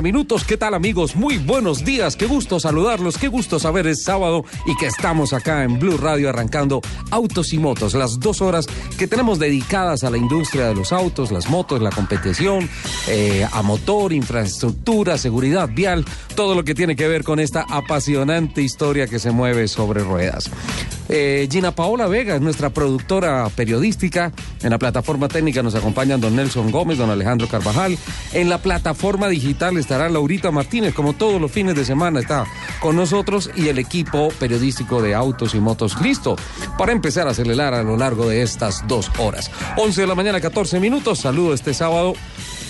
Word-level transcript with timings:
minutos, 0.00 0.44
¿qué 0.44 0.56
tal 0.56 0.72
amigos? 0.72 1.16
Muy 1.16 1.36
buenos 1.36 1.84
días, 1.84 2.16
qué 2.16 2.26
gusto 2.26 2.58
saludarlos, 2.58 3.18
qué 3.18 3.28
gusto 3.28 3.58
saber 3.58 3.86
es 3.86 4.04
sábado 4.04 4.44
y 4.64 4.74
que 4.76 4.86
estamos 4.86 5.32
acá 5.34 5.64
en 5.64 5.78
Blue 5.78 5.98
Radio 5.98 6.30
arrancando 6.30 6.80
Autos 7.10 7.52
y 7.52 7.58
Motos, 7.58 7.94
las 7.94 8.18
dos 8.18 8.40
horas 8.40 8.66
que 8.96 9.06
tenemos 9.06 9.38
dedicadas 9.38 10.04
a 10.04 10.10
la 10.10 10.16
industria 10.16 10.68
de 10.68 10.74
los 10.74 10.92
autos, 10.92 11.30
las 11.30 11.50
motos, 11.50 11.82
la 11.82 11.90
competición, 11.90 12.70
eh, 13.08 13.46
a 13.52 13.60
motor, 13.62 14.12
infraestructura, 14.12 15.18
seguridad 15.18 15.68
vial, 15.68 16.06
todo 16.36 16.54
lo 16.54 16.64
que 16.64 16.74
tiene 16.74 16.96
que 16.96 17.08
ver 17.08 17.24
con 17.24 17.40
esta 17.40 17.66
apasionante 17.68 18.62
historia 18.62 19.06
que 19.08 19.18
se 19.18 19.32
mueve 19.32 19.68
sobre 19.68 20.02
ruedas. 20.02 20.50
Eh, 21.08 21.48
Gina 21.50 21.72
Paola 21.72 22.06
Vega 22.06 22.34
es 22.34 22.40
nuestra 22.40 22.70
productora 22.70 23.48
periodística. 23.54 24.32
En 24.62 24.70
la 24.70 24.78
plataforma 24.78 25.28
técnica 25.28 25.62
nos 25.62 25.74
acompañan 25.74 26.20
don 26.20 26.36
Nelson 26.36 26.70
Gómez, 26.70 26.98
don 26.98 27.10
Alejandro 27.10 27.48
Carvajal. 27.48 27.98
En 28.32 28.48
la 28.48 28.58
plataforma 28.58 29.28
digital 29.28 29.76
estará 29.76 30.08
Laurita 30.08 30.50
Martínez, 30.50 30.94
como 30.94 31.12
todos 31.12 31.40
los 31.40 31.50
fines 31.50 31.74
de 31.74 31.84
semana 31.84 32.20
está 32.20 32.46
con 32.80 32.96
nosotros 32.96 33.50
y 33.54 33.68
el 33.68 33.78
equipo 33.78 34.28
periodístico 34.38 35.00
de 35.02 35.14
autos 35.14 35.54
y 35.54 35.60
motos 35.60 36.00
listo 36.00 36.36
para 36.78 36.92
empezar 36.92 37.28
a 37.28 37.30
acelerar 37.30 37.74
a 37.74 37.82
lo 37.82 37.96
largo 37.96 38.28
de 38.28 38.42
estas 38.42 38.86
dos 38.88 39.10
horas. 39.18 39.50
11 39.76 40.00
de 40.00 40.06
la 40.06 40.14
mañana, 40.14 40.40
14 40.40 40.80
minutos. 40.80 41.20
Saludo 41.20 41.54
este 41.54 41.74
sábado 41.74 42.14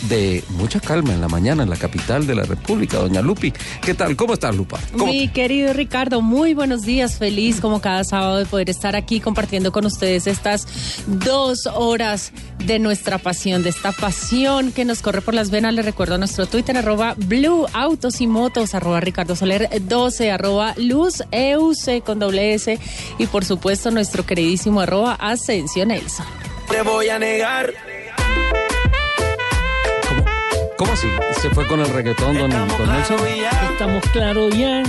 de 0.09 0.43
mucha 0.51 0.81
calma 0.81 1.13
en 1.13 1.21
la 1.21 1.29
mañana 1.29 1.63
en 1.63 1.71
la 1.71 1.77
capital 1.77 2.27
de 2.27 2.35
la 2.35 2.45
República, 2.45 2.99
doña 2.99 3.23
Lupi. 3.23 3.53
¿Qué 3.81 3.95
tal? 3.95 4.17
¿Cómo 4.17 4.35
estás, 4.35 4.55
Lupa? 4.55 4.79
Mi 4.95 5.29
querido 5.29 5.73
Ricardo, 5.73 6.21
muy 6.21 6.55
buenos 6.55 6.83
días. 6.83 7.19
Feliz 7.19 7.61
como 7.61 7.81
cada 7.81 8.05
sábado 8.05 8.32
de 8.37 8.47
poder 8.47 8.71
estar 8.71 8.97
aquí 8.97 9.21
compartiendo 9.21 9.73
con 9.73 9.87
ustedes 9.87 10.27
estas 10.27 10.67
dos 11.07 11.67
horas 11.67 12.33
de 12.59 12.79
nuestra 12.79 13.19
pasión, 13.19 13.63
de 13.63 13.71
esta 13.71 13.93
pasión 13.93 14.73
que 14.73 14.85
nos 14.85 15.03
corre 15.03 15.21
por 15.21 15.35
las 15.35 15.51
venas. 15.51 15.75
Les 15.75 15.85
recuerdo 15.85 16.15
a 16.15 16.19
nuestro 16.19 16.47
Twitter, 16.47 16.77
arroba 16.77 17.15
Blue 17.17 17.67
Autos 17.73 18.21
y 18.21 18.27
Motos, 18.27 18.75
arroba 18.75 19.01
Ricardo 19.01 19.37
Soler 19.37 19.69
12, 19.81 20.31
arroba 20.31 20.75
Luz 20.77 21.23
EUC 21.31 22.03
con 22.05 22.19
doble 22.19 22.55
S 22.55 22.79
y 23.19 23.27
por 23.27 23.45
supuesto 23.45 23.91
nuestro 23.91 24.25
queridísimo 24.25 24.81
arroba 24.81 25.15
Ascensión 25.15 25.89
Nelson. 25.89 26.27
Te 26.69 26.83
voy 26.83 27.09
a 27.09 27.19
negar 27.19 27.73
¿Cómo 30.77 30.93
así? 30.93 31.09
¿Se 31.41 31.51
fue 31.51 31.67
con 31.69 31.79
el 31.79 31.89
reggaetón, 31.89 32.37
don, 32.37 32.51
don 32.51 32.69
Nelson? 32.69 33.19
Estamos 33.73 34.03
claros 34.09 34.53
ya. 34.57 34.83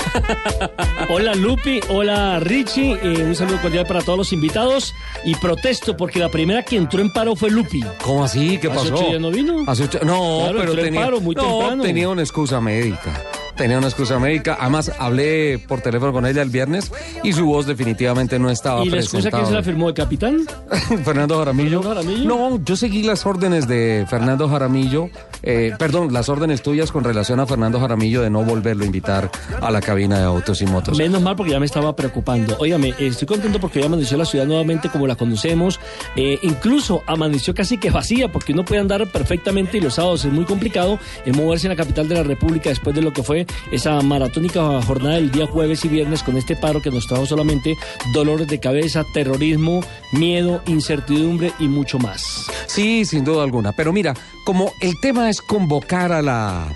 hola 1.08 1.34
Lupi, 1.34 1.80
hola 1.88 2.40
Richie, 2.40 2.98
eh, 3.02 3.24
un 3.24 3.34
saludo 3.34 3.60
cordial 3.62 3.86
para 3.86 4.00
todos 4.02 4.18
los 4.18 4.32
invitados 4.32 4.94
y 5.24 5.34
protesto 5.36 5.96
porque 5.96 6.18
la 6.18 6.28
primera 6.30 6.62
que 6.62 6.76
entró 6.76 7.00
en 7.00 7.12
paro 7.12 7.36
fue 7.36 7.50
Lupi. 7.50 7.82
¿Cómo 8.02 8.24
así? 8.24 8.58
¿Qué 8.58 8.68
Hace 8.68 8.76
pasó? 8.90 8.94
ocho 8.94 9.06
días 9.08 9.20
no 9.20 9.30
vino. 9.30 9.64
Hace 9.66 9.84
ocho- 9.84 10.00
No, 10.04 10.40
Claro, 10.50 10.58
pero 10.60 10.74
tenía, 10.74 11.00
paro 11.04 11.20
muy 11.20 11.34
no, 11.34 11.42
temprano. 11.42 11.82
tenía 11.82 12.08
una 12.08 12.22
excusa 12.22 12.60
médica. 12.60 13.22
Tenía 13.56 13.78
una 13.78 13.86
excusa 13.86 14.18
médica. 14.18 14.58
Además, 14.60 14.92
hablé 14.98 15.58
por 15.66 15.80
teléfono 15.80 16.12
con 16.12 16.26
ella 16.26 16.42
el 16.42 16.50
viernes 16.50 16.92
y 17.22 17.32
su 17.32 17.46
voz 17.46 17.64
definitivamente 17.66 18.38
no 18.38 18.50
estaba 18.50 18.84
¿Y 18.84 18.90
la 18.90 18.98
excusa 18.98 19.30
que 19.30 19.46
se 19.46 19.50
la 19.52 19.62
firmó 19.62 19.88
el 19.88 19.94
capitán? 19.94 20.40
Fernando 21.04 21.38
Jaramillo. 21.38 21.80
¿Fernando 21.82 21.88
Jaramillo? 21.88 22.28
No, 22.28 22.62
yo 22.62 22.76
seguí 22.76 23.02
las 23.02 23.24
órdenes 23.24 23.66
de 23.66 24.04
Fernando 24.10 24.46
Jaramillo, 24.46 25.08
eh, 25.46 25.72
perdón, 25.78 26.12
las 26.12 26.28
órdenes 26.28 26.60
tuyas 26.62 26.90
con 26.90 27.04
relación 27.04 27.40
a 27.40 27.46
Fernando 27.46 27.80
Jaramillo 27.80 28.20
de 28.20 28.30
no 28.30 28.42
volverlo 28.42 28.82
a 28.82 28.86
invitar 28.86 29.30
a 29.60 29.70
la 29.70 29.80
cabina 29.80 30.18
de 30.18 30.24
autos 30.24 30.60
y 30.60 30.66
motos. 30.66 30.98
Menos 30.98 31.22
mal 31.22 31.36
porque 31.36 31.52
ya 31.52 31.60
me 31.60 31.66
estaba 31.66 31.94
preocupando. 31.94 32.56
Óigame, 32.58 32.94
estoy 32.98 33.26
contento 33.26 33.60
porque 33.60 33.80
ya 33.80 33.86
amaneció 33.86 34.16
la 34.16 34.24
ciudad 34.24 34.44
nuevamente 34.44 34.88
como 34.90 35.06
la 35.06 35.14
conocemos. 35.14 35.78
Eh, 36.16 36.38
incluso 36.42 37.02
amaneció 37.06 37.54
casi 37.54 37.78
que 37.78 37.90
vacía 37.90 38.30
porque 38.30 38.52
uno 38.52 38.64
puede 38.64 38.80
andar 38.80 39.06
perfectamente 39.10 39.78
y 39.78 39.80
los 39.80 39.94
sábados 39.94 40.24
es 40.24 40.32
muy 40.32 40.44
complicado 40.44 40.98
en 41.24 41.36
moverse 41.36 41.66
en 41.66 41.70
la 41.70 41.76
capital 41.76 42.08
de 42.08 42.16
la 42.16 42.22
República 42.24 42.70
después 42.70 42.96
de 42.96 43.02
lo 43.02 43.12
que 43.12 43.22
fue 43.22 43.46
esa 43.70 44.00
maratónica 44.00 44.82
jornada 44.82 45.14
del 45.14 45.30
día 45.30 45.46
jueves 45.46 45.84
y 45.84 45.88
viernes 45.88 46.22
con 46.22 46.36
este 46.36 46.56
paro 46.56 46.82
que 46.82 46.90
nos 46.90 47.06
trajo 47.06 47.24
solamente 47.24 47.76
dolores 48.12 48.48
de 48.48 48.58
cabeza, 48.58 49.04
terrorismo, 49.14 49.80
miedo, 50.12 50.60
incertidumbre 50.66 51.52
y 51.60 51.68
mucho 51.68 51.98
más. 51.98 52.46
Sí, 52.66 53.04
sin 53.04 53.24
duda 53.24 53.44
alguna. 53.44 53.72
Pero 53.72 53.92
mira, 53.92 54.14
como 54.44 54.72
el 54.80 54.98
tema 55.00 55.30
es 55.30 55.35
convocar 55.40 56.12
a 56.12 56.22
la, 56.22 56.68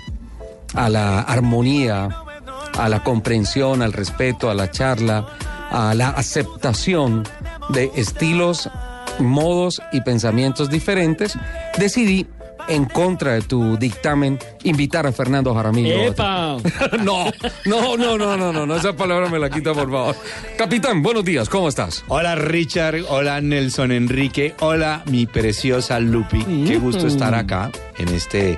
a 0.73 0.89
la 0.89 1.21
armonía, 1.21 2.09
a 2.77 2.89
la 2.89 3.03
comprensión, 3.03 3.81
al 3.81 3.93
respeto, 3.93 4.49
a 4.49 4.55
la 4.55 4.71
charla, 4.71 5.27
a 5.69 5.93
la 5.93 6.09
aceptación 6.09 7.23
de 7.69 7.91
estilos, 7.95 8.69
modos 9.19 9.81
y 9.91 10.01
pensamientos 10.01 10.69
diferentes, 10.69 11.37
decidí, 11.77 12.27
en 12.71 12.85
contra 12.85 13.33
de 13.33 13.41
tu 13.41 13.77
dictamen, 13.77 14.39
invitar 14.63 15.05
a 15.05 15.11
Fernando 15.11 15.53
Jaramillo. 15.53 16.03
¡Epa! 16.03 16.57
No, 17.01 17.25
no, 17.65 17.97
no, 17.97 18.17
no, 18.17 18.37
no, 18.37 18.53
no, 18.53 18.65
no, 18.65 18.75
esa 18.75 18.95
palabra 18.95 19.27
me 19.29 19.39
la 19.39 19.49
quita, 19.49 19.73
por 19.73 19.89
favor. 19.91 20.15
Capitán, 20.57 21.01
buenos 21.01 21.25
días, 21.25 21.49
¿cómo 21.49 21.67
estás? 21.67 22.03
Hola 22.07 22.35
Richard, 22.35 23.03
hola 23.09 23.41
Nelson 23.41 23.91
Enrique, 23.91 24.55
hola 24.59 25.03
mi 25.07 25.25
preciosa 25.25 25.99
Lupi. 25.99 26.43
Qué 26.65 26.77
gusto 26.77 27.07
estar 27.07 27.33
acá 27.33 27.71
en 27.97 28.09
este 28.09 28.55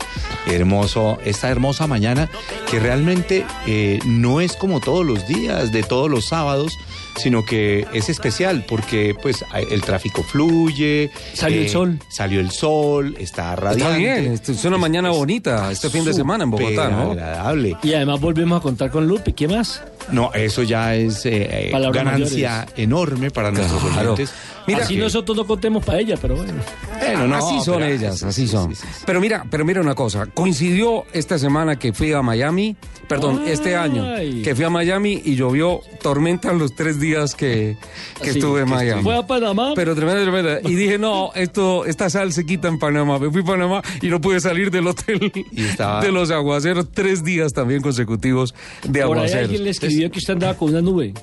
hermoso, 0.48 1.18
esta 1.26 1.50
hermosa 1.50 1.88
mañana 1.88 2.30
que 2.70 2.80
realmente 2.80 3.46
eh, 3.66 4.00
no 4.06 4.42
es 4.42 4.56
como 4.56 4.80
todos 4.80 5.06
los 5.06 5.28
días, 5.28 5.72
de 5.72 5.84
todos 5.84 6.10
los 6.10 6.26
sábados, 6.26 6.78
sino 7.16 7.46
que 7.46 7.86
es 7.94 8.10
especial 8.10 8.66
porque 8.68 9.16
pues 9.22 9.44
el 9.70 9.82
tráfico 9.82 10.24
fluye. 10.24 11.06
eh, 11.06 11.12
Salió 11.34 11.62
el 11.62 11.70
sol. 11.70 12.00
Salió 12.10 12.40
el 12.40 12.52
sol, 12.52 13.16
está 13.20 13.56
radiante. 13.56 13.84
Está 13.84 13.98
bien, 13.98 14.58
es 14.60 14.66
una 14.66 14.78
mañana 14.78 15.10
bonita 15.12 15.72
este 15.72 15.90
fin 15.90 16.04
de 16.06 16.14
semana 16.14 16.44
en 16.44 16.52
Bogotá, 16.52 16.90
¿no? 16.90 17.12
agradable. 17.12 17.78
Y 17.84 17.94
además 17.94 18.20
volvemos 18.20 18.60
a 18.60 18.62
contar 18.62 18.92
con 18.92 19.08
Lupi. 19.08 19.34
¿Qué 19.34 19.48
más? 19.48 19.82
No, 20.12 20.34
eso 20.34 20.64
ya 20.64 20.96
es 20.96 21.26
eh, 21.26 21.70
eh, 21.72 21.92
ganancia 21.94 22.68
enorme 22.76 23.32
para 23.32 23.52
nuestros 23.52 23.84
oyentes. 23.84 24.34
Mira 24.68 24.84
Así 24.84 24.96
que- 24.96 25.02
nosotros 25.02 25.36
no 25.38 25.46
contemos 25.46 25.84
para 25.84 26.00
ella, 26.00 26.16
pero 26.22 26.36
bueno. 26.38 26.54
Bueno, 27.00 27.28
no, 27.28 27.36
así 27.36 27.62
son 27.66 27.80
pero- 27.80 27.86
ellas, 27.94 28.20
sí, 28.20 28.26
así 28.26 28.42
sí, 28.44 28.48
son. 28.48 28.70
sí, 28.76 28.82
sí, 28.82 28.88
sí. 28.94 29.04
Pero 29.06 29.20
mira, 29.20 29.46
pero 29.50 29.66
mira 29.66 29.82
una 29.82 29.94
cosa, 29.96 30.26
coincidió 30.28 31.04
esta 31.14 31.38
semana 31.38 31.78
que 31.78 31.92
fui 31.92 32.14
a 32.14 32.22
Miami, 32.22 32.78
perdón, 33.10 33.44
este 33.46 33.76
año 33.76 34.04
Ay. 34.06 34.42
que 34.42 34.56
fui 34.56 34.64
a 34.64 34.70
Miami 34.70 35.22
y 35.26 35.36
llovió 35.36 35.82
tormenta 36.02 36.54
los 36.54 36.74
tres 36.76 37.00
días 37.00 37.36
que, 37.36 37.78
que 38.22 38.30
estuve 38.30 38.62
en 38.62 38.70
Miami. 38.70 39.04
Fue 39.04 39.16
a 39.18 39.28
Panamá. 39.28 39.74
Pero 39.76 39.96
tremenda, 39.96 40.22
tremenda. 40.22 40.60
Y 40.70 40.76
dije, 40.76 40.98
no, 40.98 41.32
esto, 41.36 41.86
esta 41.86 42.10
sal 42.10 42.32
se 42.32 42.46
quita 42.46 42.70
en 42.70 42.80
Panamá. 42.80 43.20
Me 43.20 43.30
fui 43.30 43.42
a 43.42 43.46
Panamá 43.46 43.82
y 44.02 44.08
no 44.08 44.22
pude 44.22 44.40
salir 44.40 44.72
del 44.72 44.88
hotel 44.88 45.32
Y 45.52 45.64
estaba- 45.66 46.02
de 46.02 46.12
los 46.12 46.32
aguaceros. 46.32 46.90
Tres 46.92 47.24
días 47.24 47.52
también 47.54 47.82
consecutivos 47.82 48.54
de 48.84 48.88
Por 48.88 48.98
ahí 49.18 49.24
aguaceros. 49.24 49.44
alguien 49.44 49.64
le 49.66 49.70
escribió 49.72 50.10
que 50.10 50.20
usted 50.20 50.34
andaba 50.34 50.54
con 50.56 50.70
una 50.70 50.82
nube. 50.82 51.14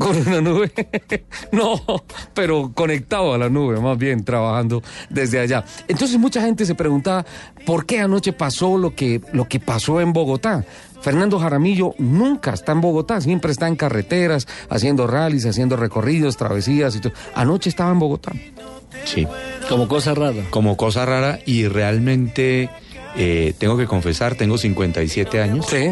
Con 0.00 0.16
una 0.16 0.40
nube. 0.40 0.72
no, 1.52 1.78
pero 2.32 2.72
conectado 2.74 3.34
a 3.34 3.38
la 3.38 3.50
nube, 3.50 3.78
más 3.80 3.98
bien, 3.98 4.24
trabajando 4.24 4.82
desde 5.10 5.38
allá. 5.40 5.62
Entonces 5.88 6.18
mucha 6.18 6.40
gente 6.40 6.64
se 6.64 6.74
preguntaba 6.74 7.26
por 7.66 7.84
qué 7.84 8.00
anoche 8.00 8.32
pasó 8.32 8.78
lo 8.78 8.94
que, 8.94 9.20
lo 9.34 9.46
que 9.46 9.60
pasó 9.60 10.00
en 10.00 10.14
Bogotá. 10.14 10.64
Fernando 11.02 11.38
Jaramillo 11.38 11.94
nunca 11.98 12.54
está 12.54 12.72
en 12.72 12.80
Bogotá, 12.80 13.20
siempre 13.20 13.52
está 13.52 13.68
en 13.68 13.76
carreteras, 13.76 14.48
haciendo 14.70 15.06
rallies, 15.06 15.44
haciendo 15.44 15.76
recorridos, 15.76 16.38
travesías 16.38 16.96
y 16.96 17.00
todo. 17.00 17.12
Anoche 17.34 17.68
estaba 17.68 17.90
en 17.92 17.98
Bogotá. 17.98 18.32
Sí. 19.04 19.26
Como 19.68 19.86
cosa 19.86 20.14
rara. 20.14 20.44
como 20.48 20.78
cosa 20.78 21.04
rara 21.04 21.40
y 21.44 21.68
realmente 21.68 22.70
eh, 23.16 23.54
tengo 23.58 23.76
que 23.76 23.86
confesar, 23.86 24.34
tengo 24.34 24.56
57 24.56 25.42
años 25.42 25.66
Sí. 25.66 25.90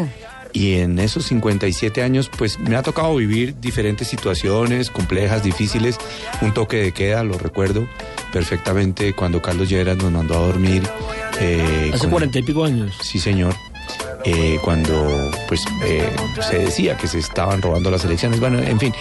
Y 0.53 0.75
en 0.75 0.99
esos 0.99 1.25
57 1.25 2.01
años 2.01 2.29
pues 2.37 2.59
me 2.59 2.75
ha 2.75 2.81
tocado 2.83 3.15
vivir 3.15 3.59
diferentes 3.59 4.07
situaciones 4.07 4.89
complejas, 4.89 5.43
difíciles, 5.43 5.97
un 6.41 6.53
toque 6.53 6.77
de 6.77 6.91
queda, 6.91 7.23
lo 7.23 7.37
recuerdo 7.37 7.87
perfectamente 8.33 9.13
cuando 9.13 9.41
Carlos 9.41 9.69
Lleras 9.69 9.97
nos 9.97 10.11
mandó 10.11 10.35
a 10.35 10.47
dormir. 10.47 10.83
eh, 11.39 11.91
Hace 11.93 12.07
cuarenta 12.09 12.39
y 12.39 12.43
pico 12.43 12.63
años. 12.65 12.95
Sí, 13.01 13.19
señor. 13.19 13.55
Eh, 14.25 14.57
cuando 14.63 15.31
pues 15.47 15.61
eh, 15.85 16.09
se 16.41 16.59
decía 16.59 16.97
que 16.97 17.07
se 17.07 17.19
estaban 17.19 17.61
robando 17.61 17.89
las 17.89 18.03
elecciones, 18.03 18.39
bueno, 18.41 18.59
en 18.59 18.77
fin, 18.79 18.93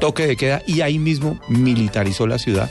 toque 0.00 0.26
de 0.26 0.36
queda 0.36 0.62
y 0.66 0.80
ahí 0.80 0.98
mismo 0.98 1.38
militarizó 1.48 2.26
la 2.26 2.38
ciudad 2.38 2.70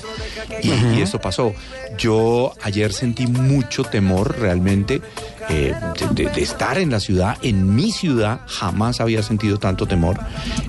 y, 0.61 0.69
y 0.97 1.01
eso 1.01 1.19
pasó. 1.19 1.53
Yo 1.97 2.53
ayer 2.61 2.91
sentí 2.91 3.25
mucho 3.27 3.83
temor 3.83 4.37
realmente 4.39 5.01
eh, 5.49 5.73
de, 6.13 6.23
de- 6.25 6.29
de 6.29 6.41
estar 6.41 6.77
en 6.77 6.89
la 6.91 6.99
ciudad, 6.99 7.37
en 7.41 7.73
mi 7.75 7.91
ciudad, 7.91 8.41
jamás 8.47 8.99
había 8.99 9.23
sentido 9.23 9.57
tanto 9.57 9.85
temor 9.85 10.19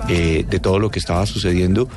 de 0.07 0.59
todo 0.61 0.79
lo 0.79 0.89
que 0.91 0.99
estaba 0.99 1.25
sucediendo. 1.25 1.89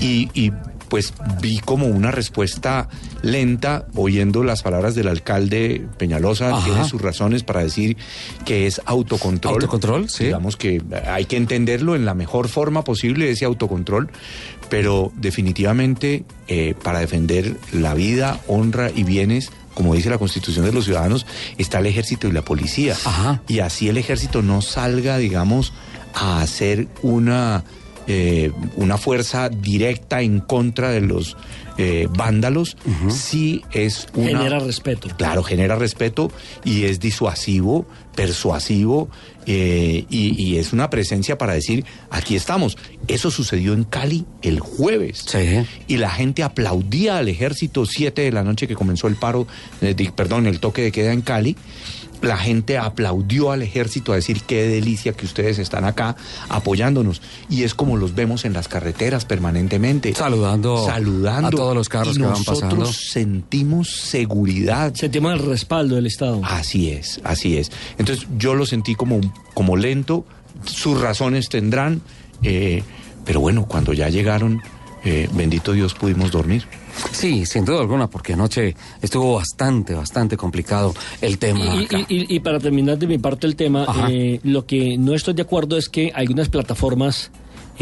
Y, 0.00 0.28
y 0.34 0.52
pues 0.92 1.14
vi 1.40 1.58
como 1.60 1.86
una 1.86 2.10
respuesta 2.10 2.86
lenta 3.22 3.86
oyendo 3.94 4.44
las 4.44 4.62
palabras 4.62 4.94
del 4.94 5.08
alcalde 5.08 5.86
Peñalosa, 5.96 6.50
Ajá. 6.50 6.66
tiene 6.66 6.84
sus 6.84 7.00
razones 7.00 7.44
para 7.44 7.62
decir 7.62 7.96
que 8.44 8.66
es 8.66 8.78
autocontrol. 8.84 9.54
Autocontrol, 9.54 10.10
sí. 10.10 10.24
Digamos 10.24 10.58
que 10.58 10.82
hay 11.06 11.24
que 11.24 11.38
entenderlo 11.38 11.96
en 11.96 12.04
la 12.04 12.12
mejor 12.12 12.48
forma 12.48 12.84
posible 12.84 13.30
ese 13.30 13.46
autocontrol, 13.46 14.10
pero 14.68 15.10
definitivamente 15.16 16.26
eh, 16.46 16.74
para 16.82 16.98
defender 16.98 17.56
la 17.72 17.94
vida, 17.94 18.38
honra 18.46 18.90
y 18.94 19.04
bienes 19.04 19.50
como 19.72 19.94
dice 19.94 20.10
la 20.10 20.18
Constitución 20.18 20.66
de 20.66 20.72
los 20.72 20.84
Ciudadanos, 20.84 21.24
está 21.56 21.78
el 21.78 21.86
ejército 21.86 22.28
y 22.28 22.32
la 22.32 22.42
policía. 22.42 22.94
Ajá. 23.06 23.40
Y 23.48 23.60
así 23.60 23.88
el 23.88 23.96
ejército 23.96 24.42
no 24.42 24.60
salga, 24.60 25.16
digamos, 25.16 25.72
a 26.12 26.42
hacer 26.42 26.88
una, 27.00 27.64
eh, 28.06 28.50
una 28.76 28.98
fuerza 28.98 29.48
directa 29.48 30.22
en 30.22 30.40
contra 30.40 30.90
de 30.90 31.00
los 31.00 31.36
eh, 31.78 32.08
vándalos, 32.10 32.76
sí 33.08 33.62
es 33.72 34.06
una... 34.14 34.38
Genera 34.38 34.58
respeto. 34.58 35.08
Claro, 35.16 35.42
genera 35.42 35.76
respeto 35.76 36.30
y 36.64 36.84
es 36.84 37.00
disuasivo, 37.00 37.86
persuasivo 38.14 39.08
eh, 39.46 40.04
y, 40.10 40.42
y 40.42 40.58
es 40.58 40.72
una 40.72 40.90
presencia 40.90 41.38
para 41.38 41.54
decir, 41.54 41.84
aquí 42.10 42.36
estamos. 42.36 42.76
Eso 43.08 43.30
sucedió 43.30 43.72
en 43.72 43.84
Cali 43.84 44.26
el 44.42 44.60
jueves. 44.60 45.24
Sí. 45.26 45.64
Y 45.88 45.96
la 45.96 46.10
gente 46.10 46.42
aplaudía 46.42 47.18
al 47.18 47.28
ejército, 47.28 47.86
siete 47.86 48.22
de 48.22 48.32
la 48.32 48.44
noche 48.44 48.68
que 48.68 48.74
comenzó 48.74 49.08
el 49.08 49.16
paro, 49.16 49.46
eh, 49.80 49.94
perdón, 50.14 50.46
el 50.46 50.60
toque 50.60 50.82
de 50.82 50.92
queda 50.92 51.12
en 51.12 51.22
Cali. 51.22 51.56
La 52.22 52.36
gente 52.36 52.78
aplaudió 52.78 53.50
al 53.50 53.62
ejército 53.62 54.12
a 54.12 54.16
decir 54.16 54.42
qué 54.42 54.66
delicia 54.68 55.12
que 55.12 55.26
ustedes 55.26 55.58
están 55.58 55.84
acá 55.84 56.16
apoyándonos. 56.48 57.20
Y 57.50 57.64
es 57.64 57.74
como 57.74 57.96
los 57.96 58.14
vemos 58.14 58.44
en 58.44 58.52
las 58.52 58.68
carreteras 58.68 59.24
permanentemente. 59.24 60.14
Saludando 60.14 60.86
saludando 60.86 61.48
a 61.48 61.50
todos 61.50 61.74
los 61.74 61.88
carros 61.88 62.14
Y 62.14 62.20
que 62.20 62.24
van 62.24 62.32
nosotros 62.32 62.60
pasando. 62.60 62.86
sentimos 62.86 63.90
seguridad. 63.90 64.94
Sentimos 64.94 65.32
el 65.32 65.40
respaldo 65.40 65.96
del 65.96 66.06
Estado. 66.06 66.40
Así 66.44 66.90
es, 66.90 67.20
así 67.24 67.56
es. 67.56 67.70
Entonces 67.98 68.26
yo 68.38 68.54
lo 68.54 68.66
sentí 68.66 68.94
como, 68.94 69.20
como 69.54 69.76
lento, 69.76 70.24
sus 70.64 71.00
razones 71.00 71.48
tendrán, 71.48 72.02
eh, 72.42 72.82
pero 73.24 73.40
bueno, 73.40 73.66
cuando 73.66 73.92
ya 73.92 74.08
llegaron, 74.08 74.62
eh, 75.04 75.28
bendito 75.32 75.72
Dios, 75.72 75.94
pudimos 75.94 76.30
dormir. 76.30 76.64
Sí, 77.12 77.46
sin 77.46 77.64
duda 77.64 77.80
alguna, 77.80 78.08
porque 78.08 78.34
anoche 78.34 78.76
estuvo 79.00 79.34
bastante, 79.34 79.94
bastante 79.94 80.36
complicado 80.36 80.94
el 81.20 81.38
tema. 81.38 81.64
Y, 81.76 81.84
acá. 81.86 81.98
y- 82.08 82.16
y- 82.16 82.36
y 82.36 82.40
para 82.40 82.58
terminar 82.60 82.98
de 82.98 83.06
mi 83.06 83.18
parte 83.18 83.46
el 83.46 83.56
tema, 83.56 83.86
eh, 84.10 84.40
lo 84.44 84.66
que 84.66 84.96
no 84.98 85.14
estoy 85.14 85.34
de 85.34 85.42
acuerdo 85.42 85.76
es 85.78 85.88
que 85.88 86.12
algunas 86.14 86.48
plataformas 86.48 87.30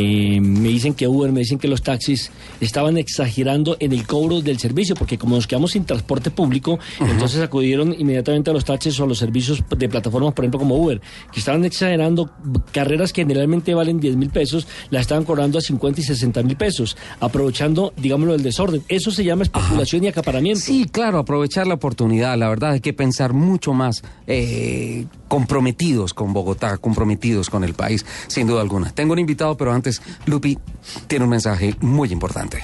eh, 0.03 0.41
me 0.41 0.71
dicen 0.71 0.95
que 0.95 1.07
Uber, 1.07 1.31
me 1.31 1.41
dicen 1.41 1.59
que 1.59 1.69
los 1.69 1.83
taxis 1.83 2.31
estaban 2.59 2.97
exagerando 2.97 3.77
en 3.81 3.93
el 3.93 4.07
cobro 4.07 4.41
del 4.41 4.59
servicio, 4.59 4.95
porque 4.95 5.19
como 5.19 5.37
nos 5.37 5.47
quedamos 5.47 5.73
sin 5.73 5.85
transporte 5.85 6.31
público, 6.31 6.79
entonces 7.01 7.43
acudieron 7.43 7.95
inmediatamente 7.99 8.49
a 8.49 8.55
los 8.55 8.65
taxis 8.65 8.99
o 8.99 9.05
a 9.05 9.07
los 9.07 9.19
servicios 9.19 9.63
de 9.69 9.89
plataformas, 9.91 10.33
por 10.33 10.47
ejemplo, 10.47 10.59
como 10.59 10.77
Uber, 10.77 11.03
que 11.31 11.41
estaban 11.41 11.67
exagerando 11.67 12.31
carreras 12.73 13.13
que 13.13 13.21
generalmente 13.21 13.75
valen 13.75 14.01
10 14.01 14.17
mil 14.17 14.31
pesos, 14.31 14.67
las 14.89 15.03
estaban 15.03 15.25
cobrando 15.25 15.59
a 15.59 15.61
50 15.61 16.01
y 16.01 16.05
60 16.05 16.43
mil 16.45 16.57
pesos, 16.57 16.97
aprovechando, 17.21 17.93
digámoslo, 17.99 18.35
el 18.35 18.43
desorden. 18.43 18.83
Eso 18.89 19.11
se 19.11 19.23
llama 19.23 19.43
especulación 19.43 20.05
y 20.05 20.09
acaparamiento. 20.09 20.63
Sí, 20.63 20.87
claro, 20.91 21.19
aprovechar 21.19 21.67
la 21.67 21.75
oportunidad. 21.75 22.39
La 22.39 22.49
verdad 22.49 22.71
hay 22.71 22.81
que 22.81 22.95
pensar 22.95 23.35
mucho 23.35 23.75
más 23.75 24.03
eh, 24.27 25.05
comprometidos 25.31 26.13
con 26.13 26.33
Bogotá, 26.33 26.77
comprometidos 26.79 27.51
con 27.51 27.63
el 27.63 27.75
país, 27.75 28.05
sin 28.27 28.49
duda 28.49 28.63
alguna. 28.63 28.91
Tengo 28.91 29.13
un 29.13 29.21
invitado, 29.21 29.57
pero 29.57 29.73
antes, 29.73 30.03
Lupi 30.27 30.59
tiene 31.07 31.25
un 31.25 31.31
mensaje 31.31 31.77
muy 31.81 32.11
importante. 32.11 32.61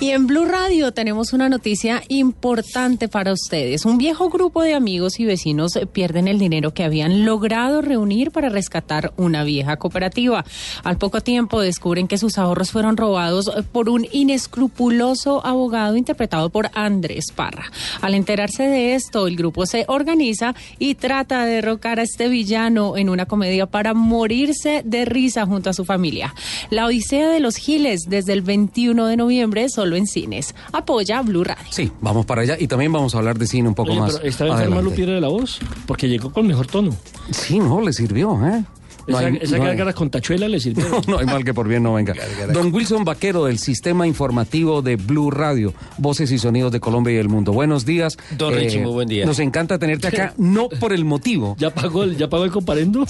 Y 0.00 0.10
en 0.10 0.26
Blue 0.26 0.44
Radio 0.44 0.92
tenemos 0.92 1.32
una 1.32 1.48
noticia 1.48 2.02
importante 2.08 3.08
para 3.08 3.32
ustedes. 3.32 3.84
Un 3.84 3.98
viejo 3.98 4.28
grupo 4.28 4.62
de 4.62 4.74
amigos 4.74 5.18
y 5.18 5.24
vecinos 5.24 5.78
pierden 5.92 6.28
el 6.28 6.38
dinero 6.38 6.72
que 6.72 6.84
habían 6.84 7.24
logrado 7.24 7.82
reunir 7.82 8.30
para 8.30 8.48
rescatar 8.48 9.12
una 9.16 9.44
vieja 9.44 9.76
cooperativa. 9.76 10.44
Al 10.84 10.98
poco 10.98 11.20
tiempo 11.20 11.60
descubren 11.60 12.06
que 12.06 12.18
sus 12.18 12.38
ahorros 12.38 12.70
fueron 12.70 12.96
robados 12.96 13.50
por 13.72 13.88
un 13.88 14.06
inescrupuloso 14.12 15.44
abogado 15.44 15.96
interpretado 15.96 16.50
por 16.50 16.70
Andrés 16.74 17.26
Parra. 17.34 17.70
Al 18.00 18.14
enterarse 18.14 18.64
de 18.64 18.94
esto, 18.94 19.26
el 19.26 19.36
grupo 19.36 19.66
se 19.66 19.84
organiza 19.88 20.54
y 20.78 20.94
trata 20.94 21.44
de 21.44 21.54
derrocar 21.54 21.98
a 21.98 22.02
este 22.02 22.28
villano 22.28 22.96
en 22.96 23.08
una 23.08 23.26
comedia 23.26 23.66
para 23.66 23.94
morirse 23.94 24.82
de 24.84 25.04
risa 25.04 25.46
junto 25.46 25.70
a 25.70 25.74
su 25.74 25.84
familia. 25.84 26.34
La 26.70 26.86
Odisea 26.86 27.28
de 27.28 27.40
los 27.40 27.56
Giles 27.56 28.02
desde 28.08 28.32
el 28.32 28.42
21 28.42 29.06
de 29.06 29.16
noviembre 29.16 29.68
solo 29.78 29.94
en 29.94 30.08
cines. 30.08 30.56
Apoya 30.72 31.22
Blue 31.22 31.44
Radio. 31.44 31.62
Sí, 31.70 31.92
vamos 32.00 32.26
para 32.26 32.42
allá 32.42 32.56
y 32.58 32.66
también 32.66 32.90
vamos 32.90 33.14
a 33.14 33.18
hablar 33.18 33.38
de 33.38 33.46
cine 33.46 33.68
un 33.68 33.76
poco 33.76 33.92
Oye, 33.92 34.00
más. 34.00 34.16
pero 34.16 34.28
¿Está 34.28 34.44
enferma 34.44 34.62
adelante. 34.78 34.90
Lupira 34.90 35.12
de 35.12 35.20
la 35.20 35.28
voz? 35.28 35.60
Porque 35.86 36.08
llegó 36.08 36.32
con 36.32 36.48
mejor 36.48 36.66
tono. 36.66 36.96
Sí, 37.30 37.60
no, 37.60 37.80
le 37.80 37.92
sirvió, 37.92 38.44
¿eh? 38.44 38.64
No 39.08 39.18
esa 39.18 39.26
hay- 39.28 39.38
esa 39.40 39.56
no 39.58 39.64
hay- 39.64 39.92
con 39.94 40.10
tachuela 40.10 40.48
le 40.48 40.60
sirvió. 40.60 40.88
No, 40.88 41.00
no 41.06 41.18
hay 41.18 41.26
mal 41.26 41.44
que 41.44 41.54
por 41.54 41.66
bien 41.68 41.82
no 41.82 41.94
venga. 41.94 42.14
Don 42.52 42.72
Wilson 42.72 43.04
Vaquero 43.04 43.46
del 43.46 43.58
Sistema 43.58 44.06
Informativo 44.06 44.82
de 44.82 44.96
Blue 44.96 45.30
Radio, 45.30 45.72
Voces 45.96 46.30
y 46.30 46.38
Sonidos 46.38 46.72
de 46.72 46.80
Colombia 46.80 47.14
y 47.14 47.16
el 47.16 47.28
Mundo. 47.28 47.52
Buenos 47.52 47.84
días. 47.84 48.16
Eh, 48.30 48.34
Don 48.36 48.54
Richie, 48.54 48.80
muy 48.80 48.92
buen 48.92 49.08
día. 49.08 49.24
Nos 49.26 49.38
encanta 49.38 49.78
tenerte 49.78 50.08
acá, 50.08 50.34
no 50.38 50.68
por 50.68 50.92
el 50.92 51.04
motivo. 51.04 51.56
¿Ya 51.58 51.70
pagó 51.70 52.04
el, 52.04 52.16
ya 52.16 52.28
pagó 52.28 52.44
el 52.44 52.50
comparendo? 52.50 53.04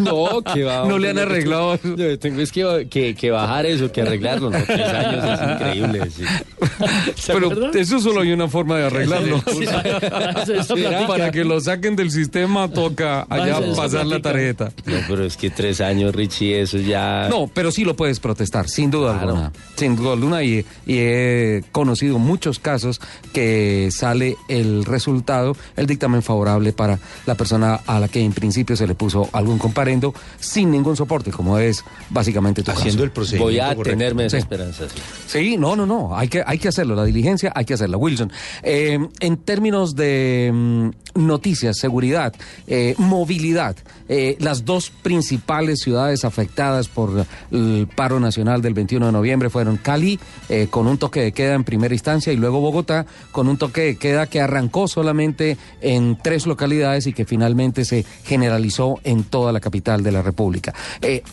No, 0.00 0.42
que 0.42 0.64
va. 0.64 0.86
No 0.86 0.98
le 0.98 1.10
han 1.10 1.18
arreglado 1.18 1.78
tengo 2.18 2.40
es 2.40 2.52
que, 2.52 2.86
que, 2.90 3.14
que 3.14 3.30
bajar 3.30 3.66
eso, 3.66 3.90
que 3.90 4.02
arreglarlo. 4.02 4.50
¿no? 4.50 4.58
Tres 4.64 4.80
años 4.88 5.24
es 5.24 5.50
increíble. 5.54 6.10
sí. 6.10 6.24
¿Se 7.16 7.32
Pero 7.32 7.72
eso 7.72 7.98
solo 8.00 8.20
hay 8.20 8.32
una 8.32 8.48
forma 8.48 8.78
de 8.78 8.86
arreglarlo. 8.86 9.42
Para 11.06 11.30
que 11.30 11.44
lo 11.44 11.60
saquen 11.60 11.96
del 11.96 12.10
sistema 12.10 12.68
toca 12.68 13.26
allá 13.28 13.60
pasar 13.74 14.06
la 14.06 14.20
tarjeta. 14.20 14.72
No, 14.84 14.96
pero 15.08 15.24
es 15.24 15.36
que 15.40 15.50
tres 15.50 15.80
años, 15.80 16.14
Richie, 16.14 16.60
eso 16.60 16.78
ya. 16.78 17.28
No, 17.30 17.46
pero 17.52 17.70
sí 17.70 17.84
lo 17.84 17.94
puedes 17.96 18.20
protestar, 18.20 18.68
sin 18.68 18.90
duda 18.90 19.12
Claro. 19.14 19.28
alguna. 19.28 19.52
Sin 19.76 19.96
duda 19.96 20.12
alguna, 20.12 20.42
y, 20.42 20.58
y 20.86 20.98
he 20.98 21.64
conocido 21.72 22.18
muchos 22.18 22.58
casos 22.58 23.00
que 23.32 23.88
sale 23.92 24.36
el 24.48 24.84
resultado, 24.84 25.56
el 25.76 25.86
dictamen 25.86 26.22
favorable 26.22 26.72
para 26.72 26.98
la 27.26 27.34
persona 27.36 27.76
a 27.86 28.00
la 28.00 28.08
que 28.08 28.20
en 28.20 28.32
principio 28.32 28.76
se 28.76 28.86
le 28.86 28.94
puso 28.94 29.28
algún 29.32 29.58
comparendo 29.58 30.12
sin 30.40 30.70
ningún 30.70 30.96
soporte, 30.96 31.30
como 31.30 31.58
es 31.58 31.84
básicamente 32.10 32.62
tu 32.62 32.70
Haciendo 32.70 33.04
el 33.04 33.10
procedimiento 33.10 33.44
Voy 33.46 33.58
a 33.60 33.74
correcto. 33.74 33.90
tenerme 33.98 34.26
esa 34.26 34.36
Sí. 34.38 34.40
esperanza. 34.42 34.84
sí. 34.88 35.00
Sí, 35.26 35.56
no, 35.56 35.76
no, 35.76 35.86
no, 35.86 36.16
hay 36.16 36.28
que, 36.28 36.42
hay 36.44 36.58
que 36.58 36.68
hacerlo, 36.68 36.94
la 36.96 37.04
diligencia 37.04 37.52
hay 37.54 37.64
que 37.64 37.74
hacerla. 37.74 37.96
Wilson, 37.96 38.32
eh, 38.62 38.98
en 39.20 39.36
términos 39.36 39.94
de 39.94 40.50
mm, 40.52 40.88
noticias, 41.18 41.76
seguridad, 41.78 42.34
eh, 42.66 42.94
movilidad, 42.98 43.76
eh, 44.08 44.36
las 44.40 44.64
dos 44.64 44.90
principales 44.90 45.80
ciudades 45.80 46.24
afectadas 46.24 46.88
por 46.88 47.26
el 47.50 47.88
paro 47.94 48.20
nacional 48.20 48.62
del 48.62 48.74
21 48.74 49.06
de 49.06 49.12
noviembre 49.12 49.50
fueron 49.50 49.76
Cali, 49.76 50.18
eh, 50.48 50.68
con 50.70 50.86
un 50.86 50.98
toque 50.98 51.20
de 51.20 51.32
queda 51.32 51.54
en 51.54 51.64
primera 51.64 51.94
instancia, 51.94 52.32
y 52.32 52.36
luego 52.36 52.60
Bogotá, 52.60 53.06
con 53.32 53.48
un 53.48 53.58
toque 53.58 53.82
de 53.82 53.96
queda 53.96 54.26
que 54.26 54.40
arrancó 54.40 54.88
solamente 54.88 55.56
en 55.80 56.16
tres 56.22 56.46
localidades 56.46 57.06
y 57.06 57.12
que 57.12 57.24
finalmente 57.24 57.84
se 57.84 58.04
generalizó 58.24 59.00
en 59.04 59.24
toda 59.24 59.52
la 59.52 59.60
capital 59.60 60.02
de 60.02 60.12
la 60.12 60.22
República. 60.22 60.74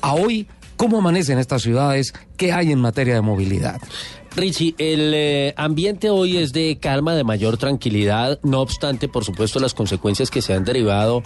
A 0.02 0.14
hoy, 0.14 0.48
¿cómo 0.76 0.98
amanecen 0.98 1.40
estas 1.40 1.62
ciudades? 1.62 2.14
¿Qué 2.38 2.52
hay 2.52 2.72
en 2.72 2.80
materia 2.80 3.14
de 3.16 3.22
movilidad? 3.22 3.80
Richie, 4.36 4.76
el 4.78 5.14
eh, 5.14 5.54
ambiente 5.56 6.10
hoy 6.10 6.38
es 6.38 6.52
de 6.52 6.78
calma, 6.82 7.16
de 7.16 7.24
mayor 7.24 7.58
tranquilidad, 7.58 8.38
no 8.44 8.60
obstante, 8.60 9.08
por 9.08 9.24
supuesto, 9.24 9.60
las 9.62 9.74
consecuencias 9.74 10.30
que 10.30 10.42
se 10.42 10.54
han 10.54 10.66
derivado 10.66 11.24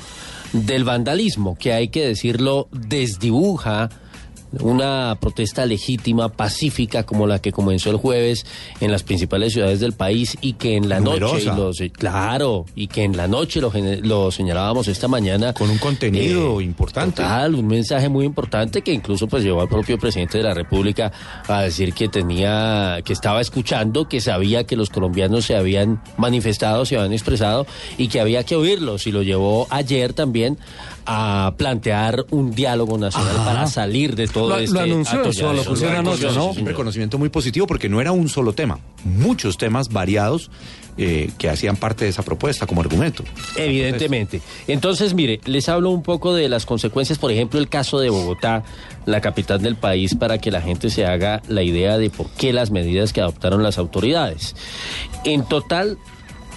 del 0.54 0.84
vandalismo, 0.84 1.58
que 1.58 1.74
hay 1.74 1.88
que 1.88 2.06
decirlo, 2.06 2.68
desdibuja 2.72 3.90
una 4.60 5.18
protesta 5.20 5.66
legítima, 5.66 6.30
pacífica, 6.30 7.04
como 7.04 7.28
la 7.28 7.40
que 7.40 7.52
comenzó 7.52 7.92
el 7.92 7.98
jueves 7.98 8.46
en 8.80 8.92
las 8.92 9.04
principales 9.04 9.54
ciudades 9.54 9.80
del 9.80 9.94
país 9.94 10.38
y 10.42 10.54
que 10.54 10.76
en 10.76 10.90
la 10.90 11.00
noche, 11.00 11.46
Numerosa. 11.46 11.90
claro, 11.92 12.66
y 12.76 12.88
que 12.88 13.04
en 13.04 13.16
la 13.16 13.28
noche 13.28 13.62
lo, 13.62 14.32
señalábamos 14.32 14.88
esta 14.88 15.08
mañana. 15.08 15.54
Con 15.54 15.70
un 15.70 15.78
contenido 15.78 16.62
importante. 16.62 17.22
Total, 17.22 17.56
un 17.56 17.68
mensaje 17.68 18.10
muy 18.10 18.26
importante 18.26 18.82
que 18.82 18.94
incluso 18.94 19.28
pues 19.28 19.44
llevó 19.44 19.62
al 19.62 19.70
propio 19.70 19.98
presidente 19.98 20.38
de 20.38 20.44
la 20.44 20.54
República 20.54 21.12
a 21.48 21.62
decir 21.62 21.94
que 21.94 22.08
tenía, 22.08 23.00
que 23.04 23.14
estaba 23.14 23.42
escuchando, 23.42 24.08
que 24.08 24.22
sabía 24.22 24.66
que 24.66 24.76
los 24.76 24.90
colombianos 24.90 25.46
se 25.46 25.56
habían 25.56 26.02
manifestado, 26.18 26.86
se 26.86 26.98
habían 26.98 27.14
expresado 27.14 27.66
y 27.98 28.08
que 28.08 28.20
había 28.20 28.44
que 28.44 28.56
oírlos 28.56 29.08
y 29.08 29.12
lo 29.12 29.24
llevó 29.24 29.68
ayer 29.70 30.14
también 30.14 30.58
a 31.12 31.54
plantear 31.58 32.24
un 32.30 32.52
diálogo 32.54 32.98
nacional 33.00 33.36
Ajá. 33.36 33.46
para 33.46 33.68
salir 33.68 34.16
de 34.16 34.28
todo 34.28 34.50
Lo- 34.50 34.56
lo 34.58 34.62
este 34.62 34.80
anunció 34.80 35.14
su 35.16 35.20
atolladero. 35.22 35.50
alocución 35.50 35.94
Lo 35.94 36.00
anoche, 36.00 36.28
anunció, 36.28 36.42
¿no? 36.42 36.52
Un 36.62 36.66
reconocimiento 36.68 37.18
muy 37.18 37.30
positivo 37.30 37.66
porque 37.66 37.90
no 37.90 38.00
era 38.00 38.12
un 38.12 38.30
solo 38.30 38.54
tema, 38.54 38.80
muchos 39.04 39.58
temas 39.58 39.90
variados 39.90 40.52
eh, 41.02 41.32
que 41.38 41.50
hacían 41.50 41.78
parte 41.78 42.04
de 42.06 42.12
esa 42.12 42.24
propuesta 42.24 42.68
como 42.68 42.82
argumento. 42.82 43.24
Evidentemente. 43.56 44.42
Entonces, 44.68 45.14
mire, 45.14 45.40
les 45.46 45.70
hablo 45.70 45.90
un 45.92 46.04
poco 46.04 46.34
de 46.34 46.50
las 46.50 46.66
consecuencias, 46.66 47.18
por 47.18 47.32
ejemplo, 47.32 47.58
el 47.60 47.70
caso 47.70 48.00
de 48.00 48.10
Bogotá, 48.10 48.64
la 49.06 49.22
capital 49.22 49.62
del 49.62 49.78
país, 49.78 50.14
para 50.16 50.38
que 50.40 50.52
la 50.52 50.62
gente 50.62 50.90
se 50.90 51.06
haga 51.06 51.42
la 51.48 51.64
idea 51.64 51.98
de 51.98 52.10
por 52.10 52.30
qué 52.32 52.52
las 52.54 52.70
medidas 52.72 53.14
que 53.14 53.22
adoptaron 53.22 53.64
las 53.64 53.78
autoridades. 53.78 54.56
En 55.24 55.44
total, 55.48 55.98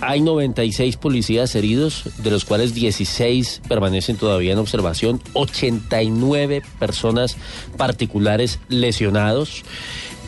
hay 0.03 0.21
96 0.21 0.97
policías 0.97 1.55
heridos, 1.55 2.11
de 2.19 2.31
los 2.31 2.45
cuales 2.45 2.75
16 2.75 3.63
permanecen 3.69 4.17
todavía 4.17 4.53
en 4.53 4.59
observación, 4.59 5.23
89 5.35 6.63
personas 6.79 7.37
particulares 7.77 8.59
lesionados. 8.69 9.63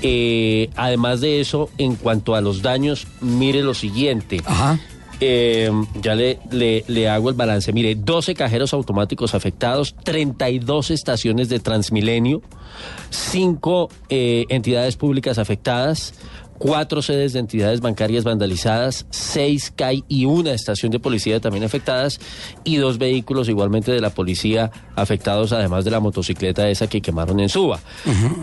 Eh, 0.00 0.70
además 0.76 1.20
de 1.20 1.40
eso, 1.40 1.70
en 1.76 1.96
cuanto 1.96 2.36
a 2.36 2.40
los 2.40 2.62
daños, 2.62 3.08
mire 3.20 3.62
lo 3.62 3.74
siguiente. 3.74 4.40
Ajá. 4.44 4.78
Eh, 5.20 5.70
ya 6.02 6.14
le, 6.14 6.38
le, 6.50 6.84
le 6.86 7.08
hago 7.08 7.30
el 7.30 7.34
balance. 7.34 7.72
Mire, 7.72 7.94
12 7.94 8.34
cajeros 8.34 8.74
automáticos 8.74 9.34
afectados, 9.34 9.94
32 10.04 10.90
estaciones 10.90 11.48
de 11.48 11.60
Transmilenio, 11.60 12.42
5 13.10 13.88
eh, 14.08 14.44
entidades 14.48 14.96
públicas 14.96 15.38
afectadas, 15.38 16.14
cuatro 16.58 17.02
sedes 17.02 17.32
de 17.32 17.40
entidades 17.40 17.80
bancarias 17.80 18.24
vandalizadas, 18.24 19.06
seis 19.10 19.72
CAI 19.74 20.04
y 20.08 20.24
una 20.24 20.52
estación 20.52 20.92
de 20.92 21.00
policía 21.00 21.40
también 21.40 21.64
afectadas 21.64 22.20
y 22.64 22.76
dos 22.76 22.98
vehículos 22.98 23.48
igualmente 23.48 23.92
de 23.92 24.00
la 24.00 24.10
policía 24.10 24.70
afectados, 24.96 25.52
además 25.52 25.84
de 25.84 25.90
la 25.90 26.00
motocicleta 26.00 26.68
esa 26.68 26.86
que 26.86 27.00
quemaron 27.00 27.40
en 27.40 27.48
Suba. 27.48 27.80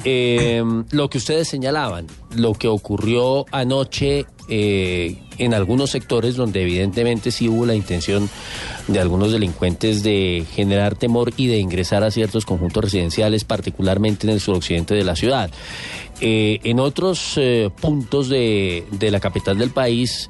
Eh, 0.03 0.63
lo 0.91 1.09
que 1.09 1.17
ustedes 1.17 1.47
señalaban, 1.47 2.07
lo 2.35 2.53
que 2.53 2.67
ocurrió 2.67 3.45
anoche 3.51 4.25
eh, 4.49 5.17
en 5.37 5.53
algunos 5.53 5.91
sectores 5.91 6.35
donde 6.35 6.61
evidentemente 6.61 7.31
sí 7.31 7.47
hubo 7.47 7.65
la 7.65 7.75
intención 7.75 8.29
de 8.87 8.99
algunos 8.99 9.31
delincuentes 9.31 10.03
de 10.03 10.45
generar 10.51 10.95
temor 10.95 11.33
y 11.37 11.47
de 11.47 11.57
ingresar 11.57 12.03
a 12.03 12.11
ciertos 12.11 12.45
conjuntos 12.45 12.83
residenciales, 12.83 13.43
particularmente 13.43 14.27
en 14.27 14.33
el 14.33 14.41
suroccidente 14.41 14.93
de 14.93 15.03
la 15.03 15.15
ciudad. 15.15 15.49
Eh, 16.19 16.59
en 16.63 16.79
otros 16.79 17.39
puntos 17.79 18.29
de, 18.29 18.85
de 18.91 19.11
la 19.11 19.19
capital 19.19 19.57
del 19.57 19.71
país, 19.71 20.29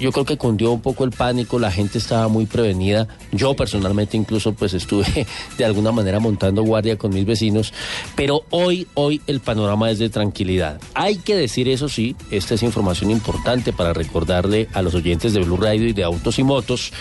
yo 0.00 0.12
creo 0.12 0.24
que 0.24 0.36
cundió 0.36 0.72
un 0.72 0.80
poco 0.80 1.04
el 1.04 1.10
pánico, 1.10 1.58
la 1.58 1.70
gente 1.70 1.98
estaba 1.98 2.28
muy 2.28 2.46
prevenida. 2.46 3.06
Yo 3.32 3.54
personalmente 3.54 4.16
incluso 4.16 4.54
pues 4.54 4.74
estuve 4.74 5.26
de 5.58 5.64
alguna 5.64 5.92
manera 5.92 6.18
montando 6.18 6.62
guardia 6.62 6.96
con 6.96 7.12
mis 7.12 7.26
vecinos, 7.26 7.72
pero 8.16 8.42
hoy 8.50 8.86
hoy 8.94 9.20
el 9.26 9.40
panorama 9.40 9.90
es 9.90 9.98
de 9.98 10.08
tranquilidad. 10.08 10.80
Hay 10.94 11.18
que 11.18 11.36
decir 11.36 11.68
eso 11.68 11.88
sí, 11.88 12.16
esta 12.30 12.54
es 12.54 12.62
información 12.62 13.10
importante 13.10 13.72
para 13.72 13.92
recordarle 13.92 14.68
a 14.72 14.82
los 14.82 14.94
oyentes 14.94 15.34
de 15.34 15.40
Blue 15.40 15.58
Radio 15.58 15.86
y 15.86 15.92
de 15.92 16.04
Autos 16.04 16.38
y 16.38 16.42
Motos 16.42 16.92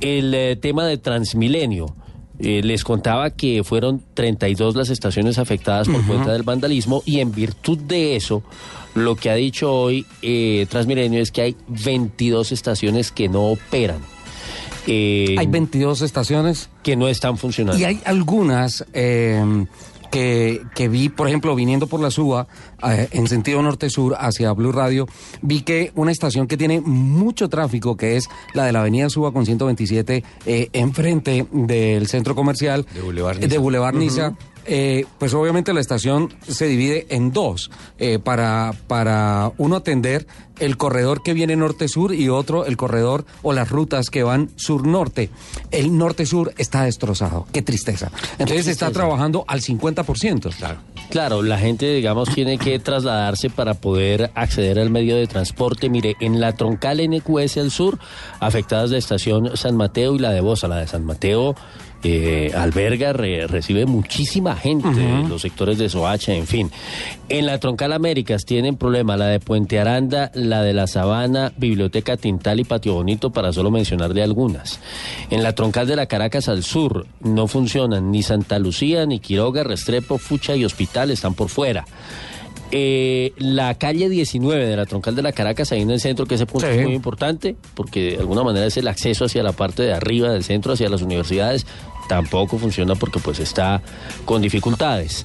el 0.00 0.34
eh, 0.34 0.56
tema 0.56 0.86
de 0.86 0.98
Transmilenio. 0.98 1.94
Eh, 2.38 2.60
les 2.62 2.84
contaba 2.84 3.30
que 3.30 3.64
fueron 3.64 4.02
32 4.14 4.76
las 4.76 4.90
estaciones 4.90 5.38
afectadas 5.38 5.88
por 5.88 6.04
cuenta 6.06 6.32
del 6.32 6.42
vandalismo 6.42 7.02
y 7.06 7.20
en 7.20 7.32
virtud 7.32 7.78
de 7.78 8.16
eso, 8.16 8.42
lo 8.94 9.16
que 9.16 9.30
ha 9.30 9.34
dicho 9.34 9.72
hoy 9.72 10.04
eh, 10.22 10.66
Transmilenio 10.68 11.20
es 11.22 11.30
que 11.30 11.42
hay 11.42 11.56
22 11.68 12.52
estaciones 12.52 13.10
que 13.10 13.28
no 13.28 13.44
operan. 13.46 14.00
Eh, 14.86 15.34
Hay 15.38 15.46
22 15.48 16.02
estaciones 16.02 16.68
que 16.84 16.94
no 16.94 17.08
están 17.08 17.38
funcionando. 17.38 17.80
y 17.80 17.84
hay 17.84 18.00
algunas 18.04 18.84
eh, 18.92 19.42
que, 20.10 20.62
que 20.74 20.88
vi, 20.88 21.08
por 21.08 21.28
ejemplo, 21.28 21.54
viniendo 21.54 21.86
por 21.86 22.00
la 22.00 22.10
Suba, 22.10 22.46
eh, 22.82 23.08
en 23.12 23.26
sentido 23.28 23.62
norte-sur 23.62 24.16
hacia 24.18 24.52
Blue 24.52 24.72
Radio, 24.72 25.06
vi 25.42 25.62
que 25.62 25.92
una 25.94 26.12
estación 26.12 26.46
que 26.46 26.56
tiene 26.56 26.80
mucho 26.80 27.48
tráfico, 27.48 27.96
que 27.96 28.16
es 28.16 28.28
la 28.54 28.64
de 28.64 28.72
la 28.72 28.80
avenida 28.80 29.08
Suba 29.10 29.32
con 29.32 29.46
127, 29.46 30.24
eh, 30.46 30.68
enfrente 30.72 31.46
del 31.52 32.06
centro 32.06 32.34
comercial 32.34 32.86
De 32.94 33.00
Boulevard 33.00 33.36
Niza. 33.36 33.48
de 33.48 33.58
Boulevard 33.58 33.94
Niza, 33.96 34.36
eh, 34.66 35.06
pues 35.18 35.34
obviamente 35.34 35.72
la 35.72 35.80
estación 35.80 36.34
se 36.46 36.66
divide 36.66 37.06
en 37.10 37.32
dos 37.32 37.70
eh, 37.98 38.18
para, 38.18 38.72
para 38.86 39.52
uno 39.58 39.76
atender 39.76 40.26
el 40.58 40.76
corredor 40.76 41.22
que 41.22 41.34
viene 41.34 41.56
norte-sur 41.56 42.14
y 42.14 42.28
otro 42.28 42.64
el 42.64 42.76
corredor 42.76 43.26
o 43.42 43.52
las 43.52 43.68
rutas 43.70 44.10
que 44.10 44.22
van 44.22 44.50
sur-norte. 44.56 45.30
El 45.70 45.96
norte-sur 45.96 46.52
está 46.58 46.84
destrozado. 46.84 47.46
Qué 47.52 47.62
tristeza. 47.62 48.10
Entonces 48.38 48.66
se 48.66 48.70
está 48.70 48.90
trabajando 48.90 49.44
al 49.48 49.60
50%. 49.60 50.54
Claro. 50.56 50.80
Claro, 51.10 51.42
la 51.42 51.58
gente, 51.58 51.94
digamos, 51.94 52.30
tiene 52.34 52.58
que 52.58 52.78
trasladarse 52.78 53.48
para 53.48 53.74
poder 53.74 54.32
acceder 54.34 54.78
al 54.78 54.90
medio 54.90 55.16
de 55.16 55.26
transporte. 55.26 55.88
Mire, 55.88 56.16
en 56.20 56.40
la 56.40 56.52
troncal 56.52 56.98
NQS 56.98 57.58
al 57.58 57.70
sur, 57.70 57.98
afectadas 58.40 58.90
la 58.90 58.98
estación 58.98 59.56
San 59.56 59.76
Mateo 59.76 60.16
y 60.16 60.18
la 60.18 60.32
de 60.32 60.40
Bosa, 60.40 60.66
la 60.66 60.78
de 60.78 60.88
San 60.88 61.04
Mateo. 61.04 61.54
Eh, 62.02 62.52
alberga, 62.54 63.12
re- 63.12 63.46
recibe 63.46 63.84
muchísima 63.86 64.54
gente, 64.56 64.88
los 65.28 65.42
sectores 65.42 65.78
de 65.78 65.88
Soacha, 65.88 66.34
en 66.34 66.46
fin. 66.46 66.70
En 67.28 67.46
la 67.46 67.58
Troncal 67.58 67.92
Américas 67.92 68.44
tienen 68.44 68.76
problema 68.76 69.16
la 69.16 69.26
de 69.26 69.40
Puente 69.40 69.80
Aranda, 69.80 70.30
la 70.34 70.62
de 70.62 70.72
la 70.72 70.86
Sabana, 70.86 71.52
Biblioteca 71.56 72.16
Tintal 72.16 72.60
y 72.60 72.64
Patio 72.64 72.94
Bonito, 72.94 73.30
para 73.30 73.52
solo 73.52 73.70
mencionarle 73.70 74.22
algunas. 74.22 74.78
En 75.30 75.42
la 75.42 75.54
Troncal 75.54 75.86
de 75.86 75.96
la 75.96 76.06
Caracas 76.06 76.48
al 76.48 76.62
sur 76.62 77.06
no 77.20 77.48
funcionan 77.48 78.10
ni 78.12 78.22
Santa 78.22 78.58
Lucía, 78.58 79.04
ni 79.06 79.18
Quiroga, 79.18 79.64
Restrepo, 79.64 80.18
Fucha 80.18 80.54
y 80.54 80.64
Hospital 80.64 81.10
están 81.10 81.34
por 81.34 81.48
fuera. 81.48 81.84
Eh, 82.72 83.32
la 83.38 83.74
calle 83.74 84.08
19 84.08 84.66
de 84.66 84.76
la 84.76 84.86
troncal 84.86 85.14
de 85.14 85.22
la 85.22 85.32
Caracas, 85.32 85.70
ahí 85.72 85.82
en 85.82 85.90
el 85.90 86.00
centro, 86.00 86.26
que 86.26 86.34
ese 86.34 86.46
punto 86.46 86.66
Sí. 86.66 86.74
es 86.78 86.82
muy 86.82 86.94
importante, 86.94 87.56
porque 87.74 88.12
de 88.12 88.18
alguna 88.18 88.42
manera 88.42 88.66
es 88.66 88.76
el 88.76 88.88
acceso 88.88 89.24
hacia 89.26 89.42
la 89.42 89.52
parte 89.52 89.82
de 89.84 89.92
arriba 89.92 90.30
del 90.30 90.42
centro, 90.44 90.72
hacia 90.72 90.88
las 90.88 91.02
universidades, 91.02 91.66
tampoco 92.08 92.58
funciona 92.58 92.94
porque 92.96 93.18
pues 93.20 93.38
está 93.38 93.82
con 94.24 94.42
dificultades. 94.42 95.24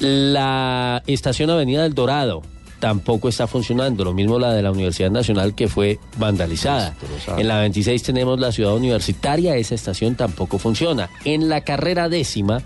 La 0.00 1.02
estación 1.06 1.50
Avenida 1.50 1.82
del 1.84 1.94
Dorado 1.94 2.42
tampoco 2.80 3.30
está 3.30 3.46
funcionando, 3.46 4.04
lo 4.04 4.12
mismo 4.12 4.38
la 4.38 4.52
de 4.52 4.60
la 4.62 4.70
Universidad 4.70 5.10
Nacional 5.10 5.54
que 5.54 5.68
fue 5.68 5.98
vandalizada. 6.18 6.94
En 7.38 7.48
la 7.48 7.60
26 7.60 8.02
tenemos 8.02 8.38
la 8.38 8.52
ciudad 8.52 8.74
universitaria, 8.74 9.56
esa 9.56 9.74
estación 9.74 10.16
tampoco 10.16 10.58
funciona. 10.58 11.08
En 11.24 11.48
la 11.48 11.62
carrera 11.62 12.10
décima 12.10 12.62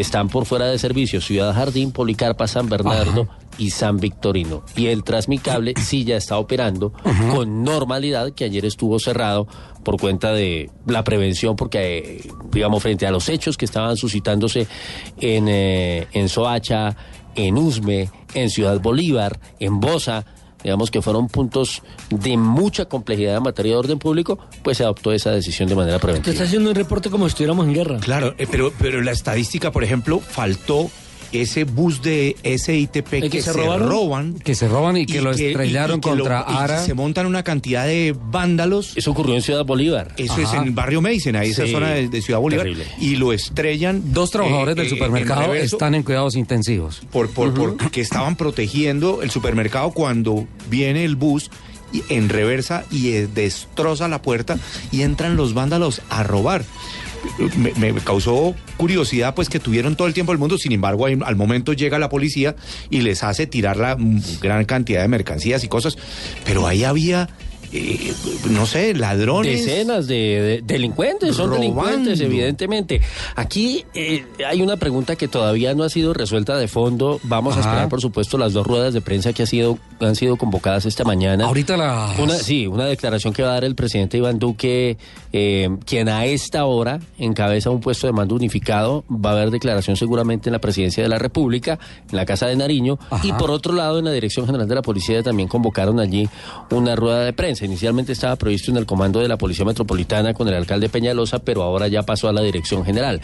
están 0.00 0.28
por 0.28 0.46
fuera 0.46 0.66
de 0.66 0.78
servicio 0.78 1.20
Ciudad 1.20 1.54
Jardín, 1.54 1.92
Policarpa, 1.92 2.46
San 2.46 2.68
Bernardo 2.68 3.28
y 3.58 3.70
San 3.70 3.98
Victorino. 3.98 4.62
Y 4.76 4.86
el 4.86 5.04
Transmicable 5.04 5.74
sí 5.80 6.04
ya 6.04 6.16
está 6.16 6.38
operando 6.38 6.92
con 7.34 7.62
normalidad, 7.62 8.32
que 8.32 8.44
ayer 8.44 8.64
estuvo 8.64 8.98
cerrado 8.98 9.46
por 9.84 10.00
cuenta 10.00 10.32
de 10.32 10.70
la 10.86 11.04
prevención, 11.04 11.56
porque, 11.56 11.98
eh, 11.98 12.30
digamos, 12.50 12.82
frente 12.82 13.06
a 13.06 13.10
los 13.10 13.28
hechos 13.28 13.56
que 13.56 13.64
estaban 13.64 13.96
suscitándose 13.96 14.66
en, 15.20 15.48
eh, 15.48 16.06
en 16.12 16.28
Soacha, 16.28 16.96
en 17.34 17.58
Usme, 17.58 18.10
en 18.34 18.50
Ciudad 18.50 18.80
Bolívar, 18.80 19.40
en 19.58 19.80
Bosa, 19.80 20.24
digamos 20.62 20.90
que 20.90 21.02
fueron 21.02 21.28
puntos 21.28 21.82
de 22.10 22.36
mucha 22.36 22.84
complejidad 22.86 23.36
en 23.36 23.42
materia 23.42 23.72
de 23.72 23.78
orden 23.78 23.98
público, 23.98 24.38
pues 24.62 24.78
se 24.78 24.84
adoptó 24.84 25.12
esa 25.12 25.30
decisión 25.30 25.68
de 25.68 25.74
manera 25.74 25.98
Te 25.98 26.02
preventiva. 26.02 26.32
está 26.32 26.44
haciendo 26.44 26.70
un 26.70 26.74
reporte 26.76 27.10
como 27.10 27.26
si 27.26 27.30
estuviéramos 27.32 27.66
en 27.66 27.74
guerra. 27.74 27.98
Claro, 27.98 28.34
eh, 28.38 28.46
pero, 28.50 28.72
pero 28.78 29.00
la 29.02 29.12
estadística, 29.12 29.70
por 29.72 29.84
ejemplo, 29.84 30.20
faltó 30.20 30.90
ese 31.32 31.64
bus 31.64 32.02
de 32.02 32.36
SITP 32.44 33.14
¿El 33.14 33.22
que, 33.22 33.30
que 33.30 33.42
se 33.42 33.52
se, 33.52 33.58
robaron? 33.58 33.88
roban. 33.88 34.34
Que 34.34 34.54
se 34.54 34.68
roban 34.68 34.96
y 34.96 35.06
que 35.06 35.20
lo 35.20 35.30
estrellaron 35.30 35.98
y 35.98 36.00
que 36.00 36.08
lo- 36.10 36.16
contra 36.18 36.44
y 36.48 36.54
Ara. 36.54 36.84
se 36.84 36.94
montan 36.94 37.26
una 37.26 37.42
cantidad 37.42 37.86
de 37.86 38.14
vándalos. 38.30 38.92
Eso 38.96 39.10
ocurrió 39.12 39.34
en 39.34 39.42
Ciudad 39.42 39.64
Bolívar. 39.64 40.14
Eso 40.16 40.40
es 40.40 40.52
en 40.52 40.64
el 40.64 40.70
barrio 40.72 41.00
Mason, 41.00 41.36
ahí 41.36 41.50
esa 41.50 41.66
zona 41.66 41.90
de, 41.92 42.08
de 42.08 42.22
Ciudad 42.22 42.40
Bolívar. 42.40 42.64
terrible. 42.64 42.86
Y 43.00 43.16
lo 43.16 43.32
estrellan. 43.32 44.12
Dos 44.12 44.30
trabajadores 44.30 44.72
eh, 44.72 44.76
del 44.76 44.84
eh, 44.86 44.88
en 44.90 44.96
supermercado 44.96 45.40
reverso 45.42 45.76
están 45.76 45.94
en 45.94 46.02
cuidados 46.02 46.36
intensivos. 46.36 47.00
por, 47.10 47.30
por, 47.30 47.52
porque 47.76 48.00
estaban 48.00 48.36
protegiendo 48.36 49.22
el 49.22 49.30
supermercado 49.30 49.90
cuando 49.92 50.46
viene 50.68 51.04
el 51.04 51.16
bus 51.16 51.50
y- 51.92 52.02
en 52.08 52.28
reversa 52.28 52.84
y 52.90 53.10
destroza 53.10 54.08
la 54.08 54.22
puerta 54.22 54.58
y 54.90 55.02
entran 55.02 55.36
los 55.36 55.54
vándalos 55.54 56.02
a 56.08 56.22
robar. 56.22 56.64
Me, 57.78 57.92
causó 57.94 58.54
curiosidad 58.76 59.34
pues 59.34 59.48
que 59.48 59.60
tuvieron 59.60 59.96
todo 59.96 60.08
el 60.08 60.14
tiempo 60.14 60.32
del 60.32 60.38
mundo, 60.38 60.58
sin 60.58 60.72
embargo 60.72 61.06
al 61.06 61.36
momento 61.36 61.72
llega 61.72 61.98
la 61.98 62.08
policía 62.08 62.56
y 62.90 63.00
les 63.00 63.22
hace 63.22 63.46
tirar 63.46 63.76
la 63.76 63.96
gran 64.40 64.64
cantidad 64.64 65.02
de 65.02 65.08
mercancías 65.08 65.62
y 65.64 65.68
cosas, 65.68 65.96
pero 66.44 66.66
ahí 66.66 66.84
había, 66.84 67.28
eh, 67.72 68.12
no 68.50 68.66
sé, 68.66 68.94
ladrones. 68.94 69.64
Decenas 69.64 70.06
de, 70.06 70.14
de- 70.16 70.62
delincuentes, 70.62 71.34
son 71.34 71.50
Robando. 71.50 71.60
delincuentes, 71.82 72.20
evidentemente. 72.20 73.00
Aquí 73.36 73.84
eh, 73.94 74.24
hay 74.46 74.62
una 74.62 74.76
pregunta 74.76 75.16
que 75.16 75.28
todavía 75.28 75.74
no 75.74 75.84
ha 75.84 75.88
sido 75.88 76.12
resuelta 76.14 76.56
de 76.58 76.68
fondo. 76.68 77.20
Vamos 77.24 77.56
a 77.56 77.60
esperar, 77.60 77.88
por 77.88 78.00
supuesto, 78.00 78.36
las 78.38 78.52
dos 78.52 78.66
ruedas 78.66 78.94
de 78.94 79.00
prensa 79.00 79.32
que 79.32 79.42
ha 79.44 79.46
sido, 79.46 79.78
han 80.00 80.16
sido 80.16 80.36
convocadas 80.36 80.86
esta 80.86 81.04
mañana. 81.04 81.46
Ahorita 81.46 81.76
la... 81.76 82.14
Una, 82.18 82.34
sí, 82.34 82.66
una 82.66 82.86
declaración 82.86 83.32
que 83.32 83.42
va 83.42 83.50
a 83.50 83.54
dar 83.54 83.64
el 83.64 83.74
presidente 83.74 84.18
Iván 84.18 84.38
Duque, 84.38 84.98
eh, 85.32 85.68
quien 85.86 86.08
a 86.08 86.26
esta 86.26 86.64
hora 86.66 87.00
encabeza 87.18 87.70
un 87.70 87.80
puesto 87.80 88.06
de 88.06 88.12
mando 88.12 88.34
unificado. 88.34 89.04
Va 89.10 89.30
a 89.30 89.32
haber 89.34 89.50
declaración 89.50 89.96
seguramente 89.96 90.48
en 90.48 90.52
la 90.52 90.60
presidencia 90.60 91.02
de 91.02 91.08
la 91.08 91.18
República, 91.18 91.78
en 92.10 92.16
la 92.16 92.26
Casa 92.26 92.46
de 92.46 92.56
Nariño. 92.56 92.98
Ajá. 93.10 93.26
Y 93.26 93.32
por 93.32 93.50
otro 93.50 93.72
lado, 93.72 93.98
en 93.98 94.04
la 94.04 94.12
Dirección 94.12 94.46
General 94.46 94.68
de 94.68 94.74
la 94.74 94.82
Policía 94.82 95.22
también 95.22 95.48
convocaron 95.48 96.00
allí 96.00 96.28
una 96.70 96.96
rueda 96.96 97.24
de 97.24 97.32
prensa. 97.32 97.61
Inicialmente 97.66 98.12
estaba 98.12 98.36
previsto 98.36 98.70
en 98.70 98.76
el 98.76 98.86
comando 98.86 99.20
de 99.20 99.28
la 99.28 99.38
Policía 99.38 99.64
Metropolitana 99.64 100.34
con 100.34 100.48
el 100.48 100.54
alcalde 100.54 100.88
Peñalosa, 100.88 101.38
pero 101.40 101.62
ahora 101.62 101.88
ya 101.88 102.02
pasó 102.02 102.28
a 102.28 102.32
la 102.32 102.42
Dirección 102.42 102.84
General. 102.84 103.20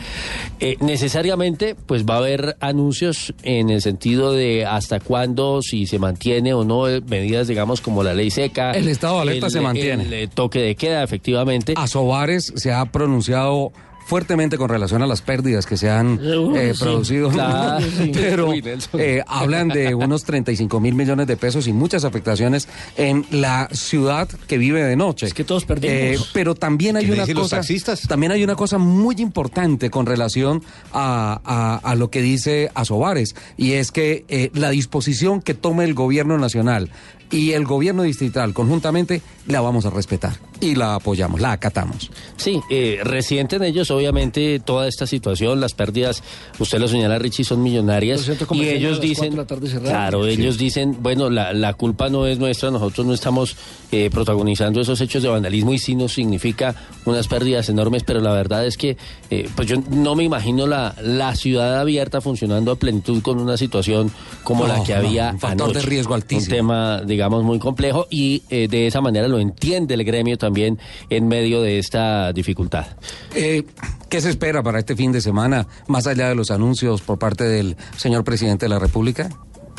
Eh, 0.61 0.77
necesariamente, 0.81 1.75
pues 1.75 2.05
va 2.05 2.15
a 2.15 2.19
haber 2.19 2.57
anuncios 2.61 3.35
en 3.43 3.71
el 3.71 3.83
sentido 3.83 4.33
de 4.33 4.67
hasta 4.67 5.01
cuándo, 5.01 5.61
si 5.63 5.87
se 5.87 5.99
mantiene 5.99 6.55
o 6.55 6.65
no, 6.65 6.89
eh, 6.89 7.01
medidas, 7.07 7.49
digamos, 7.49 7.81
como 7.81 8.03
la 8.03 8.15
ley 8.15 8.31
seca. 8.31 8.73
El 8.73 8.89
estado 8.89 9.17
de 9.17 9.21
alerta 9.23 9.47
el- 9.47 9.53
se 9.53 9.61
mantiene. 9.61 10.03
El, 10.05 10.13
eh, 10.13 10.29
toque 10.33 10.61
de 10.61 10.75
queda, 10.75 11.03
efectivamente. 11.03 11.75
A 11.77 11.87
Sobares 11.87 12.53
se 12.57 12.73
ha 12.73 12.85
pronunciado 12.87 13.73
fuertemente 14.09 14.57
con 14.57 14.71
relación 14.71 15.03
a 15.03 15.07
las 15.07 15.21
pérdidas 15.21 15.67
que 15.67 15.77
se 15.77 15.91
han 15.91 16.19
eh, 16.57 16.73
sí. 16.75 16.81
producido, 16.83 17.29
Claro, 17.29 17.85
sí. 17.87 18.11
pero 18.15 18.53
eh, 18.95 19.23
hablan 19.27 19.69
de 19.69 19.95
unos 19.95 20.25
35 20.25 20.81
mil 20.81 20.95
millones 20.95 21.27
de 21.27 21.37
pesos 21.37 21.67
y 21.67 21.75
muchas 21.75 22.05
afectaciones 22.05 22.69
en 22.97 23.27
la 23.31 23.69
ciudad 23.71 24.27
que 24.47 24.57
vive 24.57 24.83
de 24.83 24.97
noche. 24.97 25.27
Es 25.27 25.35
que 25.35 25.45
todos 25.45 25.67
perdimos. 25.67 26.31
pero 26.33 26.55
también 26.55 26.97
hay 26.97 27.05
¿Qué 27.05 27.13
una 27.13 27.27
cosa, 27.35 27.57
taxistas? 27.57 28.01
también 28.09 28.33
hay 28.33 28.43
una 28.43 28.57
cosa 28.57 28.79
muy 28.79 29.17
importante 29.19 29.91
con 29.91 30.07
relación 30.07 30.63
a, 30.95 31.41
a- 31.45 31.77
a 31.91 31.95
lo 31.95 32.11
que 32.11 32.23
dice 32.23 32.71
Asobares 32.75 33.37
y 33.59 33.73
es 33.73 33.93
que 33.93 34.25
eh, 34.29 34.51
la 34.55 34.71
disposición 34.71 35.43
que 35.43 35.53
tome 35.53 35.85
el 35.85 35.93
gobierno 35.93 36.39
nacional 36.39 36.91
y 37.31 37.53
el 37.53 37.65
gobierno 37.65 38.03
distrital 38.03 38.53
conjuntamente 38.55 39.23
la 39.47 39.61
vamos 39.61 39.85
a 39.87 39.91
respetar 39.91 40.35
y 40.61 40.75
la 40.75 40.97
apoyamos, 40.97 41.41
la 41.41 41.53
acatamos. 41.53 42.11
Sí, 42.37 42.61
eh, 42.69 42.99
resienten 43.05 43.63
ellos 43.63 43.91
obviamente 43.91 44.59
toda 44.61 44.89
esta 44.89 45.07
situación, 45.07 45.61
las 45.61 45.73
pérdidas, 45.75 46.23
usted 46.59 46.79
lo 46.81 46.89
señala 46.89 47.19
Richie, 47.19 47.45
son 47.45 47.63
millonarias 47.63 48.29
y 48.53 48.69
ellos 48.69 49.01
dicen, 49.01 49.37
de 49.37 49.45
cerrados. 49.69 49.89
claro, 49.89 50.25
Sí. 50.25 50.31
ellos 50.31 50.59
dicen, 50.59 50.97
bueno, 51.01 51.31
la, 51.31 51.53
la 51.53 51.75
culpa 51.75 52.09
no 52.09 52.27
es 52.27 52.39
nuestra, 52.39 52.71
nosotros 52.71 53.07
no 53.07 53.15
estamos 53.15 53.57
eh, 53.93 54.11
protagonizando 54.11 54.81
esos 54.81 55.01
hechos 55.01 55.23
de 55.23 55.29
vandalismo 55.29 55.73
y 55.73 55.79
sí 55.79 55.95
nos 55.95 56.13
significa 56.13 56.75
unas 57.05 57.29
pérdidas 57.29 57.69
enormes, 57.69 58.03
pero 58.03 58.21
la 58.21 58.33
verdad 58.33 58.67
es 58.67 58.77
que 58.77 58.97
eh, 59.31 59.49
pues 59.55 59.69
yo 59.69 59.77
no 59.91 60.15
me 60.17 60.25
imagino 60.25 60.67
la, 60.67 60.95
la 61.03 61.35
ciudad 61.37 61.79
abierta 61.81 62.21
funcionando 62.21 62.73
a 62.73 62.77
plenitud 62.77 63.23
con 63.23 63.39
una 63.39 63.57
situación 63.57 64.11
como 64.43 64.67
No, 64.67 64.77
la 64.77 64.83
que 64.83 64.93
no, 64.93 64.99
había 64.99 65.31
un 65.31 65.39
factor 65.39 65.73
de 65.73 65.83
riesgo 65.83 66.15
altísimo. 66.15 66.45
Un 66.47 66.51
tema, 66.51 67.01
digamos, 67.19 67.43
muy 67.43 67.59
complejo 67.59 68.07
y 68.11 68.45
eh, 68.49 68.69
de 68.69 68.87
esa 68.87 69.01
manera 69.01 69.27
lo 69.27 69.41
entiende 69.41 69.95
el 69.95 70.05
gremio 70.05 70.39
también 70.39 70.79
en 71.11 71.27
medio 71.27 71.61
de 71.61 71.81
esta 71.81 72.33
dificultad. 72.33 72.87
Eh, 73.35 73.65
¿Qué 74.09 74.21
se 74.21 74.31
espera 74.31 74.63
para 74.63 74.79
este 74.79 74.95
fin 74.95 75.11
de 75.11 75.21
semana, 75.21 75.67
más 75.89 76.07
allá 76.07 76.29
de 76.29 76.37
los 76.37 76.53
anuncios 76.53 77.03
por 77.03 77.19
parte 77.19 77.43
del 77.43 77.77
señor 77.97 78.23
presidente 78.23 78.67
de 78.67 78.71
la 78.71 78.79
República? 78.79 79.31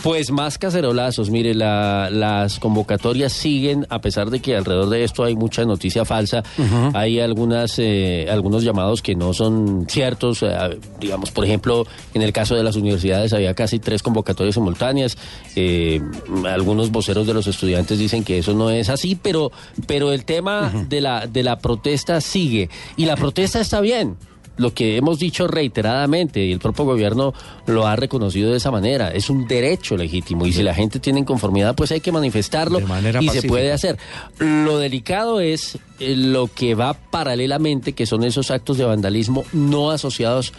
Pues 0.02 0.32
más 0.32 0.58
cacerolazos, 0.58 1.30
mire, 1.30 1.54
la- 1.54 2.10
las 2.10 2.58
convocatorias 2.60 3.34
siguen, 3.34 3.86
a 3.90 4.00
pesar 4.00 4.30
de 4.30 4.40
que 4.40 4.56
alrededor 4.56 4.88
de 4.90 5.04
esto 5.04 5.26
hay 5.26 5.36
mucha 5.36 5.66
noticia 5.66 6.06
falsa, 6.06 6.42
hay 6.94 7.20
algunas, 7.20 7.74
eh, 7.80 8.26
algunos 8.32 8.64
llamados 8.64 9.02
que 9.02 9.16
no 9.16 9.34
son 9.34 9.88
ciertos, 9.90 10.42
eh, 10.42 10.48
digamos, 11.02 11.32
por 11.32 11.44
ejemplo, 11.44 11.86
en 12.14 12.22
el 12.22 12.32
caso 12.32 12.56
de 12.56 12.64
las 12.64 12.78
universidades 12.78 13.34
había 13.34 13.54
casi 13.54 13.80
tres 13.80 14.02
convocatorias 14.02 14.56
simultáneas, 14.56 15.18
eh, 15.58 16.02
algunos 16.46 16.92
voceros 16.92 17.28
de 17.28 17.34
los 17.34 17.48
estudiantes 17.48 18.00
dicen 18.00 18.24
que 18.24 18.38
eso 18.38 18.54
no 18.54 18.70
es 18.70 18.88
así, 18.90 19.18
pero, 19.22 19.52
pero 19.86 20.14
el 20.14 20.24
tema 20.24 20.72
de, 20.88 21.02
la, 21.02 21.28
de 21.28 21.44
la 21.44 21.60
protesta 21.60 22.22
sigue, 22.22 22.70
y 22.96 23.06
la 23.06 23.18
protesta 23.18 23.60
está 23.60 23.82
bien. 23.82 24.16
Lo 24.60 24.74
que 24.74 24.98
hemos 24.98 25.20
dicho 25.20 25.48
reiteradamente 25.48 26.44
y 26.46 26.52
el 26.52 26.60
propio 26.60 26.84
gobierno 26.86 27.34
lo 27.66 27.88
ha 27.88 27.96
reconocido 27.96 28.52
de 28.52 28.58
esa 28.58 28.72
manera. 28.72 29.10
Es 29.10 29.30
un 29.30 29.48
derecho 29.48 29.96
legítimo 29.98 30.46
y 30.46 30.52
si 30.54 30.62
la 30.64 30.76
gente 30.76 31.00
tiene 31.00 31.20
inconformidad, 31.20 31.76
pues 31.76 31.92
hay 31.92 32.02
que 32.02 32.12
manifestarlo 32.12 32.80
De 32.80 32.86
manera 32.86 33.24
y 33.24 33.30
se 33.30 33.48
puede 33.48 33.72
hacer. 33.72 33.98
Lo 34.38 34.78
delicado 34.78 35.40
es 35.40 35.78
eh, 36.00 36.16
lo 36.16 36.48
que 36.54 36.76
va 36.76 36.94
paralelamente, 36.94 37.94
que 37.94 38.06
son 38.06 38.24
esos 38.24 38.52
actos 38.52 38.78
de 38.78 38.84
vandalismo 38.86 39.46
no 39.54 39.92
asociados 39.92 40.54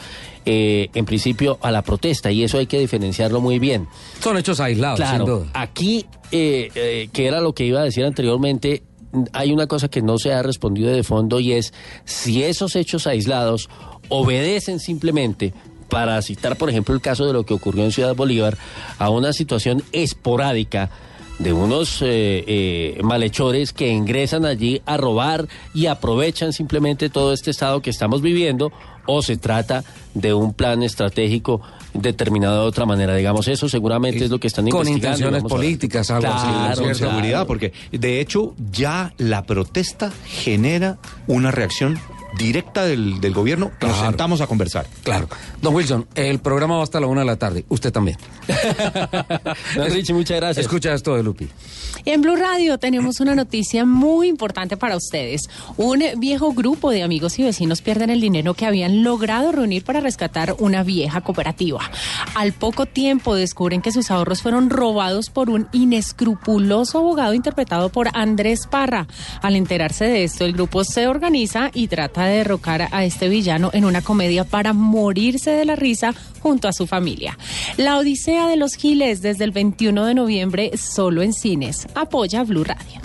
eh, 0.46 0.88
en 0.94 1.04
principio 1.04 1.58
a 1.60 1.70
la 1.70 1.82
protesta 1.82 2.30
y 2.32 2.42
eso 2.42 2.56
hay 2.56 2.66
que 2.66 2.78
diferenciarlo 2.78 3.42
muy 3.42 3.58
bien. 3.58 3.86
Son 4.22 4.38
hechos 4.38 4.58
aislados, 4.60 4.98
sin 4.98 5.06
Claro, 5.08 5.26
duda. 5.26 5.46
aquí, 5.52 6.06
eh, 6.32 6.70
eh, 6.74 7.08
que 7.12 7.26
era 7.26 7.42
lo 7.42 7.52
que 7.52 7.66
iba 7.66 7.80
a 7.80 7.84
decir 7.84 8.04
anteriormente, 8.06 8.82
hay 9.32 9.52
una 9.52 9.66
cosa 9.66 9.88
que 9.88 10.02
no 10.02 10.18
se 10.18 10.32
ha 10.32 10.42
respondido 10.42 10.90
de 10.90 11.02
fondo 11.02 11.40
y 11.40 11.52
es 11.52 11.72
si 12.04 12.42
esos 12.42 12.76
hechos 12.76 13.06
aislados 13.06 13.68
obedecen 14.08 14.78
simplemente, 14.78 15.52
para 15.88 16.20
citar 16.22 16.56
por 16.56 16.70
ejemplo 16.70 16.94
el 16.94 17.00
caso 17.00 17.26
de 17.26 17.32
lo 17.32 17.44
que 17.44 17.54
ocurrió 17.54 17.84
en 17.84 17.92
Ciudad 17.92 18.14
Bolívar, 18.14 18.56
a 18.98 19.10
una 19.10 19.32
situación 19.32 19.82
esporádica 19.92 20.90
de 21.40 21.54
unos 21.54 22.02
eh, 22.02 22.44
eh, 22.46 23.00
malhechores 23.02 23.72
que 23.72 23.88
ingresan 23.88 24.44
allí 24.44 24.82
a 24.84 24.98
robar 24.98 25.48
y 25.72 25.86
aprovechan 25.86 26.52
simplemente 26.52 27.08
todo 27.08 27.32
este 27.32 27.50
estado 27.50 27.80
que 27.80 27.88
estamos 27.88 28.20
viviendo 28.20 28.70
o 29.06 29.22
se 29.22 29.38
trata 29.38 29.82
de 30.12 30.34
un 30.34 30.52
plan 30.52 30.82
estratégico 30.82 31.62
determinado 31.94 32.62
de 32.62 32.68
otra 32.68 32.86
manera. 32.86 33.14
Digamos, 33.14 33.48
eso 33.48 33.68
seguramente 33.68 34.24
es 34.24 34.30
lo 34.30 34.38
que 34.38 34.46
están 34.46 34.68
Con 34.68 34.86
investigando. 34.86 35.18
intenciones 35.28 35.42
políticas, 35.44 36.10
algo 36.10 36.28
así, 36.28 36.46
¿cierto? 36.46 36.82
claro. 36.82 36.94
seguridad, 36.94 37.46
porque 37.46 37.72
de 37.92 38.20
hecho 38.20 38.54
ya 38.70 39.12
la 39.18 39.42
protesta 39.44 40.12
genera 40.26 40.98
una 41.26 41.50
reacción 41.50 41.98
directa 42.38 42.84
del, 42.84 43.20
del 43.20 43.32
gobierno. 43.34 43.66
Nos 43.80 43.90
Claro. 43.90 44.06
sentamos 44.08 44.40
a 44.40 44.46
conversar. 44.46 44.86
Claro. 45.02 45.28
Don 45.60 45.74
Wilson, 45.74 46.06
el 46.14 46.38
programa 46.38 46.76
va 46.76 46.82
hasta 46.82 47.00
la 47.00 47.06
una 47.06 47.20
de 47.22 47.26
la 47.26 47.36
tarde. 47.36 47.64
Usted 47.68 47.92
también. 47.92 48.16
Don 49.76 49.90
Richie, 49.90 50.12
muchas 50.14 50.36
gracias. 50.38 50.66
Escucha 50.66 50.94
esto 50.94 51.16
de 51.16 51.22
Lupi. 51.22 51.48
En 52.04 52.22
Blue 52.22 52.36
Radio 52.36 52.78
tenemos 52.78 53.20
una 53.20 53.34
noticia 53.34 53.84
muy 53.84 54.28
importante 54.28 54.76
para 54.76 54.96
ustedes. 54.96 55.48
Un 55.76 56.02
viejo 56.18 56.52
grupo 56.52 56.90
de 56.90 57.02
amigos 57.02 57.38
y 57.38 57.42
vecinos 57.44 57.82
pierden 57.82 58.10
el 58.10 58.20
dinero 58.20 58.54
que 58.54 58.64
habían 58.66 59.02
logrado 59.02 59.52
reunir 59.52 59.84
para 59.84 60.00
rescatar 60.00 60.54
una 60.58 60.82
vieja 60.82 61.20
cooperativa. 61.20 61.80
Al 62.34 62.52
poco 62.52 62.86
tiempo 62.86 63.34
descubren 63.34 63.82
que 63.82 63.92
sus 63.92 64.10
ahorros 64.10 64.40
fueron 64.42 64.70
robados 64.70 65.28
por 65.30 65.50
un 65.50 65.68
inescrupuloso 65.72 66.98
abogado 66.98 67.34
interpretado 67.34 67.90
por 67.90 68.08
Andrés 68.14 68.66
Parra. 68.70 69.06
Al 69.42 69.56
enterarse 69.56 70.04
de 70.06 70.24
esto, 70.24 70.44
el 70.44 70.52
grupo 70.54 70.84
se 70.84 71.06
organiza 71.06 71.70
y 71.74 71.88
trata 71.88 72.19
de 72.26 72.38
derrocar 72.38 72.88
a 72.90 73.04
este 73.04 73.28
villano 73.28 73.70
en 73.72 73.84
una 73.84 74.02
comedia 74.02 74.44
para 74.44 74.72
morirse 74.72 75.50
de 75.50 75.64
la 75.64 75.76
risa 75.76 76.14
junto 76.40 76.68
a 76.68 76.72
su 76.72 76.86
familia. 76.86 77.38
La 77.76 77.98
Odisea 77.98 78.46
de 78.48 78.56
los 78.56 78.74
Giles 78.74 79.22
desde 79.22 79.44
el 79.44 79.50
21 79.52 80.04
de 80.06 80.14
noviembre 80.14 80.70
solo 80.76 81.22
en 81.22 81.32
cines. 81.32 81.86
Apoya 81.94 82.44
Blue 82.44 82.64
Radio. 82.64 83.00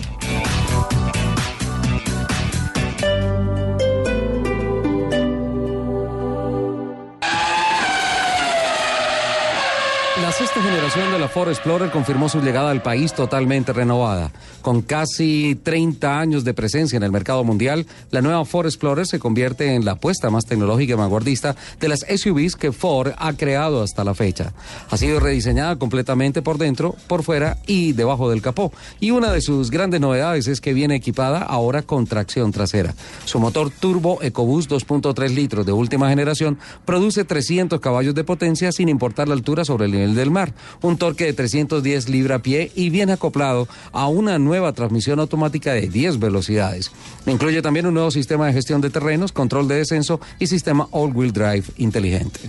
De 10.93 11.19
la 11.19 11.27
Ford 11.27 11.49
Explorer 11.49 11.89
confirmó 11.89 12.29
su 12.29 12.41
llegada 12.41 12.69
al 12.69 12.83
país 12.83 13.11
totalmente 13.11 13.73
renovada. 13.73 14.31
Con 14.61 14.83
casi 14.83 15.59
30 15.63 16.19
años 16.19 16.43
de 16.43 16.53
presencia 16.53 16.95
en 16.95 17.01
el 17.01 17.11
mercado 17.11 17.43
mundial, 17.43 17.87
la 18.11 18.21
nueva 18.21 18.45
Ford 18.45 18.67
Explorer 18.67 19.07
se 19.07 19.17
convierte 19.17 19.73
en 19.73 19.83
la 19.83 19.93
apuesta 19.93 20.29
más 20.29 20.45
tecnológica 20.45 20.93
y 20.93 20.95
vanguardista 20.95 21.55
de 21.79 21.89
las 21.89 22.01
SUVs 22.01 22.55
que 22.55 22.71
Ford 22.71 23.13
ha 23.17 23.33
creado 23.33 23.81
hasta 23.81 24.03
la 24.03 24.13
fecha. 24.13 24.53
Ha 24.91 24.97
sido 24.97 25.19
rediseñada 25.19 25.75
completamente 25.77 26.43
por 26.43 26.59
dentro, 26.59 26.95
por 27.07 27.23
fuera 27.23 27.57
y 27.65 27.93
debajo 27.93 28.29
del 28.29 28.43
capó. 28.43 28.71
Y 28.99 29.09
una 29.09 29.31
de 29.31 29.41
sus 29.41 29.71
grandes 29.71 29.99
novedades 29.99 30.47
es 30.47 30.61
que 30.61 30.73
viene 30.73 30.95
equipada 30.95 31.39
ahora 31.39 31.81
con 31.81 32.05
tracción 32.05 32.51
trasera. 32.51 32.93
Su 33.25 33.39
motor 33.39 33.71
turbo 33.71 34.21
EcoBoost 34.21 34.71
2.3 34.71 35.33
litros 35.33 35.65
de 35.65 35.71
última 35.71 36.09
generación 36.09 36.59
produce 36.85 37.25
300 37.25 37.79
caballos 37.79 38.13
de 38.13 38.23
potencia 38.23 38.71
sin 38.71 38.87
importar 38.87 39.27
la 39.27 39.33
altura 39.33 39.65
sobre 39.65 39.85
el 39.85 39.91
nivel 39.91 40.15
del 40.15 40.29
mar, 40.29 40.53
un 40.81 40.97
torque 40.97 41.25
de 41.25 41.33
310 41.33 42.09
libra-pie 42.09 42.71
y 42.75 42.89
viene 42.89 43.13
acoplado 43.13 43.67
a 43.91 44.07
una 44.07 44.39
nueva 44.39 44.73
transmisión 44.73 45.19
automática 45.19 45.73
de 45.73 45.87
10 45.87 46.19
velocidades. 46.19 46.91
Incluye 47.25 47.61
también 47.61 47.85
un 47.85 47.93
nuevo 47.93 48.11
sistema 48.11 48.47
de 48.47 48.53
gestión 48.53 48.81
de 48.81 48.89
terrenos, 48.89 49.31
control 49.31 49.67
de 49.67 49.75
descenso 49.75 50.19
y 50.39 50.47
sistema 50.47 50.87
all-wheel 50.91 51.31
drive 51.31 51.65
inteligente. 51.77 52.39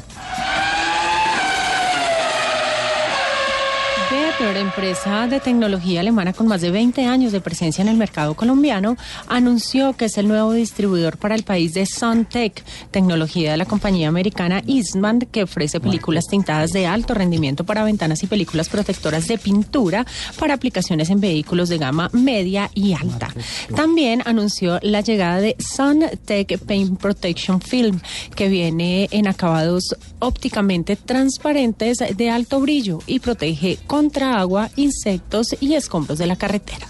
Better, 4.38 4.56
empresa 4.56 5.26
de 5.28 5.40
tecnología 5.40 6.00
alemana 6.00 6.32
con 6.32 6.46
más 6.46 6.60
de 6.60 6.70
20 6.70 7.04
años 7.04 7.32
de 7.32 7.40
presencia 7.40 7.82
en 7.82 7.88
el 7.88 7.96
mercado 7.96 8.34
colombiano, 8.34 8.96
anunció 9.28 9.94
que 9.94 10.06
es 10.06 10.18
el 10.18 10.28
nuevo 10.28 10.52
distribuidor 10.52 11.16
para 11.16 11.34
el 11.34 11.42
país 11.42 11.74
de 11.74 11.86
Suntech, 11.86 12.62
tecnología 12.90 13.52
de 13.52 13.56
la 13.56 13.64
compañía 13.64 14.08
americana 14.08 14.62
Eastman, 14.66 15.20
que 15.20 15.44
ofrece 15.44 15.80
películas 15.80 16.26
tintadas 16.26 16.72
de 16.72 16.86
alto 16.86 17.14
rendimiento 17.14 17.64
para 17.64 17.84
ventanas 17.84 18.22
y 18.22 18.26
películas 18.26 18.68
protectoras 18.68 19.26
de 19.26 19.38
pintura 19.38 20.04
para 20.38 20.54
aplicaciones 20.54 21.08
en 21.10 21.20
vehículos 21.20 21.68
de 21.68 21.78
gama 21.78 22.10
media 22.12 22.70
y 22.74 22.92
alta. 22.92 23.32
También 23.74 24.22
anunció 24.26 24.78
la 24.82 25.00
llegada 25.00 25.40
de 25.40 25.56
Suntech 25.58 26.58
Paint 26.58 27.00
Protection 27.00 27.60
Film, 27.60 28.00
que 28.34 28.48
viene 28.48 29.08
en 29.12 29.28
acabados 29.28 29.96
ópticamente 30.18 30.96
transparentes 30.96 31.98
de 32.14 32.30
alto 32.30 32.60
brillo 32.60 32.98
y 33.06 33.20
protege 33.20 33.78
contra 33.86 34.25
agua, 34.26 34.70
insectos 34.76 35.56
y 35.60 35.74
escombros 35.74 36.18
de 36.18 36.26
la 36.26 36.36
carretera. 36.36 36.86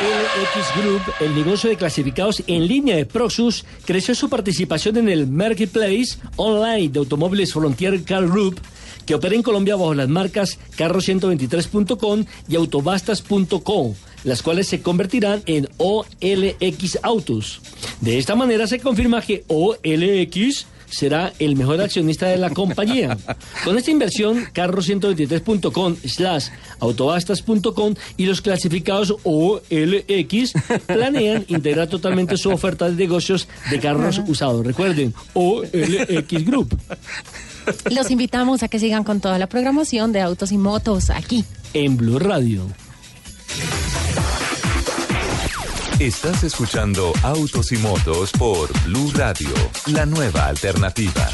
OLX 0.00 0.82
Group, 0.82 1.02
el 1.20 1.34
negocio 1.34 1.68
de 1.68 1.76
clasificados 1.76 2.42
en 2.46 2.66
línea 2.66 2.96
de 2.96 3.06
Proxus, 3.06 3.64
creció 3.84 4.14
su 4.14 4.28
participación 4.28 4.96
en 4.96 5.08
el 5.08 5.26
Marketplace 5.26 6.18
online 6.36 6.88
de 6.88 6.98
automóviles 6.98 7.52
Frontier 7.52 8.02
Car 8.02 8.26
Group, 8.26 8.60
que 9.04 9.14
opera 9.14 9.34
en 9.34 9.42
Colombia 9.42 9.76
bajo 9.76 9.94
las 9.94 10.08
marcas 10.08 10.58
carro123.com 10.76 12.24
y 12.48 12.56
autobastas.com. 12.56 13.94
las 14.24 14.42
cuales 14.42 14.68
se 14.68 14.80
convertirán 14.80 15.42
en 15.46 15.68
OLX 15.76 16.98
Autos. 17.02 17.60
De 18.00 18.18
esta 18.18 18.34
manera 18.34 18.66
se 18.66 18.80
confirma 18.80 19.20
que 19.20 19.44
OLX 19.48 20.66
será 20.90 21.32
el 21.38 21.56
mejor 21.56 21.80
accionista 21.80 22.26
de 22.26 22.36
la 22.36 22.50
compañía. 22.50 23.16
Con 23.64 23.78
esta 23.78 23.90
inversión, 23.90 24.46
carro123.com 24.52 25.96
slash 26.04 26.48
autobastas.com 26.80 27.94
y 28.16 28.26
los 28.26 28.40
clasificados 28.40 29.14
OLX 29.22 30.52
planean 30.86 31.44
integrar 31.48 31.88
totalmente 31.88 32.36
su 32.36 32.50
oferta 32.50 32.88
de 32.88 32.96
negocios 32.96 33.48
de 33.70 33.78
carros 33.80 34.20
usados. 34.26 34.66
Recuerden, 34.66 35.14
OLX 35.34 36.44
Group. 36.44 36.78
Los 37.90 38.10
invitamos 38.10 38.62
a 38.62 38.68
que 38.68 38.78
sigan 38.78 39.04
con 39.04 39.20
toda 39.20 39.38
la 39.38 39.46
programación 39.46 40.12
de 40.12 40.20
Autos 40.20 40.52
y 40.52 40.58
Motos 40.58 41.10
aquí. 41.10 41.44
En 41.74 41.96
Blue 41.96 42.18
Radio. 42.18 42.66
Estás 46.00 46.42
escuchando 46.44 47.12
Autos 47.22 47.72
y 47.72 47.76
Motos 47.76 48.32
por 48.32 48.72
Blue 48.84 49.12
Radio, 49.14 49.50
la 49.84 50.06
nueva 50.06 50.46
alternativa. 50.46 51.28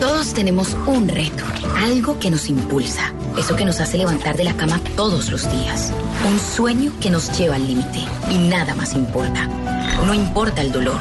Todos 0.00 0.34
tenemos 0.34 0.76
un 0.84 1.08
reto, 1.08 1.44
algo 1.76 2.18
que 2.18 2.28
nos 2.28 2.48
impulsa, 2.48 3.14
eso 3.38 3.54
que 3.54 3.64
nos 3.64 3.78
hace 3.78 3.98
levantar 3.98 4.36
de 4.36 4.42
la 4.42 4.56
cama 4.56 4.80
todos 4.96 5.30
los 5.30 5.48
días, 5.48 5.92
un 6.28 6.40
sueño 6.40 6.92
que 7.00 7.08
nos 7.08 7.38
lleva 7.38 7.54
al 7.54 7.64
límite 7.64 8.00
y 8.32 8.38
nada 8.48 8.74
más 8.74 8.94
importa. 8.94 9.46
No 10.04 10.12
importa 10.12 10.60
el 10.60 10.72
dolor, 10.72 10.98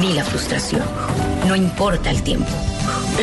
ni 0.00 0.14
la 0.14 0.24
frustración, 0.24 0.84
no 1.48 1.56
importa 1.56 2.10
el 2.10 2.22
tiempo. 2.22 2.52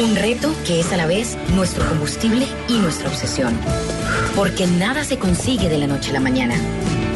Un 0.04 0.18
reto 0.18 0.54
que 0.68 0.82
es 0.82 0.92
a 0.92 0.98
la 0.98 1.06
vez 1.06 1.38
nuestro 1.56 1.88
combustible 1.88 2.46
y 2.68 2.74
nuestra 2.74 3.08
obsesión. 3.08 3.58
Porque 4.36 4.68
nada 4.68 5.06
se 5.06 5.18
consigue 5.18 5.70
de 5.70 5.78
la 5.78 5.88
noche 5.88 6.10
a 6.10 6.14
la 6.14 6.20
mañana. 6.20 6.56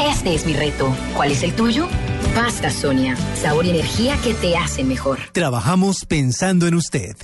Este 0.10 0.36
es 0.36 0.46
mi 0.46 0.54
reto. 0.54 0.94
¿Cuál 1.16 1.32
es 1.32 1.44
el 1.44 1.54
tuyo? 1.54 1.88
Pasta 2.36 2.70
Sonia, 2.70 3.16
sabor 3.42 3.66
y 3.66 3.70
energía 3.70 4.18
que 4.22 4.34
te 4.34 4.58
hacen 4.58 4.89
mejor. 4.89 5.18
Trabajamos 5.32 6.06
pensando 6.06 6.68
en 6.68 6.76
usted. 6.76 7.16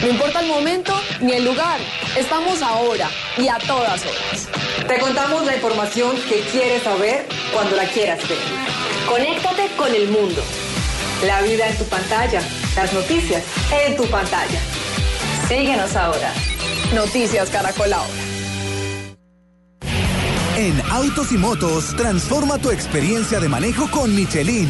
No 0.00 0.08
importa 0.08 0.40
el 0.40 0.46
momento 0.46 0.94
ni 1.20 1.32
el 1.32 1.44
lugar, 1.44 1.80
estamos 2.16 2.62
ahora 2.62 3.08
y 3.36 3.48
a 3.48 3.58
todas 3.58 4.00
horas. 4.00 4.48
Te 4.86 4.98
contamos 4.98 5.44
la 5.44 5.56
información 5.56 6.14
que 6.28 6.40
quieres 6.52 6.84
saber 6.84 7.26
cuando 7.52 7.74
la 7.74 7.84
quieras 7.86 8.20
ver. 8.28 8.38
Conéctate 9.08 9.68
con 9.76 9.92
el 9.92 10.08
mundo. 10.08 10.40
La 11.26 11.42
vida 11.42 11.68
en 11.68 11.76
tu 11.76 11.84
pantalla, 11.84 12.42
las 12.76 12.92
noticias 12.92 13.42
en 13.86 13.96
tu 13.96 14.04
pantalla. 14.06 14.60
Síguenos 15.48 15.96
ahora. 15.96 16.32
Noticias 16.94 17.50
Caracol 17.50 17.92
ahora. 17.92 18.21
En 20.62 20.80
Autos 20.92 21.32
y 21.32 21.38
Motos, 21.38 21.92
transforma 21.96 22.56
tu 22.56 22.70
experiencia 22.70 23.40
de 23.40 23.48
manejo 23.48 23.90
con 23.90 24.14
Michelin. 24.14 24.68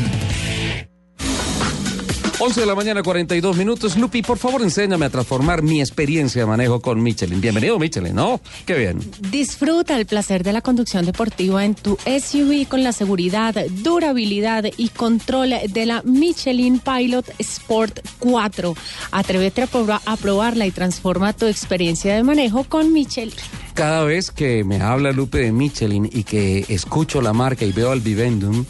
11 2.45 2.61
de 2.63 2.67
la 2.67 2.75
mañana, 2.75 3.05
42 3.05 3.57
minutos. 3.57 3.97
Lupi, 3.97 4.21
por 4.21 4.37
favor, 4.37 4.63
enséñame 4.63 5.07
a 5.07 5.11
transformar 5.11 5.63
mi 5.63 5.79
experiencia 5.81 6.43
de 6.43 6.47
manejo 6.47 6.81
con 6.81 7.01
Michelin. 7.01 7.41
Bienvenido, 7.41 7.79
Michelin, 7.79 8.17
¿no? 8.17 8.41
Qué 8.67 8.75
bien. 8.75 8.99
Disfruta 9.31 9.97
el 9.97 10.07
placer 10.07 10.43
de 10.43 10.53
la 10.53 10.61
conducción 10.61 11.07
deportiva 11.07 11.65
en 11.65 11.77
tu 11.77 11.97
SUV 12.05 12.67
con 12.67 12.83
la 12.83 12.91
seguridad, 12.91 13.55
durabilidad 13.85 14.65
y 14.77 14.89
control 14.89 15.55
de 15.69 15.87
la 15.87 16.03
Michelin 16.03 16.81
Pilot 16.81 17.33
Sport 17.39 18.01
4. 18.19 18.75
Atrévete 19.13 19.63
a, 19.63 19.67
probar, 19.69 20.01
a 20.05 20.17
probarla 20.17 20.67
y 20.67 20.73
transforma 20.73 21.33
tu 21.35 21.47
experiencia 21.47 22.17
de 22.17 22.25
manejo 22.25 22.65
con 22.65 22.93
Michelin. 22.93 23.37
Cada 23.75 24.03
vez 24.03 24.33
que 24.33 24.65
me 24.65 24.83
habla 24.83 25.13
Lupe 25.13 25.39
de 25.39 25.53
Michelin 25.53 26.11
y 26.13 26.25
que 26.25 26.67
escucho 26.69 27.23
la 27.23 27.33
marca 27.33 27.65
y 27.65 27.71
veo 27.71 27.93
al 27.93 28.01
Vivendum, 28.01 28.65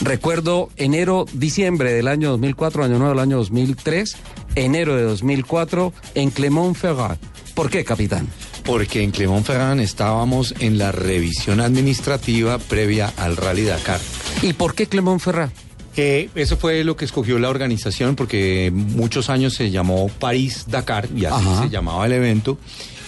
recuerdo 0.00 0.70
enero, 0.76 1.26
diciembre 1.32 1.92
del 1.92 2.08
año 2.08 2.30
2004, 2.30 2.84
año 2.84 2.98
nuevo 2.98 3.10
del 3.10 3.20
año 3.20 3.36
2003, 3.38 4.16
enero 4.54 4.96
de 4.96 5.02
2004 5.02 5.92
en 6.14 6.30
Clermont-Ferrand. 6.30 7.18
¿Por 7.54 7.70
qué, 7.70 7.84
capitán? 7.84 8.28
Porque 8.64 9.02
en 9.02 9.12
Clermont-Ferrand 9.12 9.80
estábamos 9.80 10.54
en 10.60 10.76
la 10.78 10.92
revisión 10.92 11.60
administrativa 11.60 12.58
previa 12.58 13.12
al 13.16 13.36
Rally 13.36 13.64
Dakar. 13.64 14.00
¿Y 14.42 14.52
por 14.52 14.74
qué 14.74 14.86
Clermont-Ferrand? 14.86 15.52
Eh, 15.98 16.28
eso 16.34 16.58
fue 16.58 16.84
lo 16.84 16.94
que 16.96 17.06
escogió 17.06 17.38
la 17.38 17.48
organización 17.48 18.16
porque 18.16 18.70
muchos 18.74 19.30
años 19.30 19.54
se 19.54 19.70
llamó 19.70 20.08
París-Dakar 20.08 21.08
y 21.16 21.24
así 21.24 21.46
Ajá. 21.48 21.62
se 21.62 21.70
llamaba 21.70 22.04
el 22.04 22.12
evento 22.12 22.58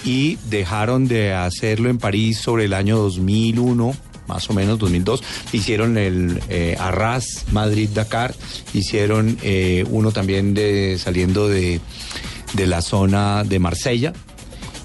y 0.04 0.38
dejaron 0.48 1.06
de 1.06 1.34
hacerlo 1.34 1.90
en 1.90 1.98
París 1.98 2.38
sobre 2.38 2.64
el 2.64 2.72
año 2.72 2.96
2001 2.96 3.94
más 4.28 4.48
o 4.50 4.52
menos 4.52 4.78
2002 4.78 5.22
hicieron 5.52 5.98
el 5.98 6.40
eh, 6.48 6.76
Arras 6.78 7.46
Madrid 7.50 7.88
Dakar 7.92 8.34
hicieron 8.74 9.38
eh, 9.42 9.84
uno 9.90 10.12
también 10.12 10.54
de 10.54 10.98
saliendo 10.98 11.48
de, 11.48 11.80
de 12.54 12.66
la 12.66 12.82
zona 12.82 13.44
de 13.44 13.58
Marsella 13.58 14.12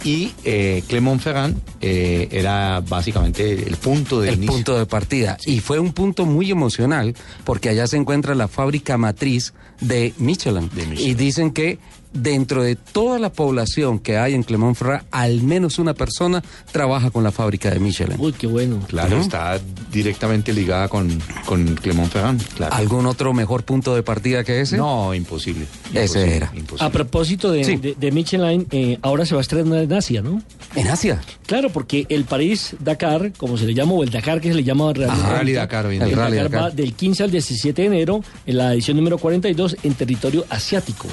y 0.04 0.34
eh, 0.44 0.84
Clermont-Ferrand 0.88 1.58
eh, 1.80 2.28
era 2.32 2.82
básicamente 2.82 3.54
el 3.54 3.78
punto 3.78 4.20
de 4.20 4.30
el 4.30 4.36
inicio. 4.36 4.54
punto 4.54 4.78
de 4.78 4.86
partida. 4.86 5.38
Y 5.46 5.60
fue 5.62 5.80
un 5.80 5.94
punto 5.94 6.26
muy 6.26 6.52
emocional 6.52 7.16
porque 7.46 7.70
allá 7.70 7.88
se 7.88 7.98
encuentra 7.98 8.36
la 8.36 8.48
fábrica 8.48 8.98
matriz 8.98 9.54
de 9.80 10.14
Michelin. 10.18 10.70
De 10.74 10.86
Michelin. 10.86 11.10
Y 11.10 11.14
dicen 11.14 11.52
que 11.52 11.80
dentro 12.14 12.64
de 12.64 12.76
toda 12.76 13.20
la 13.20 13.32
población 13.32 14.00
que 14.00 14.18
hay 14.18 14.34
en 14.34 14.44
Clermont-Ferrand, 14.44 15.04
al 15.12 15.42
menos 15.42 15.80
una 15.80 15.94
persona 15.94 16.44
trabaja 16.72 17.10
con 17.12 17.24
la 17.24 17.32
fábrica 17.32 17.70
de 17.72 17.80
Michelin. 17.80 18.16
Uy, 18.20 18.34
qué 18.34 18.48
bueno. 18.48 18.80
Claro, 18.88 19.18
está 19.20 19.60
directamente 19.92 20.54
ligada 20.54 20.88
con, 20.88 21.10
con 21.46 21.76
Clermont-Ferrand, 21.76 22.42
claro. 22.56 22.74
¿Algún 22.76 23.06
otro 23.06 23.34
mejor 23.34 23.64
punto 23.64 23.96
de 23.96 24.04
partida 24.04 24.44
que 24.44 24.62
ese? 24.62 24.78
No, 24.78 25.14
imposible. 25.14 25.66
Ese 25.94 26.02
Imposible, 26.20 26.36
era. 26.36 26.52
imposible. 26.56 26.88
A 26.88 26.92
propósito 26.92 27.52
de, 27.52 27.64
Sí. 27.64 27.76
de- 27.78 27.96
de 28.00 28.12
Michelin, 28.12 28.68
eh, 28.72 28.98
ahora 29.02 29.26
se 29.26 29.36
va 29.36 29.42
a 29.42 29.44
estrenar 29.44 29.80
en 29.84 29.94
Asia, 29.94 30.22
¿no? 30.22 30.42
En 30.76 30.88
Asia. 30.88 31.22
Claro, 31.46 31.70
porque 31.70 32.06
el 32.10 32.24
París-Dakar, 32.26 33.34
como 33.38 33.58
se 33.58 33.66
le 33.66 33.74
llama, 33.74 33.94
o 33.94 34.04
el 34.04 34.10
Dakar 34.10 34.40
que 34.42 34.50
se 34.50 34.56
le 34.56 34.64
llama 34.64 34.92
realmente. 34.94 35.24
Ajá, 35.24 35.36
Rally 35.38 35.54
Dakar 35.54 35.86
hoy 35.86 35.96
en 35.98 36.02
El 36.04 36.08
día. 36.10 36.18
Rally 36.18 36.38
Dakar 36.38 36.52
Dakar. 36.52 36.72
va 36.72 36.76
del 36.76 36.94
15 36.94 37.24
al 37.24 37.32
17 37.32 37.82
de 37.82 37.88
enero 37.88 38.22
en 38.46 38.58
la 38.58 38.74
edición 38.74 38.98
número 38.98 39.18
42 39.18 39.76
en 39.84 39.94
territorio 39.94 40.46
asiático. 40.50 41.08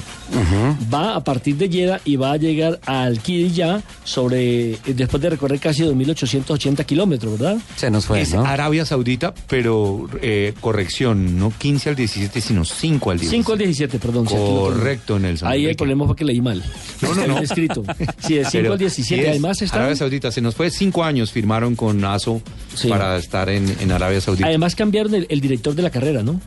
Va 0.93 1.15
a 1.15 1.23
partir 1.23 1.55
de 1.57 1.69
Jeddah 1.69 2.01
y 2.05 2.15
va 2.15 2.33
a 2.33 2.37
llegar 2.37 2.79
al 2.85 3.19
Qiddiya 3.19 3.81
sobre, 4.03 4.71
eh, 4.73 4.79
después 4.95 5.21
de 5.21 5.29
recorrer 5.29 5.59
casi 5.59 5.83
2.880 5.83 6.85
kilómetros, 6.85 7.39
¿verdad? 7.39 7.57
Se 7.75 7.89
nos 7.89 8.05
fue, 8.05 8.21
es 8.21 8.33
¿no? 8.33 8.45
Arabia 8.45 8.85
Saudita, 8.85 9.33
pero 9.47 10.07
eh, 10.21 10.53
corrección, 10.59 11.37
no 11.39 11.53
15 11.57 11.89
al 11.89 11.95
17, 11.95 12.41
sino 12.41 12.65
5 12.65 13.11
al 13.11 13.17
17. 13.19 13.43
5 13.43 13.51
al 13.53 13.57
17, 13.59 13.99
perdón. 13.99 14.25
Correcto, 14.25 15.19
Nelson. 15.19 15.47
Ahí 15.47 15.65
el 15.65 15.75
problema 15.75 16.05
fue 16.05 16.15
que 16.15 16.25
leí 16.25 16.41
mal. 16.41 16.63
No, 17.01 17.15
no, 17.15 17.27
no. 17.27 17.39
Escrito. 17.39 17.83
Sí, 18.19 18.35
de 18.35 18.45
5 18.45 18.49
Pero 18.51 18.73
al 18.73 18.79
17. 18.79 19.03
sí 19.03 19.21
es 19.21 19.29
además 19.29 19.61
está. 19.61 19.77
Arabia 19.77 19.95
Saudita, 19.95 20.31
se 20.31 20.41
nos 20.41 20.55
fue 20.55 20.69
5 20.69 21.03
años, 21.03 21.31
firmaron 21.31 21.75
con 21.75 22.03
ASO 22.05 22.41
Sí. 22.75 22.87
para 22.87 23.17
estar 23.17 23.49
en, 23.49 23.73
en 23.79 23.91
Arabia 23.91 24.21
Saudita. 24.21 24.47
Además 24.47 24.75
cambiaron 24.75 25.13
el, 25.15 25.25
el 25.29 25.41
director 25.41 25.73
de 25.75 25.81
la 25.81 25.89
carrera, 25.89 26.23
¿no? 26.23 26.39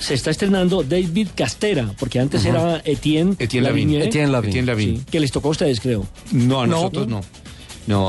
Se 0.00 0.14
está 0.14 0.30
estrenando 0.30 0.82
David 0.82 1.28
Castera, 1.36 1.92
porque 1.98 2.18
antes 2.18 2.44
era 2.44 2.80
Etienne, 2.84 3.36
Etienne 3.38 3.68
Lavigne. 3.68 4.04
Etienne 4.04 4.32
Lavigne. 4.32 4.50
Etienne 4.50 4.66
Lavigne. 4.66 4.98
sí, 4.98 5.04
que 5.10 5.20
les 5.20 5.30
tocó 5.30 5.48
a 5.48 5.50
ustedes, 5.52 5.78
creo. 5.80 6.06
No, 6.32 6.62
a 6.62 6.66
No. 6.66 6.72
nosotros 6.76 7.06
no. 7.06 7.16
No, 7.20 7.24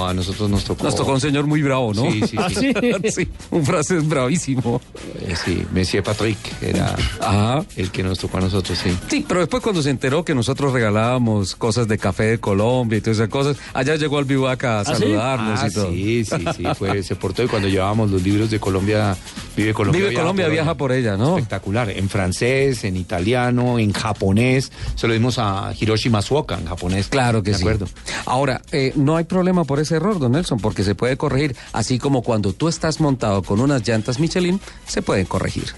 a 0.08 0.14
nosotros 0.14 0.50
nos 0.50 0.64
tocó. 0.64 0.84
Nos 0.84 0.96
tocó 0.96 1.12
un 1.14 1.22
señor 1.22 1.46
muy 1.48 1.62
bravo, 1.62 1.94
¿no? 1.94 2.04
Sí, 2.12 2.22
sí, 2.28 2.38
¿Ah, 2.40 2.50
sí. 2.50 2.74
sí? 3.04 3.12
Sí, 3.12 3.28
un 3.52 3.66
francés 3.66 4.08
bravísimo. 4.08 4.80
Eh, 5.22 5.34
sí, 5.44 5.66
Monsieur 5.74 6.04
Patrick 6.04 6.38
era 6.62 6.96
Ajá. 7.20 7.66
el 7.76 7.92
que 7.92 8.04
nos 8.04 8.20
tocó 8.20 8.38
a 8.38 8.42
nosotros, 8.42 8.78
sí. 8.78 8.96
Sí, 9.10 9.26
pero 9.28 9.40
después 9.42 9.62
cuando 9.64 9.82
se 9.82 9.90
enteró 9.90 10.24
que 10.24 10.36
nosotros 10.36 10.74
regalábamos 10.74 11.56
cosas 11.56 11.88
de 11.88 11.98
café 11.98 12.24
de 12.24 12.40
Colombia 12.40 12.98
y 12.98 13.02
todas 13.02 13.18
esas 13.18 13.30
cosas, 13.30 13.58
allá 13.74 13.96
llegó 13.96 14.18
al 14.18 14.26
Vivaca 14.26 14.80
a 14.82 14.86
sí? 14.86 14.92
saludarnos 14.94 15.60
Ah, 15.62 15.68
y 15.68 15.74
todo. 15.74 15.90
sí, 15.92 16.26
sí, 16.26 16.46
sí, 16.56 16.64
fue, 16.78 17.04
se 17.04 17.16
portó 17.16 17.44
y 17.44 17.48
cuando 17.48 17.68
llevábamos 17.68 18.12
los 18.12 18.22
libros 18.24 18.50
de 18.52 18.60
Colombia, 18.60 19.16
Vive 19.56 19.74
Colombia. 19.74 20.02
Vive 20.04 20.14
Colombia, 20.16 20.48
viaja 20.48 20.76
por 20.76 20.92
ella, 20.92 21.18
¿no? 21.18 21.36
Espectacular, 21.38 21.90
en 21.90 22.10
francés, 22.10 22.84
en 22.84 22.96
italiano, 22.98 23.80
en 23.80 23.92
japonés, 23.92 24.72
se 24.96 25.08
lo 25.08 25.14
dimos 25.14 25.38
a 25.40 25.74
Hiroshi 25.80 26.10
Masuoka 26.10 26.58
en 26.58 26.66
japonés. 26.66 27.08
Claro 27.08 27.44
que 27.44 27.52
¿De 27.52 27.58
sí. 27.58 27.64
acuerdo? 27.64 27.88
Ahora, 28.26 28.62
eh, 28.72 28.94
no 28.96 29.18
hay 29.18 29.26
problema 29.26 29.64
por 29.72 29.80
ese 29.80 29.96
error, 29.96 30.20
don 30.20 30.34
Nelson, 30.34 30.60
porque 30.60 30.84
se 30.84 30.96
puede 30.96 31.16
corregir, 31.16 31.56
así 31.72 31.98
como 31.98 32.24
cuando 32.24 32.52
tú 32.52 32.68
estás 32.68 33.00
montado 33.00 33.42
con 33.42 33.62
unas 33.62 33.88
llantas 33.88 34.20
Michelin, 34.20 34.60
se 34.86 35.02
pueden 35.02 35.26
corregir. 35.26 35.74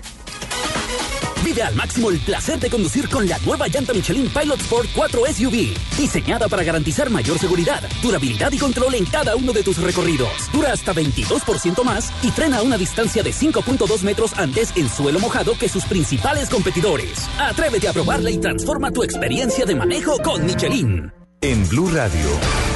Vive 1.45 1.62
al 1.62 1.75
máximo 1.75 2.10
el 2.10 2.17
placer 2.17 2.60
de 2.60 2.71
conducir 2.71 3.08
con 3.08 3.29
la 3.29 3.38
nueva 3.45 3.67
llanta 3.67 3.93
Michelin 3.93 4.29
Pilot 4.29 4.60
Sport 4.62 4.89
4 4.95 5.21
SUV, 5.32 5.75
diseñada 5.95 6.47
para 6.47 6.63
garantizar 6.63 7.12
mayor 7.12 7.38
seguridad, 7.38 7.84
durabilidad 8.01 8.51
y 8.51 8.58
control 8.58 8.95
en 8.95 9.06
cada 9.06 9.36
uno 9.36 9.53
de 9.53 9.62
tus 9.62 9.77
recorridos. 9.77 10.32
Dura 10.51 10.73
hasta 10.73 10.91
22% 10.95 11.84
más 11.84 12.12
y 12.23 12.32
frena 12.32 12.58
a 12.58 12.63
una 12.63 12.79
distancia 12.79 13.21
de 13.21 13.29
5.2 13.29 14.01
metros 14.01 14.34
antes 14.39 14.73
en 14.75 14.89
suelo 14.89 15.19
mojado 15.19 15.56
que 15.56 15.69
sus 15.69 15.86
principales 15.86 16.49
competidores. 16.49 17.29
Atrévete 17.38 17.89
a 17.89 17.93
probarla 17.93 18.32
y 18.32 18.39
transforma 18.39 18.89
tu 18.89 19.03
experiencia 19.03 19.67
de 19.67 19.75
manejo 19.75 20.17
con 20.23 20.43
Michelin. 20.43 21.22
En 21.43 21.67
Blue 21.67 21.89
Radio, 21.93 22.25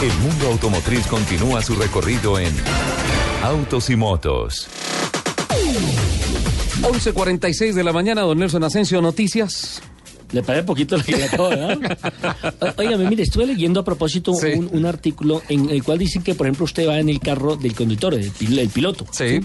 el 0.03 0.13
mundo 0.19 0.47
automotriz 0.51 1.07
continúa 1.07 1.61
su 1.63 1.73
recorrido 1.75 2.37
en 2.37 2.53
Autos 3.43 3.89
y 3.89 3.95
Motos. 3.95 4.67
11.46 6.81 7.73
de 7.73 7.83
la 7.83 7.91
mañana, 7.93 8.21
don 8.21 8.37
Nelson 8.37 8.63
Asensio, 8.63 9.01
noticias. 9.01 9.81
Le 10.33 10.43
paré 10.43 10.61
poquito 10.63 10.97
lo 10.97 11.03
que 11.03 11.15
le 11.15 11.23
acabo 11.23 11.47
de 11.49 11.55
dar. 11.55 12.73
Óigame, 12.77 13.09
mire, 13.09 13.23
estuve 13.23 13.45
leyendo 13.47 13.79
a 13.79 13.85
propósito 13.85 14.33
Sí. 14.33 14.47
un, 14.57 14.69
un 14.73 14.85
artículo 14.85 15.41
en 15.47 15.69
el 15.69 15.81
cual 15.83 15.97
dicen 15.99 16.21
que, 16.21 16.35
por 16.35 16.45
ejemplo, 16.47 16.65
usted 16.65 16.85
va 16.87 16.99
en 16.99 17.07
el 17.07 17.21
carro 17.21 17.55
del 17.55 17.73
conductor, 17.73 18.13
del, 18.13 18.31
pil- 18.33 18.55
del 18.55 18.67
piloto. 18.69 19.05
Sí. 19.11 19.39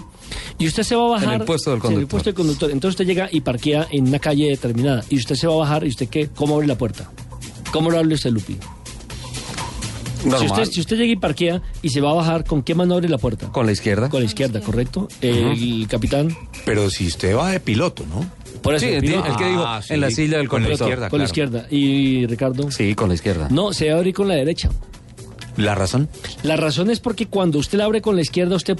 Y 0.59 0.67
usted 0.67 0.83
se 0.83 0.95
va 0.97 1.05
a 1.05 1.09
bajar. 1.11 1.33
En 1.35 1.39
el 1.41 1.45
puesto 1.47 1.71
del 1.71 1.79
Sí, 1.81 1.87
en 1.87 1.91
el 1.93 1.95
conductor. 1.95 2.09
puesto 2.09 2.29
del 2.29 2.35
conductor. 2.35 2.71
Entonces 2.71 2.99
usted 2.99 3.05
llega 3.05 3.29
y 3.31 3.39
parquea 3.39 3.87
en 3.89 4.09
una 4.09 4.19
calle 4.19 4.49
determinada. 4.49 5.05
Y 5.09 5.15
usted 5.17 5.35
se 5.35 5.47
va 5.47 5.53
a 5.53 5.57
bajar 5.57 5.85
y 5.85 5.87
usted 5.89 6.09
qué, 6.09 6.27
¿cómo 6.35 6.55
abre 6.55 6.67
la 6.67 6.77
puerta? 6.77 7.09
¿Cómo 7.71 7.89
lo 7.89 7.97
abre 7.99 8.13
usted, 8.15 8.29
Lupi? 8.31 8.57
Si 10.23 10.45
usted, 10.45 10.65
si 10.65 10.79
usted 10.81 10.97
llega 10.97 11.11
y 11.13 11.15
parquea 11.17 11.61
y 11.81 11.89
se 11.89 11.99
va 12.01 12.11
a 12.11 12.13
bajar, 12.13 12.45
¿con 12.45 12.63
qué 12.63 12.73
mano 12.75 12.95
abre 12.95 13.09
la 13.09 13.17
puerta? 13.17 13.47
Con 13.51 13.65
la 13.65 13.71
izquierda. 13.73 14.09
Con 14.09 14.21
la 14.21 14.25
izquierda, 14.25 14.61
¿correcto? 14.61 15.07
El 15.21 15.85
capitán. 15.89 16.29
Pero 16.65 16.89
si 16.89 17.07
usted 17.07 17.35
va 17.35 17.51
de 17.51 17.59
piloto, 17.59 18.05
¿no? 18.07 18.25
Por 18.61 18.75
eso, 18.75 18.85
Sí, 18.85 18.93
el, 18.93 19.01
piloto. 19.01 19.27
el 19.29 19.35
que 19.35 19.45
dijo 19.49 19.63
Ah, 19.65 19.81
sí, 19.81 19.93
en 19.93 19.99
la 20.01 20.09
silla 20.09 20.37
del 20.37 20.47
con 20.47 20.63
la 20.63 20.71
izquierda. 20.73 21.09
con 21.09 21.19
la 21.19 21.25
izquierda. 21.25 21.67
¿Y 21.69 22.25
Ricardo? 22.27 22.71
Sí, 22.71 22.95
con 22.95 23.09
la 23.09 23.15
izquierda. 23.15 23.49
No, 23.51 23.73
se 23.73 23.89
va 23.89 23.95
a 23.95 23.97
abrir 23.97 24.13
con 24.13 24.27
la 24.29 24.35
derecha. 24.35 24.69
¿La 25.57 25.75
razón? 25.75 26.09
La 26.43 26.55
razón 26.55 26.89
es 26.89 26.99
porque 26.99 27.27
cuando 27.27 27.59
usted 27.59 27.77
la 27.77 27.83
abre 27.85 28.01
con 28.01 28.15
la 28.15 28.21
izquierda, 28.21 28.55
usted 28.55 28.77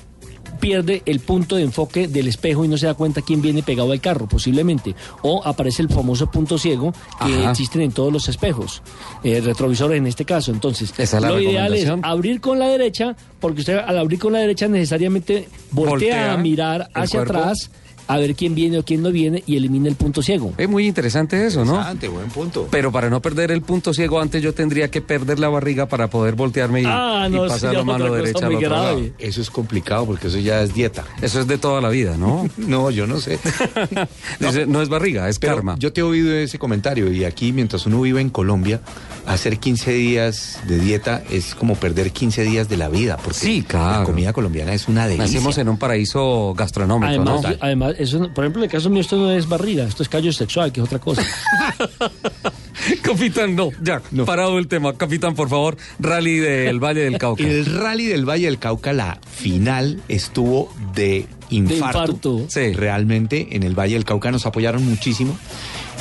pierde 0.59 1.01
el 1.05 1.19
punto 1.19 1.55
de 1.55 1.63
enfoque 1.63 2.07
del 2.07 2.27
espejo 2.27 2.63
y 2.65 2.67
no 2.67 2.77
se 2.77 2.85
da 2.85 2.93
cuenta 2.93 3.21
quién 3.21 3.41
viene 3.41 3.63
pegado 3.63 3.91
al 3.91 4.01
carro, 4.01 4.27
posiblemente. 4.27 4.95
O 5.21 5.41
aparece 5.45 5.81
el 5.81 5.89
famoso 5.89 6.29
punto 6.31 6.57
ciego 6.57 6.93
que 7.25 7.33
Ajá. 7.33 7.51
existen 7.51 7.81
en 7.81 7.91
todos 7.91 8.11
los 8.13 8.27
espejos, 8.29 8.81
eh, 9.23 9.41
retrovisores 9.41 9.97
en 9.97 10.07
este 10.07 10.25
caso. 10.25 10.51
Entonces, 10.51 10.93
es 10.97 11.13
lo 11.13 11.39
ideal 11.39 11.73
es 11.73 11.89
abrir 12.01 12.41
con 12.41 12.59
la 12.59 12.67
derecha, 12.67 13.15
porque 13.39 13.61
usted 13.61 13.77
al 13.77 13.97
abrir 13.97 14.19
con 14.19 14.33
la 14.33 14.39
derecha 14.39 14.67
necesariamente 14.67 15.47
voltea, 15.71 15.91
Voltea 15.91 16.33
a 16.33 16.37
mirar 16.37 16.89
hacia 16.93 17.19
cuerpo. 17.19 17.39
atrás 17.39 17.71
a 18.07 18.17
ver 18.17 18.35
quién 18.35 18.53
viene 18.55 18.77
o 18.79 18.83
quién 18.83 19.01
no 19.01 19.11
viene 19.11 19.43
y 19.45 19.55
elimina 19.57 19.87
el 19.89 19.95
punto 19.95 20.21
ciego. 20.21 20.53
Es 20.57 20.67
muy 20.69 20.87
interesante 20.87 21.45
eso, 21.45 21.63
¿no? 21.65 21.73
Interesante, 21.73 22.07
buen 22.09 22.29
punto. 22.29 22.67
Pero 22.69 22.91
para 22.91 23.09
no 23.09 23.21
perder 23.21 23.51
el 23.51 23.61
punto 23.61 23.93
ciego 23.93 24.19
antes 24.19 24.41
yo 24.41 24.53
tendría 24.53 24.89
que 24.91 25.01
perder 25.01 25.39
la 25.39 25.49
barriga 25.49 25.87
para 25.87 26.09
poder 26.09 26.35
voltearme 26.35 26.81
y, 26.81 26.85
Ah, 26.87 27.25
y 27.29 27.31
no, 27.33 27.47
pasar 27.47 27.71
sí, 27.71 27.75
la 27.77 27.83
mano 27.83 28.13
derecha 28.13 28.45
al 28.47 28.55
otro 28.55 28.69
lado. 28.69 29.01
Eso 29.19 29.41
es 29.41 29.49
complicado 29.49 30.05
porque 30.05 30.27
eso 30.27 30.39
ya 30.39 30.61
es 30.61 30.73
dieta. 30.73 31.03
Eso 31.21 31.39
es 31.39 31.47
de 31.47 31.57
toda 31.57 31.81
la 31.81 31.89
vida, 31.89 32.17
¿no? 32.17 32.49
No, 32.57 32.89
yo 32.91 33.07
no 33.07 33.19
sé. 33.19 33.39
Dice, 34.39 34.65
no 34.65 34.81
es 34.81 34.89
barriga, 34.89 35.29
es 35.29 35.39
Pero 35.39 35.55
karma. 35.55 35.75
Yo 35.79 35.93
te 35.93 36.01
he 36.01 36.03
oído 36.03 36.33
ese 36.33 36.59
comentario 36.59 37.11
y 37.11 37.25
aquí 37.25 37.51
mientras 37.53 37.85
uno 37.85 38.01
vive 38.01 38.21
en 38.21 38.29
Colombia, 38.29 38.81
hacer 39.25 39.57
15 39.59 39.91
días 39.93 40.59
de 40.67 40.79
dieta 40.79 41.23
es 41.29 41.55
como 41.55 41.75
perder 41.75 42.11
15 42.11 42.43
días 42.43 42.69
de 42.69 42.77
la 42.77 42.89
vida, 42.89 43.17
porque 43.17 43.39
Sí, 43.39 43.63
claro. 43.67 43.99
la 44.01 44.05
comida 44.05 44.33
colombiana 44.33 44.73
es 44.73 44.87
una 44.87 45.05
delicia. 45.07 45.25
Nacimos 45.25 45.57
en 45.57 45.69
un 45.69 45.77
paraíso 45.77 46.53
gastronómico, 46.57 47.07
Además, 47.09 47.41
¿no? 47.43 47.49
yo- 47.51 47.57
además 47.61 47.92
eso, 47.97 48.19
por 48.33 48.43
ejemplo, 48.43 48.61
en 48.61 48.65
el 48.65 48.71
caso 48.71 48.89
mío 48.89 49.01
esto 49.01 49.17
no 49.17 49.31
es 49.31 49.47
barriga, 49.47 49.83
esto 49.83 50.03
es 50.03 50.09
callo 50.09 50.31
sexual, 50.33 50.71
que 50.71 50.81
es 50.81 50.85
otra 50.85 50.99
cosa. 50.99 51.23
Capitán, 53.01 53.55
no, 53.55 53.69
ya, 53.81 54.01
parado 54.25 54.57
el 54.59 54.67
tema. 54.67 54.93
Capitán, 54.93 55.35
por 55.35 55.49
favor, 55.49 55.77
rally 55.99 56.37
del 56.37 56.83
Valle 56.83 57.01
del 57.01 57.17
Cauca. 57.17 57.43
El 57.43 57.65
rally 57.65 58.05
del 58.05 58.27
Valle 58.27 58.45
del 58.45 58.59
Cauca, 58.59 58.93
la 58.93 59.19
final 59.31 60.01
estuvo 60.07 60.73
de 60.93 61.27
infarto. 61.49 62.11
infarto. 62.11 62.45
Sí. 62.49 62.73
Realmente 62.73 63.47
en 63.51 63.63
el 63.63 63.77
Valle 63.77 63.93
del 63.93 64.05
Cauca 64.05 64.31
nos 64.31 64.45
apoyaron 64.45 64.83
muchísimo. 64.85 65.37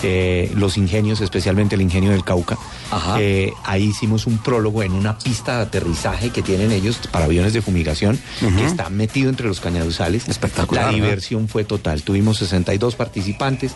Eh, 0.02 0.50
los 0.54 0.76
ingenios, 0.76 1.20
especialmente 1.20 1.74
el 1.74 1.80
ingenio 1.82 2.10
del 2.10 2.24
Cauca. 2.24 2.58
Ajá. 2.90 3.16
Eh, 3.20 3.52
ahí 3.64 3.84
hicimos 3.84 4.26
un 4.26 4.38
prólogo 4.38 4.82
en 4.82 4.92
una 4.92 5.18
pista 5.18 5.56
de 5.56 5.62
aterrizaje 5.62 6.30
que 6.30 6.42
tienen 6.42 6.72
ellos 6.72 6.98
para 7.10 7.24
aviones 7.26 7.52
de 7.52 7.62
fumigación, 7.62 8.18
que 8.40 8.64
está 8.64 8.90
metido 8.90 9.30
entre 9.30 9.46
los 9.48 9.60
cañaduzales. 9.60 10.28
Espectacular, 10.28 10.86
La 10.86 10.92
diversión 10.92 11.48
fue 11.48 11.64
total. 11.64 12.02
Tuvimos 12.02 12.38
62 12.38 12.94
participantes 12.96 13.72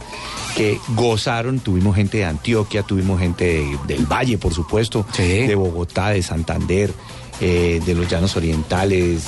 que 0.57 0.79
gozaron. 0.95 1.61
Tuvimos 1.61 1.97
gente 1.97 2.19
de 2.19 2.25
Antioquia, 2.25 2.83
tuvimos 2.83 3.21
gente 3.21 3.45
de- 3.45 3.79
del 3.87 4.07
Valle, 4.07 4.39
por 4.39 4.53
supuesto, 4.55 5.07
Sí. 5.13 5.23
de 5.23 5.55
Bogotá, 5.55 6.11
de 6.11 6.23
Santander, 6.23 6.93
eh, 7.41 7.81
de 7.85 7.95
los 7.95 8.09
Llanos 8.09 8.35
Orientales, 8.37 9.23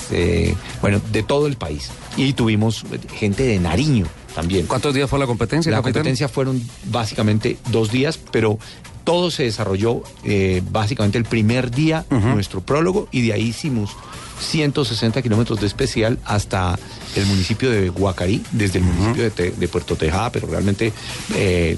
bueno, 0.81 1.01
de 1.13 1.23
todo 1.23 1.47
el 1.47 1.57
país. 1.57 1.91
Y 2.17 2.33
tuvimos 2.33 2.85
gente 3.15 3.43
de 3.45 3.59
Nariño 3.59 4.07
también. 4.39 4.67
¿Cuántos 4.67 4.95
días 4.95 5.11
fue 5.11 5.19
la 5.19 5.27
competencia, 5.27 5.73
La 5.73 5.79
capitán? 5.79 5.95
competencia 5.95 6.29
fueron 6.29 6.63
básicamente 6.85 7.59
dos 7.73 7.91
días, 7.91 8.21
pero 8.31 8.57
todo 9.03 9.33
se 9.33 9.43
desarrolló 9.43 10.03
eh, 10.23 10.63
básicamente 10.71 11.19
el 11.19 11.25
primer 11.25 11.73
día, 11.73 12.05
nuestro 12.11 12.61
prólogo, 12.61 13.09
y 13.11 13.23
de 13.23 13.33
ahí 13.33 13.49
hicimos 13.49 13.97
160 14.41 15.23
kilómetros 15.23 15.61
de 15.61 15.67
especial 15.67 16.21
hasta 16.25 16.79
el 17.17 17.27
municipio 17.27 17.69
de 17.69 17.89
Guacarí, 17.89 18.41
desde 18.53 18.79
el 18.79 18.85
municipio 18.85 19.29
de, 19.29 19.69
Puerto 19.69 19.97
Tejada, 19.97 20.31
pero 20.31 20.47
realmente 20.47 20.93
eh, 21.35 21.77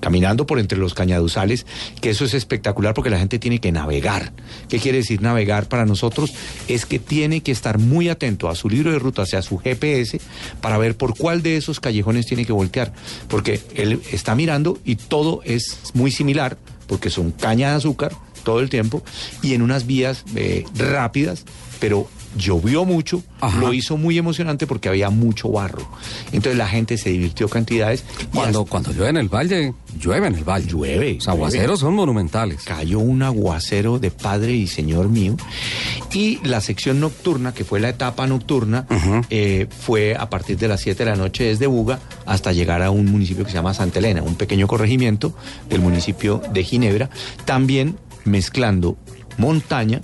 caminando 0.00 0.46
por 0.46 0.58
entre 0.58 0.78
los 0.78 0.94
cañaduzales, 0.94 1.66
que 2.00 2.10
eso 2.10 2.24
es 2.24 2.34
espectacular 2.34 2.94
porque 2.94 3.10
la 3.10 3.18
gente 3.18 3.38
tiene 3.38 3.60
que 3.60 3.72
navegar. 3.72 4.32
¿Qué 4.68 4.78
quiere 4.78 4.98
decir 4.98 5.22
navegar 5.22 5.68
para 5.68 5.86
nosotros? 5.86 6.32
Es 6.68 6.86
que 6.86 6.98
tiene 6.98 7.42
que 7.42 7.52
estar 7.52 7.78
muy 7.78 8.08
atento 8.08 8.48
a 8.48 8.54
su 8.54 8.68
libro 8.68 8.92
de 8.92 8.98
ruta, 8.98 9.22
hacia 9.22 9.42
su 9.42 9.58
GPS, 9.58 10.20
para 10.60 10.78
ver 10.78 10.96
por 10.96 11.16
cuál 11.16 11.42
de 11.42 11.56
esos 11.56 11.80
callejones 11.80 12.26
tiene 12.26 12.44
que 12.44 12.52
voltear. 12.52 12.92
Porque 13.28 13.60
él 13.74 14.00
está 14.10 14.34
mirando 14.34 14.78
y 14.84 14.96
todo 14.96 15.40
es 15.44 15.78
muy 15.94 16.10
similar, 16.10 16.56
porque 16.86 17.10
son 17.10 17.30
caña 17.30 17.70
de 17.70 17.76
azúcar 17.76 18.12
todo 18.42 18.60
el 18.60 18.68
tiempo, 18.68 19.02
y 19.40 19.54
en 19.54 19.62
unas 19.62 19.86
vías 19.86 20.24
eh, 20.34 20.64
rápidas, 20.74 21.44
pero 21.78 22.08
llovió 22.36 22.84
mucho, 22.84 23.22
Ajá. 23.40 23.58
lo 23.60 23.72
hizo 23.72 23.96
muy 23.96 24.16
emocionante 24.18 24.66
porque 24.66 24.88
había 24.88 25.10
mucho 25.10 25.50
barro. 25.50 25.86
Entonces 26.32 26.56
la 26.56 26.68
gente 26.68 26.96
se 26.98 27.10
divirtió 27.10 27.48
cantidades. 27.48 28.04
Cuando, 28.32 28.60
hasta- 28.60 28.70
cuando 28.70 28.92
llueve 28.92 29.10
en 29.10 29.16
el 29.18 29.28
valle, 29.28 29.74
llueve 29.98 30.26
en 30.28 30.34
el 30.36 30.44
valle. 30.44 30.66
Llueve, 30.66 31.14
Los 31.14 31.28
aguaceros 31.28 31.80
son 31.80 31.94
monumentales. 31.94 32.62
cayó 32.64 32.98
un 33.00 33.22
aguacero 33.22 33.98
de 33.98 34.10
padre 34.10 34.52
y 34.54 34.66
señor 34.66 35.08
mío. 35.08 35.36
Y 36.12 36.38
la 36.44 36.60
sección 36.60 37.00
nocturna, 37.00 37.52
que 37.54 37.64
fue 37.64 37.80
la 37.80 37.88
etapa 37.88 38.26
nocturna, 38.26 38.86
eh, 39.30 39.66
fue 39.70 40.14
a 40.14 40.28
partir 40.30 40.56
de 40.58 40.68
las 40.68 40.80
7 40.80 41.04
de 41.04 41.10
la 41.10 41.16
noche 41.16 41.44
desde 41.44 41.66
Buga 41.66 42.00
hasta 42.26 42.52
llegar 42.52 42.82
a 42.82 42.90
un 42.90 43.06
municipio 43.06 43.44
que 43.44 43.50
se 43.50 43.56
llama 43.56 43.74
Santa 43.74 43.98
Elena, 43.98 44.22
un 44.22 44.34
pequeño 44.36 44.66
corregimiento 44.66 45.34
del 45.68 45.80
municipio 45.80 46.42
de 46.52 46.64
Ginebra, 46.64 47.10
también 47.44 47.96
mezclando 48.24 48.96
montaña, 49.38 50.00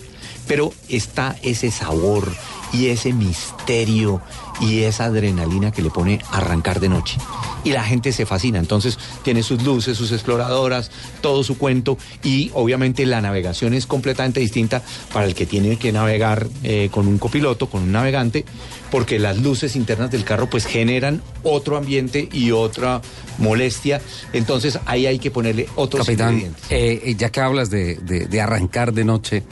pero 0.49 0.73
está 0.89 1.37
ese 1.43 1.71
sabor 1.71 2.29
y 2.73 2.87
ese 2.89 3.13
misterio 3.13 4.21
y 4.61 4.81
esa 4.83 5.05
adrenalina 5.05 5.71
que 5.71 5.83
le 5.83 5.91
pone 5.91 6.21
arrancar 6.33 6.81
de 6.81 6.89
noche. 6.89 7.17
Y 7.65 7.71
la 7.71 7.83
gente 7.85 8.13
se 8.13 8.27
fascina, 8.27 8.59
entonces 8.59 8.99
tiene 9.23 9.43
sus 9.43 9.63
luces, 9.63 9.97
sus 9.97 10.11
exploradoras, 10.13 10.91
todo 11.21 11.45
su 11.45 11.57
cuento 11.59 11.97
y 12.23 12.51
obviamente 12.55 13.07
la 13.07 13.21
navegación 13.21 13.73
es 13.75 13.87
completamente 13.87 14.41
distinta 14.41 14.83
para 15.13 15.27
el 15.27 15.35
que 15.35 15.47
tiene 15.47 15.77
que 15.77 15.93
navegar 15.93 16.47
eh, 16.63 16.89
con 16.91 17.07
un 17.09 17.19
copiloto, 17.19 17.69
con 17.71 17.83
un 17.85 17.93
navegante, 17.93 18.45
porque 18.91 19.19
las 19.19 19.39
luces 19.39 19.77
internas 19.77 20.11
del 20.11 20.25
carro 20.25 20.49
pues 20.51 20.67
generan 20.67 21.23
otro 21.45 21.77
ambiente 21.77 22.29
y 22.33 22.51
otra 22.53 23.01
molestia, 23.39 24.01
entonces 24.33 24.79
ahí 24.87 25.07
hay 25.07 25.19
que 25.19 25.31
ponerle 25.31 25.69
otros 25.77 26.07
Capitán, 26.07 26.35
ingredientes. 26.35 26.65
eh, 26.71 27.15
ya 27.19 27.31
que 27.31 27.41
hablas 27.41 27.71
de, 27.71 27.97
de- 27.97 28.27
de 28.27 28.41
arrancar 28.41 28.93
de 28.93 29.05
noche, 29.05 29.43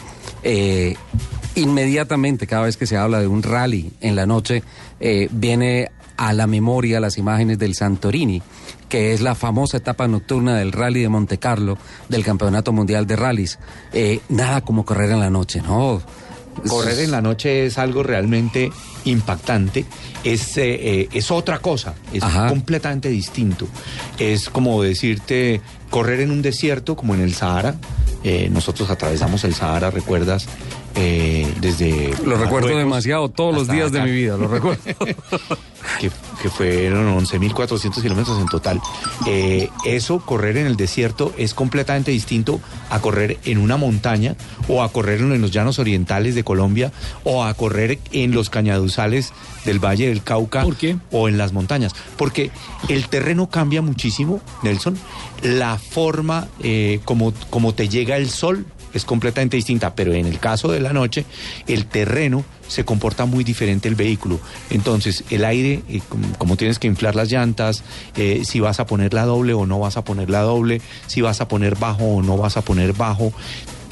eh, 0.48 0.94
inmediatamente 1.56 2.46
cada 2.46 2.66
vez 2.66 2.76
que 2.76 2.86
se 2.86 2.96
habla 2.96 3.18
de 3.18 3.26
un 3.26 3.42
rally 3.42 3.90
en 4.00 4.14
la 4.14 4.26
noche, 4.26 4.62
eh, 5.00 5.28
viene 5.32 5.90
a 6.16 6.32
la 6.32 6.46
memoria 6.46 7.00
las 7.00 7.18
imágenes 7.18 7.58
del 7.58 7.74
Santorini, 7.74 8.40
que 8.88 9.12
es 9.12 9.22
la 9.22 9.34
famosa 9.34 9.78
etapa 9.78 10.06
nocturna 10.06 10.56
del 10.56 10.70
rally 10.70 11.02
de 11.02 11.08
Monte 11.08 11.38
Carlo, 11.38 11.76
del 12.08 12.24
Campeonato 12.24 12.72
Mundial 12.72 13.08
de 13.08 13.16
Rallys. 13.16 13.58
Eh, 13.92 14.20
nada 14.28 14.60
como 14.60 14.84
correr 14.84 15.10
en 15.10 15.18
la 15.18 15.30
noche, 15.30 15.60
¿no? 15.62 16.00
Correr 16.68 17.00
en 17.00 17.10
la 17.10 17.20
noche 17.20 17.66
es 17.66 17.76
algo 17.76 18.04
realmente 18.04 18.70
impactante, 19.04 19.84
es, 20.22 20.56
eh, 20.56 21.08
es 21.12 21.30
otra 21.30 21.58
cosa, 21.58 21.94
es 22.12 22.22
Ajá. 22.22 22.46
completamente 22.46 23.08
distinto. 23.08 23.66
Es 24.18 24.48
como 24.48 24.80
decirte, 24.82 25.60
correr 25.90 26.20
en 26.20 26.30
un 26.30 26.40
desierto 26.40 26.96
como 26.96 27.14
en 27.14 27.20
el 27.20 27.34
Sahara. 27.34 27.74
Eh, 28.24 28.48
nosotros 28.50 28.90
atravesamos 28.90 29.44
el 29.44 29.54
Sahara, 29.54 29.90
¿recuerdas? 29.90 30.48
Eh, 30.96 31.52
desde... 31.60 32.14
Lo 32.24 32.36
recuerdo 32.36 32.76
demasiado 32.76 33.28
todos 33.28 33.54
los 33.54 33.68
días 33.68 33.92
de 33.92 34.00
mi 34.02 34.10
vida, 34.10 34.36
lo 34.36 34.48
recuerdo. 34.48 34.82
que, 36.00 36.10
que 36.42 36.48
fueron 36.48 37.18
11.400 37.18 38.02
kilómetros 38.02 38.40
en 38.40 38.46
total. 38.46 38.80
Eh, 39.26 39.68
eso, 39.84 40.20
correr 40.20 40.56
en 40.56 40.66
el 40.66 40.76
desierto, 40.76 41.32
es 41.36 41.54
completamente 41.54 42.10
distinto 42.10 42.60
a 42.90 43.00
correr 43.00 43.38
en 43.44 43.58
una 43.58 43.76
montaña 43.76 44.36
o 44.68 44.82
a 44.82 44.90
correr 44.90 45.20
en 45.20 45.40
los 45.40 45.50
llanos 45.50 45.78
orientales 45.78 46.34
de 46.34 46.44
Colombia 46.44 46.92
o 47.24 47.44
a 47.44 47.52
correr 47.54 47.98
en 48.12 48.32
los 48.32 48.50
cañaduzales 48.50 49.32
del 49.64 49.84
Valle 49.84 50.08
del 50.08 50.22
Cauca 50.22 50.62
¿Por 50.62 50.76
qué? 50.76 50.96
o 51.10 51.28
en 51.28 51.38
las 51.38 51.52
montañas. 51.52 51.92
Porque 52.16 52.50
el 52.88 53.08
terreno 53.08 53.48
cambia 53.48 53.82
muchísimo, 53.82 54.40
Nelson. 54.62 54.96
La 55.42 55.78
forma 55.78 56.48
eh, 56.62 57.00
como, 57.04 57.32
como 57.50 57.74
te 57.74 57.88
llega 57.88 58.16
el 58.16 58.30
sol 58.30 58.66
es 58.96 59.04
completamente 59.04 59.56
distinta, 59.56 59.94
pero 59.94 60.12
en 60.14 60.26
el 60.26 60.38
caso 60.38 60.68
de 60.70 60.80
la 60.80 60.92
noche, 60.92 61.24
el 61.66 61.86
terreno 61.86 62.44
se 62.66 62.84
comporta 62.84 63.26
muy 63.26 63.44
diferente 63.44 63.88
el 63.88 63.94
vehículo. 63.94 64.40
Entonces, 64.70 65.24
el 65.30 65.44
aire, 65.44 65.82
eh, 65.88 66.00
como, 66.38 66.56
tienes 66.56 66.78
que 66.78 66.86
inflar 66.86 67.14
las 67.14 67.30
llantas, 67.30 67.84
eh, 68.16 68.42
si 68.44 68.60
vas 68.60 68.80
a 68.80 68.86
poner 68.86 69.14
la 69.14 69.24
doble 69.24 69.54
o 69.54 69.66
no 69.66 69.78
vas 69.78 69.96
a 69.96 70.04
poner 70.04 70.30
la 70.30 70.40
doble, 70.40 70.80
si 71.06 71.20
vas 71.20 71.40
a 71.40 71.48
poner 71.48 71.76
bajo 71.76 72.04
o 72.04 72.22
no 72.22 72.36
vas 72.36 72.56
a 72.56 72.62
poner 72.62 72.92
bajo, 72.92 73.32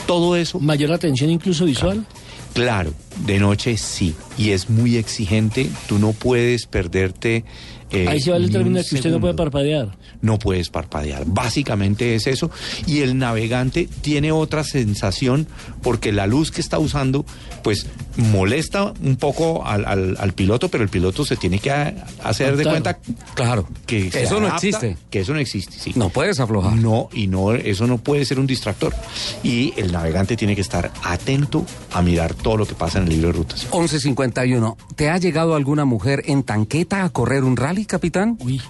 todo 0.06 0.36
eso. 0.36 0.60
Mayor 0.60 0.92
atención 0.92 1.30
incluso 1.30 1.64
visual. 1.64 2.04
Claro, 2.52 2.94
de 3.26 3.40
noche 3.40 3.76
sí, 3.76 4.14
y 4.38 4.50
es 4.50 4.70
muy 4.70 4.96
exigente, 4.96 5.68
tú 5.88 5.98
no 5.98 6.12
puedes 6.12 6.66
perderte. 6.66 7.44
eh, 7.90 8.06
Ahí 8.08 8.20
se 8.20 8.30
va 8.30 8.36
el 8.36 8.50
término 8.50 8.80
que 8.88 8.94
usted 8.94 9.10
no 9.10 9.20
puede 9.20 9.34
parpadear. 9.34 9.96
No 10.24 10.38
puedes 10.38 10.70
parpadear. 10.70 11.24
Básicamente 11.26 12.14
es 12.14 12.26
eso. 12.26 12.50
Y 12.86 13.00
el 13.00 13.18
navegante 13.18 13.88
tiene 14.00 14.32
otra 14.32 14.64
sensación 14.64 15.46
porque 15.82 16.12
la 16.12 16.26
luz 16.26 16.50
que 16.50 16.60
está 16.62 16.78
usando, 16.78 17.26
pues 17.62 17.86
molesta 18.16 18.94
un 19.02 19.16
poco 19.16 19.66
al, 19.66 19.84
al- 19.84 20.16
al 20.18 20.32
piloto, 20.32 20.68
pero 20.70 20.82
el 20.82 20.88
piloto 20.88 21.24
se 21.24 21.36
tiene 21.36 21.58
que 21.58 21.70
a- 21.70 21.94
hacer 22.22 22.56
de 22.56 22.64
cuenta 22.64 22.98
Claro, 23.34 23.68
que 23.86 24.10
se 24.10 24.22
eso 24.22 24.40
no 24.40 24.48
existe. 24.48 24.96
Que 25.10 25.20
eso 25.20 25.32
no 25.34 25.40
existe, 25.40 25.78
sí. 25.78 25.92
No 25.94 26.08
puedes 26.08 26.40
aflojar. 26.40 26.74
No, 26.74 27.08
y 27.12 27.26
no, 27.26 27.52
eso 27.52 27.86
no 27.86 27.98
puede 27.98 28.24
ser 28.24 28.38
un 28.40 28.46
distractor. 28.46 28.94
Y 29.42 29.74
el 29.76 29.92
navegante 29.92 30.36
tiene 30.36 30.54
que 30.54 30.62
estar 30.62 30.90
atento 31.02 31.66
a 31.92 32.00
mirar 32.00 32.32
todo 32.34 32.56
lo 32.56 32.66
que 32.66 32.74
pasa 32.74 32.98
en 32.98 33.04
el 33.04 33.10
libro 33.10 33.28
de 33.28 33.32
rutas. 33.34 33.66
1151. 33.72 34.76
¿Te 34.96 35.10
ha 35.10 35.18
llegado 35.18 35.54
alguna 35.54 35.84
mujer 35.84 36.22
en 36.26 36.42
tanqueta 36.44 37.04
a 37.04 37.10
correr 37.10 37.44
un 37.44 37.56
rally, 37.56 37.84
capitán? 37.84 38.38
Uy. 38.40 38.62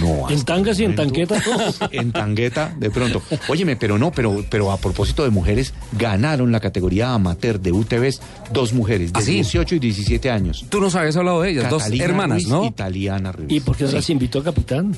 No, 0.00 0.30
En 0.30 0.42
tangas 0.44 0.78
y 0.78 0.84
en 0.84 0.94
tanqueta. 0.94 1.42
en 1.90 2.12
tangueta, 2.12 2.72
de 2.78 2.90
pronto. 2.90 3.22
Óyeme, 3.48 3.76
pero 3.76 3.98
no, 3.98 4.12
pero, 4.12 4.44
pero 4.48 4.70
a 4.70 4.76
propósito 4.76 5.24
de 5.24 5.30
mujeres, 5.30 5.74
ganaron 5.98 6.52
la 6.52 6.60
categoría 6.60 7.12
amateur 7.12 7.58
de 7.60 7.72
UTVs 7.72 8.20
dos 8.52 8.72
mujeres 8.72 9.12
de 9.12 9.18
¿Ah, 9.18 9.22
sí? 9.22 9.32
18 9.34 9.74
y 9.74 9.78
17 9.80 10.30
años. 10.30 10.64
Tú 10.68 10.80
nos 10.80 10.94
habías 10.94 11.16
hablado 11.16 11.42
de 11.42 11.50
ellas, 11.50 11.68
dos 11.70 11.84
hermanas, 11.90 12.44
Ruiz 12.44 12.48
¿no? 12.48 12.66
Y 12.66 12.70
Taliana 12.70 13.32
Ruiz. 13.32 13.48
¿Y 13.50 13.60
por 13.60 13.76
qué 13.76 13.84
no 13.84 13.90
Sí. 13.90 13.96
las 13.96 14.10
invitó 14.10 14.42
capitán? 14.42 14.96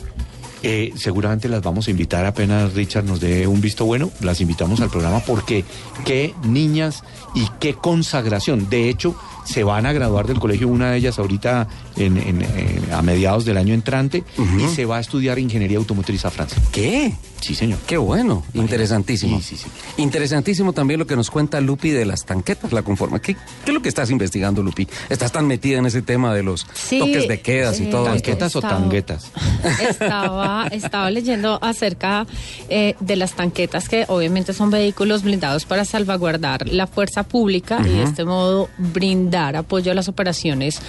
Eh, 0.62 0.92
seguramente 0.96 1.48
las 1.48 1.62
vamos 1.62 1.86
a 1.86 1.90
invitar 1.90 2.24
apenas 2.24 2.72
Richard 2.72 3.04
nos 3.04 3.20
dé 3.20 3.46
un 3.46 3.60
visto 3.60 3.84
bueno, 3.84 4.10
las 4.20 4.40
invitamos 4.40 4.80
al 4.80 4.88
programa 4.88 5.20
porque 5.20 5.64
qué 6.04 6.34
niñas 6.44 7.04
y 7.34 7.46
qué 7.60 7.74
consagración. 7.74 8.68
De 8.70 8.88
hecho, 8.88 9.14
se 9.46 9.64
van 9.64 9.87
a 9.87 9.92
graduar 9.94 10.26
del 10.26 10.38
colegio 10.38 10.68
una 10.68 10.90
de 10.90 10.98
ellas 10.98 11.18
ahorita 11.18 11.66
en- 11.96 12.18
en- 12.18 12.42
en- 12.42 12.92
a 12.92 13.00
mediados 13.00 13.44
del 13.46 13.56
año 13.56 13.72
entrante 13.72 14.24
y 14.37 14.68
se 14.74 14.85
va 14.85 14.98
a 14.98 15.00
estudiar 15.00 15.38
ingeniería 15.38 15.78
automotriz 15.78 16.24
a 16.26 16.30
Francia. 16.30 16.61
¿Qué? 16.72 17.14
Sí, 17.40 17.54
señor. 17.54 17.78
Qué 17.87 17.96
bueno, 17.98 18.42
interesantísimo. 18.54 19.38
Sí, 19.40 19.56
sí, 19.56 19.64
sí. 19.64 20.02
Interesantísimo 20.02 20.72
también 20.72 20.98
lo 20.98 21.06
que 21.06 21.16
nos 21.16 21.30
cuenta 21.30 21.61
Lupi 21.61 21.90
de 21.90 22.04
las 22.04 22.24
tanquetas, 22.24 22.72
la 22.72 22.82
conforma. 22.82 23.20
¿Qué, 23.20 23.35
qué 23.35 23.40
es 23.70 23.74
lo 23.74 23.82
que 23.82 23.88
estás 23.88 24.11
investigando, 24.11 24.62
Lupi? 24.62 24.88
Estás 25.11 25.32
tan 25.32 25.46
metida 25.46 25.78
en 25.78 25.87
ese 25.87 26.02
tema 26.02 26.35
de 26.35 26.42
los 26.42 26.66
Sí, 26.74 26.98
toques 26.98 27.28
de 27.28 27.40
quedas 27.40 27.78
y 27.80 27.85
eh, 27.85 27.90
todo. 27.90 28.06
¿Tanquetas 28.06 28.56
o 28.56 28.59
Estaba- 28.61 28.78
tanguetas? 28.80 29.30
Estaba, 29.88 30.66
estaba 30.72 31.11
leyendo 31.11 31.59
acerca 31.62 32.26
eh, 32.68 32.94
de 33.00 33.16
las 33.16 33.35
tanquetas, 33.35 33.88
que 33.88 34.04
obviamente 34.09 34.52
son 34.52 34.70
vehículos 34.70 35.22
blindados 35.22 35.66
para 35.66 35.85
salvaguardar 35.85 36.66
la 36.68 36.87
fuerza 36.87 37.22
pública 37.22 37.78
y 37.85 37.88
de 37.90 38.02
este 38.02 38.24
modo 38.24 38.68
brindar 38.78 39.36
apoyo 39.37 39.92
a 39.92 39.94
las 39.94 40.09
operaciones 40.09 40.81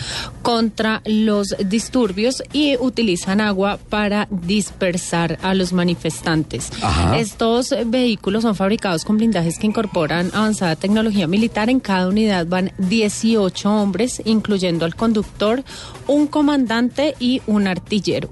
contra 0.42 1.02
los 1.06 1.56
disturbios 1.66 2.44
y 2.54 2.78
utilizan 2.78 3.42
agua 3.42 3.78
para 3.90 4.28
dispersar 4.32 5.38
a 5.42 5.54
los 5.54 5.74
manifestantes. 5.74 6.72
Ajá. 6.82 7.18
Estos 7.18 7.76
vehículos 7.86 8.44
son 8.44 8.56
fabricados 8.56 9.04
con 9.04 9.18
blindajes 9.18 9.60
que 9.60 9.68
incorporan 9.68 10.32
avanzada 10.34 10.76
tecnología 10.76 11.28
militar. 11.28 11.70
En 11.70 11.80
cada 11.80 12.08
unidad 12.08 12.48
van 12.48 12.72
18 12.78 13.70
hombres, 13.70 14.22
incluyendo 14.26 14.86
al 14.86 14.96
conductor, 14.96 15.64
un 16.08 16.28
comandante 16.28 17.16
y 17.20 17.42
un 17.48 17.68
artillero. 17.68 18.30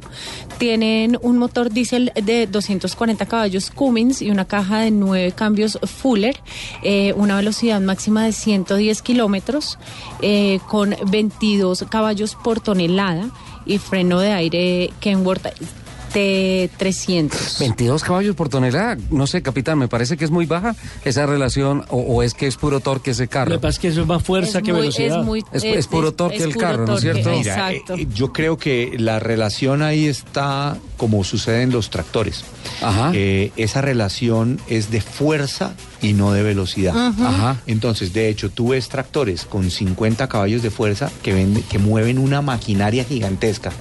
Tienen 0.58 1.18
un 1.22 1.38
motor 1.38 1.70
diésel 1.72 2.12
de 2.16 2.48
240 2.48 3.26
caballos 3.26 3.72
Cummins 3.72 4.22
y 4.22 4.32
una 4.32 4.46
caja 4.46 4.80
de 4.80 4.92
9 4.92 5.34
cambios 5.34 5.78
Fuller, 5.84 6.40
eh, 6.84 7.14
una 7.18 7.36
velocidad 7.36 7.82
máxima 7.82 8.24
de 8.24 8.32
110 8.32 9.02
kilómetros, 9.02 9.78
eh, 10.22 10.60
con 10.68 10.96
22 11.08 11.86
caballos 11.90 12.36
por 12.36 12.60
tonelada 12.60 13.30
y 13.66 13.78
freno 13.78 14.20
de 14.20 14.32
aire 14.32 14.94
Kenworth 15.00 15.48
T300. 16.16 17.60
22 17.60 18.04
caballos 18.04 18.36
por 18.36 18.50
tonelada. 18.50 18.98
No 19.12 19.28
sé, 19.28 19.42
capitán, 19.42 19.78
me 19.78 19.88
parece 19.88 20.18
que 20.18 20.26
es 20.26 20.32
muy 20.32 20.46
baja 20.46 20.76
esa 21.04 21.26
relación 21.26 21.84
o, 21.90 21.98
o 21.98 22.24
es 22.24 22.34
que 22.34 22.48
es 22.48 22.56
puro 22.58 22.80
torque 22.80 23.12
ese 23.12 23.24
Lo 23.24 23.30
carro. 23.30 23.52
que 23.52 23.60
pasa 23.60 23.70
es 23.76 23.80
que 23.80 23.88
eso 23.90 24.02
es 24.02 24.08
más 24.08 24.24
fuerza 24.24 24.60
Es 24.60 24.64
que 24.64 24.72
muy- 24.74 24.82
velocidad. 24.82 25.20
es 25.20 25.26
muy- 25.26 25.44
Es- 25.52 25.64
es 25.64 25.88
puro 25.88 26.14
torque 26.14 26.38
el 26.44 26.52
puro 26.54 26.60
carro, 26.60 26.86
¿no 26.86 26.96
es 26.96 27.02
cierto? 27.02 27.30
Mira, 27.30 27.72
eh, 27.72 27.76
Exacto. 27.78 27.96
eh, 27.96 28.08
yo 28.14 28.32
creo 28.34 28.58
que 28.58 28.96
la 28.98 29.20
relación 29.20 29.82
ahí 29.82 30.06
está 30.08 30.78
como 30.98 31.24
sucede 31.24 31.62
en 31.64 31.72
los 31.72 31.90
tractores. 31.90 32.44
Ajá. 32.82 33.12
Eh, 33.14 33.52
esa 33.58 33.82
relación 33.82 34.60
es 34.68 34.92
de 34.92 35.02
fuerza 35.02 35.74
y 36.02 36.14
no 36.14 36.32
de 36.32 36.44
velocidad. 36.44 36.96
Ajá. 36.96 37.58
Entonces, 37.68 38.14
de 38.14 38.30
hecho, 38.30 38.50
tú 38.50 38.70
ves 38.70 38.90
tractores 38.90 39.46
con 39.46 39.70
50 39.72 40.28
caballos 40.28 40.62
de 40.62 40.70
fuerza 40.72 41.12
que, 41.24 41.34
vende- 41.34 41.64
que 41.64 41.80
mueven 41.80 42.18
una 42.18 42.42
maquinaria 42.42 43.04
gigantesca. 43.04 43.72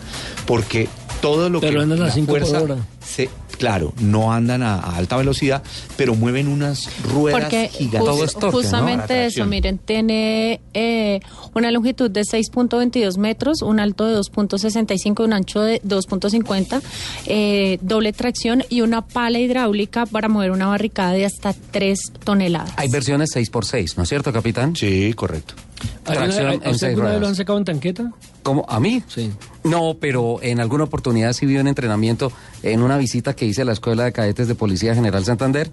Porque 0.46 0.88
todo 1.24 1.50
lo 1.50 1.60
Pero 1.60 1.78
que 1.78 1.82
andan 1.82 2.02
a 2.02 2.06
la 2.06 2.10
cinco 2.12 2.32
por 2.32 2.40
fuerza 2.40 2.62
hora. 2.62 2.76
se- 3.04 3.28
claro, 3.58 3.92
no 4.00 4.32
andan 4.32 4.62
a, 4.62 4.74
a 4.80 4.96
alta 4.96 5.16
velocidad, 5.16 5.62
pero 5.96 6.14
mueven 6.16 6.48
unas 6.48 6.88
ruedas 7.04 7.40
Porque 7.40 7.68
gigantes. 7.68 8.00
jus- 8.00 8.06
Todo 8.14 8.24
es 8.24 8.32
torque, 8.32 8.46
¿no? 8.46 8.52
justamente 8.62 9.26
eso, 9.26 9.46
miren, 9.46 9.78
tiene 9.78 10.60
eh, 10.74 11.20
una 11.54 11.70
longitud 11.70 12.10
de 12.10 12.22
6.22 12.22 13.16
metros, 13.16 13.62
un 13.62 13.78
alto 13.80 14.06
de 14.06 14.16
2.65 14.18 15.20
y 15.20 15.22
un 15.24 15.32
ancho 15.32 15.60
de 15.60 15.80
2.50, 15.82 16.82
eh, 17.26 17.78
doble 17.80 18.12
tracción 18.12 18.64
y 18.68 18.80
una 18.80 19.02
pala 19.06 19.38
hidráulica 19.38 20.06
para 20.06 20.28
mover 20.28 20.50
una 20.50 20.66
barricada 20.66 21.12
de 21.12 21.24
hasta 21.24 21.54
3 21.70 21.98
toneladas. 22.24 22.72
Hay 22.76 22.88
versiones 22.88 23.30
6x6, 23.34 23.96
¿no 23.96 24.02
es 24.02 24.08
cierto, 24.08 24.32
capitán? 24.32 24.74
Sí, 24.74 25.12
correcto. 25.14 25.54
¿Alguna- 26.04 26.26
Tracción 26.26 26.46
a- 26.46 26.50
a 26.50 26.52
en 26.54 26.58
usted 26.60 26.72
seis 26.72 26.82
alguna 26.90 27.10
vez 27.10 27.20
lo 27.20 27.26
han 27.28 27.34
sacado 27.36 27.58
en 27.58 27.64
tanqueta? 27.64 28.12
¿Cómo? 28.42 28.64
¿A 28.68 28.78
mí? 28.80 29.02
Sí. 29.08 29.32
No, 29.64 29.96
pero 30.00 30.38
en 30.42 30.60
alguna 30.60 30.84
oportunidad 30.84 31.32
sí 31.32 31.46
vi 31.46 31.56
un 31.56 31.66
entrenamiento 31.68 32.30
en 32.62 32.82
una 32.82 32.98
visita 32.98 33.34
que 33.34 33.46
hice 33.46 33.62
a 33.62 33.64
la 33.64 33.72
Escuela 33.72 34.04
de 34.04 34.12
Cadetes 34.12 34.48
de 34.48 34.54
Policía 34.54 34.94
General 34.94 35.24
Santander 35.24 35.70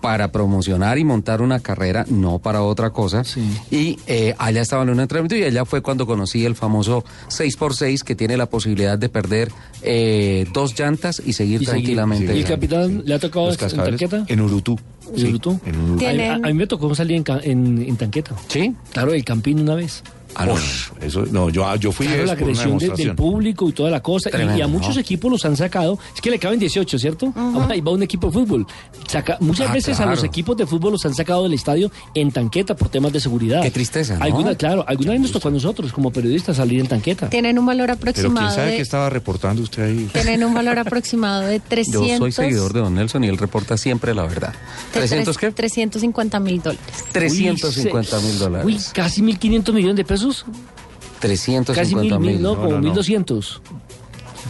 para 0.00 0.32
promocionar 0.32 0.98
y 0.98 1.04
montar 1.04 1.42
una 1.42 1.60
carrera, 1.60 2.04
no 2.08 2.38
para 2.38 2.62
otra 2.62 2.90
cosa. 2.90 3.24
Sí. 3.24 3.42
Y 3.70 3.98
eh, 4.06 4.34
allá 4.38 4.62
estaba 4.62 4.82
en 4.82 4.90
un 4.90 5.00
entrenamiento 5.00 5.36
y 5.36 5.44
allá 5.44 5.64
fue 5.64 5.82
cuando 5.82 6.06
conocí 6.06 6.44
el 6.44 6.54
famoso 6.54 7.04
6x6 7.28 8.02
que 8.02 8.14
tiene 8.14 8.36
la 8.36 8.46
posibilidad 8.46 8.98
de 8.98 9.08
perder 9.08 9.50
eh, 9.82 10.46
dos 10.52 10.78
llantas 10.78 11.20
y 11.24 11.32
seguir 11.32 11.62
Y 11.62 11.66
seguir. 11.66 11.82
tranquilamente. 11.84 12.34
¿Y 12.36 12.40
el 12.40 12.44
capitán 12.44 13.02
le 13.04 13.14
ha 13.14 13.18
tocado 13.18 13.50
en 13.50 13.56
tanqueta? 13.56 14.24
en 14.26 14.40
Urutú. 14.40 14.78
¿En 15.12 15.18
Sí, 15.18 15.26
Urutú? 15.28 15.60
en 15.66 15.76
Urutú. 15.80 16.04
A, 16.06 16.34
a- 16.34 16.38
mí 16.38 16.54
me 16.54 16.66
tocó 16.66 16.94
salir 16.94 17.16
en, 17.16 17.22
ca- 17.22 17.40
en, 17.42 17.82
en 17.82 17.96
tanqueta. 17.96 18.34
¿Sí? 18.48 18.74
Claro, 18.92 19.12
el 19.12 19.24
campín 19.24 19.60
una 19.60 19.74
vez. 19.74 20.02
Ah, 20.34 20.46
no, 20.46 20.54
no, 20.54 20.60
eso, 21.00 21.26
no, 21.30 21.50
yo, 21.50 21.74
yo 21.76 21.92
fui 21.92 22.06
Claro, 22.06 22.24
la 22.24 22.32
agresión 22.32 22.78
de- 22.78 22.88
del 22.90 23.14
público 23.14 23.68
y 23.68 23.72
toda 23.72 23.90
la 23.90 24.00
cosa. 24.02 24.30
Y- 24.56 24.60
a 24.60 24.66
muchos 24.66 24.94
¿no? 24.94 25.00
equipos 25.00 25.30
los 25.30 25.44
han 25.44 25.56
sacado. 25.56 25.98
Es 26.14 26.20
que 26.20 26.30
le 26.30 26.38
caben 26.38 26.58
18, 26.58 26.98
¿cierto? 26.98 27.32
Ahí 27.68 27.80
va 27.80 27.92
un 27.92 28.02
equipo 28.02 28.28
de 28.28 28.32
fútbol. 28.32 28.66
Saca, 29.08 29.36
muchas 29.40 29.68
Ah, 29.70 29.72
veces 29.72 29.98
a 30.00 30.06
los 30.06 30.22
equipos 30.24 30.56
de 30.56 30.66
fútbol 30.66 30.92
los 30.92 31.04
han 31.06 31.14
sacado 31.14 31.42
del 31.42 31.54
estadio 31.54 31.90
en 32.14 32.30
tanqueta 32.30 32.74
por 32.76 32.88
temas 32.88 33.12
de 33.12 33.20
seguridad. 33.20 33.62
Qué 33.62 33.70
tristeza, 33.70 34.16
¿no? 34.18 34.24
Alguna, 34.24 34.54
claro, 34.54 34.84
alguna 34.86 35.12
vez 35.12 35.20
nos 35.20 35.32
tocó 35.32 35.48
a 35.48 35.50
nosotros 35.50 35.92
como 35.92 36.10
periodistas 36.12 36.56
salir 36.56 36.80
en 36.80 36.86
tanqueta. 36.86 37.28
Tienen 37.28 37.58
un 37.58 37.66
valor 37.66 37.86
Pero 37.86 37.98
quién 38.12 38.26
aproximado 38.26 38.54
sabe 38.54 38.70
de... 38.72 38.76
qué 38.76 38.82
estaba 38.82 39.10
reportando 39.10 39.62
usted 39.62 39.82
ahí. 39.84 40.08
Tienen 40.12 40.44
un 40.44 40.54
valor 40.54 40.78
aproximado 40.78 41.42
de 41.42 41.60
300... 41.60 42.08
Yo 42.08 42.18
soy 42.18 42.32
seguidor 42.32 42.72
de 42.72 42.80
Don 42.80 42.94
Nelson 42.94 43.24
y 43.24 43.28
él 43.28 43.38
reporta 43.38 43.76
siempre 43.76 44.14
la 44.14 44.22
verdad. 44.22 44.54
de 44.94 45.00
¿300 45.00 45.24
tres- 45.24 45.38
qué? 45.38 45.50
350 45.52 46.40
mil 46.40 46.62
dólares. 46.62 46.80
350 47.12 48.16
mil 48.20 48.32
Uy, 48.32 48.38
dólares. 48.38 48.90
casi 48.94 49.22
1.500 49.22 49.72
millones 49.72 49.96
de 49.96 50.04
pesos. 50.04 50.19
Casi 50.20 51.94
350 51.94 52.18
mil, 52.18 52.32
mil. 52.34 52.42
no, 52.42 52.54
no, 52.54 52.60
como 52.62 52.70
no, 52.78 52.80
no. 52.80 52.94
1.200. 52.94 53.60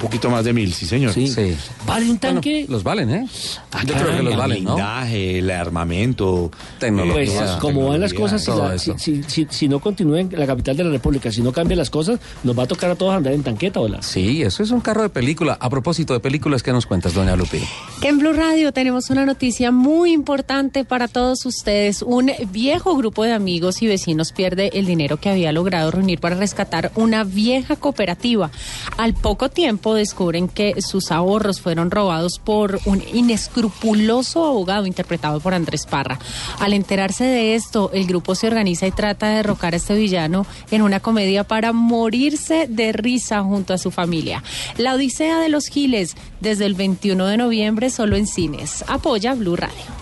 Un 0.00 0.06
poquito 0.06 0.30
más 0.30 0.46
de 0.46 0.54
mil, 0.54 0.72
sí, 0.72 0.86
señor. 0.86 1.12
Sí. 1.12 1.28
Sí. 1.28 1.54
¿Vale 1.86 2.06
un 2.10 2.18
Bueno, 2.18 2.20
tanque? 2.20 2.64
los 2.70 2.82
valen, 2.82 3.10
¿eh? 3.10 3.26
Ah, 3.70 3.82
Yo 3.84 3.92
creo 3.94 4.16
que 4.16 4.22
los 4.22 4.32
El 4.32 4.38
valen, 4.38 4.64
¿no? 4.64 4.74
blindaje, 4.76 5.38
el 5.40 5.50
armamento. 5.50 6.50
Tecnología. 6.78 7.38
Pues 7.38 7.50
como 7.60 7.88
van 7.88 8.00
las 8.00 8.14
cosas, 8.14 8.42
si, 8.42 8.50
la- 8.50 8.78
si, 8.78 9.22
si- 9.26 9.46
si 9.50 9.68
no 9.68 9.78
continúen 9.80 10.30
en 10.32 10.40
la 10.40 10.46
capital 10.46 10.74
de 10.78 10.84
la 10.84 10.90
República, 10.90 11.30
si 11.30 11.42
no 11.42 11.52
cambian 11.52 11.76
las 11.78 11.90
cosas, 11.90 12.18
nos 12.44 12.58
va 12.58 12.62
a 12.62 12.66
tocar 12.66 12.90
a 12.90 12.94
todos 12.94 13.14
andar 13.14 13.34
en 13.34 13.42
tanqueta, 13.42 13.78
¿o 13.80 13.90
Sí, 14.02 14.40
eso 14.42 14.62
es 14.62 14.70
un 14.70 14.80
carro 14.80 15.02
de 15.02 15.10
película. 15.10 15.58
A 15.60 15.68
propósito 15.68 16.14
de 16.14 16.20
películas, 16.20 16.62
¿qué 16.62 16.72
nos 16.72 16.86
cuentas, 16.86 17.12
doña 17.12 17.36
Lupi? 17.36 17.58
Que 18.00 18.08
en 18.08 18.18
Blue 18.18 18.32
Radio 18.32 18.72
tenemos 18.72 19.10
una 19.10 19.26
noticia 19.26 19.70
muy 19.70 20.12
importante 20.12 20.84
para 20.84 21.08
todos 21.08 21.44
ustedes. 21.44 22.00
Un 22.02 22.30
viejo 22.52 22.96
grupo 22.96 23.24
de 23.24 23.32
amigos 23.32 23.82
y 23.82 23.86
vecinos 23.86 24.32
pierde 24.32 24.70
el 24.74 24.86
dinero 24.86 25.18
que 25.18 25.28
había 25.28 25.52
logrado 25.52 25.90
reunir 25.90 26.20
para 26.20 26.36
rescatar 26.36 26.90
una 26.94 27.24
vieja 27.24 27.76
cooperativa. 27.76 28.50
Al 28.96 29.12
poco 29.12 29.48
tiempo, 29.50 29.89
descubren 29.94 30.48
que 30.48 30.80
sus 30.82 31.10
ahorros 31.10 31.60
fueron 31.60 31.90
robados 31.90 32.38
por 32.38 32.80
un 32.84 33.02
inescrupuloso 33.12 34.44
abogado 34.44 34.86
interpretado 34.86 35.40
por 35.40 35.54
Andrés 35.54 35.86
Parra. 35.86 36.18
Al 36.58 36.72
enterarse 36.72 37.24
de 37.24 37.54
esto, 37.54 37.90
el 37.92 38.06
grupo 38.06 38.34
se 38.34 38.46
organiza 38.46 38.86
y 38.86 38.92
trata 38.92 39.28
de 39.28 39.36
derrocar 39.36 39.74
a 39.74 39.76
este 39.76 39.94
villano 39.94 40.46
en 40.70 40.82
una 40.82 41.00
comedia 41.00 41.44
para 41.44 41.72
morirse 41.72 42.66
de 42.68 42.92
risa 42.92 43.42
junto 43.42 43.74
a 43.74 43.78
su 43.78 43.90
familia. 43.90 44.42
La 44.76 44.94
Odisea 44.94 45.38
de 45.40 45.48
los 45.48 45.66
Giles, 45.66 46.16
desde 46.40 46.66
el 46.66 46.74
21 46.74 47.26
de 47.26 47.36
noviembre, 47.36 47.90
solo 47.90 48.16
en 48.16 48.26
cines. 48.26 48.84
Apoya 48.88 49.34
Blue 49.34 49.56
Radio. 49.56 50.00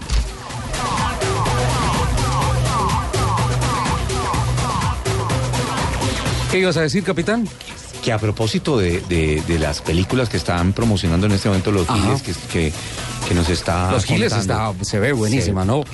¿Qué 6.51 6.61
ibas 6.61 6.79
a 6.79 6.83
decir, 6.83 7.05
capitán? 7.05 7.47
Que 8.09 8.13
a 8.15 8.19
propósito 8.19 8.79
de, 8.79 9.03
de- 9.03 9.43
de 9.47 9.59
las 9.59 9.83
películas 9.83 10.31
que 10.31 10.39
están 10.39 10.73
promocionando 10.73 11.27
en 11.27 11.33
este 11.33 11.51
momento 11.51 11.71
los 11.71 11.87
Ajá. 11.91 12.17
Giles, 12.17 12.23
que, 12.23 12.33
que, 12.51 12.73
que 13.29 13.35
nos 13.35 13.51
está. 13.51 13.93
Los 13.93 14.07
Giles 14.07 14.33
contando. 14.33 14.71
está, 14.81 14.85
se 14.87 14.99
ve 14.99 15.13
buenísima, 15.13 15.67
¿no? 15.67 15.85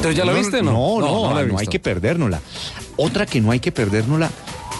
¿Tú 0.00 0.10
ya 0.12 0.24
la 0.24 0.34
viste, 0.34 0.62
no? 0.62 0.70
No, 0.72 1.00
no, 1.00 1.34
la 1.34 1.44
no, 1.44 1.58
hay 1.58 1.66
que 1.66 1.80
perdérnosla. 1.80 2.40
Otra 2.96 3.26
que 3.26 3.40
no 3.40 3.50
hay 3.50 3.58
que 3.58 3.72
perdérnosla 3.72 4.30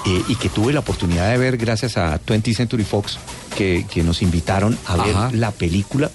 eh, 0.06 0.22
y 0.28 0.36
que 0.36 0.50
tuve 0.50 0.72
la 0.72 0.78
oportunidad 0.78 1.32
de 1.32 1.36
ver 1.38 1.56
gracias 1.56 1.96
a 1.96 2.20
20th 2.24 2.54
Century 2.54 2.84
Fox, 2.84 3.18
que, 3.56 3.84
que 3.90 4.04
nos 4.04 4.22
invitaron 4.22 4.78
a 4.86 4.96
ver 5.04 5.16
Ajá. 5.16 5.30
la 5.32 5.50
película 5.50 6.12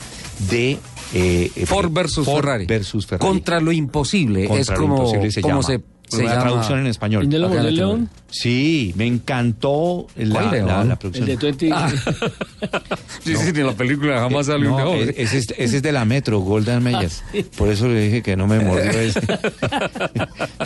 de 0.50 0.80
eh, 1.14 1.52
eh, 1.58 1.66
Ford 1.66 1.92
versus 1.92 2.26
Ferrari. 2.26 2.66
versus 2.68 3.06
Ferrari. 3.06 3.28
Contra 3.30 3.60
lo 3.60 3.74
imposible. 3.74 4.46
Contra 4.48 4.62
es 4.62 4.70
lo 4.70 4.76
como, 4.78 4.96
imposible 4.96 5.30
se 5.30 5.42
como 5.42 5.62
llama. 5.62 5.68
se, 5.68 5.82
se 6.08 6.24
la 6.24 6.30
llama. 6.32 6.42
traducción 6.44 6.80
en 6.80 6.88
español. 6.88 7.24
¿Y 7.24 7.28
no 7.28 7.38
lo 7.40 7.48
Acá 7.48 7.56
mordió 7.56 7.70
el 7.70 7.76
la 7.76 7.82
tengo. 7.82 7.96
león? 7.98 8.10
Sí, 8.30 8.94
me 8.98 9.06
encantó 9.08 10.08
la, 10.18 10.30
¿Cuál 10.42 10.52
león? 10.52 10.68
la, 10.68 10.84
la 10.84 10.94
El 10.94 10.98
producción. 11.00 11.26
de 11.28 11.36
20. 11.38 11.70
Ah. 11.74 11.92
Sí, 13.24 13.36
sí, 13.36 13.50
en 13.50 13.66
la 13.66 13.74
película 13.74 14.20
jamás 14.22 14.46
sale 14.46 14.68
un 14.70 14.78
No, 14.78 14.96
león. 14.96 15.10
e- 15.10 15.22
ese, 15.22 15.38
es, 15.40 15.48
ese 15.58 15.78
es 15.78 15.84
de 15.84 15.92
la 15.92 16.06
Metro, 16.06 16.40
Golden 16.40 16.82
Mayer. 16.82 17.10
sí. 17.10 17.44
Por 17.58 17.70
eso 17.70 17.88
le 17.90 18.00
dije 18.02 18.22
que 18.22 18.38
no 18.38 18.48
me 18.48 18.60
mordió 18.60 18.90
ese. 18.92 19.20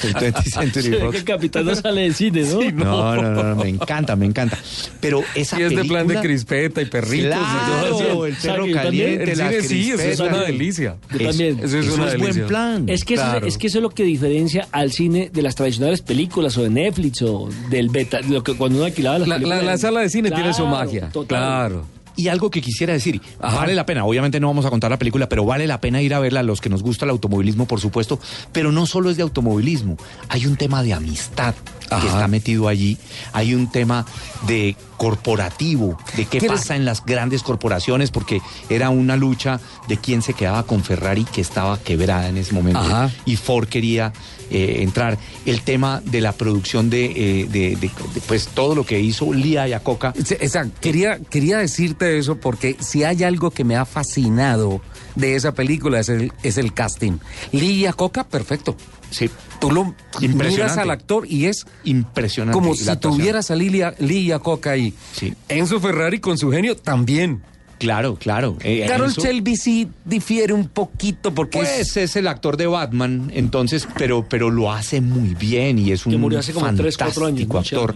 El 0.04 0.14
20th 0.14 0.44
Century 0.44 0.94
Fox. 1.00 1.12
que 1.12 1.18
el 1.18 1.24
capitán 1.24 1.66
no 1.66 1.76
sale 1.76 2.02
de 2.02 2.14
cine, 2.14 2.42
¿no? 2.44 2.62
No, 2.72 3.16
no, 3.16 3.32
no, 3.32 3.44
no, 3.44 3.56
me 3.64 3.70
encanta, 3.70 4.16
me 4.16 4.26
encanta. 4.26 4.58
Pero 5.00 5.24
esa 5.36 5.60
Y 5.60 5.64
es 5.64 5.70
de 5.70 5.76
película... 5.78 6.04
plan 6.04 6.16
de 6.16 6.22
crispeta 6.28 6.82
y 6.82 6.86
perritos 6.86 7.38
y 7.38 7.66
todo 7.66 7.82
Claro, 7.82 7.96
eso. 7.96 8.26
el 8.28 8.34
perro 8.36 8.54
¿Sabe 8.56 8.68
que 8.68 8.74
caliente, 8.74 9.32
El 9.32 9.38
la 9.38 9.50
cine 9.50 9.62
sí, 9.64 9.92
eso 9.92 10.02
es 10.04 10.20
una 10.20 10.42
delicia. 10.42 10.96
Yo 11.12 11.28
también. 11.30 11.60
Eso 11.64 11.80
es 11.80 11.88
una 11.90 12.06
buen 12.06 12.20
delicia. 12.22 12.48
plan. 12.48 12.84
Es 12.88 13.04
que, 13.04 13.14
eso- 13.16 13.24
Claro. 13.24 13.48
es 13.48 13.58
que 13.58 13.68
eso 13.68 13.78
es 13.80 13.82
lo 13.82 13.90
que 13.90 14.04
diferencia 14.04 14.68
al 14.72 14.92
cine 14.92 15.31
de 15.32 15.42
las 15.42 15.56
tradicionales 15.56 16.02
películas 16.02 16.58
o 16.58 16.64
de 16.64 16.70
Netflix 16.70 17.22
o 17.22 17.50
del 17.70 17.90
beta, 17.90 18.20
lo 18.22 18.44
que 18.44 18.56
cuando 18.56 18.78
uno 18.78 18.86
alquilaba 18.86 19.20
las 19.20 19.28
La, 19.28 19.36
la- 19.36 19.40
películas. 19.40 19.66
la 19.66 19.78
sala 19.78 20.00
de 20.02 20.10
cine 20.10 20.32
tiene 20.32 20.54
su 20.54 20.66
magia. 20.66 21.10
total. 21.10 21.28
Claro. 21.40 21.86
Y 22.18 22.28
algo 22.28 22.52
que 22.52 22.62
quisiera 22.62 22.92
decir, 22.92 23.22
Ajá. 23.40 23.56
vale 23.58 23.74
la 23.74 23.86
pena, 23.86 24.04
obviamente 24.06 24.40
no 24.42 24.48
vamos 24.48 24.66
a 24.66 24.70
contar 24.70 24.92
la 24.92 25.00
película, 25.00 25.30
pero 25.30 25.46
vale 25.46 25.66
la 25.66 25.80
pena 25.80 26.02
ir 26.02 26.14
a 26.14 26.20
verla 26.20 26.42
a 26.42 26.44
los 26.44 26.60
que 26.60 26.70
nos 26.70 26.84
gusta 26.84 27.06
el 27.06 27.12
automovilismo, 27.12 27.66
por 27.68 27.80
supuesto, 27.80 28.20
pero 28.52 28.72
no 28.74 28.86
solo 28.86 29.10
es 29.10 29.16
de 29.16 29.24
automovilismo, 29.24 29.98
hay 30.28 30.46
un 30.46 30.58
tema 30.58 30.84
de 30.84 30.94
amistad 30.94 31.56
que 32.00 32.08
está 32.08 32.28
metido 32.28 32.68
allí, 32.68 32.98
hay 33.34 33.54
un 33.54 33.70
tema 33.72 34.06
de 34.48 34.76
corporativo, 34.98 35.98
de 36.16 36.26
qué 36.26 36.40
¿Quieres- 36.40 36.60
pasa 36.60 36.76
en 36.76 36.86
las 36.86 37.04
grandes 37.06 37.44
corporaciones, 37.44 38.12
porque 38.12 38.42
era 38.70 38.90
una 38.90 39.18
lucha 39.18 39.60
de 39.88 39.98
quién 39.98 40.22
se 40.22 40.34
quedaba 40.34 40.64
con 40.64 40.84
Ferrari, 40.84 41.26
que 41.26 41.42
estaba 41.42 41.78
quebrada 41.80 42.30
en 42.30 42.38
ese 42.38 42.54
momento, 42.54 42.80
Ajá. 42.80 43.10
y 43.26 43.36
Ford 43.36 43.68
quería 43.68 44.14
eh, 44.54 44.84
entrar, 44.84 45.18
el 45.46 45.62
tema 45.62 46.02
de 46.04 46.20
la 46.20 46.34
producción 46.34 46.90
de, 46.90 47.06
eh, 47.06 47.48
de- 47.50 47.78
de- 47.78 47.78
de, 47.88 48.22
pues 48.28 48.48
todo 48.50 48.76
lo 48.76 48.86
que 48.86 49.00
hizo 49.00 49.32
Lía 49.32 49.66
Yacoca, 49.66 50.14
Sí, 50.26 50.36
Exacto. 50.42 50.78
Quería, 50.82 51.20
quería 51.30 51.58
decirte 51.60 52.18
eso 52.18 52.36
porque 52.36 52.76
si 52.82 53.06
hay 53.06 53.24
algo 53.24 53.52
que 53.52 53.64
me 53.64 53.78
ha 53.78 53.86
fascinado 53.86 54.82
de 55.16 55.36
esa 55.38 55.54
película 55.54 56.02
es 56.02 56.10
el, 56.10 56.34
es 56.44 56.58
el 56.58 56.74
casting. 56.74 57.14
Lidia 57.54 57.94
Coca, 57.94 58.26
perfecto. 58.26 58.76
Sí, 59.12 59.30
Tú 59.60 59.70
lo 59.72 59.82
Impresionante. 60.22 60.50
miras 60.50 60.78
al 60.78 60.90
actor 60.90 61.28
y 61.30 61.46
es 61.46 61.66
impresionante. 61.84 62.58
como 62.60 62.74
si 62.74 62.86
tuvieras 62.98 63.52
a 63.52 63.56
Lilia, 63.56 63.94
Lidia 64.00 64.40
Coca 64.40 64.72
ahí. 64.72 64.94
Sí. 65.14 65.34
Enzo 65.50 65.80
Ferrari 65.80 66.20
con 66.20 66.38
su 66.40 66.50
genio 66.52 66.76
también. 66.76 67.44
Claro, 67.78 68.16
claro. 68.16 68.58
Eh, 68.62 68.86
Carol 68.88 69.12
Shelby 69.12 69.58
sí 69.58 69.88
difiere 70.06 70.54
un 70.54 70.68
poquito 70.68 71.34
porque 71.34 71.60
es- 71.60 71.68
Pues 71.68 71.98
es 71.98 72.16
el 72.16 72.28
actor 72.28 72.56
de 72.56 72.68
Batman, 72.68 73.32
entonces, 73.34 73.88
pero, 73.98 74.24
pero 74.30 74.52
lo 74.52 74.72
hace 74.72 75.02
muy 75.02 75.34
bien 75.34 75.80
y 75.80 75.92
es 75.92 76.06
un 76.06 76.12
Que 76.12 76.18
murió 76.20 76.38
hace 76.38 76.54
como 76.54 76.72
tres, 76.76 76.96
cuatro 76.96 77.26
años, 77.26 77.40
fantástico 77.48 77.58
actor. 77.88 77.96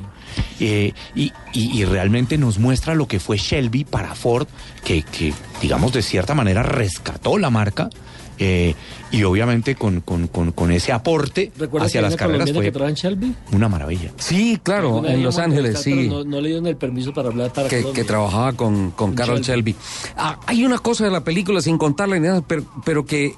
Eh, 0.59 0.91
y, 1.13 1.32
y- 1.53 1.80
y 1.82 1.86
realmente 1.86 2.38
nos 2.39 2.57
muestra 2.57 2.95
lo 2.95 3.07
que 3.07 3.20
fue 3.20 3.38
Shelby 3.38 3.84
para 3.84 4.16
Ford, 4.16 4.47
que, 4.84 5.03
que, 5.03 5.34
digamos, 5.61 5.93
de 5.93 6.01
cierta 6.01 6.34
manera 6.34 6.63
rescató 6.63 7.38
la 7.38 7.51
marca. 7.51 7.88
Eh, 8.39 8.75
y 9.11 9.23
obviamente 9.23 9.75
con, 9.75 10.01
con- 10.01 10.27
con- 10.27 10.51
con 10.51 10.71
ese 10.71 10.91
aporte 10.91 11.51
¿Recuerdas 11.57 11.88
hacia 11.88 12.01
las 12.01 12.15
carreras 12.15 12.51
fue 12.51 12.71
que 12.71 12.73
una 13.51 13.69
maravilla. 13.69 14.11
Sí, 14.17 14.59
claro, 14.61 15.05
en 15.05 15.23
Los 15.23 15.38
Ángeles, 15.38 15.79
sí. 15.81 16.07
No, 16.09 16.23
no 16.23 16.41
le 16.41 16.49
dieron 16.49 16.67
el 16.67 16.75
permiso 16.77 17.13
para 17.13 17.29
hablar 17.29 17.53
para 17.53 17.69
que, 17.69 17.83
que 17.93 18.03
trabajaba 18.03 18.53
con, 18.53 18.91
con 18.91 19.13
Carol 19.13 19.41
Shelby. 19.41 19.71
Shelby. 19.71 19.75
Ah, 20.17 20.39
hay 20.47 20.65
una 20.65 20.79
cosa 20.79 21.05
de 21.05 21.11
la 21.11 21.23
película, 21.23 21.61
sin 21.61 21.77
contarla 21.77 22.15
ni 22.19 22.27
nada, 22.27 22.41
pero, 22.45 22.63
pero 22.83 23.05
que 23.05 23.36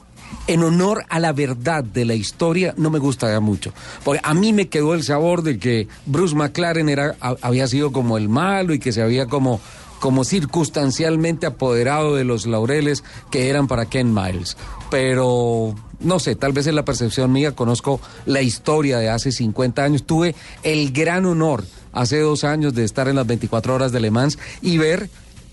en 0.47 0.63
honor 0.63 1.05
a 1.09 1.19
la 1.19 1.31
verdad 1.33 1.83
de 1.83 2.03
la 2.05 2.13
historia 2.15 2.73
no 2.77 2.89
me 2.89 2.99
gusta 2.99 3.31
ya 3.31 3.39
mucho. 3.39 3.71
Porque 4.03 4.19
a 4.23 4.33
mí 4.33 4.51
me 4.53 4.67
quedó 4.67 4.93
el 4.93 5.03
sabor 5.03 5.41
de 5.43 5.57
que 5.59 5.87
Bruce 6.05 6.35
McLaren 6.35 6.89
era, 6.89 7.15
ha- 7.21 7.35
había 7.41 7.67
sido 7.67 7.91
como 7.91 8.17
el 8.17 8.27
malo 8.29 8.73
y 8.73 8.79
que 8.79 8.91
se 8.91 9.01
había 9.01 9.27
como 9.27 9.59
como 9.99 10.23
circunstancialmente 10.23 11.45
apoderado 11.45 12.15
de 12.15 12.23
los 12.23 12.45
laureles 12.45 13.03
que 13.31 13.49
eran 13.49 13.67
para 13.67 13.85
Ken 13.85 14.13
Miles. 14.13 14.57
Pero 14.89 15.73
no 15.99 16.19
sé, 16.19 16.35
tal 16.35 16.53
vez 16.53 16.67
es 16.67 16.73
la 16.73 16.85
percepción 16.85 17.31
mía, 17.31 17.53
conozco 17.55 17.99
la 18.25 18.41
historia 18.41 18.99
de 18.99 19.09
hace 19.09 19.31
50 19.31 19.83
años. 19.83 20.03
Tuve 20.05 20.35
el 20.63 20.91
gran 20.91 21.25
honor 21.25 21.63
hace 21.93 22.19
dos 22.19 22.43
años 22.43 22.73
de 22.73 22.83
estar 22.83 23.07
en 23.07 23.15
las 23.15 23.27
24 23.27 23.73
horas 23.75 23.91
de 23.91 23.99
Le 23.99 24.11
Mans 24.11 24.37
y 24.61 24.77
ver 24.77 25.09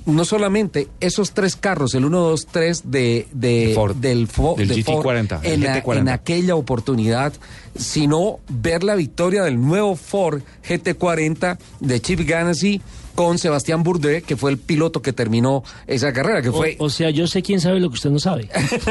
no 0.07 0.27
solamente 0.27 0.89
esos 1.01 1.33
tres 1.33 1.57
carros, 1.57 1.95
el 1.95 2.05
1, 2.05 2.19
2, 2.21 2.47
3 2.51 2.83
de, 2.91 3.27
de- 3.33 3.73
Ford, 3.75 3.97
del, 3.97 4.29
Fo- 4.29 4.55
del 4.55 4.69
de 4.69 4.85
Ford 4.85 5.07
GT40, 5.07 5.41
el 5.45 5.53
en, 5.55 5.61
la- 5.63 5.83
GT40. 5.83 5.99
en 5.99 6.09
aquella 6.11 6.55
oportunidad, 6.57 7.33
sino 7.75 8.39
ver 8.51 8.85
la 8.85 8.97
victoria 8.97 9.43
del 9.45 9.59
nuevo 9.59 9.97
Ford 9.97 10.43
GT40 10.69 11.57
de 11.81 12.01
Chip 12.03 12.21
Ganassi 12.29 12.83
con 13.15 13.39
Sebastián 13.39 13.83
Bourdais, 13.83 14.23
que 14.23 14.37
fue 14.37 14.51
el 14.51 14.59
piloto 14.59 15.03
que 15.03 15.13
terminó 15.13 15.63
esa 15.87 16.13
carrera, 16.13 16.43
que 16.43 16.51
fue 16.51 16.77
O, 16.79 16.87
o 16.87 16.91
sea, 16.91 17.11
yo 17.11 17.27
sé 17.27 17.43
quién 17.43 17.61
sabe 17.61 17.81
lo 17.81 17.89
que 17.89 17.95
usted 17.95 18.11
no 18.11 18.19
sabe. 18.19 18.49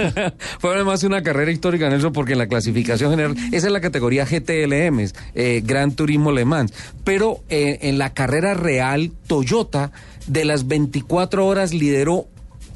fue 0.60 0.74
además 0.76 1.04
una 1.04 1.24
carrera 1.24 1.52
histórica, 1.52 1.90
Nelson, 1.90 2.14
porque 2.14 2.34
en 2.34 2.40
la 2.40 2.48
clasificación 2.48 3.12
general, 3.12 3.36
esa 3.52 3.68
es 3.68 3.74
la 3.74 3.82
categoría 3.82 4.26
GTLM, 4.26 5.12
eh, 5.36 5.62
Gran 5.66 5.94
Turismo 5.94 6.32
Le 6.32 6.46
Mans. 6.46 6.74
Pero 7.04 7.44
eh, 7.50 7.80
en 7.82 7.98
la 7.98 8.14
carrera 8.14 8.54
real, 8.54 9.12
Toyota, 9.28 9.92
de 10.28 10.46
las 10.46 10.68
24 10.68 11.46
horas, 11.46 11.74
lideró 11.74 12.28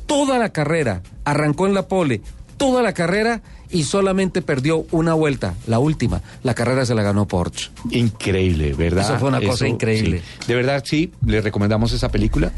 toda 0.06 0.38
la 0.38 0.50
carrera, 0.50 1.02
arrancó 1.26 1.68
en 1.68 1.74
la 1.74 1.88
pole, 1.88 2.22
toda 2.58 2.82
la 2.82 2.94
carrera 2.94 3.42
y 3.72 3.84
solamente 3.84 4.42
perdió 4.42 4.86
una 4.92 5.14
vuelta, 5.14 5.56
la 5.68 5.80
última. 5.80 6.22
La 6.44 6.54
carrera 6.54 6.86
se 6.86 6.96
la 6.96 7.04
ganó 7.04 7.28
Porsche. 7.28 7.70
Increíble, 7.92 8.74
¿verdad? 8.74 9.04
Eso 9.04 9.20
fue 9.20 9.30
una 9.30 9.42
cosa 9.42 9.68
increíble. 9.68 10.20
sí. 10.20 10.46
De 10.48 10.56
verdad, 10.56 10.84
sí, 10.86 11.12
les 11.26 11.44
recomendamos 11.44 11.92
esa 11.92 12.10
película 12.10 12.52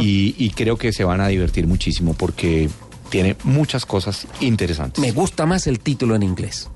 y, 0.00 0.34
y 0.38 0.50
creo 0.50 0.76
que 0.76 0.92
se 0.92 1.04
van 1.04 1.20
a 1.20 1.28
divertir 1.28 1.66
muchísimo 1.66 2.14
porque 2.14 2.68
tiene 3.08 3.36
muchas 3.44 3.86
cosas 3.86 4.26
interesantes. 4.40 5.00
Me 5.00 5.12
gusta 5.12 5.46
más 5.46 5.66
el 5.66 5.80
título 5.80 6.14
en 6.16 6.22
inglés. 6.22 6.68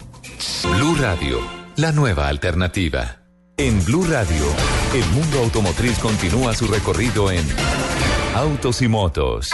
Blue 0.77 0.95
Radio, 0.97 1.39
la 1.77 1.93
nueva 1.93 2.29
alternativa. 2.29 3.17
En 3.57 3.85
Blue 3.85 4.05
Radio, 4.05 4.45
el 4.95 5.05
mundo 5.11 5.41
automotriz 5.41 5.99
continúa 5.99 6.55
su 6.55 6.67
recorrido 6.67 7.31
en 7.31 7.45
Autos 8.35 8.81
y 8.81 8.89
Motos. 8.89 9.51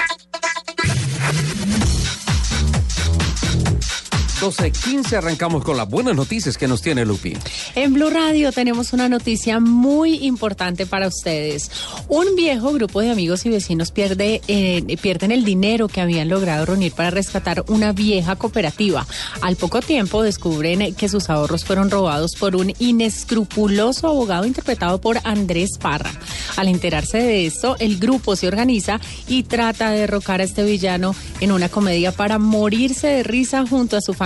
12.15 4.41 5.17
arrancamos 5.17 5.65
con 5.65 5.79
las 5.79 5.89
buenas 5.89 6.15
noticias 6.15 6.59
que 6.59 6.69
nos 6.69 6.83
tiene 6.83 7.07
Lupi. 7.07 7.33
En 7.75 7.95
Blue 7.95 8.11
Radio 8.11 8.53
tenemos 8.53 8.93
una 8.93 9.09
noticia 9.09 9.61
muy 9.61 10.27
importante 10.27 10.85
para 10.85 11.09
ustedes. 11.09 11.71
Un 12.09 12.37
viejo 12.37 12.71
grupo 12.75 13.01
de 13.01 13.11
amigos 13.11 13.47
y 13.47 13.49
vecinos 13.49 13.93
pierde, 13.93 14.43
eh, 14.47 14.99
pierden 15.01 15.33
el 15.33 15.43
dinero 15.43 15.89
que 15.89 16.03
habían 16.03 16.29
logrado 16.29 16.67
reunir 16.67 16.93
para 16.93 17.09
rescatar 17.09 17.65
una 17.69 17.93
vieja 17.93 18.37
cooperativa. 18.37 19.07
Al 19.41 19.57
poco 19.57 19.81
tiempo 19.81 20.23
descubren 20.23 20.95
que 20.95 21.09
sus 21.09 21.31
ahorros 21.31 21.65
fueron 21.65 21.91
robados 21.91 22.35
por 22.35 22.57
un 22.57 22.75
inescrupuloso 22.79 24.09
abogado 24.09 24.45
interpretado 24.45 25.01
por 25.01 25.19
Andrés 25.25 25.79
Parra. 25.81 26.13
Al 26.57 26.69
enterarse 26.69 27.19
de 27.19 27.47
esto, 27.47 27.77
el 27.79 27.99
grupo 27.99 28.37
se 28.37 28.49
organiza 28.49 29.01
y 29.29 29.45
trata 29.45 29.91
de 29.91 30.01
derrocar 30.01 30.43
a 30.43 30.45
este 30.45 30.63
villano 30.63 31.15
en 31.41 31.53
una 31.53 31.71
comedia 31.71 32.13
para 32.13 32.39
morirse 32.39 33.07
de 33.07 33.23
risa 33.23 33.65
junto 33.67 33.97
a 33.97 34.03
su 34.03 34.13
familia. 34.13 34.26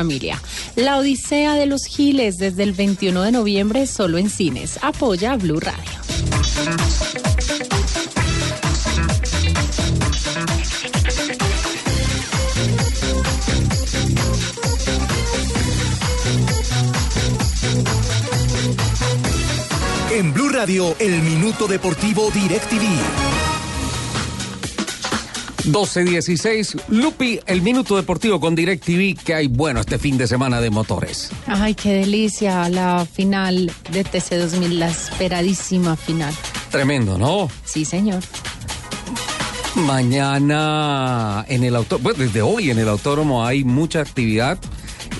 La 0.77 0.97
Odisea 0.97 1.55
de 1.55 1.67
los 1.67 1.85
Giles 1.85 2.39
desde 2.39 2.63
el 2.63 2.73
21 2.73 3.21
de 3.23 3.33
noviembre 3.33 3.87
solo 3.87 4.17
en 4.17 4.31
cines. 4.31 4.79
Apoya 4.81 5.33
a 5.33 5.37
Blue 5.37 5.61
Radio. 5.61 5.85
En 20.13 20.33
Blue 20.33 20.49
Radio, 20.49 20.97
el 20.99 21.23
minuto 21.23 21.67
deportivo 21.67 22.31
DirecTV. 22.33 23.30
12-16, 25.73 26.81
Lupi, 26.89 27.41
el 27.47 27.63
Minuto 27.63 27.97
Deportivo 27.97 28.41
con 28.41 28.55
DirecTV, 28.55 29.17
que 29.23 29.35
hay 29.35 29.47
bueno 29.47 29.81
este 29.81 29.99
fin 29.99 30.19
de 30.19 30.27
semana 30.27 30.61
de 30.61 30.71
motores. 30.71 31.31
Ay, 31.47 31.75
qué 31.75 31.93
delicia 31.95 32.69
la 32.69 33.07
final 33.11 33.73
de 33.91 34.05
TC2000, 34.05 34.69
la 34.71 34.89
esperadísima 34.89 35.97
final. 35.97 36.35
Tremendo, 36.71 37.19
¿no? 37.19 37.49
Sí, 37.65 37.85
señor. 37.85 38.23
Mañana 39.75 41.45
en 41.49 41.65
el 41.65 41.77
autódromo, 41.77 42.03
pues 42.03 42.19
desde 42.19 42.43
hoy 42.43 42.71
en 42.71 42.79
el 42.79 42.89
autódromo 42.89 43.47
hay 43.47 43.65
mucha 43.65 44.01
actividad 44.01 44.59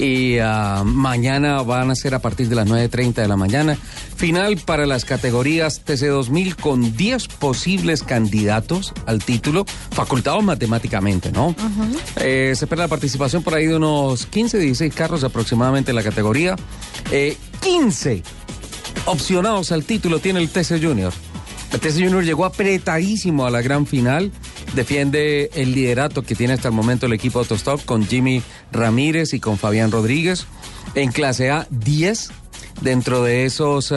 y 0.01 0.39
ah, 0.39 0.83
mañana 0.85 1.61
van 1.63 1.91
a 1.91 1.95
ser 1.95 2.15
a 2.15 2.21
partir 2.21 2.49
de 2.49 2.57
las 2.57 2.67
9.30 2.67 3.15
de 3.15 3.29
la 3.29 3.37
mañana. 3.37 3.77
Final 4.17 4.57
para 4.57 4.87
las 4.87 5.05
categorías 5.05 5.85
TC2000 5.85 6.57
con 6.57 6.97
10 6.97 7.29
posibles 7.29 8.03
candidatos 8.03 8.95
al 9.05 9.23
título, 9.23 9.67
facultados 9.91 10.43
matemáticamente, 10.43 11.31
¿no? 11.33 11.55
Eh, 12.17 12.53
se 12.57 12.65
espera 12.65 12.83
la 12.83 12.89
participación 12.89 13.43
por 13.43 13.55
ahí 13.55 13.67
de 13.67 13.77
unos 13.77 14.25
15, 14.27 14.59
16 14.59 14.95
carros 14.95 15.23
aproximadamente 15.23 15.91
en 15.91 15.97
la 15.97 16.03
categoría. 16.03 16.57
Eh, 17.11 17.37
15 17.61 18.23
opcionados 19.05 19.71
al 19.71 19.85
título 19.85 20.19
tiene 20.19 20.41
el 20.41 20.49
TC 20.49 20.83
Junior. 20.83 21.13
El 21.73 21.81
TC 21.81 22.05
Junior 22.05 22.25
llegó 22.25 22.47
apretadísimo 22.47 23.45
a 23.45 23.51
la 23.51 23.61
gran 23.61 23.87
final. 23.87 24.33
Defiende 24.75 25.51
el 25.55 25.73
liderato 25.73 26.23
que 26.23 26.35
tiene 26.35 26.53
hasta 26.55 26.69
el 26.69 26.75
momento 26.75 27.07
el 27.07 27.13
equipo 27.13 27.41
Autostop 27.41 27.85
con 27.85 28.07
Jimmy 28.07 28.43
Ramírez 28.73 29.35
y 29.35 29.41
con 29.41 29.59
Fabián 29.59 29.91
Rodríguez. 29.91 30.47
En 30.95 31.11
clase 31.13 31.51
A, 31.51 31.67
10. 31.71 32.31
Dentro 32.81 33.23
de 33.23 33.45
esos 33.45 33.93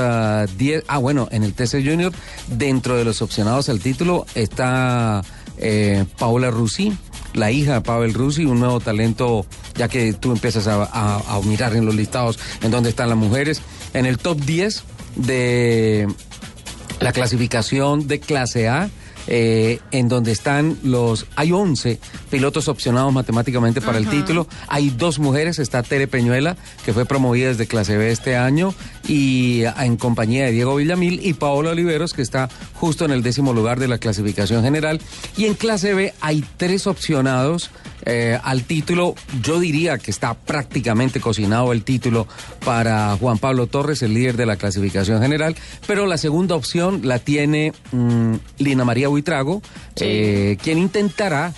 10, 0.57 0.83
ah, 0.87 0.97
bueno, 0.97 1.29
en 1.31 1.43
el 1.43 1.53
TC 1.53 1.75
Junior, 1.85 2.11
dentro 2.47 2.97
de 2.97 3.05
los 3.05 3.21
opcionados 3.21 3.69
al 3.69 3.79
título 3.79 4.25
está 4.35 5.23
eh, 5.57 6.03
Paola 6.17 6.51
Rusi, 6.51 6.91
la 7.33 7.49
hija 7.51 7.75
de 7.75 7.81
Pavel 7.81 8.13
Rusi, 8.13 8.43
un 8.43 8.59
nuevo 8.59 8.81
talento, 8.81 9.45
ya 9.75 9.87
que 9.87 10.11
tú 10.11 10.33
empiezas 10.33 10.67
a, 10.67 10.83
a- 10.83 11.19
a 11.37 11.41
mirar 11.43 11.75
en 11.77 11.85
los 11.85 11.95
listados 11.95 12.37
en 12.61 12.71
dónde 12.71 12.89
están 12.89 13.07
las 13.07 13.17
mujeres. 13.17 13.61
En 13.93 14.05
el 14.05 14.17
top 14.17 14.41
10 14.41 14.83
de 15.15 16.07
la 16.99 17.13
clasificación 17.13 18.07
de 18.07 18.19
clase 18.19 18.67
A, 18.67 18.89
eh, 19.27 19.79
en 19.91 20.09
donde 20.09 20.31
están 20.31 20.77
los, 20.83 21.25
hay 21.35 21.51
11 21.51 21.99
pilotos 22.29 22.67
opcionados 22.67 23.13
matemáticamente 23.13 23.81
para 23.81 23.97
el 23.97 24.07
título, 24.07 24.47
hay 24.67 24.89
dos 24.89 25.19
mujeres, 25.19 25.59
está 25.59 25.83
Tere 25.83 26.07
Peñuela, 26.07 26.57
que 26.85 26.93
fue 26.93 27.05
promovida 27.05 27.49
desde 27.49 27.67
clase 27.67 27.97
B 27.97 28.11
este 28.11 28.35
año, 28.35 28.73
y 29.07 29.63
ah, 29.65 29.85
en 29.85 29.97
compañía 29.97 30.45
de 30.45 30.51
Diego 30.51 30.75
Villamil, 30.75 31.25
y 31.25 31.33
Paola 31.33 31.71
Oliveros, 31.71 32.13
que 32.13 32.21
está 32.21 32.49
justo 32.73 33.05
en 33.05 33.11
el 33.11 33.23
décimo 33.23 33.53
lugar 33.53 33.79
de 33.79 33.87
la 33.87 33.97
clasificación 33.97 34.63
general, 34.63 34.99
y 35.37 35.45
en 35.45 35.53
clase 35.53 35.93
B 35.93 36.13
hay 36.21 36.43
tres 36.57 36.87
opcionados 36.87 37.69
eh, 38.05 38.37
al 38.43 38.63
título, 38.63 39.15
yo 39.41 39.59
diría 39.59 39.97
que 39.97 40.11
está 40.11 40.33
prácticamente 40.33 41.19
cocinado 41.19 41.71
el 41.71 41.83
título 41.83 42.27
para 42.65 43.15
Juan 43.17 43.37
Pablo 43.37 43.67
Torres, 43.67 44.01
el 44.01 44.13
líder 44.13 44.37
de 44.37 44.45
la 44.45 44.55
clasificación 44.55 45.21
general, 45.21 45.55
pero 45.87 46.05
la 46.05 46.17
segunda 46.17 46.55
opción 46.55 47.01
la 47.03 47.19
tiene 47.19 47.73
mm, 47.91 48.35
Lina 48.59 48.85
María 48.85 49.07
Buitrago, 49.07 49.61
eh, 49.97 50.57
quien 50.61 50.77
intentará 50.77 51.53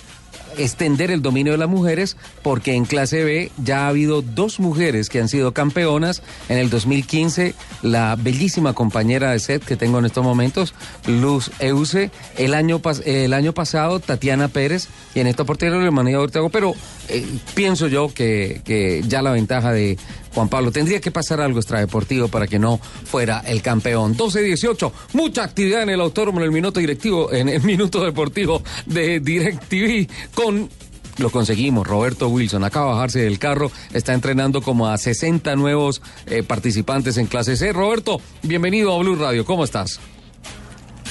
extender 0.58 1.10
el 1.10 1.22
dominio 1.22 1.52
de 1.52 1.58
las 1.58 1.68
mujeres 1.68 2.16
porque 2.42 2.74
en 2.74 2.84
clase 2.84 3.24
B 3.24 3.50
ya 3.62 3.84
ha 3.84 3.88
habido 3.88 4.22
dos 4.22 4.60
mujeres 4.60 5.08
que 5.08 5.20
han 5.20 5.28
sido 5.28 5.52
campeonas. 5.52 6.22
En 6.48 6.58
el 6.58 6.70
2015, 6.70 7.54
la 7.82 8.16
bellísima 8.16 8.72
compañera 8.72 9.30
de 9.30 9.38
set 9.38 9.64
que 9.64 9.76
tengo 9.76 9.98
en 9.98 10.06
estos 10.06 10.24
momentos, 10.24 10.74
Luz 11.06 11.50
Euse. 11.58 12.10
El 12.36 12.54
año, 12.54 12.80
el 13.04 13.32
año 13.32 13.52
pasado, 13.52 14.00
Tatiana 14.00 14.48
Pérez. 14.48 14.88
Y 15.14 15.20
en 15.20 15.26
esta 15.26 15.42
oportunidad, 15.42 15.82
Lemanía 15.82 16.20
Ortega. 16.20 16.48
Pero 16.48 16.74
eh, 17.08 17.26
pienso 17.54 17.88
yo 17.88 18.12
que 18.12 19.02
ya 19.06 19.22
la 19.22 19.32
ventaja 19.32 19.72
de 19.72 19.98
Juan 20.36 20.50
Pablo 20.50 20.70
tendría 20.70 21.00
que 21.00 21.10
pasar 21.10 21.40
algo 21.40 21.60
extradeportivo 21.60 22.28
para 22.28 22.46
que 22.46 22.58
no 22.58 22.76
fuera 22.76 23.40
el 23.46 23.62
campeón. 23.62 24.14
12-18, 24.14 24.92
mucha 25.14 25.42
actividad 25.42 25.82
en 25.82 25.88
el 25.88 26.00
autódromo, 26.02 26.40
en 26.40 26.44
el 26.44 26.52
minuto 26.52 26.78
directivo, 26.78 27.32
en 27.32 27.48
el 27.48 27.62
minuto 27.62 28.04
deportivo 28.04 28.62
de 28.84 29.18
DirecTV 29.20 30.06
con 30.34 30.68
lo 31.16 31.30
conseguimos, 31.30 31.86
Roberto 31.86 32.28
Wilson 32.28 32.64
acaba 32.64 32.88
de 32.88 32.92
bajarse 32.92 33.20
del 33.20 33.38
carro, 33.38 33.70
está 33.94 34.12
entrenando 34.12 34.60
como 34.60 34.88
a 34.88 34.98
60 34.98 35.56
nuevos 35.56 36.02
eh, 36.26 36.42
participantes 36.42 37.16
en 37.16 37.28
clase 37.28 37.56
C. 37.56 37.72
Roberto, 37.72 38.20
bienvenido 38.42 38.94
a 38.94 38.98
Blue 38.98 39.16
Radio, 39.16 39.46
¿cómo 39.46 39.64
estás? 39.64 39.98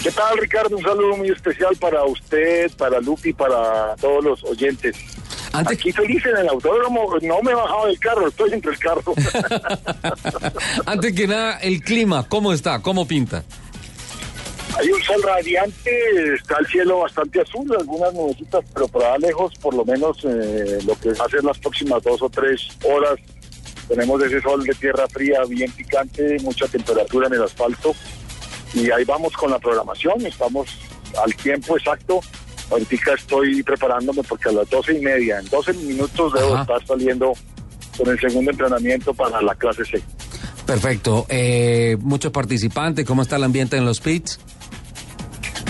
¿Qué 0.03 0.11
tal, 0.11 0.37
Ricardo? 0.37 0.77
Un 0.77 0.83
saludo 0.83 1.17
muy 1.17 1.29
especial 1.29 1.75
para 1.77 2.05
usted, 2.05 2.71
para 2.77 3.01
Lupi, 3.01 3.33
para 3.33 3.95
todos 3.95 4.23
los 4.23 4.43
oyentes. 4.43 4.95
Aquí 5.59 5.91
feliz 5.91 6.25
en 6.25 6.37
el 6.37 6.49
autódromo, 6.49 7.07
no 7.21 7.41
me 7.41 7.51
he 7.51 7.55
bajado 7.55 7.87
del 7.87 7.99
carro, 7.99 8.27
estoy 8.27 8.53
entre 8.53 8.71
el 8.71 8.79
carro. 8.79 9.01
Antes 10.85 11.13
que 11.13 11.27
nada, 11.27 11.59
el 11.59 11.81
clima, 11.81 12.27
¿cómo 12.27 12.53
está? 12.53 12.81
¿Cómo 12.81 13.07
pinta? 13.07 13.43
Hay 14.77 14.89
un 14.89 15.01
sol 15.03 15.23
radiante, 15.23 16.33
está 16.33 16.57
el 16.59 16.67
cielo 16.67 16.99
bastante 16.99 17.39
azul, 17.41 17.73
algunas 17.79 18.13
nubecitas, 18.13 18.65
pero 18.73 18.89
allá 18.93 19.17
lejos, 19.19 19.53
por 19.61 19.73
lo 19.73 19.85
menos 19.85 20.17
eh, 20.25 20.79
lo 20.85 20.99
que 20.99 21.13
va 21.13 21.25
a 21.25 21.29
ser 21.29 21.43
las 21.43 21.57
próximas 21.59 22.03
dos 22.03 22.21
o 22.21 22.29
tres 22.29 22.67
horas, 22.83 23.15
tenemos 23.87 24.21
ese 24.23 24.41
sol 24.41 24.63
de 24.63 24.73
tierra 24.73 25.07
fría 25.07 25.43
bien 25.47 25.71
picante, 25.71 26.37
mucha 26.41 26.67
temperatura 26.67 27.27
en 27.27 27.35
el 27.35 27.43
asfalto, 27.43 27.95
y 28.73 28.91
ahí 28.91 29.05
vamos 29.05 29.31
con 29.33 29.51
la 29.51 29.59
programación, 29.59 30.25
estamos 30.25 30.67
al 31.23 31.33
tiempo 31.35 31.77
exacto. 31.77 32.19
Ahorita 32.71 33.13
estoy 33.13 33.61
preparándome 33.63 34.23
porque 34.23 34.49
a 34.49 34.51
las 34.53 34.69
doce 34.69 34.93
y 34.93 34.99
media, 35.01 35.39
en 35.39 35.45
12 35.49 35.73
minutos 35.73 36.33
debo 36.33 36.59
estar 36.59 36.85
saliendo 36.85 37.33
con 37.97 38.09
el 38.09 38.19
segundo 38.19 38.51
entrenamiento 38.51 39.13
para 39.13 39.41
la 39.41 39.53
clase 39.55 39.85
C. 39.85 40.01
Perfecto. 40.65 41.25
Eh, 41.29 41.95
muchos 42.01 42.31
participantes, 42.31 43.05
¿cómo 43.05 43.21
está 43.21 43.35
el 43.35 43.43
ambiente 43.43 43.77
en 43.77 43.85
los 43.85 43.99
pits? 43.99 44.39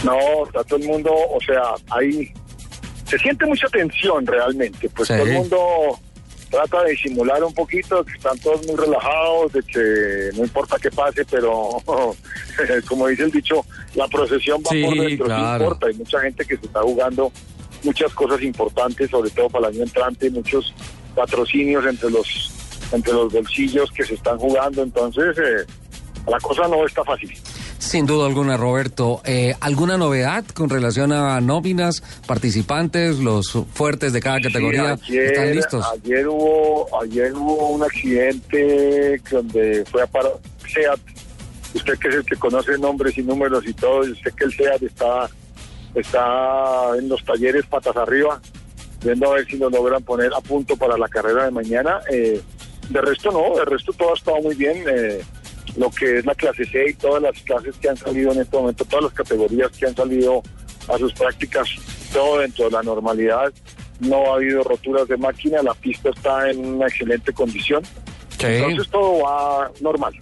No, 0.04 0.46
está 0.46 0.64
todo 0.64 0.80
el 0.80 0.88
mundo, 0.88 1.12
o 1.14 1.40
sea, 1.46 1.62
ahí 1.92 2.32
se 3.06 3.18
siente 3.20 3.46
mucha 3.46 3.68
tensión 3.68 4.26
realmente, 4.26 4.90
pues 4.90 5.08
Sí. 5.08 5.14
todo 5.16 5.26
el 5.26 5.34
mundo 5.34 6.00
trata 6.56 6.84
de 6.84 6.92
disimular 6.92 7.44
un 7.44 7.54
poquito, 7.54 8.04
que 8.06 8.14
están 8.14 8.38
todos 8.40 8.66
muy 8.66 8.76
relajados, 8.78 9.52
de 9.52 9.62
que 9.64 10.38
no 10.38 10.44
importa 10.46 10.78
qué 10.82 10.90
pase, 10.90 11.26
pero 11.26 11.70
como 12.88 13.08
dice 13.08 13.24
el 13.24 13.32
dicho, 13.32 13.66
la 13.94 14.08
procesión 14.08 14.62
va 14.66 14.70
Sí, 14.70 14.84
por 14.84 14.96
dentro, 14.96 15.26
claro. 15.26 15.42
no 15.44 15.54
importa, 15.66 15.88
hay 15.88 15.94
mucha 15.96 16.22
gente 16.22 16.46
que 16.46 16.58
se 16.58 16.66
está 16.66 16.82
jugando 16.82 17.32
muchas 17.84 18.14
cosas 18.14 18.42
importantes, 18.42 19.10
sobre 19.10 19.30
todo 19.32 19.50
para 19.50 19.68
el 19.68 19.76
año 19.76 19.84
entrante, 19.84 20.30
muchos 20.30 20.74
patrocinios 21.14 21.86
entre 21.86 22.10
los 22.10 22.52
entre 22.92 23.14
los 23.14 23.34
bolsillos 23.34 23.92
que 23.92 24.06
se 24.06 24.14
están 24.14 24.38
jugando, 24.38 24.84
entonces 24.84 25.38
eh, 25.38 25.66
la 26.28 26.40
cosa 26.40 26.68
no 26.68 26.86
está 26.86 27.04
fácil. 27.04 27.34
Sin 27.78 28.06
duda 28.06 28.26
alguna, 28.28 28.58
Roberto. 28.58 29.22
Eh, 29.26 29.54
¿Alguna 29.60 29.98
novedad 29.98 30.44
con 30.54 30.70
relación 30.70 31.12
a 31.12 31.40
nóminas, 31.42 32.02
participantes, 32.26 33.20
los 33.20 33.52
fuertes 33.74 34.12
de 34.14 34.22
cada 34.22 34.40
categoría? 34.42 34.98
Sí, 34.98 35.12
ayer, 35.14 35.26
¿Están 35.26 35.56
listos? 35.56 35.86
Ayer 35.94 36.28
hubo, 36.28 36.88
ayer 37.02 37.34
hubo 37.34 37.70
un 37.70 37.84
accidente 37.84 39.22
donde 39.30 39.84
fue 39.92 40.02
a 40.02 40.08
parar 40.08 40.32
SEAT. 40.68 41.00
Usted 41.76 41.98
que 42.00 42.08
es 42.08 42.16
el 42.16 42.26
que 42.26 42.36
conoce 42.38 42.78
nombres 42.78 43.18
y 43.18 43.24
números 43.24 43.64
y 43.68 43.74
todo, 43.74 44.04
yo 44.06 44.16
sé 44.16 44.32
que 44.36 44.46
el 44.46 44.54
SEAT 44.54 44.82
está, 44.82 45.30
está 45.94 46.98
en 46.98 47.10
los 47.10 47.24
talleres 47.26 47.66
patas 47.68 47.96
arriba, 47.98 48.42
viendo 49.04 49.32
a 49.32 49.36
ver 49.36 49.46
si 49.46 49.58
lo 49.58 49.70
logran 49.70 50.02
poner 50.04 50.34
a 50.34 50.40
punto 50.42 50.76
para 50.78 50.98
la 50.98 51.08
carrera 51.10 51.46
de 51.46 51.52
mañana. 51.52 52.00
Eh, 52.12 52.42
de 52.90 53.02
resto 53.02 53.32
no, 53.32 53.58
de 53.60 53.66
resto 53.66 53.92
todo 53.94 54.12
ha 54.12 54.18
estado 54.18 54.42
muy 54.42 54.56
bien. 54.56 54.84
eh, 54.88 55.22
lo 55.78 55.90
que 55.90 56.20
es 56.20 56.26
la 56.26 56.36
clase 56.36 56.66
C 56.66 56.90
y 56.90 56.94
todas 56.94 57.22
las 57.22 57.42
clases 57.42 57.76
que 57.78 57.90
han 57.90 57.98
salido 57.98 58.32
en 58.32 58.42
este 58.42 58.58
momento, 58.58 58.86
todas 58.86 59.06
las 59.06 59.14
categorías 59.14 59.72
que 59.72 59.88
han 59.88 59.96
salido 59.96 60.42
a 60.88 60.98
sus 60.98 61.14
prácticas, 61.14 61.68
todo 62.14 62.40
dentro 62.40 62.66
de 62.66 62.72
la 62.72 62.84
normalidad. 62.84 63.52
No 64.00 64.34
ha 64.34 64.36
habido 64.36 64.64
roturas 64.64 65.08
de 65.08 65.18
máquina, 65.18 65.62
la 65.64 65.74
pista 65.74 66.10
está 66.10 66.50
en 66.50 66.66
una 66.66 66.88
excelente 66.88 67.32
condición. 67.34 67.84
Entonces 68.40 68.90
todo 68.90 69.24
va 69.24 69.72
normal. 69.82 70.14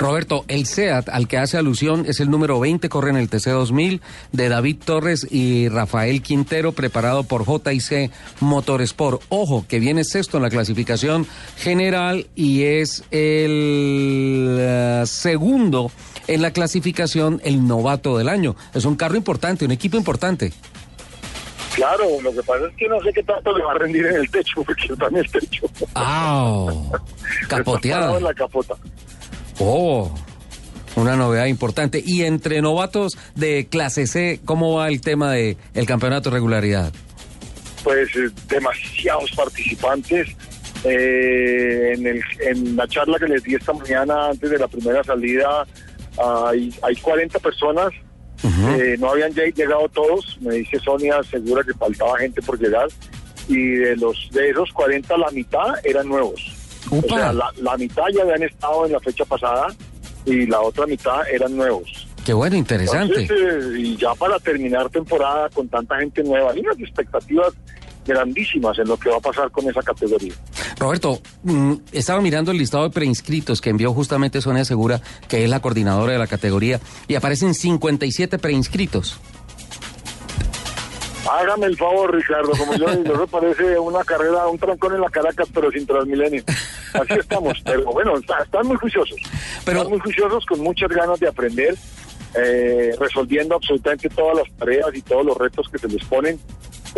Roberto, 0.00 0.46
el 0.48 0.64
SEAT 0.64 1.10
al 1.10 1.28
que 1.28 1.36
hace 1.36 1.58
alusión 1.58 2.06
es 2.06 2.20
el 2.20 2.30
número 2.30 2.58
20, 2.58 2.88
corre 2.88 3.10
en 3.10 3.16
el 3.16 3.28
TC2000, 3.28 4.00
de 4.32 4.48
David 4.48 4.78
Torres 4.82 5.26
y 5.30 5.68
Rafael 5.68 6.22
Quintero, 6.22 6.72
preparado 6.72 7.24
por 7.24 7.44
JIC 7.44 8.10
Motorsport. 8.40 9.22
Ojo, 9.28 9.66
que 9.68 9.78
viene 9.78 10.04
sexto 10.04 10.38
en 10.38 10.44
la 10.44 10.48
clasificación 10.48 11.26
general 11.58 12.26
y 12.34 12.62
es 12.62 13.04
el 13.10 14.56
eh, 14.58 15.02
segundo 15.04 15.92
en 16.28 16.40
la 16.40 16.52
clasificación, 16.52 17.42
el 17.44 17.66
novato 17.66 18.16
del 18.16 18.30
año. 18.30 18.56
Es 18.72 18.86
un 18.86 18.96
carro 18.96 19.16
importante, 19.16 19.66
un 19.66 19.72
equipo 19.72 19.98
importante. 19.98 20.54
Claro, 21.74 22.04
lo 22.22 22.32
que 22.32 22.42
pasa 22.42 22.66
es 22.66 22.74
que 22.76 22.88
no 22.88 23.00
sé 23.02 23.12
qué 23.12 23.22
tanto 23.22 23.56
le 23.56 23.62
va 23.64 23.72
a 23.72 23.74
rendir 23.74 24.06
en 24.06 24.16
el 24.16 24.30
techo, 24.30 24.62
porque 24.64 24.86
está 24.92 25.08
en 25.08 25.16
el 25.18 25.30
techo. 25.30 25.66
¡Ah! 25.94 26.64
Parado 26.64 27.00
Capoteada. 27.48 28.16
en 28.16 28.24
la 28.24 28.32
capota. 28.32 28.74
Oh. 29.60 30.12
Una 30.96 31.14
novedad 31.16 31.46
importante. 31.46 32.02
Y 32.04 32.22
entre 32.24 32.60
novatos 32.62 33.16
de 33.36 33.68
clase 33.70 34.06
C, 34.08 34.40
¿cómo 34.44 34.74
va 34.74 34.88
el 34.88 35.00
tema 35.00 35.30
del 35.32 35.56
el 35.74 35.86
campeonato 35.86 36.30
de 36.30 36.34
regularidad? 36.34 36.92
Pues 37.84 38.08
eh, 38.16 38.28
demasiados 38.48 39.30
participantes. 39.36 40.28
Eh, 40.84 41.92
en, 41.94 42.06
el- 42.06 42.22
en 42.40 42.76
la 42.76 42.88
charla 42.88 43.18
que 43.18 43.26
les 43.28 43.42
di 43.42 43.54
esta 43.54 43.72
mañana 43.72 44.30
antes 44.30 44.50
de 44.50 44.58
la 44.58 44.66
primera 44.66 45.04
salida 45.04 45.66
hay, 46.46 46.74
hay 46.82 46.96
40 46.96 47.38
personas. 47.38 47.90
Eh, 48.78 48.96
no 48.98 49.10
habían 49.10 49.32
ya 49.32 49.44
llegado 49.44 49.88
todos. 49.90 50.38
Me 50.40 50.54
dice 50.56 50.78
Sonia, 50.80 51.20
segura 51.30 51.62
que 51.62 51.74
faltaba 51.74 52.18
gente 52.18 52.40
por 52.42 52.58
llegar. 52.58 52.88
Y 53.48 53.56
de 53.76 53.96
los 53.96 54.28
de 54.32 54.50
esos 54.50 54.70
40, 54.72 55.16
la 55.18 55.30
mitad 55.30 55.68
eran 55.84 56.08
nuevos. 56.08 56.40
O 56.90 57.02
sea, 57.02 57.32
la, 57.32 57.52
la 57.60 57.76
mitad 57.76 58.04
ya 58.14 58.22
habían 58.22 58.42
estado 58.42 58.86
en 58.86 58.92
la 58.92 59.00
fecha 59.00 59.24
pasada 59.24 59.68
y 60.24 60.46
la 60.46 60.60
otra 60.60 60.86
mitad 60.86 61.20
eran 61.32 61.56
nuevos. 61.56 62.08
Qué 62.24 62.32
bueno, 62.32 62.56
interesante. 62.56 63.22
Entonces, 63.22 63.64
eh, 63.64 63.78
y 63.78 63.96
ya 63.96 64.14
para 64.14 64.38
terminar 64.38 64.88
temporada 64.90 65.48
con 65.50 65.68
tanta 65.68 65.98
gente 65.98 66.22
nueva, 66.22 66.52
hay 66.52 66.60
unas 66.60 66.78
expectativas 66.78 67.54
grandísimas 68.06 68.78
en 68.78 68.88
lo 68.88 68.96
que 68.96 69.10
va 69.10 69.16
a 69.16 69.20
pasar 69.20 69.50
con 69.50 69.68
esa 69.68 69.82
categoría. 69.82 70.34
Roberto, 70.78 71.20
mm, 71.42 71.74
estaba 71.92 72.20
mirando 72.20 72.50
el 72.50 72.58
listado 72.58 72.84
de 72.84 72.90
preinscritos 72.90 73.60
que 73.60 73.70
envió 73.70 73.92
justamente 73.92 74.40
Sonia 74.40 74.64
Segura, 74.64 75.00
que 75.28 75.44
es 75.44 75.50
la 75.50 75.60
coordinadora 75.60 76.12
de 76.12 76.18
la 76.18 76.26
categoría, 76.26 76.80
y 77.08 77.14
aparecen 77.14 77.54
57 77.54 78.38
preinscritos. 78.38 79.18
Hágame 81.28 81.66
el 81.66 81.76
favor, 81.76 82.14
Ricardo, 82.14 82.50
como 82.56 82.74
yo 82.76 82.86
digo, 82.96 83.14
eso 83.14 83.26
parece 83.26 83.78
una 83.78 84.02
carrera, 84.04 84.46
un 84.48 84.58
trancón 84.58 84.94
en 84.94 85.00
la 85.02 85.10
Caracas, 85.10 85.48
pero 85.52 85.70
sin 85.70 85.86
Transmilenio. 85.86 86.42
Así 86.94 87.12
estamos, 87.18 87.58
pero 87.64 87.84
bueno, 87.92 88.16
está- 88.16 88.42
están 88.42 88.66
muy 88.66 88.76
juiciosos. 88.76 89.16
Están 89.58 89.88
muy 89.88 90.00
juiciosos, 90.00 90.44
con 90.46 90.60
muchas 90.60 90.88
ganas 90.88 91.20
de 91.20 91.28
aprender, 91.28 91.74
eh, 92.34 92.94
resolviendo 92.98 93.54
absolutamente 93.56 94.08
todas 94.08 94.38
las 94.38 94.50
tareas 94.56 94.88
y 94.94 95.02
todos 95.02 95.24
los 95.26 95.36
retos 95.36 95.68
que 95.68 95.78
se 95.78 95.88
les 95.88 96.02
ponen, 96.04 96.40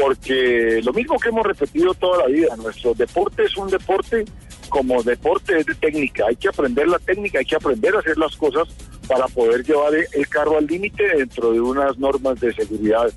porque 0.00 0.80
lo 0.84 0.92
mismo 0.92 1.18
que 1.18 1.28
hemos 1.28 1.44
repetido 1.46 1.92
toda 1.94 2.18
la 2.18 2.26
vida, 2.26 2.54
nuestro 2.56 2.94
deporte 2.94 3.42
es 3.44 3.56
un 3.56 3.68
deporte 3.68 4.24
como 4.68 5.02
deporte 5.02 5.58
es 5.58 5.66
de 5.66 5.74
técnica, 5.74 6.24
hay 6.28 6.36
que 6.36 6.48
aprender 6.48 6.88
la 6.88 6.98
técnica, 6.98 7.40
hay 7.40 7.44
que 7.44 7.56
aprender 7.56 7.94
a 7.94 7.98
hacer 7.98 8.16
las 8.16 8.34
cosas 8.36 8.68
para 9.06 9.26
poder 9.28 9.62
llevar 9.64 9.92
el 9.94 10.28
carro 10.28 10.56
al 10.56 10.66
límite 10.66 11.02
dentro 11.16 11.52
de 11.52 11.60
unas 11.60 11.98
normas 11.98 12.40
de 12.40 12.54
seguridad 12.54 13.12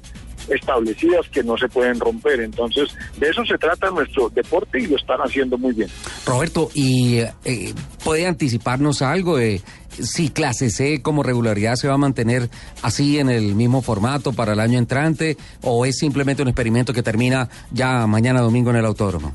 establecidas 0.50 1.28
que 1.30 1.44
no 1.44 1.58
se 1.58 1.68
pueden 1.68 2.00
romper. 2.00 2.42
Entonces, 2.42 2.90
de 3.18 3.30
eso 3.30 3.46
se 3.46 3.58
trata 3.58 3.90
nuestro 3.90 4.30
deporte 4.30 4.80
y 4.80 4.88
lo 4.88 4.98
están 4.98 5.20
haciendo 5.20 5.58
muy 5.58 5.74
bien. 5.74 5.90
Roberto, 6.26 6.70
¿y 6.74 7.20
eh, 7.44 7.74
puede 8.04 8.26
anticiparnos 8.28 9.02
algo 9.02 9.38
de 9.38 9.62
si 9.90 10.30
clase 10.30 10.70
C 10.70 11.02
como 11.02 11.24
regularidad 11.24 11.76
se 11.76 11.88
va 11.88 11.94
a 11.94 11.98
mantener 11.98 12.50
así 12.82 13.20
en 13.20 13.30
el 13.30 13.56
mismo 13.56 13.82
formato 13.82 14.34
para 14.34 14.54
el 14.54 14.60
año 14.60 14.78
entrante 14.78 15.38
o 15.62 15.86
es 15.86 15.98
simplemente 15.98 16.42
un 16.42 16.50
experimento 16.50 16.94
que 16.94 17.04
termina 17.04 17.50
ya 17.72 18.06
mañana 18.08 18.42
domingo 18.42 18.72
en 18.72 18.78
el 18.78 18.86
autódromo? 18.86 19.34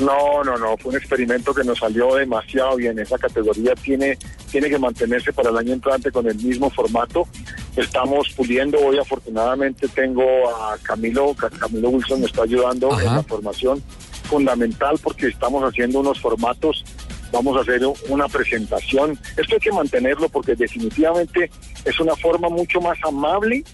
No, 0.00 0.44
no, 0.44 0.58
no, 0.58 0.76
fue 0.76 0.90
un 0.92 0.98
experimento 0.98 1.54
que 1.54 1.64
nos 1.64 1.78
salió 1.78 2.14
demasiado 2.16 2.76
bien. 2.76 2.98
Esa 2.98 3.16
categoría 3.18 3.74
tiene, 3.74 4.18
tiene 4.50 4.68
que 4.68 4.78
mantenerse 4.78 5.32
para 5.32 5.48
el 5.50 5.56
año 5.56 5.72
entrante 5.72 6.10
con 6.10 6.26
el 6.26 6.36
mismo 6.36 6.68
formato. 6.70 7.26
Estamos 7.76 8.28
puliendo, 8.36 8.78
hoy 8.78 8.98
afortunadamente 8.98 9.88
tengo 9.88 10.22
a 10.50 10.76
Camilo, 10.82 11.34
Ca- 11.34 11.48
Camilo 11.50 11.88
Wilson 11.90 12.20
me 12.20 12.26
está 12.26 12.42
ayudando 12.42 12.90
en 13.00 13.06
la 13.16 13.22
formación 13.22 13.82
fundamental 14.24 14.98
porque 15.02 15.28
estamos 15.28 15.62
haciendo 15.62 16.00
unos 16.00 16.20
formatos, 16.20 16.84
vamos 17.32 17.56
a 17.56 17.60
hacer 17.60 17.80
una 18.08 18.28
presentación. 18.28 19.18
Esto 19.36 19.54
hay 19.54 19.60
que 19.60 19.72
mantenerlo 19.72 20.28
porque 20.28 20.54
definitivamente 20.54 21.50
es 21.84 22.00
una 22.00 22.14
forma 22.16 22.48
mucho 22.48 22.80
más 22.80 22.98
amable 23.06 23.64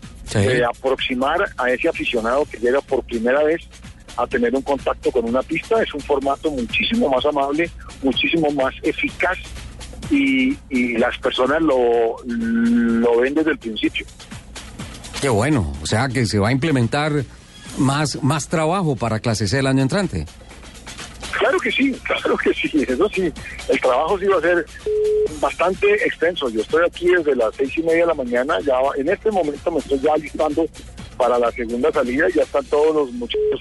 de 0.47 0.65
aproximar 0.65 1.45
a 1.59 1.71
ese 1.71 1.89
aficionado 1.89 2.45
que 2.51 2.59
llega 2.59 2.81
por 2.81 3.03
primera 3.05 3.43
vez 3.45 3.61
a 4.17 4.27
tener 4.27 4.55
un 4.55 4.63
contacto 4.63 5.11
con 5.11 5.25
una 5.25 5.43
pista. 5.43 5.83
Es 5.83 5.93
un 5.95 6.01
formato 6.01 6.51
muchísimo 6.51 7.09
más 7.09 7.25
amable, 7.25 7.71
muchísimo 8.03 8.51
más 8.53 8.75
eficaz 8.83 9.39
y, 10.11 10.57
y 10.71 10.99
las 10.99 11.17
personas 11.19 11.63
lo, 11.63 12.17
lo 12.27 13.21
ven 13.21 13.35
desde 13.35 13.53
el 13.53 13.59
principio. 13.59 14.07
Qué 15.21 15.29
bueno, 15.29 15.73
o 15.83 15.87
sea 15.87 16.09
que 16.09 16.27
se 16.27 16.39
va 16.39 16.49
a 16.49 16.53
implementar 16.53 17.25
más, 17.79 18.23
más 18.23 18.49
trabajo 18.49 18.97
para 18.97 19.21
clase 19.21 19.47
C 19.47 19.61
el 19.61 19.67
año 19.67 19.83
entrante. 19.83 20.27
Claro 21.39 21.59
que 21.59 21.73
sí, 21.73 21.93
claro 22.05 22.37
que 22.37 22.53
sí, 22.53 22.85
eso 22.87 23.09
sí. 23.09 23.33
El 23.69 23.81
trabajo 23.81 24.19
sí 24.19 24.27
va 24.27 24.39
a 24.39 24.41
ser 24.41 24.67
bastante 25.41 25.95
extenso. 26.07 26.49
Yo 26.51 26.61
estoy 26.61 26.85
aquí 26.87 27.07
desde 27.07 27.35
las 27.35 27.55
seis 27.57 27.77
y 27.79 27.83
media 27.83 28.01
de 28.03 28.07
la 28.07 28.15
mañana, 28.15 28.61
ya 28.61 28.75
en 28.97 29.09
este 29.09 29.31
momento 29.31 29.71
me 29.71 29.79
estoy 29.79 29.99
ya 30.01 30.17
listando 30.17 30.67
para 31.17 31.39
la 31.39 31.51
segunda 31.53 31.91
salida, 31.93 32.27
ya 32.35 32.43
están 32.43 32.65
todos 32.67 32.95
los 32.95 33.13
muchachos 33.13 33.61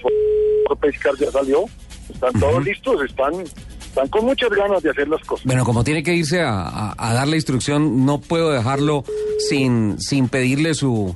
por 0.66 0.78
pescar 0.78 1.12
ya 1.18 1.30
salió, 1.30 1.64
están 2.12 2.32
todos 2.40 2.64
listos, 2.64 2.96
están, 3.08 3.32
están 3.80 4.08
con 4.08 4.24
muchas 4.24 4.50
ganas 4.50 4.82
de 4.82 4.90
hacer 4.90 5.08
las 5.08 5.20
cosas. 5.24 5.44
Bueno, 5.46 5.64
como 5.64 5.84
tiene 5.84 6.02
que 6.02 6.14
irse 6.14 6.40
a, 6.40 6.60
a- 6.62 6.94
a 6.96 7.12
dar 7.14 7.28
la 7.28 7.36
instrucción, 7.36 8.04
no 8.04 8.20
puedo 8.20 8.50
dejarlo 8.50 9.04
sin, 9.48 10.00
sin 10.00 10.28
pedirle 10.28 10.74
su, 10.74 11.14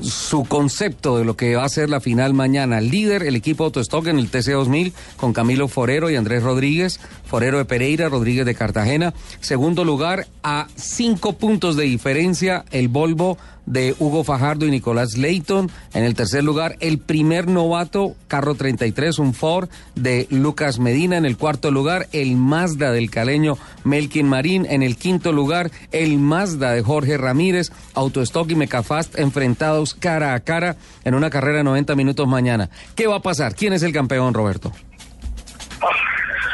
su 0.00 0.44
concepto 0.44 1.18
de 1.18 1.24
lo 1.24 1.36
que 1.36 1.54
va 1.56 1.64
a 1.64 1.68
ser 1.68 1.90
la 1.90 2.00
final 2.00 2.34
mañana. 2.34 2.80
Líder, 2.80 3.22
el 3.22 3.36
equipo 3.36 3.64
Autostock 3.64 4.06
en 4.06 4.18
el 4.18 4.30
TC2000 4.30 4.92
con 5.16 5.32
Camilo 5.32 5.68
Forero 5.68 6.10
y 6.10 6.16
Andrés 6.16 6.42
Rodríguez. 6.42 6.98
Forero 7.32 7.56
de 7.56 7.64
Pereira, 7.64 8.10
Rodríguez 8.10 8.44
de 8.44 8.54
Cartagena. 8.54 9.14
Segundo 9.40 9.86
lugar, 9.86 10.26
a 10.42 10.66
cinco 10.76 11.32
puntos 11.38 11.76
de 11.76 11.84
diferencia, 11.84 12.66
el 12.72 12.88
Volvo 12.88 13.38
de 13.64 13.94
Hugo 13.98 14.22
Fajardo 14.22 14.66
y 14.66 14.70
Nicolás 14.70 15.16
Leighton. 15.16 15.70
En 15.94 16.04
el 16.04 16.14
tercer 16.14 16.44
lugar, 16.44 16.76
el 16.80 16.98
primer 16.98 17.48
novato, 17.48 18.14
carro 18.28 18.54
33, 18.54 19.18
un 19.18 19.32
Ford 19.32 19.70
de 19.94 20.26
Lucas 20.28 20.78
Medina. 20.78 21.16
En 21.16 21.24
el 21.24 21.38
cuarto 21.38 21.70
lugar, 21.70 22.06
el 22.12 22.36
Mazda 22.36 22.92
del 22.92 23.08
caleño 23.08 23.56
Melkin 23.84 24.28
Marín. 24.28 24.66
En 24.68 24.82
el 24.82 24.96
quinto 24.96 25.32
lugar, 25.32 25.70
el 25.90 26.18
Mazda 26.18 26.72
de 26.72 26.82
Jorge 26.82 27.16
Ramírez. 27.16 27.72
Autostock 27.94 28.50
y 28.50 28.56
Mecafast 28.56 29.18
enfrentados 29.18 29.94
cara 29.94 30.34
a 30.34 30.40
cara 30.40 30.76
en 31.02 31.14
una 31.14 31.30
carrera 31.30 31.58
de 31.58 31.64
90 31.64 31.96
minutos 31.96 32.28
mañana. 32.28 32.68
¿Qué 32.94 33.06
va 33.06 33.16
a 33.16 33.22
pasar? 33.22 33.54
¿Quién 33.54 33.72
es 33.72 33.82
el 33.82 33.94
campeón, 33.94 34.34
Roberto? 34.34 34.70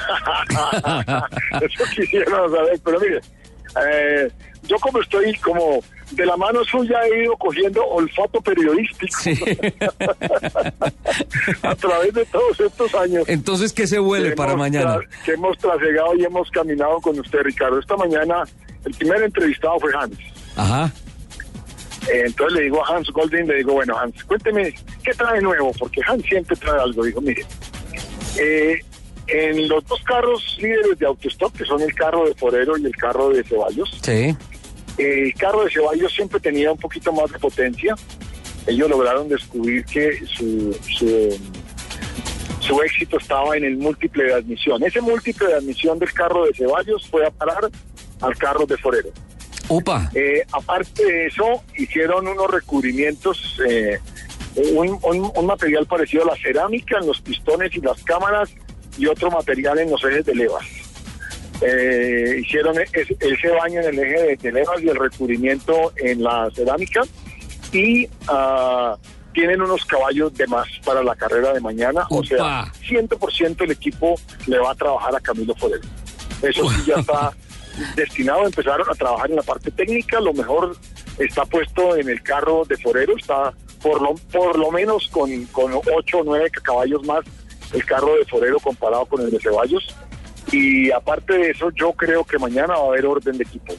Eso 1.60 1.84
quisiera 1.94 2.30
saber, 2.30 2.80
pero 2.84 3.00
mire, 3.00 3.20
eh, 3.90 4.30
yo 4.64 4.78
como 4.78 5.00
estoy 5.00 5.34
como 5.38 5.82
de 6.12 6.24
la 6.24 6.36
mano 6.36 6.64
suya 6.64 7.00
he 7.06 7.24
ido 7.24 7.36
cogiendo 7.36 7.84
olfato 7.86 8.40
periodístico 8.40 9.16
a 11.62 11.74
través 11.74 12.14
de 12.14 12.24
todos 12.26 12.60
estos 12.60 12.94
años. 12.94 13.24
Entonces, 13.28 13.72
¿qué 13.72 13.86
se 13.86 13.98
vuelve 13.98 14.32
para 14.34 14.56
mañana? 14.56 14.98
que 15.24 15.32
hemos 15.32 15.58
trasegado 15.58 16.14
y 16.16 16.24
hemos 16.24 16.50
caminado 16.50 17.00
con 17.00 17.18
usted, 17.18 17.40
Ricardo. 17.42 17.78
Esta 17.78 17.96
mañana 17.96 18.44
el 18.84 18.94
primer 18.94 19.22
entrevistado 19.22 19.78
fue 19.80 19.92
Hans. 19.94 20.18
Ajá. 20.56 20.90
Eh, 22.10 22.22
entonces 22.26 22.58
le 22.58 22.64
digo 22.64 22.84
a 22.84 22.96
Hans 22.96 23.10
Golding, 23.10 23.46
le 23.46 23.56
digo, 23.56 23.74
bueno, 23.74 23.98
Hans, 23.98 24.24
cuénteme, 24.24 24.74
¿qué 25.02 25.12
trae 25.12 25.42
nuevo? 25.42 25.72
Porque 25.78 26.00
Hans 26.06 26.24
siempre 26.24 26.56
trae 26.56 26.80
algo. 26.80 27.04
Dijo, 27.04 27.20
mire, 27.20 27.44
eh, 28.38 28.80
en 29.28 29.68
los 29.68 29.84
dos 29.86 30.02
carros 30.04 30.56
líderes 30.60 30.98
de 30.98 31.06
autostop, 31.06 31.56
que 31.56 31.64
son 31.64 31.80
el 31.82 31.94
carro 31.94 32.26
de 32.26 32.34
Forero 32.34 32.76
y 32.78 32.86
el 32.86 32.96
carro 32.96 33.30
de 33.30 33.44
Ceballos, 33.44 33.98
Sí. 34.02 34.36
el 34.98 35.34
carro 35.34 35.64
de 35.64 35.70
Ceballos 35.70 36.12
siempre 36.12 36.40
tenía 36.40 36.72
un 36.72 36.78
poquito 36.78 37.12
más 37.12 37.30
de 37.30 37.38
potencia. 37.38 37.94
Ellos 38.66 38.88
lograron 38.90 39.28
descubrir 39.28 39.84
que 39.86 40.24
su, 40.26 40.72
su, 40.98 41.38
su 42.60 42.82
éxito 42.82 43.16
estaba 43.18 43.56
en 43.56 43.64
el 43.64 43.76
múltiple 43.76 44.24
de 44.24 44.34
admisión. 44.34 44.82
Ese 44.82 45.00
múltiple 45.00 45.46
de 45.48 45.54
admisión 45.54 45.98
del 45.98 46.12
carro 46.12 46.44
de 46.44 46.52
Ceballos 46.54 47.06
fue 47.08 47.26
a 47.26 47.30
parar 47.30 47.70
al 48.20 48.36
carro 48.36 48.66
de 48.66 48.76
Forero. 48.76 49.08
Upa. 49.68 50.10
Eh, 50.14 50.42
aparte 50.52 51.04
de 51.04 51.26
eso, 51.26 51.62
hicieron 51.76 52.26
unos 52.26 52.50
recubrimientos, 52.50 53.58
eh, 53.68 53.98
un, 54.74 54.98
un- 55.02 55.30
un 55.34 55.46
material 55.46 55.86
parecido 55.86 56.24
a 56.24 56.26
la 56.28 56.36
cerámica 56.36 56.98
en 56.98 57.06
los 57.06 57.20
pistones 57.20 57.74
y 57.74 57.80
las 57.80 58.02
cámaras 58.02 58.50
y 58.98 59.06
otro 59.06 59.30
material 59.30 59.78
en 59.78 59.90
los 59.90 60.02
ejes 60.04 60.26
de 60.26 60.34
levas. 60.34 60.64
Eh, 61.60 62.40
hicieron 62.40 62.76
ese, 62.80 63.16
ese 63.18 63.48
baño 63.50 63.80
en 63.80 63.86
el 63.86 63.98
eje 63.98 64.22
de, 64.22 64.36
de 64.36 64.52
levas 64.52 64.80
y 64.82 64.88
el 64.88 64.96
recubrimiento 64.96 65.92
en 65.96 66.22
la 66.22 66.48
cerámica 66.54 67.02
y 67.72 68.08
ah, 68.28 68.96
tienen 69.32 69.60
unos 69.62 69.84
caballos 69.84 70.34
de 70.34 70.46
más 70.46 70.66
para 70.84 71.02
la 71.02 71.14
carrera 71.14 71.52
de 71.52 71.60
mañana. 71.60 72.06
O 72.10 72.24
sea, 72.24 72.72
100% 72.88 73.62
el 73.62 73.70
equipo 73.70 74.14
le 74.46 74.58
va 74.58 74.72
a 74.72 74.74
trabajar 74.74 75.14
a 75.14 75.20
Camilo 75.20 75.54
Forero. 75.54 75.86
Eso 76.42 76.68
sí 76.70 76.82
ya 76.86 76.96
está 76.96 77.32
destinado 77.96 78.42
a 78.42 78.46
empezar 78.46 78.80
a 78.80 78.94
trabajar 78.94 79.30
en 79.30 79.36
la 79.36 79.42
parte 79.42 79.70
técnica. 79.70 80.20
Lo 80.20 80.32
mejor 80.32 80.76
está 81.18 81.44
puesto 81.44 81.96
en 81.96 82.08
el 82.08 82.22
carro 82.22 82.64
de 82.64 82.76
Forero, 82.76 83.16
está 83.16 83.52
por 83.82 84.02
lo, 84.02 84.14
por 84.32 84.58
lo 84.58 84.70
menos 84.72 85.08
con, 85.08 85.44
con 85.46 85.72
8 85.72 86.18
o 86.18 86.24
9 86.24 86.50
caballos 86.62 87.04
más 87.04 87.24
el 87.72 87.84
carro 87.84 88.14
de 88.16 88.24
Forero 88.24 88.58
comparado 88.60 89.06
con 89.06 89.20
el 89.22 89.30
de 89.30 89.40
Ceballos. 89.40 89.94
Y 90.50 90.90
aparte 90.90 91.34
de 91.34 91.50
eso, 91.50 91.70
yo 91.70 91.92
creo 91.92 92.24
que 92.24 92.38
mañana 92.38 92.74
va 92.74 92.84
a 92.84 92.88
haber 92.88 93.06
orden 93.06 93.36
de 93.36 93.44
equipo. 93.44 93.74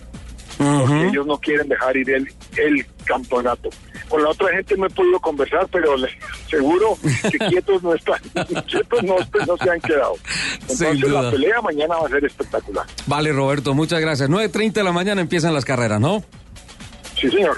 porque 0.57 1.07
ellos 1.07 1.25
no 1.25 1.37
quieren 1.39 1.67
dejar 1.67 1.97
ir 1.97 2.09
el, 2.11 2.27
el 2.57 2.85
campeonato. 3.05 3.69
Con 4.07 4.23
la 4.23 4.29
otra 4.29 4.49
gente 4.49 4.75
no 4.75 4.87
he 4.87 4.89
podido 4.89 5.19
conversar, 5.19 5.67
pero 5.71 5.95
les 5.95 6.11
seguro 6.49 6.97
que 7.31 7.37
quietos 7.49 7.81
no 7.83 7.93
están, 7.93 8.19
quietos 8.67 9.03
no, 9.03 9.15
no 9.47 9.57
se 9.57 9.69
han 9.69 9.79
quedado. 9.81 10.15
Entonces 10.61 10.99
la 11.01 11.31
pelea 11.31 11.61
mañana 11.61 11.95
va 11.95 12.07
a 12.07 12.09
ser 12.09 12.25
espectacular. 12.25 12.85
Vale, 13.05 13.31
Roberto, 13.31 13.73
muchas 13.73 13.99
gracias. 14.01 14.29
9.30 14.29 14.73
de 14.73 14.83
la 14.83 14.91
mañana 14.91 15.21
empiezan 15.21 15.53
las 15.53 15.65
carreras, 15.65 15.99
¿no? 15.99 16.23
Sí, 17.19 17.29
señor. 17.29 17.57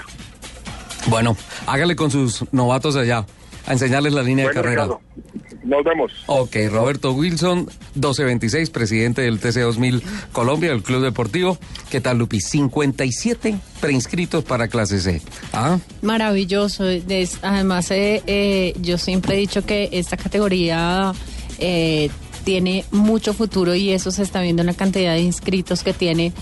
Bueno, 1.06 1.36
hágale 1.66 1.96
con 1.96 2.10
sus 2.10 2.44
novatos 2.52 2.96
allá, 2.96 3.26
a 3.66 3.72
enseñarles 3.72 4.12
la 4.12 4.22
línea 4.22 4.48
de 4.48 4.54
carrera. 4.54 4.84
Ricardo, 4.84 5.00
nos 5.64 5.84
vemos. 5.84 6.12
Ok, 6.26 6.56
Roberto 6.70 7.12
Wilson, 7.12 7.66
1226, 7.94 8.70
presidente 8.70 9.22
del 9.22 9.40
TC2000 9.40 10.02
Colombia, 10.32 10.70
del 10.70 10.82
Club 10.82 11.02
Deportivo. 11.02 11.58
¿Qué 11.90 12.00
tal, 12.00 12.18
Lupi? 12.18 12.40
57 12.40 13.54
preinscritos 13.80 14.44
para 14.44 14.68
clase 14.68 15.00
C. 15.00 15.22
¿Ah? 15.52 15.78
Maravilloso. 16.02 16.88
Es- 16.88 17.38
además, 17.42 17.90
eh, 17.90 18.22
eh, 18.26 18.74
yo 18.80 18.98
siempre 18.98 19.34
he 19.34 19.38
dicho 19.38 19.64
que 19.64 19.88
esta 19.92 20.16
categoría 20.16 21.12
eh, 21.58 22.10
tiene 22.44 22.84
mucho 22.90 23.34
futuro 23.34 23.74
y 23.74 23.90
eso 23.90 24.10
se 24.10 24.22
está 24.22 24.40
viendo 24.40 24.62
en 24.62 24.66
la 24.66 24.74
cantidad 24.74 25.14
de 25.14 25.20
inscritos 25.20 25.82
que 25.82 25.92
tiene 25.92 26.32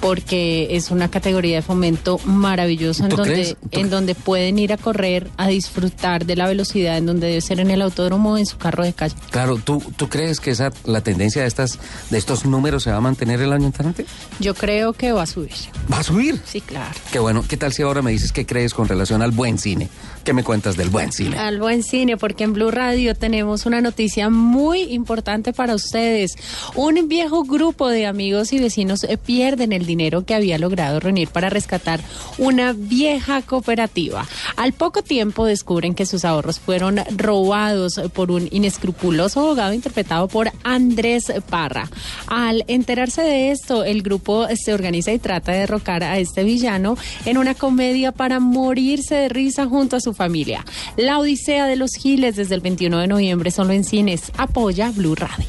porque 0.00 0.68
es 0.70 0.90
una 0.90 1.10
categoría 1.10 1.56
de 1.56 1.62
fomento 1.62 2.18
maravilloso 2.24 3.04
en 3.04 3.10
¿Tú 3.10 3.16
donde, 3.16 3.56
en 3.72 3.90
donde 3.90 4.14
pueden 4.14 4.58
ir 4.58 4.72
a 4.72 4.76
correr, 4.76 5.30
a 5.36 5.48
disfrutar 5.48 6.24
de 6.24 6.36
la 6.36 6.48
velocidad, 6.48 6.96
en 6.96 7.06
donde 7.06 7.28
debe 7.28 7.40
ser 7.40 7.60
en 7.60 7.70
el 7.70 7.82
autódromo 7.82 8.38
en 8.38 8.46
su 8.46 8.56
carro 8.56 8.82
de 8.82 8.92
calle. 8.92 9.14
Claro, 9.30 9.58
¿tú, 9.62 9.82
¿tú 9.96 10.08
crees 10.08 10.40
que 10.40 10.50
esa, 10.50 10.70
la 10.84 11.02
tendencia 11.02 11.42
de, 11.42 11.48
estas, 11.48 11.78
de 12.08 12.18
estos 12.18 12.46
números 12.46 12.82
se 12.82 12.90
va 12.90 12.96
a 12.96 13.00
mantener 13.00 13.40
el 13.40 13.52
año 13.52 13.66
entrante? 13.66 14.06
Yo 14.38 14.54
creo 14.54 14.92
que 14.94 15.12
va 15.12 15.22
a 15.22 15.26
subir. 15.26 15.52
¿Va 15.92 15.98
a 15.98 16.02
subir? 16.02 16.40
Sí, 16.44 16.60
claro. 16.60 16.94
Qué 17.12 17.18
bueno. 17.18 17.44
¿Qué 17.46 17.56
tal 17.56 17.72
si 17.72 17.82
ahora 17.82 18.00
me 18.00 18.10
dices 18.10 18.32
qué 18.32 18.46
crees 18.46 18.72
con 18.72 18.88
relación 18.88 19.22
al 19.22 19.32
buen 19.32 19.58
cine? 19.58 19.88
¿Qué 20.24 20.32
me 20.32 20.44
cuentas 20.44 20.76
del 20.76 20.88
buen 20.88 21.12
cine? 21.12 21.38
Al 21.38 21.58
buen 21.58 21.82
cine, 21.82 22.16
porque 22.16 22.44
en 22.44 22.52
Blue 22.52 22.70
Radio 22.70 23.14
tenemos 23.14 23.66
una 23.66 23.80
noticia 23.80 24.30
muy 24.30 24.82
importante 24.92 25.49
para 25.52 25.74
ustedes. 25.74 26.32
Un 26.74 27.08
viejo 27.08 27.44
grupo 27.44 27.88
de 27.88 28.06
amigos 28.06 28.52
y 28.52 28.58
vecinos 28.58 29.04
eh, 29.04 29.16
pierden 29.16 29.72
el 29.72 29.86
dinero 29.86 30.24
que 30.24 30.34
había 30.34 30.58
logrado 30.58 31.00
reunir 31.00 31.28
para 31.28 31.50
rescatar 31.50 32.00
una 32.38 32.72
vieja 32.72 33.42
cooperativa. 33.42 34.26
Al 34.56 34.72
poco 34.72 35.02
tiempo 35.02 35.46
descubren 35.46 35.94
que 35.94 36.06
sus 36.06 36.24
ahorros 36.24 36.58
fueron 36.58 37.00
robados 37.16 38.00
por 38.14 38.30
un 38.30 38.48
inescrupuloso 38.50 39.40
abogado 39.40 39.72
interpretado 39.72 40.28
por 40.28 40.50
Andrés 40.62 41.32
Parra. 41.48 41.88
Al 42.26 42.64
enterarse 42.68 43.22
de 43.22 43.50
esto, 43.50 43.84
el 43.84 44.02
grupo 44.02 44.46
se 44.54 44.74
organiza 44.74 45.12
y 45.12 45.18
trata 45.18 45.52
de 45.52 45.58
derrocar 45.58 46.02
a 46.04 46.18
este 46.18 46.44
villano 46.44 46.96
en 47.24 47.38
una 47.38 47.54
comedia 47.54 48.12
para 48.12 48.40
morirse 48.40 49.14
de 49.14 49.28
risa 49.28 49.66
junto 49.66 49.96
a 49.96 50.00
su 50.00 50.14
familia. 50.14 50.64
La 50.96 51.18
Odisea 51.18 51.66
de 51.66 51.76
los 51.76 51.92
Giles 51.92 52.36
desde 52.36 52.54
el 52.54 52.60
21 52.60 52.98
de 52.98 53.06
noviembre 53.06 53.50
solo 53.50 53.72
en 53.72 53.84
cines. 53.84 54.32
Apoya 54.36 54.90
Blue 54.90 55.14
Radio. 55.14 55.39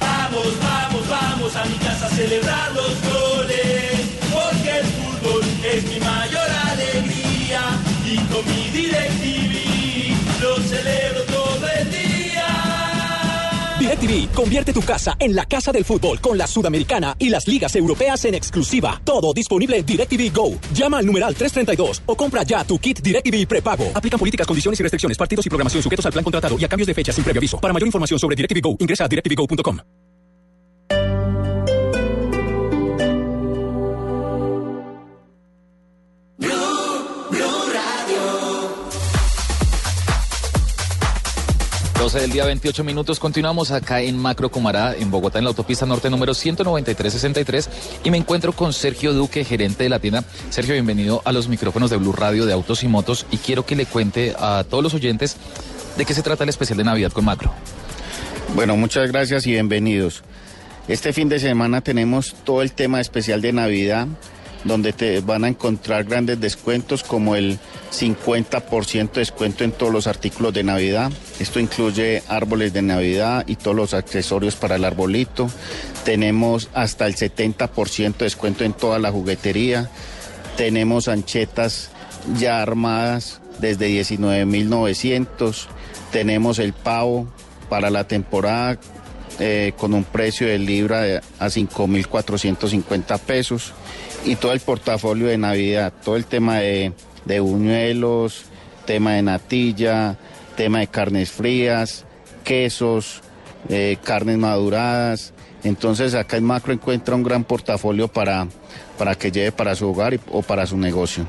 Vamos, 0.00 0.58
vamos, 0.60 1.08
vamos 1.08 1.56
a 1.56 1.64
mi 1.64 1.74
casa 1.78 2.06
a 2.06 2.10
celebrar 2.10 2.72
los 2.72 3.17
DirecTV, 13.88 14.34
convierte 14.34 14.72
tu 14.74 14.82
casa 14.82 15.16
en 15.18 15.34
la 15.34 15.46
casa 15.46 15.72
del 15.72 15.82
fútbol 15.82 16.20
con 16.20 16.36
la 16.36 16.46
Sudamericana 16.46 17.16
y 17.18 17.30
las 17.30 17.48
ligas 17.48 17.74
europeas 17.74 18.22
en 18.26 18.34
exclusiva. 18.34 19.00
Todo 19.02 19.32
disponible 19.32 19.78
en 19.78 19.86
DirecTV 19.86 20.30
Go. 20.30 20.58
Llama 20.74 20.98
al 20.98 21.06
numeral 21.06 21.34
332 21.34 22.02
o 22.04 22.14
compra 22.14 22.42
ya 22.42 22.64
tu 22.64 22.78
kit 22.78 23.00
DirecTV 23.00 23.46
prepago. 23.48 23.84
Aplican 23.94 24.18
políticas, 24.18 24.46
condiciones 24.46 24.78
y 24.80 24.82
restricciones, 24.82 25.16
partidos 25.16 25.46
y 25.46 25.48
programación 25.48 25.82
sujetos 25.82 26.04
al 26.04 26.12
plan 26.12 26.22
contratado 26.22 26.58
y 26.58 26.64
a 26.66 26.68
cambios 26.68 26.86
de 26.86 26.92
fecha 26.92 27.14
sin 27.14 27.24
previo 27.24 27.40
aviso. 27.40 27.58
Para 27.58 27.72
mayor 27.72 27.86
información 27.86 28.18
sobre 28.20 28.36
DirecTV 28.36 28.60
Go, 28.60 28.76
ingresa 28.78 29.06
a 29.06 29.08
directvgo.com. 29.08 29.78
12 42.08 42.20
del 42.20 42.32
día 42.32 42.46
28 42.46 42.84
minutos. 42.84 43.20
Continuamos 43.20 43.70
acá 43.70 44.00
en 44.00 44.16
Macro 44.16 44.50
Cumará, 44.50 44.96
en 44.96 45.10
Bogotá, 45.10 45.36
en 45.40 45.44
la 45.44 45.50
autopista 45.50 45.84
norte 45.84 46.08
número 46.08 46.32
19363. 46.32 47.68
Y 48.02 48.10
me 48.10 48.16
encuentro 48.16 48.54
con 48.54 48.72
Sergio 48.72 49.12
Duque, 49.12 49.44
gerente 49.44 49.82
de 49.82 49.90
la 49.90 49.98
tienda. 49.98 50.24
Sergio, 50.48 50.72
bienvenido 50.72 51.20
a 51.26 51.32
los 51.32 51.48
micrófonos 51.48 51.90
de 51.90 51.98
Blue 51.98 52.14
Radio 52.14 52.46
de 52.46 52.54
Autos 52.54 52.82
y 52.82 52.88
Motos. 52.88 53.26
Y 53.30 53.36
quiero 53.36 53.66
que 53.66 53.76
le 53.76 53.84
cuente 53.84 54.34
a 54.38 54.64
todos 54.66 54.82
los 54.82 54.94
oyentes 54.94 55.36
de 55.98 56.06
qué 56.06 56.14
se 56.14 56.22
trata 56.22 56.44
el 56.44 56.48
especial 56.48 56.78
de 56.78 56.84
Navidad 56.84 57.12
con 57.12 57.26
Macro. 57.26 57.52
Bueno, 58.54 58.74
muchas 58.78 59.12
gracias 59.12 59.46
y 59.46 59.50
bienvenidos. 59.50 60.22
Este 60.88 61.12
fin 61.12 61.28
de 61.28 61.38
semana 61.38 61.82
tenemos 61.82 62.36
todo 62.42 62.62
el 62.62 62.72
tema 62.72 63.02
especial 63.02 63.42
de 63.42 63.52
Navidad, 63.52 64.08
donde 64.64 64.92
te 64.92 65.20
van 65.20 65.44
a 65.44 65.48
encontrar 65.48 66.04
grandes 66.04 66.40
descuentos 66.40 67.02
como 67.04 67.36
el 67.36 67.58
50% 67.92 69.12
de 69.12 69.20
descuento 69.20 69.64
en 69.64 69.72
todos 69.72 69.92
los 69.92 70.06
artículos 70.06 70.52
de 70.52 70.64
Navidad. 70.64 71.10
Esto 71.38 71.60
incluye 71.60 72.22
árboles 72.28 72.72
de 72.72 72.82
Navidad 72.82 73.44
y 73.46 73.56
todos 73.56 73.76
los 73.76 73.94
accesorios 73.94 74.56
para 74.56 74.76
el 74.76 74.84
arbolito. 74.84 75.48
Tenemos 76.04 76.68
hasta 76.74 77.06
el 77.06 77.14
70% 77.14 78.16
de 78.18 78.24
descuento 78.24 78.64
en 78.64 78.72
toda 78.72 78.98
la 78.98 79.10
juguetería. 79.12 79.88
Tenemos 80.56 81.08
anchetas 81.08 81.90
ya 82.38 82.60
armadas 82.60 83.40
desde 83.60 83.88
19.900. 83.88 85.66
Tenemos 86.12 86.58
el 86.58 86.72
pavo 86.72 87.28
para 87.68 87.90
la 87.90 88.04
temporada 88.08 88.78
eh, 89.40 89.72
con 89.76 89.94
un 89.94 90.02
precio 90.04 90.48
de 90.48 90.58
libra 90.58 91.02
de- 91.02 91.18
a 91.38 91.46
5.450 91.48 93.18
pesos 93.20 93.72
y 94.24 94.36
todo 94.36 94.52
el 94.52 94.60
portafolio 94.60 95.26
de 95.28 95.38
Navidad, 95.38 95.92
todo 96.04 96.16
el 96.16 96.24
tema 96.26 96.56
de, 96.58 96.92
de 97.24 97.40
buñuelos, 97.40 98.44
tema 98.86 99.12
de 99.14 99.22
natilla, 99.22 100.16
tema 100.56 100.80
de 100.80 100.86
carnes 100.88 101.30
frías, 101.30 102.04
quesos, 102.44 103.22
eh, 103.68 103.96
carnes 104.02 104.38
maduradas. 104.38 105.32
Entonces 105.64 106.14
acá 106.14 106.36
en 106.36 106.44
Macro 106.44 106.72
encuentra 106.72 107.14
un 107.14 107.22
gran 107.22 107.44
portafolio 107.44 108.08
para, 108.08 108.46
para 108.96 109.14
que 109.14 109.30
lleve 109.32 109.52
para 109.52 109.74
su 109.74 109.88
hogar 109.88 110.14
y- 110.14 110.20
o 110.30 110.42
para 110.42 110.66
su 110.66 110.76
negocio. 110.76 111.26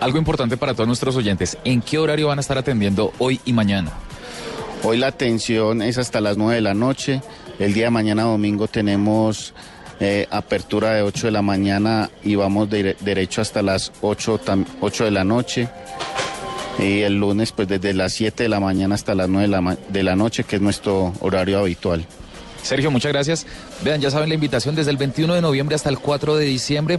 Algo 0.00 0.18
importante 0.18 0.56
para 0.56 0.74
todos 0.74 0.86
nuestros 0.86 1.16
oyentes, 1.16 1.56
¿en 1.64 1.80
qué 1.80 1.98
horario 1.98 2.28
van 2.28 2.38
a 2.38 2.40
estar 2.40 2.58
atendiendo 2.58 3.12
hoy 3.18 3.40
y 3.44 3.52
mañana? 3.52 3.92
Hoy 4.82 4.98
la 4.98 5.06
atención 5.06 5.80
es 5.82 5.96
hasta 5.98 6.20
las 6.20 6.36
9 6.36 6.56
de 6.56 6.60
la 6.60 6.74
noche. 6.74 7.22
El 7.58 7.72
día 7.72 7.84
de 7.84 7.90
mañana 7.90 8.24
domingo 8.24 8.66
tenemos 8.68 9.54
eh, 10.00 10.26
apertura 10.30 10.92
de 10.94 11.02
8 11.02 11.28
de 11.28 11.30
la 11.32 11.42
mañana 11.42 12.10
y 12.22 12.34
vamos 12.34 12.68
de- 12.70 12.96
derecho 13.00 13.40
hasta 13.40 13.62
las 13.62 13.92
8, 14.02 14.40
tam- 14.44 14.66
8 14.80 15.04
de 15.04 15.10
la 15.10 15.24
noche. 15.24 15.68
Y 16.78 17.00
el 17.02 17.18
lunes 17.20 17.52
pues 17.52 17.68
desde 17.68 17.94
las 17.94 18.12
7 18.14 18.42
de 18.44 18.48
la 18.48 18.58
mañana 18.60 18.94
hasta 18.96 19.14
las 19.14 19.28
9 19.28 19.42
de 19.48 19.48
la, 19.62 19.76
de 19.88 20.02
la 20.02 20.16
noche, 20.16 20.44
que 20.44 20.56
es 20.56 20.62
nuestro 20.62 21.12
horario 21.20 21.60
habitual. 21.60 22.04
Sergio, 22.64 22.90
muchas 22.90 23.12
gracias. 23.12 23.46
Vean, 23.82 24.00
ya 24.00 24.10
saben 24.10 24.30
la 24.30 24.34
invitación 24.34 24.74
desde 24.74 24.90
el 24.90 24.96
21 24.96 25.34
de 25.34 25.42
noviembre 25.42 25.74
hasta 25.76 25.90
el 25.90 25.98
4 25.98 26.34
de 26.36 26.46
diciembre. 26.46 26.98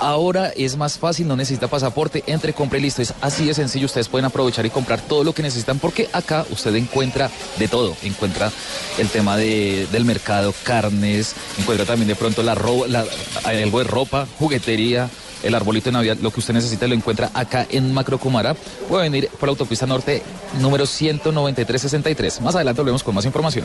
Ahora 0.00 0.52
es 0.54 0.76
más 0.76 0.98
fácil, 0.98 1.26
no 1.26 1.34
necesita 1.34 1.66
pasaporte, 1.66 2.22
entre, 2.26 2.52
compre 2.52 2.78
listo. 2.78 3.00
Es 3.00 3.14
así 3.22 3.46
de 3.46 3.54
sencillo, 3.54 3.86
ustedes 3.86 4.06
pueden 4.08 4.26
aprovechar 4.26 4.66
y 4.66 4.70
comprar 4.70 5.00
todo 5.00 5.24
lo 5.24 5.32
que 5.32 5.42
necesitan 5.42 5.78
porque 5.78 6.10
acá 6.12 6.44
usted 6.50 6.74
encuentra 6.74 7.30
de 7.58 7.68
todo. 7.68 7.96
Encuentra 8.02 8.52
el 8.98 9.08
tema 9.08 9.38
de, 9.38 9.86
del 9.90 10.04
mercado, 10.04 10.52
carnes, 10.62 11.34
encuentra 11.58 11.86
también 11.86 12.08
de 12.08 12.14
pronto 12.14 12.42
la, 12.42 12.54
ro- 12.54 12.86
la 12.86 13.04
de 13.04 13.84
ropa, 13.84 14.26
juguetería. 14.38 15.08
El 15.42 15.54
arbolito 15.54 15.84
de 15.86 15.92
Navidad, 15.92 16.16
lo 16.20 16.32
que 16.32 16.40
usted 16.40 16.52
necesita 16.52 16.88
lo 16.88 16.94
encuentra 16.94 17.30
acá 17.32 17.64
en 17.70 17.94
Macro 17.94 18.18
Cumara. 18.18 18.54
Puede 18.88 19.04
venir 19.04 19.28
por 19.38 19.44
la 19.48 19.50
autopista 19.52 19.86
norte 19.86 20.20
número 20.60 20.84
19363. 20.84 22.40
Más 22.40 22.56
adelante 22.56 22.80
volvemos 22.82 23.04
con 23.04 23.14
más 23.14 23.24
información. 23.24 23.64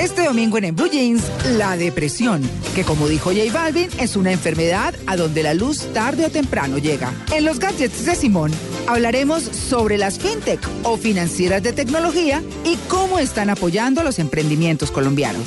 Este 0.00 0.24
domingo 0.24 0.56
en, 0.56 0.64
En 0.64 0.74
Blue 0.74 0.88
Jeans, 0.88 1.22
la 1.58 1.76
depresión, 1.76 2.40
que 2.74 2.84
como 2.84 3.06
dijo 3.06 3.32
J 3.32 3.52
Balvin, 3.52 3.90
es 3.98 4.16
una 4.16 4.32
enfermedad 4.32 4.94
a 5.06 5.14
donde 5.14 5.42
la 5.42 5.52
luz 5.52 5.92
tarde 5.92 6.24
o 6.24 6.30
temprano 6.30 6.78
llega. 6.78 7.12
En 7.34 7.44
los 7.44 7.58
gadgets 7.58 8.06
de 8.06 8.14
Simón 8.14 8.50
hablaremos 8.86 9.42
sobre 9.42 9.98
las 9.98 10.18
fintech 10.18 10.66
o 10.84 10.96
financieras 10.96 11.62
de 11.62 11.74
tecnología 11.74 12.42
y 12.64 12.76
cómo 12.88 13.18
están 13.18 13.50
apoyando 13.50 14.02
los 14.02 14.18
emprendimientos 14.18 14.90
colombianos. 14.90 15.42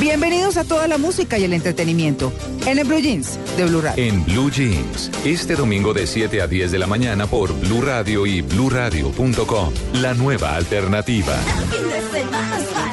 Bienvenidos 0.00 0.56
a 0.56 0.64
toda 0.64 0.88
la 0.88 0.98
música 0.98 1.38
y 1.38 1.44
el 1.44 1.52
entretenimiento 1.52 2.32
en 2.66 2.80
En 2.80 2.88
Blue 2.88 2.98
Jeans 2.98 3.38
de 3.56 3.66
Blue 3.66 3.82
Radio. 3.82 4.02
En 4.02 4.24
Blue 4.24 4.50
Jeans, 4.50 5.12
este 5.24 5.54
domingo 5.54 5.94
de 5.94 6.08
7 6.08 6.42
a 6.42 6.48
10 6.48 6.72
de 6.72 6.78
la 6.80 6.88
mañana 6.88 7.28
por 7.28 7.52
Blue 7.52 7.82
Radio 7.82 8.26
y 8.26 8.40
bluradio.com. 8.40 9.72
La 10.00 10.12
nueva 10.14 10.56
alternativa. 10.56 11.36
Fin 11.70 12.91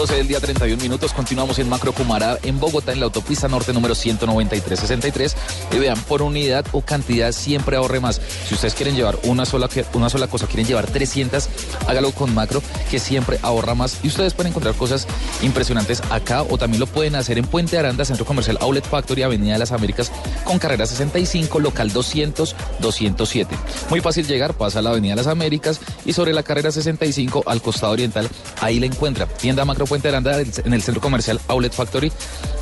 12 0.00 0.14
del 0.14 0.28
día 0.28 0.40
31 0.40 0.80
minutos. 0.82 1.12
Continuamos 1.12 1.58
en 1.58 1.68
Macro 1.68 1.92
Cumará, 1.92 2.38
en 2.42 2.58
Bogotá, 2.58 2.90
en 2.92 3.00
la 3.00 3.04
autopista 3.04 3.48
norte 3.48 3.74
número 3.74 3.94
19363. 3.94 5.36
Y 5.72 5.78
vean, 5.78 6.00
por 6.04 6.22
unidad 6.22 6.64
o 6.72 6.80
cantidad 6.80 7.32
siempre 7.32 7.76
ahorre 7.76 8.00
más. 8.00 8.18
Si 8.48 8.54
ustedes 8.54 8.72
quieren 8.72 8.96
llevar 8.96 9.18
una 9.24 9.44
sola, 9.44 9.68
una 9.92 10.08
sola 10.08 10.26
cosa, 10.26 10.46
quieren 10.46 10.66
llevar 10.66 10.86
300, 10.86 11.50
hágalo 11.86 12.12
con 12.12 12.34
Macro, 12.34 12.62
que 12.90 12.98
siempre 12.98 13.38
ahorra 13.42 13.74
más. 13.74 13.98
Y 14.02 14.08
ustedes 14.08 14.32
pueden 14.32 14.52
encontrar 14.52 14.74
cosas 14.74 15.06
impresionantes 15.42 16.02
acá 16.08 16.44
o 16.44 16.56
también 16.56 16.80
lo 16.80 16.86
pueden 16.86 17.14
hacer 17.14 17.36
en 17.36 17.44
Puente 17.44 17.76
Aranda, 17.76 18.06
Centro 18.06 18.24
Comercial 18.24 18.56
Outlet 18.62 18.86
Factory, 18.86 19.22
Avenida 19.22 19.52
de 19.52 19.58
las 19.58 19.72
Américas, 19.72 20.10
con 20.44 20.58
carrera 20.58 20.86
65, 20.86 21.60
local 21.60 21.92
200, 21.92 22.56
207. 22.80 23.54
Muy 23.90 24.00
fácil 24.00 24.26
llegar, 24.26 24.54
pasa 24.54 24.78
a 24.78 24.82
la 24.82 24.90
Avenida 24.92 25.12
de 25.12 25.16
las 25.16 25.26
Américas 25.26 25.78
y 26.06 26.14
sobre 26.14 26.32
la 26.32 26.42
carrera 26.42 26.72
65 26.72 27.42
al 27.44 27.60
costado 27.60 27.92
oriental, 27.92 28.30
ahí 28.62 28.80
la 28.80 28.86
encuentra. 28.86 29.26
Tienda 29.26 29.66
Macro 29.66 29.89
Puente 29.90 30.06
Aranda 30.06 30.40
en 30.40 30.72
el 30.72 30.82
Centro 30.82 31.02
Comercial 31.02 31.40
Outlet 31.48 31.72
Factory. 31.72 32.12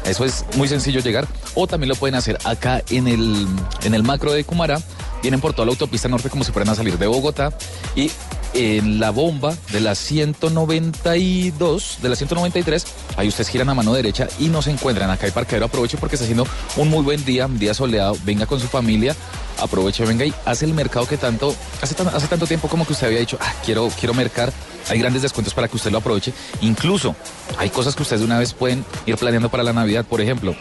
Eso 0.06 0.24
es 0.24 0.46
muy 0.56 0.66
sencillo 0.66 1.00
llegar. 1.00 1.28
O 1.54 1.66
también 1.66 1.90
lo 1.90 1.94
pueden 1.94 2.14
hacer 2.14 2.38
acá 2.44 2.82
en 2.88 3.06
el, 3.06 3.46
en 3.82 3.92
el 3.92 4.02
macro 4.02 4.32
de 4.32 4.44
Cumará. 4.44 4.80
Vienen 5.20 5.38
por 5.38 5.52
toda 5.52 5.66
la 5.66 5.72
autopista 5.72 6.08
norte 6.08 6.30
como 6.30 6.42
si 6.42 6.52
fueran 6.52 6.72
a 6.72 6.74
salir 6.74 6.96
de 6.96 7.06
Bogotá. 7.06 7.52
Y 7.94 8.10
en 8.54 8.98
la 8.98 9.10
bomba 9.10 9.54
de 9.72 9.80
la 9.80 9.94
192, 9.94 11.98
de 12.00 12.08
la 12.08 12.16
193, 12.16 12.86
ahí 13.18 13.28
ustedes 13.28 13.50
giran 13.50 13.68
a 13.68 13.74
mano 13.74 13.92
derecha 13.92 14.26
y 14.38 14.48
nos 14.48 14.66
encuentran. 14.66 15.10
Acá 15.10 15.26
hay 15.26 15.32
parqueadero. 15.32 15.66
Aproveche 15.66 15.98
porque 15.98 16.16
está 16.16 16.24
haciendo 16.24 16.46
un 16.78 16.88
muy 16.88 17.02
buen 17.02 17.22
día, 17.26 17.44
un 17.44 17.58
día 17.58 17.74
soleado. 17.74 18.16
Venga 18.24 18.46
con 18.46 18.58
su 18.58 18.68
familia. 18.68 19.14
Aproveche, 19.60 20.06
venga 20.06 20.24
y 20.24 20.32
hace 20.46 20.64
el 20.64 20.72
mercado 20.72 21.06
que 21.06 21.18
tanto, 21.18 21.54
hace, 21.82 21.94
hace 22.02 22.26
tanto 22.26 22.46
tiempo 22.46 22.68
como 22.68 22.86
que 22.86 22.94
usted 22.94 23.08
había 23.08 23.18
dicho, 23.18 23.36
ah, 23.38 23.52
quiero, 23.66 23.90
quiero 24.00 24.14
mercar. 24.14 24.50
Hay 24.90 24.98
grandes 24.98 25.22
descuentos 25.22 25.54
para 25.54 25.68
que 25.68 25.76
usted 25.76 25.90
lo 25.90 25.98
aproveche. 25.98 26.32
Incluso 26.60 27.14
hay 27.58 27.70
cosas 27.70 27.94
que 27.94 28.02
ustedes 28.02 28.20
de 28.20 28.26
una 28.26 28.38
vez 28.38 28.52
pueden 28.54 28.84
ir 29.06 29.16
planeando 29.16 29.48
para 29.48 29.62
la 29.62 29.72
Navidad. 29.72 30.04
Por 30.04 30.20
ejemplo, 30.20 30.54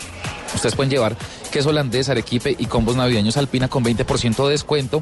Ustedes 0.56 0.76
pueden 0.76 0.90
llevar 0.90 1.16
queso 1.48 1.70
holandés, 1.70 2.10
arequipe 2.10 2.56
y 2.58 2.66
combos 2.66 2.96
navideños 2.96 3.38
alpina 3.38 3.68
con 3.68 3.84
20% 3.84 4.46
de 4.46 4.52
descuento. 4.52 5.02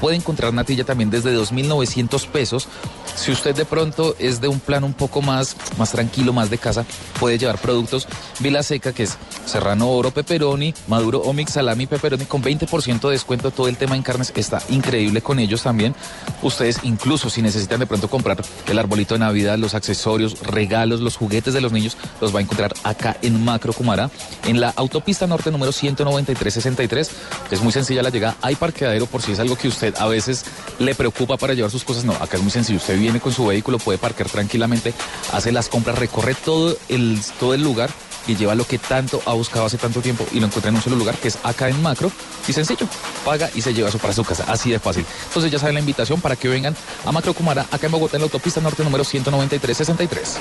Puede 0.00 0.16
encontrar 0.16 0.52
natilla 0.52 0.84
también 0.84 1.10
desde 1.10 1.36
2.900 1.36 2.26
pesos. 2.28 2.68
Si 3.14 3.32
usted 3.32 3.54
de 3.54 3.64
pronto 3.64 4.14
es 4.18 4.40
de 4.40 4.48
un 4.48 4.60
plan 4.60 4.84
un 4.84 4.94
poco 4.94 5.22
más, 5.22 5.56
más 5.78 5.92
tranquilo, 5.92 6.32
más 6.32 6.50
de 6.50 6.58
casa, 6.58 6.84
puede 7.18 7.38
llevar 7.38 7.58
productos 7.58 8.06
Vila 8.40 8.62
Seca, 8.62 8.92
que 8.92 9.04
es 9.04 9.16
serrano 9.46 9.90
oro, 9.90 10.10
pepperoni, 10.10 10.74
maduro 10.88 11.20
o 11.20 11.32
mix 11.32 11.52
salami, 11.52 11.86
pepperoni 11.86 12.24
con 12.24 12.42
20% 12.42 13.00
de 13.00 13.10
descuento. 13.10 13.50
Todo 13.50 13.68
el 13.68 13.76
tema 13.76 13.96
en 13.96 14.02
carnes 14.02 14.32
está 14.36 14.62
increíble 14.68 15.22
con 15.22 15.38
ellos 15.38 15.62
también. 15.62 15.94
Ustedes 16.42 16.80
incluso 16.82 17.30
si 17.30 17.42
necesitan 17.42 17.80
de 17.80 17.86
pronto 17.86 18.08
comprar 18.08 18.42
el 18.66 18.78
arbolito 18.78 19.14
de 19.14 19.20
Navidad, 19.20 19.58
los 19.58 19.74
accesorios, 19.74 20.40
regalos, 20.40 21.00
los 21.00 21.16
juguetes 21.16 21.54
de 21.54 21.60
los 21.60 21.72
niños, 21.72 21.96
los 22.20 22.34
va 22.34 22.38
a 22.38 22.42
encontrar 22.42 22.74
acá 22.84 23.16
en 23.22 23.44
Macro 23.44 23.72
Cumará, 23.72 24.10
en 24.46 24.60
la 24.60 24.70
autopista 24.70 25.26
norte 25.26 25.50
número 25.50 25.72
193-63. 25.80 27.08
Es 27.50 27.60
muy 27.62 27.72
sencilla 27.72 28.02
la 28.02 28.10
llegada. 28.10 28.36
Hay 28.42 28.56
parqueadero 28.56 29.06
por 29.06 29.22
si 29.22 29.32
es 29.32 29.40
algo 29.40 29.56
que 29.56 29.68
usted 29.68 29.94
a 29.96 30.06
veces 30.06 30.44
le 30.78 30.94
preocupa 30.94 31.36
para 31.36 31.54
llevar 31.54 31.70
sus 31.70 31.84
cosas. 31.84 32.04
No, 32.04 32.12
acá 32.12 32.36
es 32.36 32.42
muy 32.42 32.50
sencillo. 32.50 32.78
Usted 32.78 32.98
viene 32.98 33.20
con 33.20 33.32
su 33.32 33.46
vehículo, 33.46 33.78
puede 33.78 33.98
parquear 33.98 34.28
tranquilamente, 34.28 34.94
hace 35.32 35.52
las 35.52 35.68
compras, 35.68 35.98
recorre 35.98 36.34
todo 36.34 36.76
el, 36.88 37.18
todo 37.38 37.54
el 37.54 37.62
lugar 37.62 37.90
y 38.26 38.36
lleva 38.36 38.54
lo 38.54 38.64
que 38.64 38.78
tanto 38.78 39.22
ha 39.26 39.32
buscado 39.32 39.66
hace 39.66 39.78
tanto 39.78 40.00
tiempo 40.00 40.26
y 40.32 40.40
lo 40.40 40.46
encuentra 40.46 40.68
en 40.68 40.76
un 40.76 40.82
solo 40.82 40.96
lugar 40.96 41.16
que 41.16 41.28
es 41.28 41.38
acá 41.42 41.68
en 41.68 41.80
Macro 41.82 42.12
y 42.46 42.52
sencillo, 42.52 42.86
paga 43.24 43.50
y 43.54 43.62
se 43.62 43.72
lleva 43.74 43.88
eso 43.88 43.98
para 43.98 44.12
su 44.12 44.24
casa, 44.24 44.44
así 44.48 44.70
de 44.70 44.78
fácil. 44.78 45.04
Entonces 45.26 45.50
ya 45.50 45.58
saben 45.58 45.74
la 45.74 45.80
invitación 45.80 46.20
para 46.20 46.36
que 46.36 46.48
vengan 46.48 46.76
a 47.04 47.12
Macro 47.12 47.34
Cumara 47.34 47.66
acá 47.70 47.86
en 47.86 47.92
Bogotá 47.92 48.16
en 48.16 48.22
la 48.22 48.24
autopista 48.24 48.60
norte 48.60 48.84
número 48.84 49.04
193 49.04 49.76
63. 49.76 50.36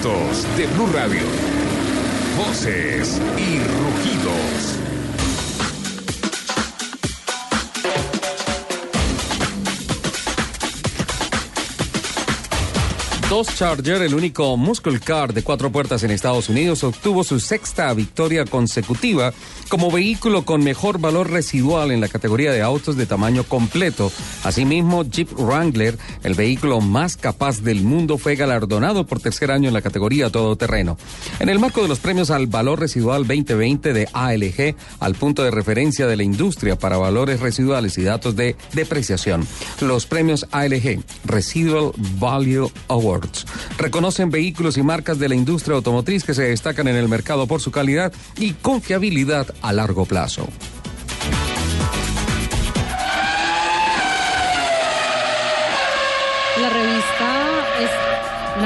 De 0.00 0.66
Blue 0.74 0.86
Radio. 0.92 1.22
Voces 2.36 3.20
y 3.36 3.58
rugidos. 3.58 4.77
Dodge 13.28 13.56
Charger, 13.56 14.00
el 14.00 14.14
único 14.14 14.56
muscle 14.56 14.98
car 15.00 15.34
de 15.34 15.42
cuatro 15.42 15.70
puertas 15.70 16.02
en 16.02 16.10
Estados 16.10 16.48
Unidos, 16.48 16.82
obtuvo 16.82 17.24
su 17.24 17.40
sexta 17.40 17.92
victoria 17.92 18.46
consecutiva 18.46 19.34
como 19.68 19.90
vehículo 19.90 20.46
con 20.46 20.64
mejor 20.64 20.98
valor 20.98 21.30
residual 21.30 21.90
en 21.90 22.00
la 22.00 22.08
categoría 22.08 22.52
de 22.52 22.62
autos 22.62 22.96
de 22.96 23.04
tamaño 23.04 23.44
completo. 23.44 24.10
Asimismo, 24.44 25.04
Jeep 25.04 25.30
Wrangler, 25.38 25.98
el 26.22 26.32
vehículo 26.32 26.80
más 26.80 27.18
capaz 27.18 27.60
del 27.60 27.82
mundo, 27.82 28.16
fue 28.16 28.34
galardonado 28.34 29.04
por 29.04 29.20
tercer 29.20 29.50
año 29.50 29.68
en 29.68 29.74
la 29.74 29.82
categoría 29.82 30.30
todoterreno. 30.30 30.96
En 31.38 31.50
el 31.50 31.58
marco 31.58 31.82
de 31.82 31.88
los 31.88 31.98
premios 31.98 32.30
al 32.30 32.46
valor 32.46 32.80
residual 32.80 33.26
2020 33.26 33.92
de 33.92 34.08
ALG, 34.10 34.74
al 35.00 35.14
punto 35.16 35.44
de 35.44 35.50
referencia 35.50 36.06
de 36.06 36.16
la 36.16 36.22
industria 36.22 36.78
para 36.78 36.96
valores 36.96 37.40
residuales 37.40 37.98
y 37.98 38.04
datos 38.04 38.36
de 38.36 38.56
depreciación, 38.72 39.46
los 39.82 40.06
premios 40.06 40.46
ALG, 40.50 41.02
Residual 41.26 41.92
Value 42.18 42.72
Reconocen 43.76 44.30
vehículos 44.30 44.76
y 44.76 44.82
marcas 44.82 45.18
de 45.18 45.28
la 45.28 45.34
industria 45.34 45.76
automotriz 45.76 46.24
que 46.24 46.34
se 46.34 46.44
destacan 46.44 46.88
en 46.88 46.96
el 46.96 47.08
mercado 47.08 47.46
por 47.46 47.60
su 47.60 47.70
calidad 47.70 48.12
y 48.38 48.52
confiabilidad 48.52 49.54
a 49.62 49.72
largo 49.72 50.04
plazo. 50.04 50.48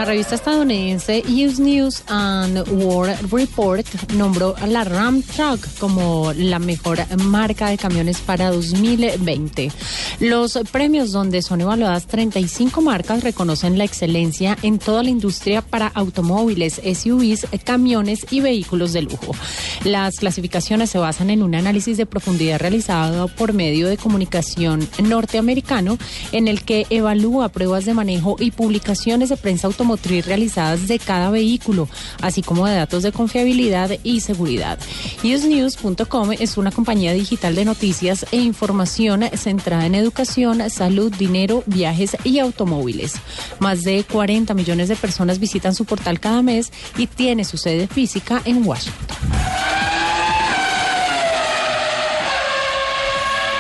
La 0.03 0.07
revista 0.07 0.34
estadounidense 0.34 1.22
US 1.28 1.61
News 1.61 2.03
and 2.09 2.59
World 2.72 3.30
Report 3.30 3.86
nombró 4.14 4.57
a 4.61 4.66
la 4.66 4.82
Ram 4.82 5.22
Truck 5.22 5.64
como 5.78 6.32
la 6.32 6.59
mejor 6.59 6.98
marca 7.18 7.68
de 7.68 7.78
camiones 7.78 8.18
para 8.18 8.50
2020. 8.50 9.70
Los 10.18 10.59
premios 10.72 11.12
donde 11.12 11.40
son 11.40 11.61
evaluadas 11.61 12.09
35 12.09 12.82
marcas 12.82 13.22
reconocen 13.22 13.78
la 13.78 13.84
excelencia 13.84 14.59
en 14.62 14.80
toda 14.80 15.05
la 15.05 15.11
industria 15.11 15.62
para 15.62 15.86
automóviles, 15.86 16.80
SUVs, 16.82 17.46
camiones 17.62 18.26
y 18.30 18.40
vehículos 18.40 18.92
de 18.92 19.03
lujo. 19.03 19.36
Las 19.84 20.16
clasificaciones 20.18 20.90
se 20.90 20.98
basan 20.98 21.30
en 21.30 21.44
un 21.44 21.55
análisis 21.55 21.96
de 21.96 22.07
profundidad 22.07 22.59
realizado 22.59 23.28
por 23.28 23.53
medio 23.53 23.86
de 23.86 23.98
comunicación 23.98 24.88
norteamericano 25.00 25.96
en 26.32 26.48
el 26.48 26.64
que 26.64 26.86
evalúa 26.90 27.50
pruebas 27.50 27.84
de 27.84 27.94
manejo 27.94 28.34
y 28.40 28.50
publicaciones 28.50 29.28
de 29.28 29.36
prensa 29.36 29.68
realizadas 30.03 30.88
de 30.88 30.99
cada 30.99 31.30
vehículo, 31.30 31.88
así 32.20 32.43
como 32.43 32.66
de 32.66 32.76
datos 32.76 33.03
de 33.03 33.12
confiabilidad 33.12 33.90
y 34.03 34.20
seguridad. 34.20 34.78
UseNews.com 35.22 36.32
es 36.32 36.57
una 36.57 36.70
compañía 36.70 37.12
digital 37.12 37.55
de 37.55 37.64
noticias 37.64 38.26
e 38.32 38.36
información 38.38 39.22
centrada 39.34 39.86
en 39.86 39.95
educación, 39.95 40.68
salud, 40.70 41.12
dinero, 41.14 41.62
viajes 41.66 42.16
y 42.24 42.38
automóviles. 42.38 43.14
Más 43.59 43.82
de 43.82 44.05
40 44.05 44.55
millones 44.55 44.88
de 44.88 44.97
personas 44.97 45.38
visitan 45.38 45.74
su 45.74 45.84
portal 45.84 46.20
cada 46.20 46.43
mes 46.43 46.72
y 46.97 47.07
tiene 47.07 47.45
su 47.45 47.57
sede 47.57 47.86
física 47.86 48.43
en 48.45 48.66
Washington. 48.66 49.16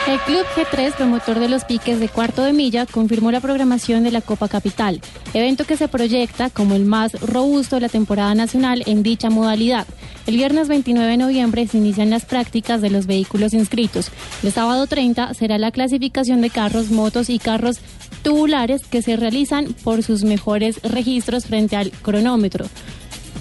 El 0.08 0.18
Club 0.20 0.44
G3, 0.56 0.94
promotor 0.94 1.38
de 1.38 1.48
los 1.48 1.64
piques 1.64 2.00
de 2.00 2.08
cuarto 2.08 2.42
de 2.42 2.52
milla, 2.52 2.86
confirmó 2.86 3.30
la 3.30 3.40
programación 3.40 4.02
de 4.02 4.10
la 4.10 4.20
Copa 4.20 4.48
Capital, 4.48 5.00
evento 5.32 5.64
que 5.64 5.76
se 5.76 5.86
proyecta 5.86 6.50
como 6.50 6.74
el 6.74 6.84
más 6.84 7.12
robusto 7.20 7.76
de 7.76 7.82
la 7.82 7.88
temporada 7.88 8.34
nacional 8.34 8.82
en 8.86 9.04
dicha 9.04 9.30
modalidad. 9.30 9.86
El 10.26 10.36
viernes 10.36 10.66
29 10.66 11.08
de 11.08 11.16
noviembre 11.16 11.68
se 11.68 11.78
inician 11.78 12.10
las 12.10 12.24
prácticas 12.24 12.80
de 12.80 12.90
los 12.90 13.06
vehículos 13.06 13.54
inscritos. 13.54 14.10
El 14.42 14.50
sábado 14.50 14.88
30 14.88 15.34
será 15.34 15.56
la 15.56 15.70
clasificación 15.70 16.40
de 16.40 16.50
carros, 16.50 16.90
motos 16.90 17.30
y 17.30 17.38
carros 17.38 17.78
tubulares 18.24 18.82
que 18.84 19.02
se 19.02 19.16
realizan 19.16 19.72
por 19.84 20.02
sus 20.02 20.24
mejores 20.24 20.82
registros 20.82 21.46
frente 21.46 21.76
al 21.76 21.92
cronómetro. 21.92 22.66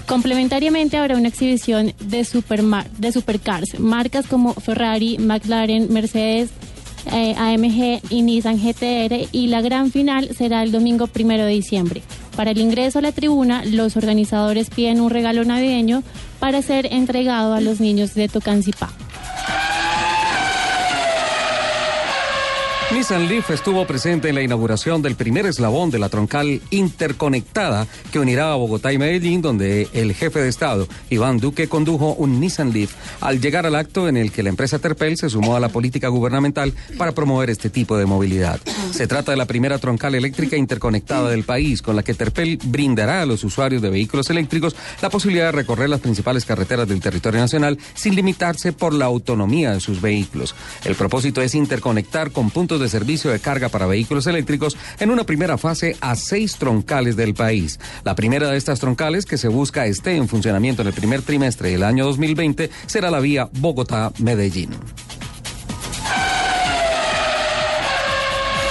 Complementariamente 0.06 0.96
habrá 0.96 1.16
una 1.16 1.28
exhibición 1.28 1.92
de, 2.00 2.26
de 2.98 3.12
supercars, 3.12 3.78
marcas 3.78 4.26
como 4.26 4.54
Ferrari, 4.54 5.18
McLaren, 5.18 5.92
Mercedes, 5.92 6.50
eh, 7.10 7.34
AMG 7.36 8.00
y 8.10 8.22
Nissan 8.22 8.58
GTR 8.58 9.28
y 9.32 9.48
la 9.48 9.60
gran 9.60 9.90
final 9.90 10.34
será 10.36 10.62
el 10.62 10.70
domingo 10.70 11.06
primero 11.08 11.44
de 11.44 11.52
diciembre. 11.52 12.02
Para 12.36 12.52
el 12.52 12.58
ingreso 12.58 12.98
a 13.00 13.02
la 13.02 13.12
tribuna, 13.12 13.64
los 13.64 13.96
organizadores 13.96 14.70
piden 14.70 15.00
un 15.00 15.10
regalo 15.10 15.44
navideño 15.44 16.02
para 16.38 16.62
ser 16.62 16.86
entregado 16.92 17.54
a 17.54 17.60
los 17.60 17.80
niños 17.80 18.14
de 18.14 18.28
Tocancipá. 18.28 18.90
Nissan 22.92 23.26
Leaf 23.26 23.50
estuvo 23.50 23.86
presente 23.86 24.28
en 24.28 24.34
la 24.34 24.42
inauguración 24.42 25.00
del 25.00 25.16
primer 25.16 25.46
eslabón 25.46 25.90
de 25.90 25.98
la 25.98 26.10
troncal 26.10 26.60
interconectada 26.68 27.86
que 28.12 28.18
unirá 28.18 28.52
a 28.52 28.56
Bogotá 28.56 28.92
y 28.92 28.98
Medellín, 28.98 29.40
donde 29.40 29.88
el 29.94 30.12
jefe 30.12 30.40
de 30.40 30.50
Estado, 30.50 30.86
Iván 31.08 31.38
Duque, 31.38 31.68
condujo 31.68 32.12
un 32.12 32.38
Nissan 32.38 32.70
Leaf 32.70 32.92
al 33.22 33.40
llegar 33.40 33.64
al 33.64 33.76
acto 33.76 34.08
en 34.08 34.18
el 34.18 34.30
que 34.30 34.42
la 34.42 34.50
empresa 34.50 34.78
Terpel 34.78 35.16
se 35.16 35.30
sumó 35.30 35.56
a 35.56 35.60
la 35.60 35.70
política 35.70 36.08
gubernamental 36.08 36.74
para 36.98 37.12
promover 37.12 37.48
este 37.48 37.70
tipo 37.70 37.96
de 37.96 38.04
movilidad. 38.04 38.60
Se 38.90 39.06
trata 39.06 39.32
de 39.32 39.38
la 39.38 39.46
primera 39.46 39.78
troncal 39.78 40.14
eléctrica 40.14 40.58
interconectada 40.58 41.30
del 41.30 41.44
país, 41.44 41.80
con 41.80 41.96
la 41.96 42.02
que 42.02 42.12
Terpel 42.12 42.58
brindará 42.62 43.22
a 43.22 43.26
los 43.26 43.42
usuarios 43.42 43.80
de 43.80 43.88
vehículos 43.88 44.28
eléctricos 44.28 44.76
la 45.00 45.08
posibilidad 45.08 45.46
de 45.46 45.52
recorrer 45.52 45.88
las 45.88 46.00
principales 46.00 46.44
carreteras 46.44 46.86
del 46.86 47.00
territorio 47.00 47.40
nacional 47.40 47.78
sin 47.94 48.14
limitarse 48.14 48.74
por 48.74 48.92
la 48.92 49.06
autonomía 49.06 49.72
de 49.72 49.80
sus 49.80 50.02
vehículos. 50.02 50.54
El 50.84 50.94
propósito 50.94 51.40
es 51.40 51.54
interconectar 51.54 52.32
con 52.32 52.50
puntos 52.50 52.81
de 52.81 52.81
servicio 52.88 53.30
de 53.30 53.40
carga 53.40 53.68
para 53.68 53.86
vehículos 53.86 54.26
eléctricos 54.26 54.76
en 55.00 55.10
una 55.10 55.24
primera 55.24 55.58
fase 55.58 55.96
a 56.00 56.16
seis 56.16 56.56
troncales 56.56 57.16
del 57.16 57.34
país. 57.34 57.78
La 58.04 58.14
primera 58.14 58.50
de 58.50 58.56
estas 58.56 58.80
troncales 58.80 59.26
que 59.26 59.38
se 59.38 59.48
busca 59.48 59.86
esté 59.86 60.16
en 60.16 60.28
funcionamiento 60.28 60.82
en 60.82 60.88
el 60.88 60.94
primer 60.94 61.22
trimestre 61.22 61.70
del 61.70 61.82
año 61.82 62.04
2020 62.04 62.70
será 62.86 63.10
la 63.10 63.20
vía 63.20 63.48
Bogotá-Medellín. 63.52 64.70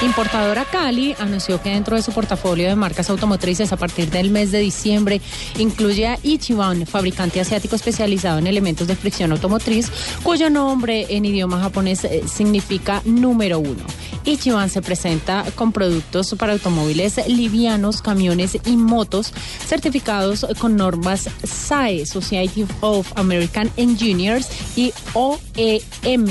Importadora 0.04 0.66
Cali 0.66 1.16
anunció 1.20 1.62
que 1.62 1.70
dentro 1.70 1.96
de 1.96 2.02
su 2.02 2.12
portafolio 2.12 2.68
de 2.68 2.76
marcas 2.76 3.12
automotrices 3.12 3.72
a 3.72 3.78
partir 3.78 4.10
del 4.10 4.32
mes 4.32 4.52
de 4.52 4.58
diciembre 4.58 5.22
incluye 5.60 6.08
a 6.08 6.18
Ichiban, 6.24 6.88
fabricante 6.88 7.40
asiático 7.40 7.76
especializado 7.76 8.40
en 8.40 8.48
elementos 8.48 8.88
de 8.88 8.96
fricción 8.96 9.32
automotriz, 9.32 9.92
cuyo 10.24 10.50
nombre 10.50 11.06
en 11.10 11.26
idioma 11.26 11.60
japonés 11.60 12.04
eh, 12.06 12.24
significa 12.28 13.04
número 13.06 13.60
uno. 13.60 13.84
Ichiban 14.26 14.72
se 14.72 14.82
presenta 14.82 15.46
con 15.54 15.72
productos 15.72 16.34
para 16.38 16.54
automóviles 16.54 17.20
livianos, 17.28 18.02
camiones 18.02 18.58
y 18.66 18.78
motos 18.78 19.32
certificados 19.68 20.48
con 20.60 20.78
normas 20.78 21.30
SAE, 21.44 22.08
Society 22.08 22.66
of 22.82 23.12
American 23.16 23.70
Engineers 23.78 24.50
y 24.76 24.94
OEM. 25.14 26.26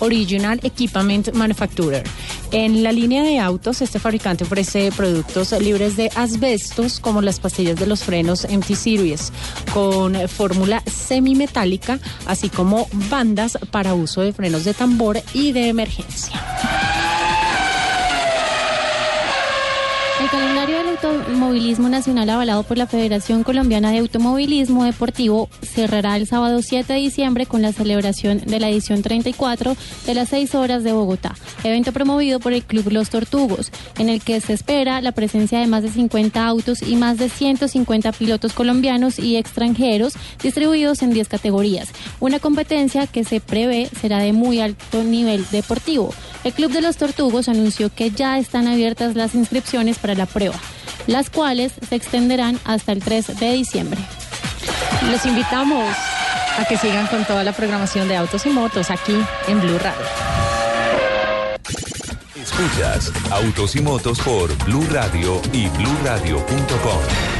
Original 0.00 0.60
Equipment 0.62 1.32
Manufacturer. 1.34 2.04
En 2.50 2.82
la 2.82 2.92
línea 2.92 3.22
de 3.22 3.38
autos, 3.38 3.82
este 3.82 3.98
fabricante 3.98 4.44
ofrece 4.44 4.90
productos 4.96 5.52
libres 5.60 5.96
de 5.96 6.10
asbestos 6.14 7.00
como 7.00 7.20
las 7.20 7.40
pastillas 7.40 7.76
de 7.76 7.86
los 7.86 8.04
frenos 8.04 8.46
MT 8.50 8.74
Series 8.74 9.32
con 9.74 10.16
fórmula 10.28 10.82
semimetálica, 10.86 11.98
así 12.26 12.48
como 12.48 12.88
bandas 13.10 13.58
para 13.70 13.94
uso 13.94 14.22
de 14.22 14.32
frenos 14.32 14.64
de 14.64 14.74
tambor 14.74 15.20
y 15.34 15.52
de 15.52 15.68
emergencia. 15.68 17.07
El 20.20 20.28
calendario 20.30 20.78
del 20.78 20.88
automovilismo 20.88 21.88
nacional 21.88 22.28
avalado 22.30 22.64
por 22.64 22.76
la 22.76 22.88
Federación 22.88 23.44
Colombiana 23.44 23.92
de 23.92 23.98
Automovilismo 23.98 24.82
Deportivo 24.82 25.48
cerrará 25.62 26.16
el 26.16 26.26
sábado 26.26 26.60
7 26.60 26.92
de 26.92 26.98
diciembre 26.98 27.46
con 27.46 27.62
la 27.62 27.72
celebración 27.72 28.40
de 28.44 28.58
la 28.58 28.68
edición 28.68 29.02
34 29.02 29.76
de 30.06 30.14
las 30.14 30.30
6 30.30 30.56
horas 30.56 30.82
de 30.82 30.92
Bogotá, 30.92 31.36
evento 31.62 31.92
promovido 31.92 32.40
por 32.40 32.52
el 32.52 32.64
Club 32.64 32.90
Los 32.90 33.10
Tortugos, 33.10 33.70
en 33.96 34.08
el 34.08 34.20
que 34.20 34.40
se 34.40 34.54
espera 34.54 35.00
la 35.00 35.12
presencia 35.12 35.60
de 35.60 35.68
más 35.68 35.84
de 35.84 35.90
50 35.90 36.44
autos 36.44 36.82
y 36.82 36.96
más 36.96 37.18
de 37.18 37.28
150 37.28 38.10
pilotos 38.10 38.54
colombianos 38.54 39.20
y 39.20 39.36
extranjeros 39.36 40.14
distribuidos 40.42 41.02
en 41.02 41.12
10 41.12 41.28
categorías, 41.28 41.90
una 42.18 42.40
competencia 42.40 43.06
que 43.06 43.22
se 43.22 43.40
prevé 43.40 43.88
será 44.00 44.18
de 44.18 44.32
muy 44.32 44.60
alto 44.60 45.04
nivel 45.04 45.46
deportivo. 45.52 46.12
El 46.44 46.52
Club 46.52 46.72
de 46.72 46.80
los 46.80 46.96
Tortugos 46.96 47.48
anunció 47.48 47.92
que 47.92 48.10
ya 48.10 48.38
están 48.38 48.68
abiertas 48.68 49.16
las 49.16 49.34
inscripciones 49.34 49.98
para 49.98 50.14
la 50.14 50.26
prueba, 50.26 50.56
las 51.06 51.30
cuales 51.30 51.72
se 51.88 51.94
extenderán 51.94 52.58
hasta 52.64 52.92
el 52.92 53.02
3 53.02 53.38
de 53.38 53.52
diciembre. 53.52 54.00
Los 55.10 55.24
invitamos 55.26 55.84
a 56.58 56.64
que 56.64 56.76
sigan 56.76 57.06
con 57.06 57.24
toda 57.24 57.44
la 57.44 57.52
programación 57.52 58.08
de 58.08 58.16
autos 58.16 58.46
y 58.46 58.50
motos 58.50 58.90
aquí 58.90 59.16
en 59.46 59.60
Blue 59.60 59.78
Radio. 59.78 60.06
Escuchas 62.34 63.12
Autos 63.30 63.76
y 63.76 63.80
Motos 63.80 64.18
por 64.20 64.52
Blue 64.64 64.86
Radio 64.90 65.40
y 65.52 65.68
bluradio.com. 65.68 67.37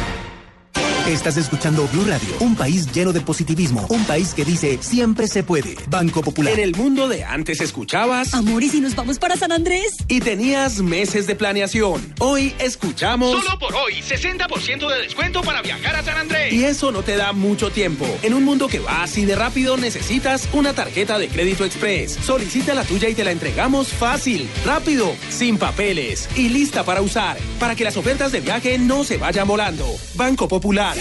Estás 1.09 1.39
escuchando 1.39 1.89
Blue 1.91 2.05
Radio, 2.05 2.29
un 2.41 2.55
país 2.55 2.93
lleno 2.93 3.15
de 3.15 3.23
positivismo, 3.23 3.87
un 3.89 4.05
país 4.05 4.35
que 4.35 4.45
dice 4.45 4.77
siempre 4.83 5.27
se 5.27 5.43
puede. 5.43 5.75
Banco 5.89 6.21
Popular. 6.21 6.53
En 6.53 6.61
el 6.61 6.77
mundo 6.77 7.09
de 7.09 7.25
antes 7.25 7.63
escuchabas. 7.63 8.35
Amor, 8.35 8.63
¿y 8.63 8.69
si 8.69 8.83
nos 8.83 8.95
vamos 8.95 9.19
para 9.19 9.35
San 9.35 9.51
Andrés? 9.51 9.97
Y 10.09 10.21
tenías 10.21 10.83
meses 10.83 11.27
de 11.27 11.35
planeación. 11.35 12.15
Hoy 12.19 12.55
escuchamos. 12.59 13.43
Solo 13.43 13.59
por 13.59 13.75
hoy, 13.75 13.95
60% 14.03 14.87
de 14.87 15.01
descuento 15.01 15.41
para 15.41 15.63
viajar 15.63 15.97
a 15.97 16.03
San 16.03 16.19
Andrés. 16.19 16.53
Y 16.53 16.65
eso 16.65 16.93
no 16.93 17.03
te 17.03 17.17
da 17.17 17.33
mucho 17.33 17.71
tiempo. 17.71 18.07
En 18.23 18.35
un 18.35 18.45
mundo 18.45 18.69
que 18.69 18.79
va 18.79 19.03
así 19.03 19.25
de 19.25 19.35
rápido, 19.35 19.79
necesitas 19.79 20.47
una 20.53 20.75
tarjeta 20.75 21.19
de 21.19 21.29
crédito 21.29 21.65
express. 21.65 22.19
Solicita 22.23 22.75
la 22.75 22.85
tuya 22.85 23.09
y 23.09 23.15
te 23.15 23.25
la 23.25 23.31
entregamos 23.31 23.89
fácil, 23.89 24.47
rápido, 24.67 25.15
sin 25.31 25.57
papeles 25.57 26.29
y 26.37 26.51
lista 26.51 26.85
para 26.85 27.01
usar. 27.01 27.39
Para 27.59 27.75
que 27.75 27.85
las 27.85 27.97
ofertas 27.97 28.31
de 28.31 28.41
viaje 28.41 28.77
no 28.77 29.05
se 29.05 29.17
vayan 29.17 29.49
volando. 29.49 29.87
Banco 30.15 30.47
Popular. 30.49 30.98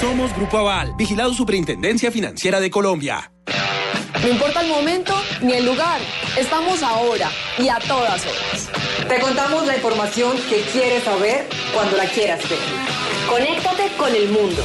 Somos 0.00 0.34
Grupo 0.34 0.58
Aval, 0.58 0.94
vigilado 0.96 1.32
Superintendencia 1.32 2.10
Financiera 2.10 2.60
de 2.60 2.70
Colombia. 2.70 3.32
No 4.20 4.28
importa 4.28 4.60
el 4.60 4.68
momento 4.68 5.14
ni 5.40 5.54
el 5.54 5.66
lugar, 5.66 6.00
estamos 6.38 6.82
ahora 6.82 7.30
y 7.58 7.68
a 7.68 7.78
todas 7.78 8.24
horas. 8.24 8.68
Te 9.08 9.18
contamos 9.20 9.66
la 9.66 9.76
información 9.76 10.36
que 10.48 10.60
quieres 10.72 11.02
saber 11.04 11.48
cuando 11.74 11.96
la 11.96 12.06
quieras 12.06 12.40
ver. 12.48 12.58
Conéctate 13.28 13.88
con 13.96 14.14
el 14.14 14.28
mundo. 14.28 14.62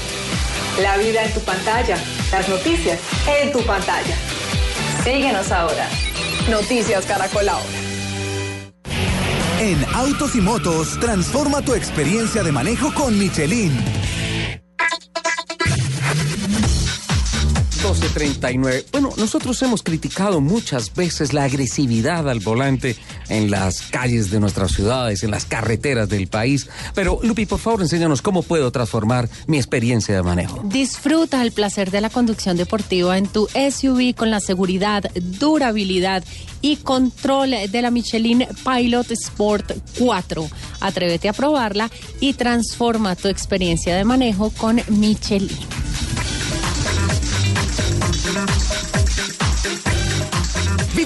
La 0.82 0.98
vida 0.98 1.24
en 1.24 1.34
tu 1.34 1.40
pantalla, 1.42 1.98
las 2.32 2.48
noticias 2.50 3.00
en 3.42 3.52
tu 3.52 3.64
pantalla. 3.64 4.16
Síguenos 5.04 5.52
ahora. 5.52 5.90
Noticias 6.50 7.06
Caracol 7.06 7.50
ahora. 7.50 7.97
En 9.60 9.84
Autos 9.96 10.36
y 10.36 10.42
Motos, 10.42 11.00
transforma 11.00 11.64
tu 11.64 11.74
experiencia 11.74 12.44
de 12.44 12.52
manejo 12.52 12.94
con 12.94 13.18
Michelin. 13.18 13.72
1239. 17.78 18.86
Bueno, 18.92 19.10
nosotros 19.18 19.60
hemos 19.64 19.82
criticado 19.82 20.42
muchas 20.42 20.94
veces 20.94 21.34
la 21.34 21.46
agresividad 21.46 22.30
al 22.30 22.40
volante 22.40 22.96
en 23.30 23.52
las 23.52 23.82
calles 23.82 24.32
de 24.32 24.40
nuestras 24.40 24.72
ciudades, 24.72 25.24
en 25.24 25.32
las 25.32 25.46
carreteras 25.46 26.10
del 26.10 26.28
país. 26.28 26.70
Pero, 26.94 27.20
Lupi, 27.24 27.46
por 27.46 27.60
favor, 27.60 27.82
enséñanos 27.82 28.22
cómo 28.22 28.44
puedo 28.44 28.72
transformar 28.72 29.30
mi 29.48 29.58
experiencia 29.58 30.16
de 30.16 30.24
manejo. 30.24 30.62
Disfruta 30.66 31.42
el 31.42 31.52
placer 31.52 31.92
de 31.92 32.02
la 32.02 32.10
conducción 32.10 32.58
deportiva 32.58 33.18
en 33.18 33.28
tu 33.28 33.48
SUV 33.48 34.16
con 34.16 34.32
la 34.32 34.40
seguridad, 34.40 35.04
durabilidad 35.16 36.24
y 36.62 36.78
control 36.78 37.52
de 37.70 37.82
la 37.82 37.92
Michelin 37.92 38.48
Pilot 38.66 39.12
Sport 39.12 39.74
4. 39.98 40.50
Atrévete 40.80 41.30
a 41.30 41.34
probarla 41.34 41.90
y 42.20 42.34
transforma 42.34 43.16
tu 43.16 43.28
experiencia 43.28 43.96
de 43.96 44.04
manejo 44.04 44.50
con 44.52 44.82
Michelin. 44.90 45.87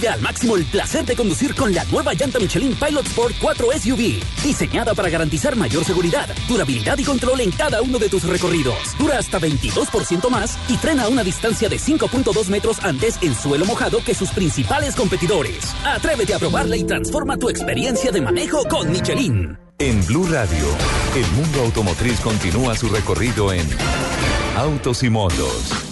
Al 0.08 0.22
máximo 0.22 0.56
el 0.56 0.66
placer 0.66 1.06
de 1.06 1.16
conducir 1.16 1.54
con 1.54 1.74
la 1.74 1.84
nueva 1.86 2.14
llanta 2.14 2.40
Michelin 2.40 2.76
Pilot 2.76 3.06
Sport 3.08 3.36
4 3.40 3.68
SUV, 3.80 4.20
diseñada 4.44 4.94
para 4.94 5.10
garantizar 5.10 5.56
mayor 5.56 5.86
seguridad, 5.86 6.28
durabilidad 6.48 6.98
y 6.98 7.04
control 7.04 7.42
en 7.42 7.52
cada 7.52 7.82
uno 7.82 8.00
de 8.00 8.10
tus 8.10 8.24
recorridos. 8.24 8.76
Dura 8.98 9.20
hasta 9.20 9.40
22% 9.40 10.30
más 10.30 10.58
y 10.70 10.78
frena 10.78 11.04
a 11.04 11.10
una 11.10 11.24
distancia 11.24 11.70
de 11.70 11.78
5.2 11.78 12.48
metros 12.50 12.84
antes 12.84 13.18
en 13.22 13.36
suelo 13.36 13.66
mojado 13.66 14.04
que 14.04 14.16
sus 14.16 14.32
principales 14.32 14.96
competidores. 14.96 15.74
Atrévete 15.86 16.34
a 16.34 16.40
probarla 16.40 16.78
y 16.78 16.84
transforma 16.84 17.38
tu 17.38 17.50
experiencia 17.50 18.12
de 18.12 18.22
manejo 18.22 18.64
con 18.66 18.92
Michelin. 18.92 19.58
En 19.78 20.06
Blue 20.06 20.28
Radio, 20.28 20.66
el 21.16 21.32
mundo 21.32 21.62
automotriz 21.62 22.20
continúa 22.20 22.76
su 22.76 22.88
recorrido 22.90 23.52
en 23.52 23.68
Autos 24.56 25.04
y 25.04 25.10
Motos. 25.10 25.91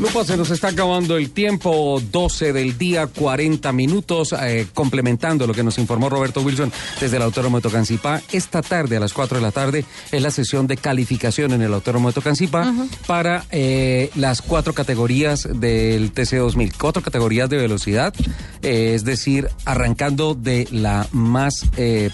Lupa, 0.00 0.24
se 0.24 0.34
nos 0.34 0.50
está 0.50 0.68
acabando 0.68 1.18
el 1.18 1.30
tiempo, 1.30 2.00
12 2.10 2.54
del 2.54 2.78
día, 2.78 3.06
40 3.06 3.70
minutos, 3.72 4.32
eh, 4.32 4.66
complementando 4.72 5.46
lo 5.46 5.52
que 5.52 5.62
nos 5.62 5.76
informó 5.76 6.08
Roberto 6.08 6.40
Wilson 6.40 6.72
desde 6.98 7.18
el 7.18 7.22
Autódromo 7.22 7.58
de 7.58 7.64
Tocancipá. 7.64 8.22
Esta 8.32 8.62
tarde, 8.62 8.96
a 8.96 9.00
las 9.00 9.12
4 9.12 9.36
de 9.36 9.42
la 9.42 9.52
tarde, 9.52 9.84
es 10.10 10.22
la 10.22 10.30
sesión 10.30 10.66
de 10.66 10.78
calificación 10.78 11.52
en 11.52 11.60
el 11.60 11.74
Autódromo 11.74 12.08
de 12.08 12.14
Tocancipá 12.14 12.72
para 13.06 13.44
eh, 13.50 14.10
las 14.14 14.40
cuatro 14.40 14.72
categorías 14.72 15.46
del 15.52 16.14
TC2000. 16.14 16.72
Cuatro 16.80 17.02
categorías 17.02 17.50
de 17.50 17.58
velocidad, 17.58 18.14
eh, 18.62 18.94
es 18.94 19.04
decir, 19.04 19.48
arrancando 19.66 20.34
de 20.34 20.66
la 20.70 21.08
más 21.12 21.66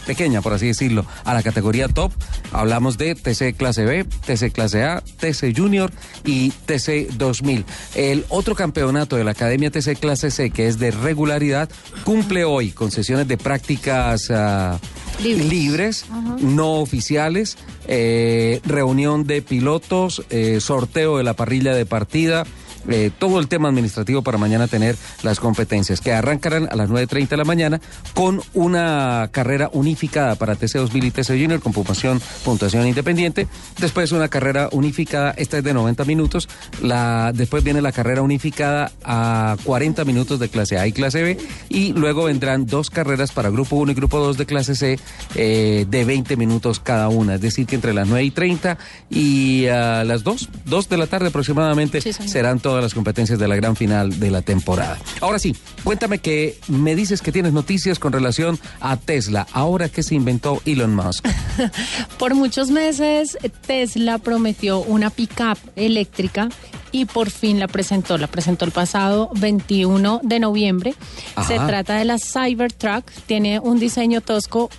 pequeña, 0.07 0.43
por 0.43 0.55
así 0.55 0.67
decirlo, 0.67 1.07
a 1.25 1.35
la 1.35 1.45
categoría 1.45 1.87
top. 1.87 2.11
Hablamos 2.51 2.99
de 2.99 3.15
TC 3.15 3.57
Clase 3.57 3.85
B, 3.85 4.05
TC 4.27 4.51
Clase 4.51 4.83
A, 4.83 5.05
TC 5.21 5.57
Junior 5.57 5.93
y 6.25 6.51
TC 6.51 7.13
2000. 7.17 7.65
El 7.95 8.25
otro 8.29 8.55
campeonato 8.55 9.17
de 9.17 9.25
la 9.25 9.33
Academia 9.33 9.71
TC 9.71 9.99
Clase 9.99 10.31
C, 10.31 10.51
que 10.51 10.69
es 10.69 10.79
de 10.79 10.91
regularidad, 10.91 11.69
cumple 12.05 12.45
hoy 12.45 12.71
con 12.71 12.91
sesiones 12.91 13.29
de 13.29 13.37
prácticas 13.37 14.31
ah, 14.31 14.79
Libres. 15.23 15.49
libres, 15.49 16.05
no 16.41 16.75
oficiales, 16.75 17.57
eh, 17.87 18.61
reunión 18.65 19.27
de 19.27 19.41
pilotos, 19.41 20.23
eh, 20.31 20.61
sorteo 20.61 21.17
de 21.17 21.25
la 21.25 21.35
parrilla 21.35 21.75
de 21.75 21.87
partida. 21.87 22.45
Eh, 22.89 23.11
todo 23.17 23.39
el 23.39 23.49
tema 23.49 23.69
administrativo 23.69 24.23
para 24.23 24.39
mañana 24.39 24.67
tener 24.67 24.97
las 25.23 25.41
competencias 25.41 26.01
que 26.01 26.13
arrancarán 26.13 26.69
a 26.71 26.77
las 26.77 26.91
9.30 26.91 27.29
de 27.29 27.37
la 27.37 27.45
mañana 27.45 27.81
con 28.15 28.43
una 28.55 29.29
carrera 29.33 29.71
unificada 29.73 30.35
para 30.35 30.57
TC2000 30.57 31.05
y 31.05 31.11
TC 31.11 31.29
Junior 31.29 31.61
con 31.61 31.73
puntuación, 31.73 32.21
puntuación 32.45 32.87
independiente. 32.87 33.47
Después 33.79 34.13
una 34.13 34.29
carrera 34.29 34.69
unificada, 34.73 35.33
esta 35.37 35.59
es 35.59 35.65
de 35.65 35.75
90 35.75 36.05
minutos. 36.05 36.49
La, 36.83 37.33
después 37.35 37.65
viene 37.65 37.83
la 37.83 37.93
carrera 37.93 38.23
unificada 38.23 38.93
a 39.05 39.57
40 39.65 40.05
minutos 40.05 40.39
de 40.39 40.49
clase 40.49 40.79
A 40.79 40.87
y 40.87 40.93
clase 40.93 41.23
B. 41.23 41.39
Y 41.69 41.93
luego 41.93 42.25
vendrán 42.25 42.67
dos 42.67 42.91
carreras 42.91 43.33
para 43.33 43.51
grupo 43.51 43.77
1 43.77 43.93
y 43.93 43.95
grupo 43.95 44.19
2 44.19 44.37
de 44.39 44.47
clase 44.47 44.75
C 44.75 44.99
eh, 45.35 45.87
de 45.89 46.05
20 46.05 46.37
minutos 46.37 46.81
cada 46.81 47.09
una. 47.09 47.37
Es 47.37 47.41
decir, 47.41 47.67
que 47.67 47.75
entre 47.75 47.95
las 47.95 48.09
9 48.09 48.25
y 48.25 48.31
30 48.31 48.79
y 49.11 49.67
a 49.67 50.05
las 50.05 50.23
2, 50.25 50.49
2 50.65 50.89
de 50.89 50.97
la 50.97 51.07
tarde 51.07 51.29
aproximadamente 51.29 52.01
serán 52.01 52.61
todas 52.61 52.76
las 52.83 52.95
competencias 52.95 53.39
de 53.39 53.49
la 53.49 53.57
gran 53.57 53.77
final 53.77 54.19
de 54.19 54.31
la 54.31 54.43
temporada. 54.43 54.99
Ahora 55.21 55.39
sí, 55.39 55.55
cuéntame 55.85 56.19
que 56.19 56.59
me 56.69 56.95
dices 56.95 57.23
que 57.23 57.33
tienes 57.33 57.53
noticias 57.53 57.99
con 57.99 58.13
relación 58.13 58.59
a 58.81 58.97
Tesla. 58.97 59.47
Ahora 59.53 59.89
que 59.89 60.03
se 60.03 60.15
inventó 60.15 60.61
Elon 60.65 60.95
Musk. 60.95 61.27
Por 62.19 62.35
muchos 62.35 62.71
meses 62.71 63.39
Tesla 63.67 64.19
prometió 64.19 64.81
una 64.81 65.11
pickup 65.11 65.59
eléctrica 65.77 66.49
y 66.93 67.05
por 67.05 67.31
fin 67.31 67.59
la 67.59 67.69
presentó. 67.69 68.17
La 68.17 68.27
presentó 68.27 68.65
el 68.65 68.71
pasado 68.71 69.31
21 69.35 70.21
de 70.23 70.41
noviembre. 70.41 70.95
Ajá. 71.35 71.49
Se 71.49 71.55
trata 71.59 71.97
de 71.99 72.05
la 72.05 72.19
Cybertruck. 72.19 73.11
Tiene 73.27 73.61
un 73.61 73.79
diseño 73.79 74.21
tosco. 74.21 74.71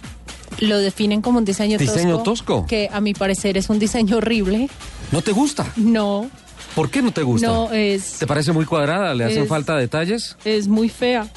Lo 0.59 0.79
definen 0.79 1.21
como 1.21 1.37
un 1.37 1.45
diseño, 1.45 1.77
¿Diseño 1.77 2.23
tosco? 2.23 2.65
Que 2.65 2.89
a 2.91 3.01
mi 3.01 3.13
parecer 3.13 3.57
es 3.57 3.69
un 3.69 3.77
diseño 3.77 4.17
horrible. 4.17 4.69
¿No 5.11 5.21
te 5.21 5.31
gusta? 5.31 5.71
No, 5.75 6.29
¿Por 6.75 6.89
qué 6.89 7.01
no 7.01 7.11
te 7.11 7.23
gusta? 7.23 7.47
no, 7.47 7.71
es, 7.71 8.19
¿Te 8.19 8.27
parece 8.27 8.51
muy 8.53 8.65
cuadrada? 8.65 9.13
¿Le 9.13 9.25
hacen 9.25 9.47
falta 9.47 9.75
detalles? 9.75 10.35
es 10.45 10.67
muy 10.67 10.89
fea. 10.89 11.27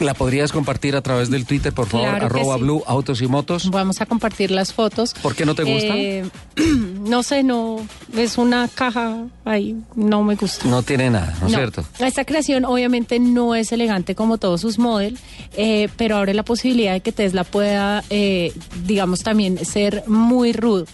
¿La 0.00 0.14
podrías 0.14 0.52
compartir 0.52 0.94
a 0.94 1.00
través 1.02 1.28
del 1.28 1.44
Twitter, 1.44 1.72
por 1.72 1.88
favor? 1.88 2.08
Claro 2.08 2.26
arroba 2.26 2.54
sí. 2.56 2.60
Blue 2.62 2.82
Autos 2.86 3.20
y 3.20 3.26
Motos. 3.26 3.68
Vamos 3.70 4.00
a 4.00 4.06
compartir 4.06 4.50
las 4.52 4.72
fotos. 4.72 5.12
¿Por 5.22 5.34
qué 5.34 5.44
no 5.44 5.56
te 5.56 5.64
gusta? 5.64 5.96
Eh, 5.96 6.24
no 7.04 7.24
sé, 7.24 7.42
no. 7.42 7.78
Es 8.16 8.38
una 8.38 8.68
caja 8.68 9.16
ahí. 9.44 9.76
No 9.96 10.22
me 10.22 10.36
gusta. 10.36 10.68
No 10.68 10.82
tiene 10.82 11.10
nada, 11.10 11.36
¿no 11.40 11.46
es 11.48 11.52
No. 11.52 11.58
cierto? 11.58 11.84
Esta 11.98 12.24
creación 12.24 12.64
obviamente 12.64 13.18
no 13.18 13.56
es 13.56 13.72
elegante 13.72 14.14
como 14.14 14.38
todos 14.38 14.60
sus 14.60 14.78
model, 14.78 15.18
eh, 15.56 15.88
pero 15.96 16.16
abre 16.16 16.32
la 16.32 16.44
posibilidad 16.44 16.92
de 16.92 17.00
que 17.00 17.10
Tesla 17.10 17.42
pueda, 17.42 18.04
eh, 18.10 18.52
digamos, 18.84 19.20
también 19.20 19.64
ser 19.64 20.04
muy 20.06 20.52
rudo. 20.52 20.86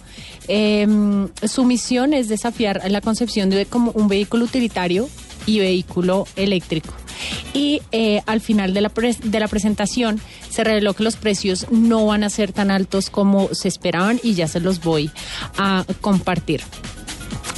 Su 1.47 1.63
misión 1.65 2.13
es 2.13 2.27
desafiar 2.27 2.81
la 2.89 3.01
concepción 3.01 3.49
de 3.49 3.65
como 3.65 3.91
un 3.91 4.07
vehículo 4.07 4.45
utilitario 4.45 5.07
y 5.45 5.59
vehículo 5.59 6.27
eléctrico. 6.35 6.93
Y 7.53 7.81
eh, 7.91 8.21
al 8.25 8.41
final 8.41 8.73
de 8.73 8.81
la, 8.81 8.91
de 9.23 9.39
la 9.39 9.47
presentación 9.47 10.19
se 10.49 10.63
reveló 10.63 10.93
que 10.93 11.03
los 11.03 11.15
precios 11.15 11.67
no 11.71 12.05
van 12.05 12.23
a 12.23 12.29
ser 12.29 12.51
tan 12.51 12.71
altos 12.71 13.09
como 13.09 13.53
se 13.53 13.67
esperaban 13.67 14.19
y 14.23 14.33
ya 14.33 14.47
se 14.47 14.59
los 14.59 14.81
voy 14.81 15.09
a 15.57 15.85
compartir. 16.01 16.61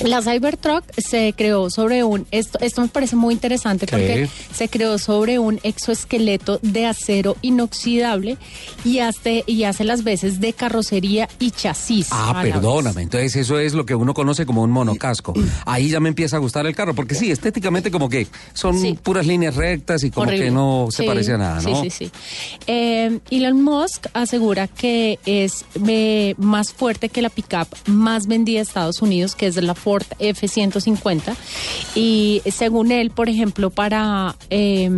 La 0.04 0.22
Cybertruck 0.22 0.84
se 0.98 1.34
creó 1.36 1.70
sobre 1.70 2.04
un, 2.04 2.28
esto, 2.32 2.60
esto 2.62 2.82
me 2.82 2.88
parece 2.88 3.16
muy 3.16 3.34
interesante 3.34 3.88
porque 3.88 4.30
se 4.54 4.70
creó 4.70 4.98
sobre 5.00 5.40
un 5.40 5.60
exoesqueleto 5.64 6.60
de 6.62 6.86
acero 6.86 7.36
inoxidable 7.42 8.38
y 8.86 9.00
hace, 9.00 9.44
y 9.48 9.64
hace 9.64 9.84
las 9.84 10.04
veces 10.04 10.40
de 10.40 10.54
carrocería 10.54 11.28
y 11.40 11.52
chasis. 11.52 12.08
Ah, 12.12 12.40
perdóname. 12.42 13.02
Entonces 13.02 13.36
eso 13.36 13.60
es 13.60 13.74
lo 13.74 13.86
que 13.86 13.96
uno 13.96 14.14
conoce 14.14 14.46
como 14.46 14.62
un 14.64 14.72
monocasco. 14.72 15.34
Ahí 15.66 15.90
ya 15.90 16.00
me 16.00 16.10
empieza 16.10 16.38
a 16.38 16.40
gustar 16.40 16.66
el 16.68 16.76
carro, 16.76 16.94
porque 16.94 17.16
sí, 17.16 17.32
estéticamente 17.32 17.90
como 17.92 18.08
que 18.10 18.28
son 18.54 18.96
puras 18.98 19.26
líneas 19.26 19.56
rectas 19.56 20.04
y 20.04 20.12
como 20.12 20.28
Horrible. 20.28 20.46
que 20.46 20.52
no 20.52 20.88
se 20.92 21.04
Sí, 21.04 21.08
parece 21.08 21.34
a 21.34 21.38
nada, 21.38 21.62
¿no? 21.62 21.82
Sí, 21.84 21.90
sí, 21.90 22.06
sí. 22.06 22.12
Eh, 22.68 23.20
Elon 23.32 23.62
Musk 23.62 24.08
asegura 24.14 24.68
que 24.68 25.20
es 25.26 25.66
eh, 25.88 26.34
más 26.38 26.74
fuerte 26.74 27.10
que 27.10 27.22
la 27.22 27.30
pickup 27.30 27.68
más 27.88 28.28
vendida 28.28 28.58
de 28.58 28.64
Estados 28.64 29.02
Unidos, 29.02 29.36
que 29.36 29.48
es 29.48 29.56
la 29.56 29.76
Ford 29.78 30.05
F-150. 30.19 31.36
Y 31.95 32.41
según 32.51 32.91
él, 32.91 33.11
por 33.11 33.30
ejemplo, 33.30 33.69
para 33.69 34.36
eh, 34.49 34.89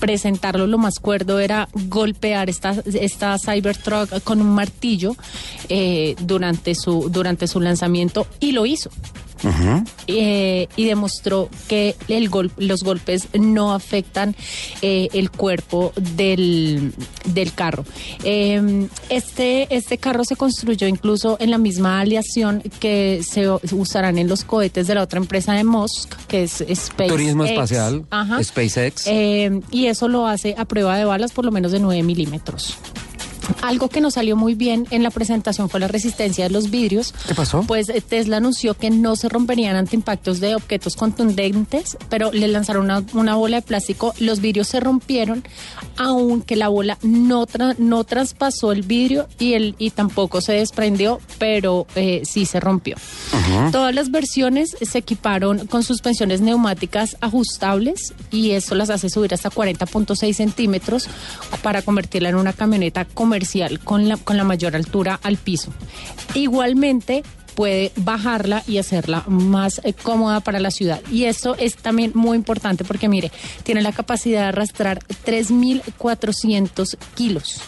presentarlo 0.00 0.66
lo 0.66 0.78
más 0.78 0.98
cuerdo 0.98 1.38
era 1.38 1.68
golpear 1.88 2.50
esta, 2.50 2.74
esta 2.92 3.36
Cybertruck 3.38 4.22
con 4.24 4.40
un 4.40 4.54
martillo 4.54 5.14
eh, 5.68 6.16
durante, 6.20 6.74
su, 6.74 7.08
durante 7.10 7.46
su 7.46 7.60
lanzamiento 7.60 8.26
y 8.40 8.52
lo 8.52 8.66
hizo 8.66 8.90
eh, 10.06 10.68
y 10.76 10.84
demostró 10.84 11.48
que 11.68 11.96
el 12.08 12.28
gol- 12.28 12.52
los 12.56 12.82
golpes 12.82 13.28
no 13.38 13.72
afectan 13.74 14.34
eh, 14.82 15.08
el 15.12 15.30
cuerpo 15.30 15.92
del, 15.96 16.92
del 17.26 17.52
carro. 17.54 17.84
Eh, 18.24 18.88
este, 19.08 19.74
este 19.74 19.98
carro 19.98 20.24
se 20.24 20.36
construyó 20.36 20.86
incluso 20.86 21.36
en 21.40 21.50
la 21.50 21.58
misma 21.58 22.00
aleación 22.00 22.62
que 22.80 23.20
se 23.28 23.48
usarán 23.72 24.18
en 24.18 24.28
los 24.28 24.44
cohetes 24.44 24.86
de 24.86 24.94
la 24.94 25.02
otra 25.02 25.18
empresa 25.18 25.52
de 25.54 25.64
Musk, 25.64 26.14
que 26.28 26.44
es 26.44 26.52
SpaceX. 26.74 27.08
Turismo 27.08 27.44
espacial, 27.44 28.04
Ajá. 28.10 28.42
SpaceX. 28.42 29.06
Eh, 29.06 29.60
y 29.70 29.86
eso 29.86 30.08
lo 30.08 30.26
hace 30.26 30.54
a 30.58 30.64
prueba 30.64 30.96
de 30.96 31.04
balas 31.04 31.32
por 31.32 31.44
lo 31.44 31.50
menos 31.52 31.72
de 31.72 31.80
9 31.80 32.02
milímetros. 32.02 32.76
Algo 33.62 33.88
que 33.88 34.00
nos 34.00 34.14
salió 34.14 34.36
muy 34.36 34.54
bien 34.54 34.86
en 34.90 35.02
la 35.02 35.10
presentación 35.10 35.68
fue 35.68 35.80
la 35.80 35.88
resistencia 35.88 36.44
de 36.44 36.50
los 36.50 36.70
vidrios. 36.70 37.14
¿Qué 37.26 37.34
pasó? 37.34 37.62
Pues 37.66 37.88
eh, 37.88 38.00
Tesla 38.00 38.36
anunció 38.38 38.74
que 38.74 38.90
no 38.90 39.16
se 39.16 39.28
romperían 39.28 39.76
ante 39.76 39.96
impactos 39.96 40.40
de 40.40 40.54
objetos 40.54 40.96
contundentes, 40.96 41.96
pero 42.08 42.32
le 42.32 42.48
lanzaron 42.48 42.84
una, 42.84 43.04
una 43.14 43.34
bola 43.34 43.56
de 43.56 43.62
plástico. 43.62 44.14
Los 44.18 44.40
vidrios 44.40 44.68
se 44.68 44.80
rompieron, 44.80 45.44
aunque 45.96 46.56
la 46.56 46.68
bola 46.68 46.98
no, 47.02 47.46
tra- 47.46 47.76
no 47.78 48.04
traspasó 48.04 48.72
el 48.72 48.82
vidrio 48.82 49.26
y, 49.38 49.54
el, 49.54 49.74
y 49.78 49.90
tampoco 49.90 50.40
se 50.40 50.52
desprendió, 50.54 51.20
pero 51.38 51.86
eh, 51.94 52.22
sí 52.24 52.46
se 52.46 52.60
rompió. 52.60 52.96
Todas 53.72 53.94
las 53.94 54.10
versiones 54.10 54.76
se 54.80 54.98
equiparon 54.98 55.66
con 55.66 55.82
suspensiones 55.82 56.40
neumáticas 56.40 57.16
ajustables 57.20 58.12
y 58.30 58.50
eso 58.52 58.74
las 58.74 58.90
hace 58.90 59.08
subir 59.10 59.34
hasta 59.34 59.50
40.6 59.50 60.32
centímetros 60.34 61.08
para 61.62 61.82
convertirla 61.82 62.28
en 62.28 62.36
una 62.36 62.52
camioneta 62.52 63.04
comercial 63.04 63.31
con 63.84 64.08
la, 64.08 64.16
con 64.16 64.36
la 64.36 64.44
mayor 64.44 64.76
altura 64.76 65.18
al 65.22 65.36
piso. 65.36 65.72
Igualmente 66.34 67.22
puede 67.54 67.92
bajarla 67.96 68.62
y 68.66 68.78
hacerla 68.78 69.24
más 69.26 69.80
eh, 69.84 69.92
cómoda 69.92 70.40
para 70.40 70.58
la 70.60 70.70
ciudad. 70.70 71.00
Y 71.10 71.24
esto 71.24 71.54
es 71.58 71.76
también 71.76 72.12
muy 72.14 72.36
importante 72.36 72.84
porque 72.84 73.08
mire, 73.08 73.30
tiene 73.62 73.82
la 73.82 73.92
capacidad 73.92 74.42
de 74.42 74.46
arrastrar 74.48 75.00
3.400 75.26 76.96
kilos. 77.14 77.60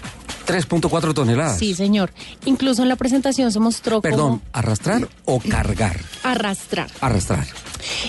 3.4 0.46 1.14
toneladas. 1.14 1.58
Sí, 1.58 1.74
señor. 1.74 2.12
Incluso 2.44 2.82
en 2.82 2.88
la 2.88 2.96
presentación 2.96 3.50
se 3.50 3.60
mostró 3.60 4.02
Perdón, 4.02 4.42
¿arrastrar 4.52 5.08
o 5.24 5.40
cargar? 5.40 5.98
arrastrar. 6.22 6.90
Arrastrar. 7.00 7.46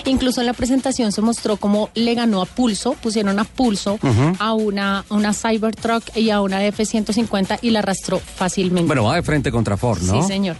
Incluso 0.04 0.40
en 0.40 0.46
la 0.46 0.52
presentación 0.52 1.12
se 1.12 1.20
mostró 1.22 1.56
cómo 1.56 1.90
le 1.94 2.14
ganó 2.14 2.42
a 2.42 2.46
pulso, 2.46 2.92
pusieron 2.94 3.38
a 3.38 3.44
pulso 3.44 3.98
a 4.38 4.52
una, 4.54 5.04
una 5.10 5.32
Cybertruck 5.32 6.16
y 6.16 6.30
a 6.30 6.40
una 6.40 6.64
F-150 6.66 7.58
y 7.62 7.70
la 7.70 7.80
arrastró 7.80 8.18
fácilmente. 8.18 8.86
Bueno, 8.86 9.04
va 9.04 9.16
de 9.16 9.22
frente 9.22 9.50
contra 9.50 9.76
Ford, 9.76 10.02
¿no? 10.02 10.22
Sí, 10.22 10.28
señor. 10.28 10.56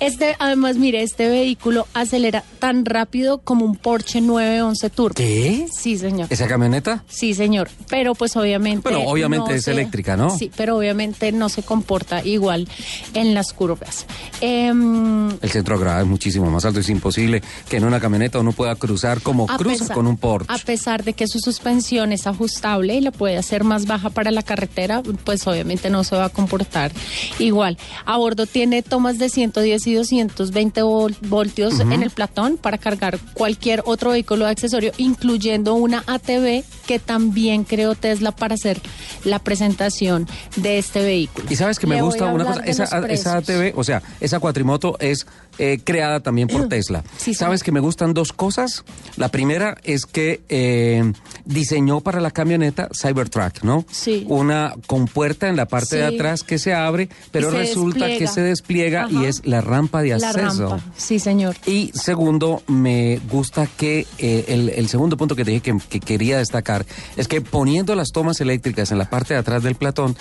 Este, 0.00 0.36
además, 0.38 0.76
mire, 0.76 1.02
este 1.02 1.28
vehículo 1.28 1.86
acelera 1.94 2.44
tan 2.58 2.84
rápido 2.84 3.38
como 3.38 3.64
un 3.64 3.76
Porsche 3.76 4.20
911 4.20 4.90
Turbo. 4.90 5.14
¿Qué? 5.14 5.66
Sí, 5.76 5.98
señor. 5.98 6.28
¿Esa 6.30 6.46
camioneta? 6.46 7.04
Sí, 7.08 7.34
señor. 7.34 7.68
Pero 7.88 8.14
pues 8.14 8.36
obviamente. 8.36 8.88
Bueno, 8.88 9.08
obviamente 9.08 9.54
es 9.54 9.64
se- 9.64 9.72
eléctrica, 9.72 10.16
¿no? 10.16 10.30
Sí, 10.36 10.50
pero 10.56 10.76
obviamente 10.76 11.32
no 11.32 11.48
se 11.48 11.62
comporta 11.62 12.24
igual 12.24 12.68
en 13.14 13.34
las 13.34 13.52
curvas. 13.52 14.06
Em, 14.40 15.30
El 15.42 15.50
centro 15.50 15.76
de 15.76 15.82
gravedad 15.82 16.02
es 16.02 16.08
muchísimo 16.08 16.50
más 16.50 16.64
alto. 16.64 16.80
Es 16.80 16.88
imposible 16.88 17.42
que 17.68 17.76
en 17.78 17.84
una 17.84 18.00
camioneta 18.00 18.38
uno 18.46 18.52
pueda 18.52 18.74
cruzar 18.76 19.20
como 19.22 19.46
A 19.50 19.56
cruza 19.56 19.78
pesar- 19.84 19.94
con 19.94 20.06
un 20.06 20.16
Porsche. 20.16 20.52
A 20.52 20.58
pesar 20.58 21.02
de 21.04 21.12
que 21.14 21.26
su 21.26 21.40
suspensión 21.40 22.12
es 22.12 22.26
ajustable 22.26 22.94
y 22.94 23.00
la 23.00 23.10
puede 23.10 23.36
hacer 23.36 23.64
más 23.64 23.86
baja 23.86 24.10
para 24.10 24.30
la 24.30 24.42
carretera, 24.42 25.02
pues 25.24 25.46
obviamente 25.46 25.90
no 25.90 26.04
se 26.04 26.14
va 26.16 26.26
a 26.26 26.28
comportar 26.28 26.92
igual. 27.40 27.76
A 28.04 28.16
bordo 28.18 28.46
tiene 28.46 28.82
tomas 28.82 29.18
de 29.18 29.28
110 29.28 29.86
y 29.88 29.94
220 29.94 30.82
vol- 30.84 31.16
voltios 31.22 31.80
en 31.80 31.92
el 32.02 32.10
platón 32.10 32.56
para 32.56 32.78
cargar 32.78 33.18
cualquier 33.34 33.82
otro 33.84 34.10
vehículo 34.12 34.46
accesorio, 34.46 34.92
incluyendo 34.96 35.74
una 35.74 36.04
ATV 36.06 36.62
que 36.86 36.98
también 37.00 37.64
creó 37.64 37.94
Tesla 37.96 38.30
para 38.30 38.54
hacer 38.54 38.80
la 39.24 39.40
presentación 39.40 40.28
de 40.56 40.78
este 40.78 41.00
vehículo. 41.02 41.46
Y 41.50 41.56
sabes 41.56 41.78
que 41.78 41.86
me 41.86 41.96
Le 41.96 42.02
gusta 42.02 42.26
una 42.26 42.44
cosa, 42.44 42.62
de 42.62 42.70
esa. 43.14 43.36
ATV, 43.38 43.72
o 43.76 43.82
sea, 43.82 44.02
esa 44.20 44.38
cuatrimoto 44.38 44.96
es 45.00 45.26
eh, 45.58 45.80
creada 45.82 46.20
también 46.20 46.48
por 46.48 46.68
Tesla. 46.68 47.04
¿Sabes 47.34 47.62
que 47.62 47.72
me 47.72 47.80
gustan 47.80 48.14
dos 48.14 48.32
cosas? 48.32 48.84
La 49.16 49.28
primera 49.28 49.76
es 49.84 50.06
que 50.06 50.40
eh, 50.48 51.12
diseñó 51.44 52.00
para 52.00 52.20
la 52.20 52.30
camioneta 52.30 52.88
Cybertruck, 52.94 53.62
¿no? 53.62 53.84
Sí. 53.90 54.24
Una 54.28 54.74
compuerta 54.86 55.48
en 55.48 55.56
la 55.56 55.66
parte 55.66 55.96
de 55.96 56.04
atrás 56.04 56.42
que 56.42 56.58
se 56.58 56.74
abre, 56.74 57.08
pero 57.30 57.50
se 57.50 57.58
resulta 57.58 58.06
que 58.06 58.26
se 58.26 58.42
despliega 58.42 59.08
y 59.10 59.24
es 59.24 59.46
la 59.46 59.60
rampa 59.60 60.02
de 60.02 60.18
La 60.18 60.30
acceso. 60.30 60.68
rampa. 60.68 60.84
Sí, 60.96 61.18
señor. 61.18 61.56
Y 61.66 61.90
segundo, 61.94 62.62
me 62.66 63.20
gusta 63.30 63.66
que 63.66 64.06
eh, 64.18 64.44
el, 64.48 64.68
el 64.70 64.88
segundo 64.88 65.16
punto 65.16 65.36
que 65.36 65.44
te 65.44 65.50
dije 65.52 65.62
que, 65.62 65.78
que 65.88 66.00
quería 66.00 66.38
destacar 66.38 66.86
es 67.16 67.28
que 67.28 67.40
poniendo 67.40 67.94
las 67.94 68.08
tomas 68.12 68.40
eléctricas 68.40 68.90
en 68.92 68.98
la 68.98 69.08
parte 69.10 69.34
de 69.34 69.40
atrás 69.40 69.62
del 69.62 69.74
platón 69.74 70.16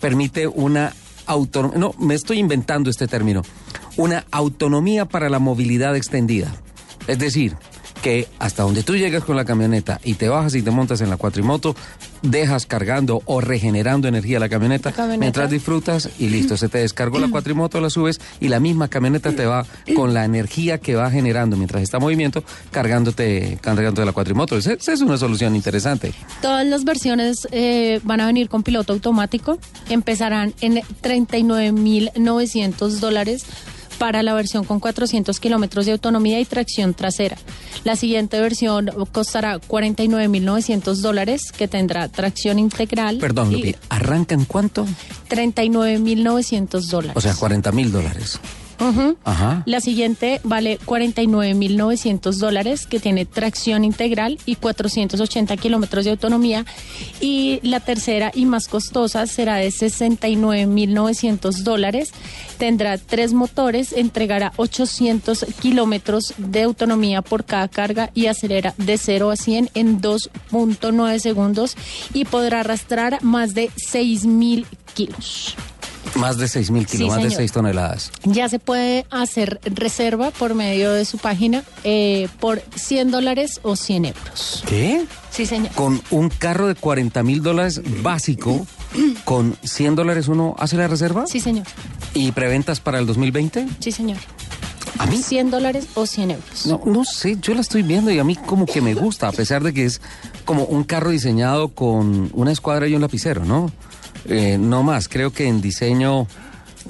permite 0.00 0.46
una 0.46 0.92
autonomía, 1.26 1.78
no, 1.78 1.94
me 1.98 2.14
estoy 2.14 2.38
inventando 2.38 2.90
este 2.90 3.06
término, 3.06 3.42
una 3.96 4.24
autonomía 4.30 5.04
para 5.04 5.28
la 5.28 5.38
movilidad 5.38 5.96
extendida. 5.96 6.54
Es 7.06 7.18
decir, 7.18 7.56
que 8.02 8.28
hasta 8.38 8.62
donde 8.62 8.82
tú 8.82 8.96
llegas 8.96 9.24
con 9.24 9.36
la 9.36 9.44
camioneta 9.44 10.00
y 10.04 10.14
te 10.14 10.28
bajas 10.28 10.54
y 10.54 10.62
te 10.62 10.70
montas 10.70 11.00
en 11.00 11.10
la 11.10 11.16
cuatrimoto, 11.16 11.74
dejas 12.24 12.66
cargando 12.66 13.22
o 13.26 13.40
regenerando 13.40 14.08
energía 14.08 14.40
la 14.40 14.48
camioneta, 14.48 14.92
camioneta. 14.92 15.20
mientras 15.20 15.50
disfrutas 15.50 16.08
y 16.18 16.28
listo, 16.28 16.56
se 16.56 16.68
te 16.68 16.78
descargó 16.78 17.18
la 17.18 17.28
cuatrimoto, 17.28 17.80
la 17.80 17.90
subes 17.90 18.20
y 18.40 18.48
la 18.48 18.60
misma 18.60 18.88
camioneta 18.88 19.32
te 19.32 19.46
va 19.46 19.66
con 19.94 20.14
la 20.14 20.24
energía 20.24 20.78
que 20.78 20.94
va 20.94 21.10
generando 21.10 21.56
mientras 21.56 21.82
está 21.82 21.98
en 21.98 22.02
movimiento, 22.02 22.42
cargándote, 22.70 23.58
cargándote 23.60 24.04
la 24.04 24.12
cuatrimoto. 24.12 24.56
Esa 24.56 24.72
esa 24.72 24.92
es 24.92 25.00
una 25.00 25.16
solución 25.16 25.54
interesante. 25.56 26.12
Todas 26.42 26.66
las 26.66 26.84
versiones 26.84 27.46
eh, 27.52 28.00
van 28.04 28.20
a 28.20 28.26
venir 28.26 28.48
con 28.48 28.62
piloto 28.62 28.92
automático. 28.92 29.58
Empezarán 29.88 30.54
en 30.60 30.82
39.900 31.02 32.88
dólares 32.98 33.46
para 33.98 34.22
la 34.22 34.34
versión 34.34 34.64
con 34.64 34.80
400 34.80 35.38
kilómetros 35.40 35.86
de 35.86 35.92
autonomía 35.92 36.40
y 36.40 36.44
tracción 36.44 36.94
trasera. 36.94 37.36
La 37.84 37.96
siguiente 37.96 38.40
versión 38.40 38.90
costará 39.12 39.60
49.900 39.60 40.94
dólares, 40.96 41.52
que 41.52 41.68
tendrá 41.68 42.08
tracción 42.08 42.58
integral. 42.58 43.18
Perdón, 43.18 43.52
Lupi, 43.52 43.74
¿arranca 43.88 44.34
en 44.34 44.44
cuánto? 44.44 44.86
39.900 45.28 46.80
dólares. 46.88 47.16
O 47.16 47.20
sea, 47.20 47.34
40 47.34 47.72
mil 47.72 47.92
Ujú. 48.80 49.16
Ajá. 49.24 49.62
La 49.66 49.80
siguiente 49.80 50.40
vale 50.44 50.78
49.900 50.80 52.32
dólares, 52.38 52.86
que 52.86 53.00
tiene 53.00 53.24
tracción 53.26 53.84
integral 53.84 54.38
y 54.46 54.56
480 54.56 55.56
kilómetros 55.56 56.04
de 56.04 56.10
autonomía. 56.12 56.64
Y 57.20 57.60
la 57.62 57.80
tercera 57.80 58.30
y 58.34 58.46
más 58.46 58.68
costosa 58.68 59.26
será 59.26 59.56
de 59.56 59.68
69.900 59.68 61.62
dólares. 61.62 62.12
Tendrá 62.58 62.98
tres 62.98 63.32
motores, 63.32 63.92
entregará 63.92 64.52
800 64.56 65.46
kilómetros 65.60 66.34
de 66.38 66.62
autonomía 66.62 67.22
por 67.22 67.44
cada 67.44 67.68
carga 67.68 68.10
y 68.14 68.26
acelera 68.26 68.74
de 68.78 68.98
0 68.98 69.30
a 69.30 69.36
100 69.36 69.70
en 69.74 70.00
2.9 70.00 71.18
segundos 71.18 71.76
y 72.12 72.24
podrá 72.24 72.60
arrastrar 72.60 73.22
más 73.22 73.54
de 73.54 73.70
6.000 73.70 74.66
kilos. 74.94 75.56
Más 76.16 76.38
de 76.38 76.46
6 76.48 76.70
mil 76.70 76.86
Sí, 76.86 76.96
kilos, 76.98 77.08
más 77.10 77.16
de 77.18 77.30
señor. 77.30 77.38
6 77.38 77.52
toneladas. 77.52 78.12
Ya 78.24 78.48
se 78.48 78.58
puede 78.60 79.04
hacer 79.10 79.60
reserva 79.64 80.30
por 80.30 80.54
medio 80.54 80.92
de 80.92 81.04
su 81.04 81.18
página 81.18 81.64
eh, 81.82 82.28
por 82.40 82.62
100 82.76 83.10
dólares 83.10 83.58
o 83.62 83.74
100 83.76 84.04
euros. 84.06 84.62
¿Qué? 84.66 85.04
Sí, 85.30 85.44
señor. 85.46 85.72
Con 85.72 86.00
un 86.10 86.28
carro 86.28 86.68
de 86.68 86.76
40 86.76 87.22
mil 87.24 87.42
dólares 87.42 87.80
básico, 88.02 88.64
con 89.24 89.56
100 89.64 89.96
dólares 89.96 90.28
uno 90.28 90.54
hace 90.58 90.76
la 90.76 90.86
reserva 90.86 91.26
Sí, 91.26 91.40
señor. 91.40 91.66
y 92.14 92.30
preventas 92.30 92.78
para 92.80 92.98
el 93.00 93.06
2020. 93.06 93.66
Sí, 93.80 93.90
señor. 93.90 94.18
¿A 94.98 95.06
mí? 95.06 95.16
100 95.20 95.50
dólares 95.50 95.88
o 95.94 96.06
100 96.06 96.30
euros. 96.30 96.66
No, 96.66 96.80
no 96.86 97.04
sé, 97.04 97.36
yo 97.42 97.52
la 97.54 97.62
estoy 97.62 97.82
viendo 97.82 98.12
y 98.12 98.20
a 98.20 98.24
mí 98.24 98.36
como 98.36 98.64
que 98.64 98.80
me 98.80 98.94
gusta, 98.94 99.26
a 99.26 99.32
pesar 99.32 99.64
de 99.64 99.74
que 99.74 99.84
es 99.86 100.00
como 100.44 100.64
un 100.66 100.84
carro 100.84 101.10
diseñado 101.10 101.68
con 101.70 102.30
una 102.32 102.52
escuadra 102.52 102.86
y 102.86 102.94
un 102.94 103.00
lapicero, 103.02 103.44
¿no? 103.44 103.72
Eh, 104.26 104.56
no 104.58 104.82
más, 104.82 105.08
creo 105.08 105.32
que 105.32 105.46
en 105.46 105.60
diseño 105.60 106.26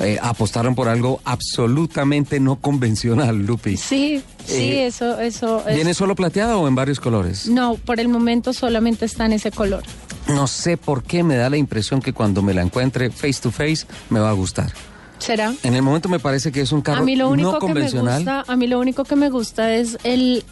eh, 0.01 0.19
apostaron 0.23 0.75
por 0.75 0.89
algo 0.89 1.21
absolutamente 1.25 2.41
no 2.41 2.57
convencional, 2.57 3.45
Lupi. 3.47 3.77
Sí, 3.77 4.23
sí, 4.45 4.55
Eh, 4.55 4.87
eso, 4.87 5.21
eso 5.21 5.67
es... 5.69 5.75
¿Viene 5.77 5.95
solo 5.95 6.15
plateado 6.15 6.61
o 6.61 6.69
en 6.69 6.75
varios 6.75 7.01
colores? 7.01 7.47
No, 7.49 7.75
por 7.77 8.01
el 8.01 8.09
momento 8.09 8.53
solamente 8.53 9.05
está 9.05 9.27
en 9.27 9.33
ese 9.35 9.51
color. 9.51 9.83
No 10.29 10.47
sé 10.47 10.77
por 10.77 11.03
qué 11.03 11.23
me 11.23 11.37
da 11.37 11.51
la 11.51 11.57
impresión 11.57 12.01
que 12.01 12.13
cuando 12.13 12.43
me 12.43 12.55
la 12.55 12.63
encuentre 12.63 13.11
face 13.11 13.41
to 13.43 13.51
face 13.51 13.87
me 14.11 14.21
va 14.21 14.31
a 14.31 14.33
gustar. 14.33 14.73
¿Será? 15.19 15.55
En 15.63 15.75
el 15.75 15.83
momento 15.83 16.09
me 16.09 16.19
parece 16.19 16.51
que 16.51 16.61
es 16.61 16.73
un 16.73 16.83
carro 16.83 16.99
a 17.03 17.05
mí 17.05 17.15
lo 17.17 17.29
único 17.31 17.53
no 17.53 17.59
que 17.59 17.67
me 17.67 17.73
convencional. 17.73 18.17
gusta, 18.19 18.45
a 18.47 18.57
mí 18.57 18.67
lo 18.67 18.79
único 18.81 19.05
que 19.05 19.17
me 19.17 19.31
gusta 19.31 19.75
es 19.75 19.97
el 20.03 20.45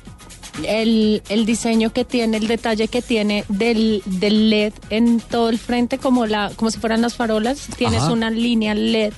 el, 0.66 1.22
el 1.28 1.46
diseño 1.46 1.92
que 1.92 2.04
tiene, 2.04 2.36
el 2.36 2.48
detalle 2.48 2.88
que 2.88 3.02
tiene 3.02 3.44
del, 3.48 4.02
del 4.06 4.50
LED 4.50 4.72
en 4.90 5.20
todo 5.20 5.48
el 5.48 5.58
frente, 5.58 5.98
como 5.98 6.26
la, 6.26 6.50
como 6.56 6.70
si 6.70 6.78
fueran 6.78 7.02
las 7.02 7.14
farolas, 7.14 7.68
tienes 7.76 8.02
Ajá. 8.02 8.12
una 8.12 8.30
línea 8.30 8.74
LED 8.74 9.12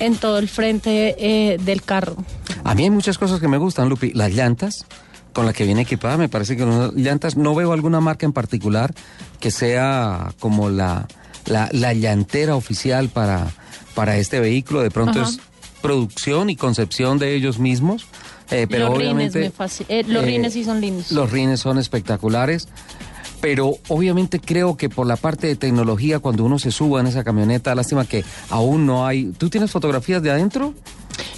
en 0.00 0.16
todo 0.16 0.38
el 0.38 0.48
frente 0.48 1.16
eh, 1.18 1.58
del 1.58 1.82
carro. 1.82 2.16
A 2.64 2.74
mí 2.74 2.84
hay 2.84 2.90
muchas 2.90 3.18
cosas 3.18 3.40
que 3.40 3.48
me 3.48 3.58
gustan, 3.58 3.88
Lupi. 3.88 4.12
Las 4.12 4.32
llantas 4.32 4.86
con 5.32 5.46
las 5.46 5.54
que 5.54 5.64
viene 5.64 5.82
equipada, 5.82 6.16
me 6.16 6.28
parece 6.28 6.56
que 6.56 6.64
unas 6.64 6.92
llantas, 6.94 7.36
no 7.36 7.54
veo 7.54 7.72
alguna 7.72 8.00
marca 8.00 8.26
en 8.26 8.32
particular 8.32 8.92
que 9.38 9.50
sea 9.50 10.32
como 10.40 10.68
la, 10.68 11.06
la, 11.46 11.68
la 11.72 11.92
llantera 11.92 12.56
oficial 12.56 13.08
para, 13.08 13.46
para 13.94 14.16
este 14.16 14.40
vehículo. 14.40 14.80
De 14.82 14.90
pronto 14.90 15.20
Ajá. 15.20 15.30
es 15.30 15.40
producción 15.80 16.50
y 16.50 16.56
concepción 16.56 17.18
de 17.18 17.34
ellos 17.34 17.58
mismos. 17.58 18.06
Eh, 18.50 18.66
pero 18.68 18.88
los 18.88 18.98
rines, 18.98 19.34
me 19.34 19.46
eh, 19.46 20.04
los 20.06 20.22
eh, 20.22 20.26
rines 20.26 20.52
sí 20.52 20.64
son 20.64 20.80
lindos. 20.80 21.12
los 21.12 21.30
rines 21.30 21.60
son 21.60 21.78
espectaculares. 21.78 22.68
Pero 23.40 23.76
obviamente 23.86 24.40
creo 24.40 24.76
que 24.76 24.88
por 24.88 25.06
la 25.06 25.14
parte 25.14 25.46
de 25.46 25.54
tecnología, 25.54 26.18
cuando 26.18 26.42
uno 26.42 26.58
se 26.58 26.72
suba 26.72 27.00
en 27.00 27.06
esa 27.06 27.22
camioneta, 27.22 27.72
lástima 27.74 28.04
que 28.04 28.24
aún 28.50 28.84
no 28.84 29.06
hay. 29.06 29.26
¿Tú 29.38 29.48
tienes 29.48 29.70
fotografías 29.70 30.20
de 30.22 30.32
adentro? 30.32 30.74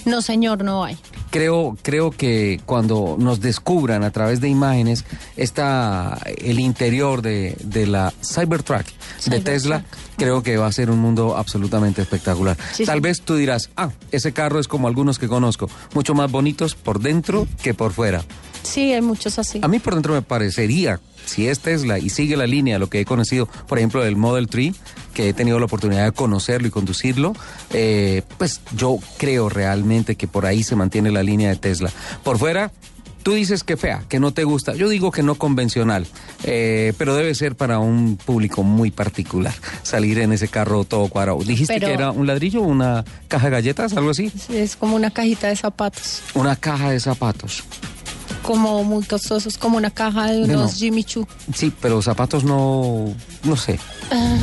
No, 0.05 0.23
señor, 0.23 0.63
no 0.63 0.83
hay. 0.83 0.97
Creo, 1.31 1.77
creo 1.81 2.11
que 2.11 2.59
cuando 2.65 3.15
nos 3.17 3.39
descubran 3.39 4.03
a 4.03 4.11
través 4.11 4.41
de 4.41 4.49
imágenes 4.49 5.05
está 5.37 6.19
el 6.25 6.59
interior 6.59 7.21
de, 7.21 7.55
de 7.63 7.87
la 7.87 8.13
Cybertruck 8.21 8.85
de. 9.27 9.39
Tesla, 9.39 9.85
creo 10.17 10.43
que 10.43 10.57
va 10.57 10.67
a 10.67 10.71
ser 10.71 10.91
un 10.91 10.99
mundo 10.99 11.37
absolutamente 11.37 12.01
espectacular. 12.01 12.57
Sí, 12.73 12.85
Tal 12.85 12.97
sí. 12.97 13.01
vez 13.01 13.21
tú 13.21 13.35
dirás, 13.35 13.69
ah, 13.77 13.91
ese 14.11 14.33
carro 14.33 14.59
es 14.59 14.67
como 14.67 14.87
algunos 14.87 15.19
que 15.19 15.27
conozco, 15.27 15.69
mucho 15.93 16.13
más 16.13 16.29
bonitos 16.29 16.75
por 16.75 16.99
dentro 16.99 17.47
que 17.63 17.73
por 17.73 17.93
fuera. 17.93 18.23
Sí, 18.63 18.93
hay 18.93 19.01
muchos 19.01 19.39
así. 19.39 19.59
A 19.61 19.67
mí 19.67 19.79
por 19.79 19.93
dentro 19.93 20.13
me 20.13 20.21
parecería, 20.21 20.99
si 21.25 21.47
es 21.47 21.59
Tesla 21.59 21.99
y 21.99 22.09
sigue 22.09 22.37
la 22.37 22.47
línea 22.47 22.75
de 22.75 22.79
lo 22.79 22.89
que 22.89 22.99
he 22.99 23.05
conocido, 23.05 23.47
por 23.67 23.77
ejemplo, 23.77 24.03
del 24.03 24.15
Model 24.15 24.47
3, 24.47 24.75
que 25.13 25.29
he 25.29 25.33
tenido 25.33 25.59
la 25.59 25.65
oportunidad 25.65 26.05
de 26.05 26.11
conocerlo 26.11 26.67
y 26.67 26.71
conducirlo, 26.71 27.33
eh, 27.71 28.21
pues 28.37 28.61
yo 28.75 28.97
creo 29.17 29.49
realmente 29.49 30.15
que 30.15 30.27
por 30.27 30.45
ahí 30.45 30.63
se 30.63 30.75
mantiene 30.75 31.11
la 31.11 31.23
línea 31.23 31.49
de 31.49 31.55
Tesla. 31.57 31.91
Por 32.23 32.37
fuera, 32.37 32.71
tú 33.23 33.33
dices 33.33 33.63
que 33.63 33.77
fea, 33.77 34.03
que 34.09 34.19
no 34.19 34.31
te 34.33 34.43
gusta. 34.45 34.73
Yo 34.73 34.89
digo 34.89 35.11
que 35.11 35.21
no 35.21 35.35
convencional, 35.35 36.07
eh, 36.43 36.93
pero 36.97 37.15
debe 37.15 37.35
ser 37.35 37.55
para 37.55 37.77
un 37.79 38.17
público 38.17 38.63
muy 38.63 38.89
particular 38.89 39.53
salir 39.83 40.17
en 40.19 40.31
ese 40.33 40.47
carro 40.47 40.85
todo 40.85 41.07
cuadrado. 41.07 41.39
¿Dijiste 41.43 41.73
Pero- 41.75 41.87
que 41.87 41.93
era 41.93 42.11
un 42.11 42.25
ladrillo, 42.25 42.61
una 42.61 43.03
caja 43.27 43.47
de 43.47 43.51
galletas, 43.51 43.93
algo 43.93 44.11
así? 44.11 44.31
Es 44.49 44.75
como 44.75 44.95
una 44.95 45.11
cajita 45.11 45.47
de 45.49 45.55
zapatos, 45.55 46.21
Una 46.33 46.55
caja 46.55 46.89
de 46.91 46.99
zapatos. 46.99 47.63
Como 48.41 48.83
muy 48.83 49.03
costosos, 49.05 49.57
como 49.57 49.77
una 49.77 49.91
caja 49.91 50.31
de 50.31 50.47
No. 50.47 50.59
unos 50.59 50.75
Jimmy 50.75 51.03
Choo. 51.03 51.27
Sí, 51.53 51.71
pero 51.81 52.01
zapatos 52.01 52.43
no, 52.43 53.13
no 53.43 53.55
sé. 53.55 53.79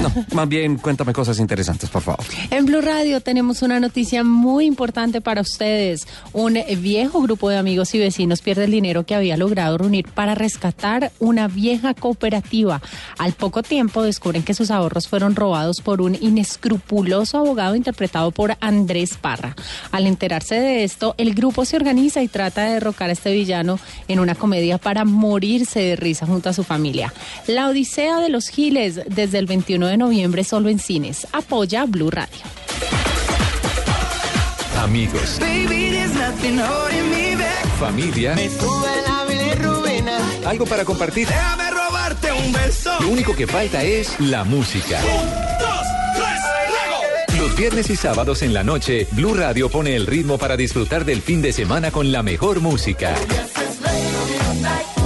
No, 0.00 0.10
más 0.34 0.48
bien 0.48 0.76
cuéntame 0.76 1.12
cosas 1.12 1.38
interesantes, 1.38 1.90
por 1.90 2.02
favor. 2.02 2.24
En 2.50 2.64
Blue 2.64 2.80
Radio 2.80 3.20
tenemos 3.20 3.60
una 3.62 3.78
noticia 3.80 4.24
muy 4.24 4.64
importante 4.64 5.20
para 5.20 5.42
ustedes. 5.42 6.06
Un 6.32 6.58
viejo 6.80 7.20
grupo 7.20 7.50
de 7.50 7.58
amigos 7.58 7.94
y 7.94 7.98
vecinos 7.98 8.40
pierde 8.40 8.64
el 8.64 8.70
dinero 8.70 9.04
que 9.04 9.14
había 9.14 9.36
logrado 9.36 9.76
reunir 9.78 10.08
para 10.08 10.34
rescatar 10.34 11.12
una 11.18 11.48
vieja 11.48 11.92
cooperativa. 11.94 12.80
Al 13.18 13.32
poco 13.32 13.62
tiempo 13.62 14.02
descubren 14.02 14.42
que 14.42 14.54
sus 14.54 14.70
ahorros 14.70 15.06
fueron 15.08 15.36
robados 15.36 15.80
por 15.82 16.00
un 16.00 16.14
inescrupuloso 16.20 17.38
abogado 17.38 17.74
interpretado 17.76 18.30
por 18.30 18.56
Andrés 18.60 19.16
Parra. 19.20 19.54
Al 19.90 20.06
enterarse 20.06 20.54
de 20.54 20.84
esto, 20.84 21.14
el 21.18 21.34
grupo 21.34 21.64
se 21.64 21.76
organiza 21.76 22.22
y 22.22 22.28
trata 22.28 22.64
de 22.64 22.74
derrocar 22.74 23.10
a 23.10 23.12
este 23.12 23.32
villano 23.32 23.78
en 24.08 24.20
una 24.20 24.34
comedia 24.34 24.78
para 24.78 25.04
morirse 25.04 25.80
de 25.80 25.96
risa 25.96 26.26
junto 26.26 26.48
a 26.48 26.52
su 26.52 26.64
familia. 26.64 27.12
La 27.46 27.68
Odisea 27.68 28.20
de 28.20 28.28
los 28.28 28.48
Giles 28.48 29.00
desde 29.06 29.38
el 29.38 29.46
21 29.46 29.86
de 29.86 29.96
noviembre 29.96 30.44
solo 30.44 30.68
en 30.68 30.78
cines. 30.78 31.26
Apoya 31.32 31.84
Blue 31.84 32.10
Radio. 32.10 32.38
Amigos, 34.76 35.40
familia, 37.78 38.36
algo 40.46 40.66
para 40.66 40.84
compartir. 40.84 41.28
Déjame 41.28 41.70
robarte 41.70 42.32
un 42.32 42.52
beso. 42.52 42.90
Lo 43.00 43.08
único 43.08 43.34
que 43.34 43.46
falta 43.46 43.82
es 43.82 44.18
la 44.20 44.44
música. 44.44 44.98
Los 47.48 47.56
viernes 47.56 47.88
y 47.88 47.96
sábados 47.96 48.42
en 48.42 48.52
la 48.52 48.62
noche, 48.62 49.08
Blue 49.12 49.32
Radio 49.32 49.70
pone 49.70 49.96
el 49.96 50.06
ritmo 50.06 50.36
para 50.36 50.54
disfrutar 50.54 51.06
del 51.06 51.22
fin 51.22 51.40
de 51.40 51.50
semana 51.50 51.90
con 51.90 52.12
la 52.12 52.22
mejor 52.22 52.60
música. 52.60 53.14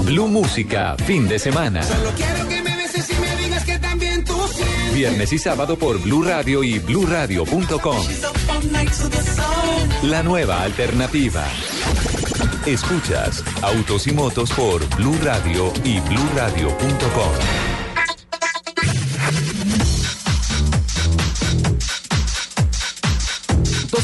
Blue 0.03 0.27
Música, 0.27 0.97
fin 1.07 1.29
de 1.29 1.39
semana. 1.39 1.83
Quiero 2.17 2.49
que 2.49 2.63
me 2.63 2.77
beses 2.77 3.09
y 3.11 3.15
me 3.15 3.37
digas 3.37 3.65
que 3.65 3.79
también 3.79 4.25
tú 4.25 4.37
sientes. 4.49 4.93
Viernes 4.93 5.33
y 5.33 5.39
sábado 5.39 5.79
por 5.79 6.01
Blue 6.03 6.25
Radio 6.25 6.65
y 6.65 6.81
bluradio.com. 6.81 8.07
La 10.03 10.25
nueva 10.25 10.63
alternativa. 10.63 11.47
Escuchas 12.67 13.45
Autos 13.63 14.09
y 14.09 14.13
Motos 14.13 14.51
por 14.51 14.85
Blue 14.97 15.17
Radio 15.23 15.73
y 15.85 16.01
bluradio.com. 16.01 17.72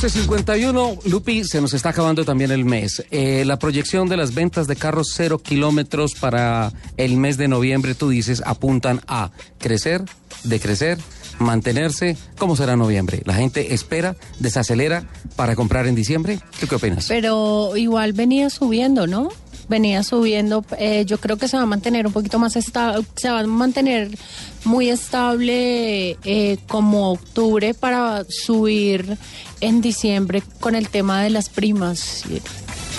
12.51, 0.01 1.05
Lupi, 1.07 1.43
se 1.43 1.61
nos 1.61 1.75
está 1.75 1.89
acabando 1.89 2.25
también 2.25 2.53
el 2.53 2.65
mes. 2.65 3.05
Eh, 3.11 3.43
la 3.45 3.59
proyección 3.59 4.09
de 4.09 4.17
las 4.17 4.33
ventas 4.33 4.69
de 4.69 4.77
carros 4.77 5.09
cero 5.13 5.39
kilómetros 5.41 6.15
para 6.15 6.73
el 6.97 7.17
mes 7.17 7.37
de 7.37 7.49
noviembre, 7.49 7.97
tú 7.97 8.09
dices, 8.09 8.41
apuntan 8.47 9.01
a 9.09 9.33
crecer, 9.59 10.05
decrecer, 10.45 10.99
mantenerse. 11.41 12.17
¿Cómo 12.39 12.55
será 12.55 12.77
noviembre? 12.77 13.23
¿La 13.25 13.35
gente 13.35 13.75
espera, 13.75 14.15
desacelera 14.39 15.03
para 15.35 15.57
comprar 15.57 15.89
en 15.89 15.97
diciembre? 15.97 16.39
¿Tú 16.61 16.69
qué 16.69 16.77
opinas? 16.77 17.07
Pero 17.09 17.77
igual 17.77 18.13
venía 18.13 18.51
subiendo, 18.51 19.09
¿no? 19.09 19.31
Venía 19.69 20.05
subiendo. 20.05 20.65
eh, 20.79 21.05
yo 21.07 21.19
creo 21.19 21.37
que 21.39 21.49
se 21.49 21.57
va 21.57 21.65
a 21.65 21.67
mantener 21.67 22.07
un 22.07 22.13
poquito 22.13 22.39
más 22.39 22.55
estable, 22.55 23.05
se 23.17 23.29
va 23.31 23.41
a 23.41 23.47
mantener 23.49 24.17
muy 24.65 24.89
estable 24.91 26.17
eh, 26.25 26.57
como 26.69 27.11
octubre 27.13 27.75
para 27.75 28.25
subir 28.29 29.19
en 29.61 29.81
diciembre 29.81 30.43
con 30.61 30.75
el 30.75 30.89
tema 30.89 31.23
de 31.23 31.31
las 31.31 31.49
primas. 31.49 32.25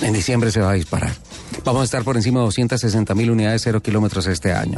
En 0.01 0.13
diciembre 0.13 0.51
se 0.51 0.61
va 0.61 0.71
a 0.71 0.73
disparar. 0.73 1.13
Vamos 1.63 1.81
a 1.81 1.85
estar 1.85 2.03
por 2.03 2.15
encima 2.15 2.39
de 2.39 2.45
260 2.45 3.15
mil 3.15 3.31
unidades 3.31 3.61
cero 3.63 3.81
kilómetros 3.81 4.27
este 4.27 4.53
año. 4.53 4.77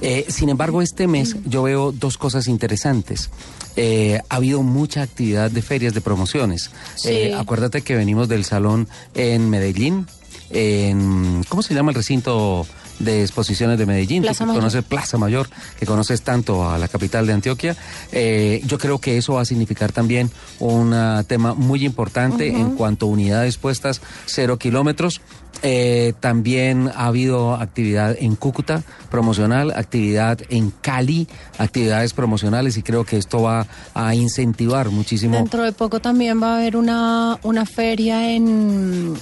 Eh, 0.00 0.26
sin 0.28 0.48
embargo, 0.48 0.82
este 0.82 1.06
mes 1.06 1.36
yo 1.44 1.62
veo 1.62 1.92
dos 1.92 2.18
cosas 2.18 2.48
interesantes. 2.48 3.30
Eh, 3.76 4.20
ha 4.28 4.36
habido 4.36 4.62
mucha 4.62 5.02
actividad 5.02 5.50
de 5.50 5.62
ferias, 5.62 5.94
de 5.94 6.00
promociones. 6.00 6.70
Sí. 6.96 7.08
Eh, 7.08 7.34
acuérdate 7.34 7.82
que 7.82 7.96
venimos 7.96 8.28
del 8.28 8.44
salón 8.44 8.88
en 9.14 9.48
Medellín, 9.48 10.06
en, 10.50 11.44
¿cómo 11.48 11.62
se 11.62 11.74
llama 11.74 11.92
el 11.92 11.96
recinto? 11.96 12.66
De 12.98 13.22
exposiciones 13.22 13.78
de 13.78 13.86
Medellín, 13.86 14.22
Plaza 14.22 14.44
que 14.46 14.52
conoces 14.52 14.84
Plaza 14.84 15.18
Mayor, 15.18 15.48
que 15.78 15.86
conoces 15.86 16.22
tanto 16.22 16.68
a 16.68 16.78
la 16.78 16.88
capital 16.88 17.26
de 17.26 17.32
Antioquia, 17.32 17.76
eh, 18.12 18.60
yo 18.66 18.78
creo 18.78 18.98
que 18.98 19.16
eso 19.16 19.34
va 19.34 19.42
a 19.42 19.44
significar 19.44 19.92
también 19.92 20.30
un 20.58 20.92
ah, 20.92 21.24
tema 21.26 21.54
muy 21.54 21.84
importante 21.84 22.48
en 22.48 22.76
cuanto 22.76 23.06
a 23.06 23.08
unidades 23.08 23.56
puestas, 23.56 24.00
cero 24.26 24.58
kilómetros. 24.58 25.20
Eh, 25.62 26.12
también 26.20 26.88
ha 26.94 27.06
habido 27.06 27.54
actividad 27.54 28.16
en 28.18 28.36
Cúcuta 28.36 28.84
promocional, 29.10 29.72
actividad 29.72 30.38
en 30.50 30.70
Cali, 30.70 31.26
actividades 31.58 32.12
promocionales 32.12 32.76
y 32.76 32.82
creo 32.82 33.04
que 33.04 33.16
esto 33.16 33.42
va 33.42 33.66
a 33.92 34.14
incentivar 34.14 34.90
muchísimo. 34.90 35.36
Dentro 35.36 35.64
de 35.64 35.72
poco 35.72 35.98
también 35.98 36.40
va 36.40 36.54
a 36.54 36.56
haber 36.58 36.76
una, 36.76 37.40
una 37.42 37.66
feria 37.66 38.30
en, 38.30 39.14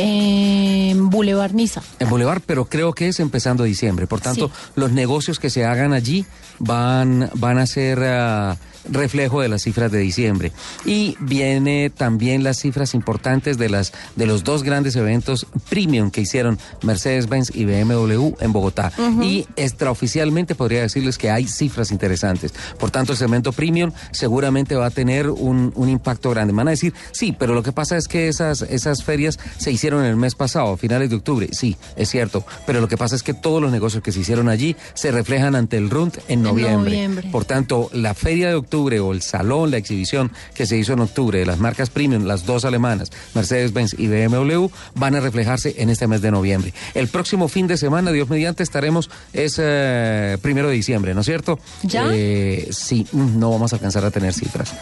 en 0.00 1.10
Boulevard 1.10 1.52
Niza. 1.52 1.82
En 1.98 2.08
Boulevard, 2.08 2.40
pero 2.44 2.64
creo 2.64 2.92
que 2.92 3.08
es 3.08 3.20
empezando 3.20 3.64
diciembre. 3.64 4.06
Por 4.06 4.20
tanto, 4.20 4.48
Sí. 4.48 4.70
los 4.76 4.92
negocios 4.92 5.38
que 5.38 5.50
se 5.50 5.64
hagan 5.64 5.92
allí 5.92 6.24
van, 6.58 7.30
van 7.34 7.58
a 7.58 7.66
ser 7.66 8.00
ah, 8.04 8.56
reflejo 8.88 9.40
de 9.40 9.48
las 9.48 9.62
cifras 9.62 9.90
de 9.92 9.98
diciembre. 9.98 10.52
Y 10.84 11.16
viene 11.20 11.90
también 11.90 12.42
las 12.42 12.58
cifras 12.58 12.94
importantes 12.94 13.58
de 13.58 13.68
las 13.68 13.92
de 14.16 14.26
los 14.26 14.44
dos 14.44 14.62
grandes 14.62 14.96
eventos 14.96 15.46
premium 15.68 16.10
que 16.10 16.20
hicieron 16.22 16.58
Mercedes-Benz 16.82 17.52
y 17.54 17.64
BMW 17.64 18.34
en 18.40 18.52
Bogotá. 18.52 18.92
Y 19.22 19.46
extraoficialmente 19.56 20.54
podría 20.54 20.82
decirles 20.82 21.18
que 21.18 21.30
hay 21.30 21.46
cifras 21.46 21.90
interesantes. 21.90 22.52
Por 22.78 22.90
tanto, 22.90 23.12
el 23.12 23.18
segmento 23.18 23.52
premium 23.52 23.92
seguramente 24.12 24.74
va 24.74 24.86
a 24.86 24.90
tener 24.90 25.28
un, 25.30 25.72
un 25.74 25.88
impacto 25.88 26.30
grande. 26.30 26.52
Me 26.52 26.58
Van 26.60 26.68
a 26.68 26.72
decir, 26.72 26.92
sí, 27.12 27.34
pero 27.36 27.54
lo 27.54 27.62
que 27.62 27.72
pasa 27.72 27.96
es 27.96 28.06
que 28.06 28.28
esas, 28.28 28.62
esas 28.62 29.02
ferias 29.02 29.38
se 29.56 29.72
hicieron 29.72 30.04
el 30.04 30.16
mes 30.16 30.34
pasado, 30.34 30.74
a 30.74 30.76
finales 30.76 31.08
de 31.08 31.16
octubre. 31.16 31.48
Sí, 31.52 31.76
es 31.96 32.10
cierto. 32.10 32.44
Pero 32.66 32.80
lo 32.80 32.88
que 32.88 32.98
pasa 32.98 33.16
es 33.16 33.22
que 33.22 33.32
todos 33.32 33.62
los 33.62 33.72
negocios 33.72 34.02
que 34.02 34.12
se 34.12 34.20
hicieron 34.20 34.48
allí 34.48 34.76
se 34.94 35.10
reflejan 35.10 35.54
ante 35.54 35.78
el 35.78 35.88
RUNT 35.88 36.18
en 36.28 36.42
noviembre. 36.42 36.90
noviembre. 36.92 37.28
Por 37.30 37.46
tanto, 37.46 37.88
la 37.92 38.12
feria 38.14 38.48
de 38.48 38.54
octubre 38.54 38.69
o 38.72 39.12
el 39.12 39.22
salón, 39.22 39.70
la 39.70 39.78
exhibición 39.78 40.30
que 40.54 40.66
se 40.66 40.76
hizo 40.76 40.92
en 40.92 41.00
octubre 41.00 41.38
de 41.38 41.46
las 41.46 41.58
marcas 41.58 41.90
premium, 41.90 42.24
las 42.24 42.46
dos 42.46 42.64
alemanas, 42.64 43.10
Mercedes-Benz 43.34 43.94
y 43.98 44.06
BMW, 44.06 44.66
van 44.94 45.14
a 45.14 45.20
reflejarse 45.20 45.74
en 45.78 45.90
este 45.90 46.06
mes 46.06 46.22
de 46.22 46.30
noviembre. 46.30 46.72
El 46.94 47.08
próximo 47.08 47.48
fin 47.48 47.66
de 47.66 47.76
semana, 47.76 48.12
Dios 48.12 48.28
mediante, 48.28 48.62
estaremos, 48.62 49.10
es 49.32 49.56
eh, 49.58 50.38
primero 50.40 50.68
de 50.68 50.74
diciembre, 50.74 51.14
¿no 51.14 51.20
es 51.20 51.26
cierto? 51.26 51.58
¿Ya? 51.82 52.10
Eh, 52.12 52.68
sí, 52.70 53.06
no 53.12 53.50
vamos 53.50 53.72
a 53.72 53.76
alcanzar 53.76 54.04
a 54.04 54.10
tener 54.10 54.32
cifras. 54.32 54.72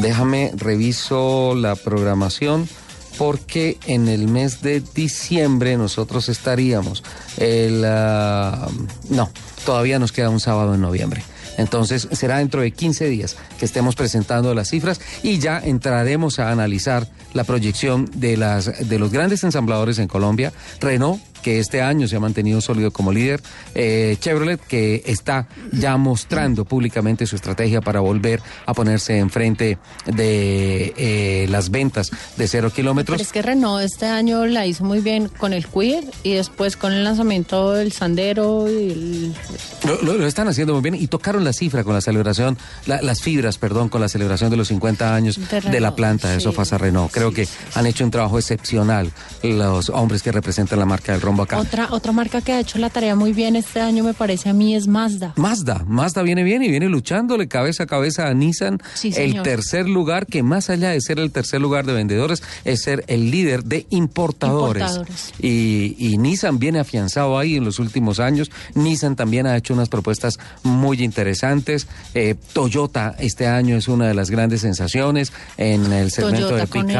Déjame, 0.00 0.52
reviso 0.56 1.54
la 1.54 1.76
programación. 1.76 2.68
Porque 3.16 3.78
en 3.86 4.08
el 4.08 4.26
mes 4.26 4.60
de 4.60 4.82
diciembre 4.92 5.76
nosotros 5.76 6.28
estaríamos 6.28 7.04
el... 7.36 7.84
ah, 7.86 8.66
no, 9.08 9.30
todavía 9.64 10.00
nos 10.00 10.10
queda 10.10 10.30
un 10.30 10.40
sábado 10.40 10.74
en 10.74 10.80
noviembre. 10.80 11.22
Entonces 11.56 12.08
será 12.12 12.38
dentro 12.38 12.60
de 12.60 12.70
15 12.70 13.06
días 13.08 13.36
que 13.58 13.64
estemos 13.64 13.94
presentando 13.94 14.54
las 14.54 14.68
cifras 14.68 15.00
y 15.22 15.38
ya 15.38 15.58
entraremos 15.58 16.38
a 16.38 16.50
analizar 16.50 17.06
la 17.34 17.44
proyección 17.44 18.08
de, 18.14 18.36
las, 18.38 18.88
de 18.88 18.98
los 18.98 19.12
grandes 19.12 19.44
ensambladores 19.44 19.98
en 19.98 20.08
Colombia. 20.08 20.52
Renault, 20.80 21.20
que 21.42 21.58
este 21.60 21.82
año 21.82 22.08
se 22.08 22.16
ha 22.16 22.20
mantenido 22.20 22.62
sólido 22.62 22.90
como 22.90 23.12
líder. 23.12 23.42
eh, 23.74 24.16
Chevrolet, 24.18 24.58
que 24.66 25.02
está 25.04 25.46
ya 25.72 25.98
mostrando 25.98 26.64
públicamente 26.64 27.26
su 27.26 27.36
estrategia 27.36 27.82
para 27.82 28.00
volver 28.00 28.40
a 28.64 28.72
ponerse 28.72 29.18
enfrente 29.18 29.76
de 30.06 30.94
eh, 30.96 31.46
las 31.50 31.70
ventas 31.70 32.10
de 32.38 32.48
cero 32.48 32.70
kilómetros. 32.74 33.16
Pero 33.18 33.22
es 33.26 33.32
que 33.32 33.42
Renault 33.42 33.84
este 33.84 34.06
año 34.06 34.46
la 34.46 34.64
hizo 34.66 34.84
muy 34.84 35.00
bien 35.00 35.28
con 35.28 35.52
el 35.52 35.66
Quid 35.66 36.04
y 36.22 36.32
después 36.32 36.76
con 36.78 36.92
el 36.94 37.04
lanzamiento 37.04 37.72
del 37.72 37.92
Sandero 37.92 38.66
y 38.70 38.90
el... 38.92 39.34
Lo, 39.86 40.00
lo- 40.02 40.14
lo 40.18 40.26
están 40.26 40.48
haciendo 40.48 40.72
muy 40.72 40.82
bien 40.82 40.94
y 40.94 41.08
tocaron 41.08 41.44
la 41.44 41.52
cifra 41.52 41.84
con 41.84 41.92
la 41.92 42.00
celebración, 42.00 42.56
la- 42.86 43.02
las 43.02 43.20
fibras, 43.20 43.58
perdón, 43.58 43.90
con 43.90 44.00
la 44.00 44.08
celebración 44.08 44.48
de 44.50 44.56
los 44.56 44.68
50 44.68 45.14
años 45.14 45.38
De 45.50 45.60
de, 45.60 45.80
la 45.80 45.94
planta 45.94 46.30
de 46.30 46.36
sí. 46.38 46.44
Sofasa 46.44 46.78
Renault. 46.78 47.12
Creo 47.12 47.23
que 47.32 47.46
han 47.74 47.86
hecho 47.86 48.04
un 48.04 48.10
trabajo 48.10 48.38
excepcional 48.38 49.10
los 49.42 49.90
hombres 49.90 50.22
que 50.22 50.32
representan 50.32 50.78
la 50.78 50.86
marca 50.86 51.12
del 51.12 51.20
rombo 51.20 51.42
acá. 51.42 51.58
Otra, 51.58 51.88
otra 51.90 52.12
marca 52.12 52.40
que 52.40 52.52
ha 52.52 52.60
hecho 52.60 52.78
la 52.78 52.90
tarea 52.90 53.14
muy 53.14 53.32
bien 53.32 53.56
este 53.56 53.80
año 53.80 54.04
me 54.04 54.14
parece 54.14 54.48
a 54.48 54.52
mí 54.52 54.74
es 54.74 54.86
Mazda. 54.86 55.32
Mazda, 55.36 55.84
Mazda 55.86 56.22
viene 56.22 56.42
bien 56.42 56.62
y 56.62 56.68
viene 56.68 56.88
luchándole 56.88 57.48
cabeza 57.48 57.84
a 57.84 57.86
cabeza 57.86 58.28
a 58.28 58.34
Nissan. 58.34 58.80
Sí, 58.94 59.12
el 59.16 59.42
tercer 59.42 59.88
lugar, 59.88 60.26
que 60.26 60.42
más 60.42 60.70
allá 60.70 60.90
de 60.90 61.00
ser 61.00 61.18
el 61.18 61.30
tercer 61.30 61.60
lugar 61.60 61.86
de 61.86 61.92
vendedores, 61.92 62.42
es 62.64 62.82
ser 62.82 63.04
el 63.06 63.30
líder 63.30 63.64
de 63.64 63.86
importadores. 63.90 64.82
Importadores. 64.82 65.32
Y, 65.40 65.96
y 65.98 66.18
Nissan 66.18 66.58
viene 66.58 66.78
afianzado 66.78 67.38
ahí 67.38 67.56
en 67.56 67.64
los 67.64 67.78
últimos 67.78 68.20
años. 68.20 68.50
Nissan 68.74 69.16
también 69.16 69.46
ha 69.46 69.56
hecho 69.56 69.74
unas 69.74 69.88
propuestas 69.88 70.38
muy 70.62 71.02
interesantes. 71.02 71.86
Eh, 72.14 72.34
Toyota 72.52 73.14
este 73.18 73.46
año 73.46 73.76
es 73.76 73.88
una 73.88 74.06
de 74.06 74.14
las 74.14 74.30
grandes 74.30 74.62
sensaciones 74.62 75.32
en 75.56 75.92
el 75.92 76.10
segmento 76.10 76.48
Toyota 76.48 76.62
de 76.62 76.66
con 76.68 76.90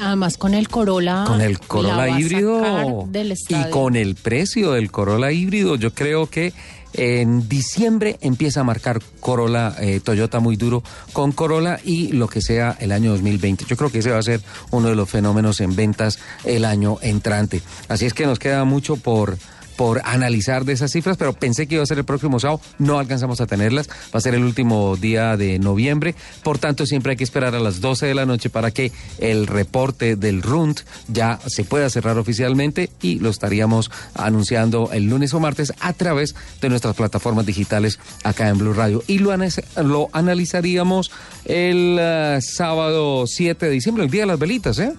además 0.00 0.36
con 0.36 0.54
el 0.54 0.68
Corolla. 0.68 1.24
Con 1.26 1.40
el 1.40 1.58
Corolla 1.58 2.08
híbrido 2.18 3.06
del 3.08 3.34
y 3.48 3.70
con 3.70 3.96
el 3.96 4.14
precio 4.14 4.72
del 4.72 4.90
Corolla 4.90 5.32
híbrido, 5.32 5.76
yo 5.76 5.92
creo 5.92 6.28
que 6.28 6.52
en 6.94 7.48
diciembre 7.48 8.18
empieza 8.20 8.60
a 8.60 8.64
marcar 8.64 9.00
Corolla, 9.20 9.74
eh, 9.80 10.00
Toyota 10.00 10.40
muy 10.40 10.56
duro 10.56 10.82
con 11.12 11.32
Corolla 11.32 11.78
y 11.84 12.12
lo 12.12 12.28
que 12.28 12.40
sea 12.40 12.76
el 12.80 12.92
año 12.92 13.12
2020. 13.12 13.64
Yo 13.66 13.76
creo 13.76 13.90
que 13.90 13.98
ese 13.98 14.10
va 14.10 14.18
a 14.18 14.22
ser 14.22 14.40
uno 14.70 14.88
de 14.88 14.96
los 14.96 15.08
fenómenos 15.08 15.60
en 15.60 15.76
ventas 15.76 16.18
el 16.44 16.64
año 16.64 16.98
entrante. 17.02 17.62
Así 17.88 18.06
es 18.06 18.14
que 18.14 18.26
nos 18.26 18.38
queda 18.38 18.64
mucho 18.64 18.96
por 18.96 19.38
por 19.78 20.02
analizar 20.04 20.64
de 20.64 20.72
esas 20.72 20.90
cifras, 20.90 21.16
pero 21.16 21.34
pensé 21.34 21.68
que 21.68 21.76
iba 21.76 21.84
a 21.84 21.86
ser 21.86 21.98
el 21.98 22.04
próximo 22.04 22.40
sábado, 22.40 22.60
no 22.80 22.98
alcanzamos 22.98 23.40
a 23.40 23.46
tenerlas, 23.46 23.88
va 23.88 24.18
a 24.18 24.20
ser 24.20 24.34
el 24.34 24.42
último 24.42 24.96
día 24.96 25.36
de 25.36 25.60
noviembre, 25.60 26.16
por 26.42 26.58
tanto 26.58 26.84
siempre 26.84 27.12
hay 27.12 27.16
que 27.16 27.22
esperar 27.22 27.54
a 27.54 27.60
las 27.60 27.80
12 27.80 28.06
de 28.06 28.14
la 28.14 28.26
noche 28.26 28.50
para 28.50 28.72
que 28.72 28.90
el 29.18 29.46
reporte 29.46 30.16
del 30.16 30.42
RUNT 30.42 30.80
ya 31.06 31.38
se 31.46 31.62
pueda 31.62 31.88
cerrar 31.90 32.18
oficialmente 32.18 32.90
y 33.00 33.20
lo 33.20 33.30
estaríamos 33.30 33.92
anunciando 34.14 34.90
el 34.92 35.04
lunes 35.04 35.32
o 35.32 35.38
martes 35.38 35.72
a 35.78 35.92
través 35.92 36.34
de 36.60 36.70
nuestras 36.70 36.96
plataformas 36.96 37.46
digitales 37.46 38.00
acá 38.24 38.48
en 38.48 38.58
Blue 38.58 38.72
Radio. 38.72 39.04
Y 39.06 39.18
lo, 39.18 39.32
lo 39.76 40.08
analizaríamos 40.12 41.12
el 41.44 41.98
eh, 42.00 42.40
sábado 42.42 43.28
7 43.28 43.66
de 43.66 43.70
diciembre, 43.70 44.02
el 44.02 44.10
día 44.10 44.22
de 44.22 44.26
las 44.26 44.40
velitas, 44.40 44.80
¿eh? 44.80 44.92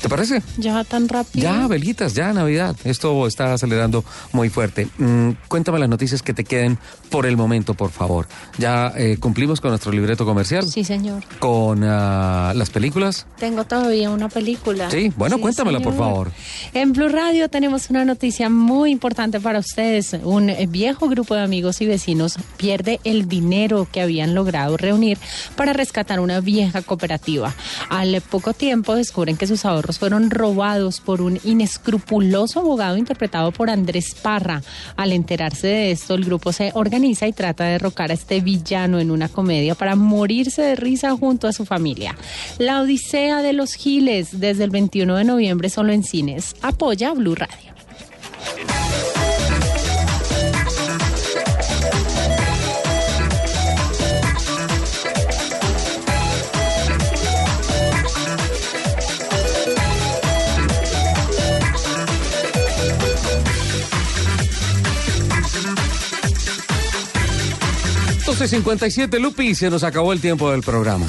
¿Te 0.00 0.08
parece? 0.08 0.42
Ya 0.58 0.84
tan 0.84 1.08
rápido. 1.08 1.42
Ya, 1.42 1.66
velitas, 1.66 2.14
ya 2.14 2.32
Navidad. 2.32 2.76
Esto 2.84 3.26
está 3.26 3.52
acelerando 3.52 4.04
muy 4.32 4.48
fuerte. 4.48 4.86
Mm, 4.98 5.30
cuéntame 5.48 5.78
las 5.80 5.88
noticias 5.88 6.22
que 6.22 6.32
te 6.32 6.44
queden 6.44 6.78
por 7.10 7.26
el 7.26 7.36
momento, 7.36 7.74
por 7.74 7.90
favor. 7.90 8.28
Ya 8.58 8.92
eh, 8.96 9.16
cumplimos 9.18 9.60
con 9.60 9.70
nuestro 9.70 9.90
libreto 9.90 10.24
comercial. 10.24 10.68
Sí, 10.68 10.84
señor. 10.84 11.24
Con 11.40 11.82
ah, 11.82 12.52
las 12.54 12.70
películas. 12.70 13.26
Tengo 13.38 13.64
todavía 13.64 14.10
una 14.10 14.28
película. 14.28 14.88
Sí, 14.90 15.12
bueno, 15.16 15.38
cuéntamela, 15.38 15.80
por 15.80 15.96
favor. 15.96 16.30
En 16.74 16.92
Blue 16.92 17.08
Radio 17.08 17.48
tenemos 17.48 17.90
una 17.90 18.04
noticia 18.04 18.48
muy 18.48 18.92
importante 18.92 19.40
para 19.40 19.58
ustedes. 19.58 20.16
Un 20.22 20.50
eh, 20.50 20.66
viejo 20.68 21.08
grupo 21.08 21.34
de 21.34 21.42
amigos 21.42 21.80
y 21.80 21.86
vecinos 21.86 22.36
pierde 22.56 23.00
el 23.02 23.28
dinero 23.28 23.88
que 23.90 24.00
habían 24.00 24.34
logrado 24.34 24.76
reunir 24.76 25.18
para 25.56 25.72
rescatar 25.72 26.20
una 26.20 26.40
vieja 26.40 26.82
cooperativa. 26.82 27.52
Al 27.88 28.20
poco 28.20 28.52
tiempo 28.52 28.94
descubren 28.94 29.36
que 29.36 29.46
sus 29.48 29.64
ahorros 29.64 29.87
fueron 29.96 30.30
robados 30.30 31.00
por 31.00 31.22
un 31.22 31.38
inescrupuloso 31.44 32.58
abogado 32.60 32.96
interpretado 32.96 33.52
por 33.52 33.70
Andrés 33.70 34.16
Parra. 34.20 34.60
Al 34.96 35.12
enterarse 35.12 35.68
de 35.68 35.92
esto, 35.92 36.14
el 36.14 36.24
grupo 36.24 36.52
se 36.52 36.72
organiza 36.74 37.28
y 37.28 37.32
trata 37.32 37.64
de 37.64 37.72
derrocar 37.72 38.10
a 38.10 38.14
este 38.14 38.40
villano 38.40 38.98
en 38.98 39.12
una 39.12 39.28
comedia 39.28 39.76
para 39.76 39.94
morirse 39.94 40.62
de 40.62 40.74
risa 40.74 41.16
junto 41.16 41.46
a 41.46 41.52
su 41.52 41.64
familia. 41.64 42.16
La 42.58 42.82
Odisea 42.82 43.40
de 43.40 43.52
los 43.52 43.74
Giles, 43.74 44.40
desde 44.40 44.64
el 44.64 44.70
21 44.70 45.14
de 45.16 45.24
noviembre 45.24 45.70
solo 45.70 45.92
en 45.92 46.02
cines. 46.02 46.56
Apoya 46.60 47.12
Blue 47.12 47.36
Radio. 47.36 47.72
Entonces 68.38 68.56
57 68.56 69.18
Lupi, 69.18 69.52
se 69.56 69.68
nos 69.68 69.82
acabó 69.82 70.12
el 70.12 70.20
tiempo 70.20 70.52
del 70.52 70.62
programa. 70.62 71.08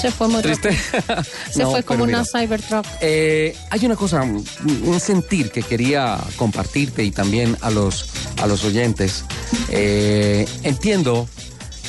Se 0.00 0.12
fue 0.12 0.28
muy 0.28 0.40
¿Triste? 0.40 0.70
Se 1.50 1.64
No, 1.64 1.72
fue 1.72 1.82
como 1.82 2.04
una 2.04 2.24
Cybertruck. 2.24 2.86
Eh, 3.00 3.56
hay 3.70 3.84
una 3.84 3.96
cosa, 3.96 4.22
un 4.22 4.44
un 4.84 5.00
sentir 5.00 5.50
que 5.50 5.64
quería 5.64 6.20
compartirte 6.36 7.02
y 7.02 7.10
también 7.10 7.56
a 7.60 7.70
los, 7.70 8.08
a 8.40 8.46
los 8.46 8.62
oyentes. 8.62 9.24
Eh, 9.70 10.46
entiendo 10.62 11.28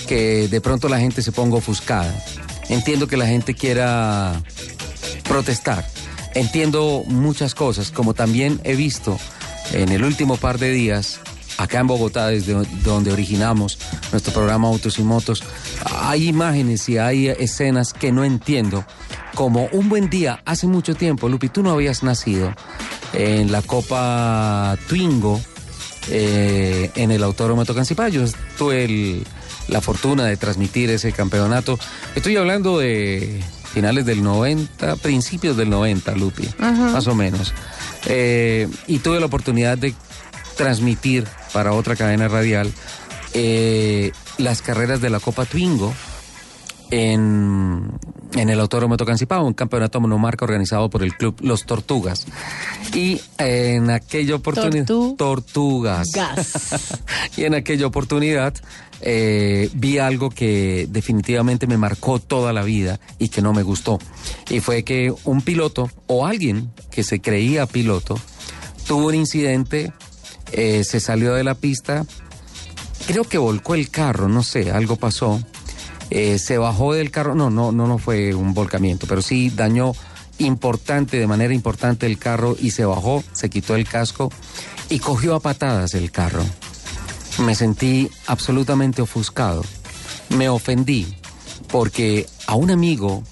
que 0.07 0.47
de 0.47 0.61
pronto 0.61 0.89
la 0.89 0.97
gente 0.97 1.21
se 1.21 1.31
ponga 1.31 1.57
ofuscada. 1.57 2.11
Entiendo 2.69 3.07
que 3.07 3.17
la 3.17 3.27
gente 3.27 3.53
quiera 3.53 4.41
protestar. 5.25 5.87
Entiendo 6.33 7.03
muchas 7.05 7.53
cosas, 7.53 7.91
como 7.91 8.15
también 8.15 8.59
he 8.63 8.75
visto 8.75 9.19
en 9.73 9.89
el 9.89 10.03
último 10.03 10.37
par 10.37 10.57
de 10.57 10.71
días, 10.71 11.19
acá 11.57 11.79
en 11.79 11.87
Bogotá, 11.87 12.27
desde 12.27 12.53
donde 12.83 13.11
originamos 13.11 13.77
nuestro 14.11 14.33
programa 14.33 14.67
Autos 14.67 14.99
y 14.99 15.03
Motos, 15.03 15.43
hay 16.01 16.27
imágenes 16.27 16.87
y 16.89 16.97
hay 16.97 17.27
escenas 17.27 17.93
que 17.93 18.11
no 18.11 18.23
entiendo. 18.23 18.85
Como 19.35 19.65
un 19.71 19.89
buen 19.89 20.09
día, 20.09 20.41
hace 20.45 20.67
mucho 20.67 20.93
tiempo, 20.95 21.27
Lupi, 21.29 21.49
tú 21.49 21.63
no 21.63 21.71
habías 21.71 22.03
nacido 22.03 22.53
en 23.13 23.51
la 23.51 23.61
Copa 23.63 24.77
Twingo, 24.87 25.41
eh, 26.09 26.91
en 26.95 27.11
el 27.11 27.23
Autódromo 27.23 27.65
Tocancipá. 27.65 28.09
Yo 28.09 28.23
tuve 28.57 28.83
el- 28.85 29.23
la 29.69 29.81
fortuna 29.81 30.25
de 30.25 30.35
transmitir 30.37 30.89
ese 30.89 31.11
campeonato. 31.13 31.79
Estoy 32.15 32.35
hablando 32.35 32.77
de 32.79 33.41
finales 33.73 34.05
del 34.05 34.21
90, 34.21 34.97
principios 34.97 35.55
del 35.57 35.69
90, 35.69 36.13
Lupi, 36.15 36.47
Ajá. 36.59 36.89
más 36.91 37.07
o 37.07 37.15
menos. 37.15 37.53
Eh, 38.05 38.67
y 38.87 38.99
tuve 38.99 39.19
la 39.19 39.25
oportunidad 39.27 39.77
de 39.77 39.95
transmitir 40.55 41.25
para 41.53 41.73
otra 41.73 41.95
cadena 41.95 42.27
radial 42.27 42.71
eh, 43.33 44.11
las 44.37 44.61
carreras 44.61 45.01
de 45.01 45.09
la 45.09 45.19
Copa 45.19 45.45
Twingo 45.45 45.93
en, 46.91 47.91
en 48.35 48.49
el 48.49 48.59
Autódromo 48.59 48.97
Tocancipá, 48.97 49.41
un 49.41 49.53
campeonato 49.53 49.99
monomarca 49.99 50.45
organizado 50.45 50.89
por 50.89 51.01
el 51.03 51.15
club 51.15 51.35
Los 51.41 51.65
Tortugas. 51.65 52.27
Y 52.93 53.19
en 53.39 53.89
aquella 53.89 54.35
oportunidad... 54.35 54.85
Tortugas. 55.17 56.11
y 57.37 57.45
en 57.45 57.55
aquella 57.55 57.87
oportunidad 57.87 58.53
eh, 59.01 59.69
vi 59.73 59.97
algo 59.97 60.29
que 60.29 60.87
definitivamente 60.89 61.67
me 61.67 61.77
marcó 61.77 62.19
toda 62.19 62.53
la 62.53 62.63
vida 62.63 62.99
y 63.17 63.29
que 63.29 63.41
no 63.41 63.53
me 63.53 63.63
gustó. 63.63 63.99
Y 64.49 64.59
fue 64.59 64.83
que 64.83 65.13
un 65.23 65.41
piloto 65.41 65.89
o 66.07 66.25
alguien 66.25 66.71
que 66.91 67.03
se 67.03 67.21
creía 67.21 67.65
piloto 67.65 68.19
tuvo 68.87 69.07
un 69.07 69.15
incidente, 69.15 69.91
eh, 70.53 70.83
se 70.83 70.99
salió 70.99 71.33
de 71.33 71.43
la 71.43 71.55
pista, 71.55 72.05
creo 73.07 73.23
que 73.23 73.37
volcó 73.37 73.75
el 73.75 73.89
carro, 73.89 74.29
no 74.29 74.43
sé, 74.43 74.71
algo 74.71 74.95
pasó. 74.95 75.41
Eh, 76.09 76.37
se 76.37 76.57
bajó 76.57 76.93
del 76.93 77.11
carro, 77.11 77.33
no, 77.33 77.49
no, 77.49 77.71
no, 77.71 77.87
no 77.87 77.97
fue 77.97 78.35
un 78.35 78.53
volcamiento, 78.53 79.07
pero 79.07 79.21
sí 79.21 79.49
dañó 79.49 79.93
importante, 80.37 81.17
de 81.17 81.27
manera 81.27 81.53
importante 81.53 82.05
el 82.05 82.17
carro 82.17 82.55
y 82.59 82.71
se 82.71 82.85
bajó, 82.85 83.23
se 83.33 83.49
quitó 83.49 83.75
el 83.75 83.87
casco 83.87 84.31
y 84.89 84.99
cogió 84.99 85.35
a 85.35 85.39
patadas 85.39 85.93
el 85.93 86.11
carro. 86.11 86.43
Me 87.39 87.55
sentí 87.55 88.11
absolutamente 88.27 89.01
ofuscado, 89.01 89.63
me 90.29 90.49
ofendí 90.49 91.15
porque 91.69 92.27
a 92.45 92.53
un 92.53 92.69
amigo, 92.69 93.23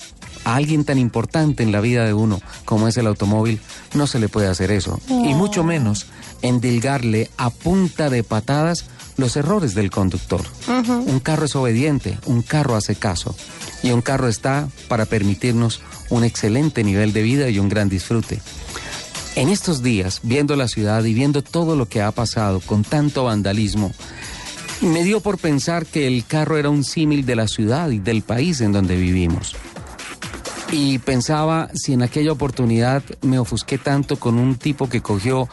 a 0.43 0.55
alguien 0.55 0.85
tan 0.85 0.97
importante 0.97 1.61
en 1.61 1.71
la 1.71 1.81
vida 1.81 2.05
de 2.05 2.13
uno 2.13 2.41
como 2.65 2.87
es 2.87 2.97
el 2.97 3.05
automóvil, 3.05 3.61
no 3.93 4.07
se 4.07 4.17
le 4.17 4.29
puede 4.29 4.47
hacer 4.47 4.71
eso. 4.71 4.99
Y 5.07 5.35
mucho 5.35 5.63
menos 5.63 6.07
endilgarle 6.41 7.29
a 7.37 7.49
punta 7.49 8.09
de 8.09 8.23
patadas 8.23 8.85
los 9.17 9.35
errores 9.35 9.75
del 9.75 9.91
conductor. 9.91 10.41
Un 10.67 11.19
carro 11.19 11.45
es 11.45 11.55
obediente, 11.55 12.17
un 12.25 12.41
carro 12.41 12.75
hace 12.75 12.95
caso 12.95 13.35
y 13.83 13.91
un 13.91 14.01
carro 14.01 14.27
está 14.27 14.67
para 14.87 15.05
permitirnos 15.05 15.81
un 16.09 16.23
excelente 16.23 16.83
nivel 16.83 17.13
de 17.13 17.21
vida 17.21 17.49
y 17.49 17.59
un 17.59 17.69
gran 17.69 17.89
disfrute. 17.89 18.41
En 19.35 19.47
estos 19.47 19.81
días, 19.81 20.19
viendo 20.23 20.55
la 20.55 20.67
ciudad 20.67 21.03
y 21.05 21.13
viendo 21.13 21.41
todo 21.41 21.75
lo 21.75 21.87
que 21.87 22.01
ha 22.01 22.11
pasado 22.11 22.59
con 22.59 22.83
tanto 22.83 23.23
vandalismo, 23.23 23.93
me 24.81 25.03
dio 25.03 25.21
por 25.21 25.37
pensar 25.37 25.85
que 25.85 26.07
el 26.07 26.25
carro 26.25 26.57
era 26.57 26.69
un 26.69 26.83
símil 26.83 27.25
de 27.25 27.35
la 27.35 27.47
ciudad 27.47 27.91
y 27.91 27.99
del 27.99 28.23
país 28.23 28.59
en 28.61 28.71
donde 28.71 28.97
vivimos. 28.97 29.55
Y 30.71 30.99
pensaba 30.99 31.69
si 31.73 31.93
en 31.93 32.01
aquella 32.01 32.31
oportunidad 32.31 33.03
me 33.21 33.39
ofusqué 33.39 33.77
tanto 33.77 34.17
con 34.17 34.37
un 34.37 34.55
tipo 34.55 34.89
que 34.89 35.01
cogió 35.01 35.47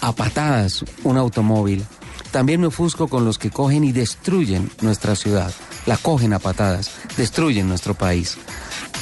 a 0.00 0.12
patadas 0.12 0.84
un 1.04 1.16
automóvil. 1.16 1.84
También 2.30 2.60
me 2.60 2.66
ofusco 2.66 3.08
con 3.08 3.24
los 3.24 3.38
que 3.38 3.50
cogen 3.50 3.84
y 3.84 3.92
destruyen 3.92 4.70
nuestra 4.82 5.16
ciudad, 5.16 5.52
la 5.86 5.96
cogen 5.96 6.32
a 6.32 6.38
patadas, 6.38 6.90
destruyen 7.16 7.68
nuestro 7.68 7.94
país. 7.94 8.36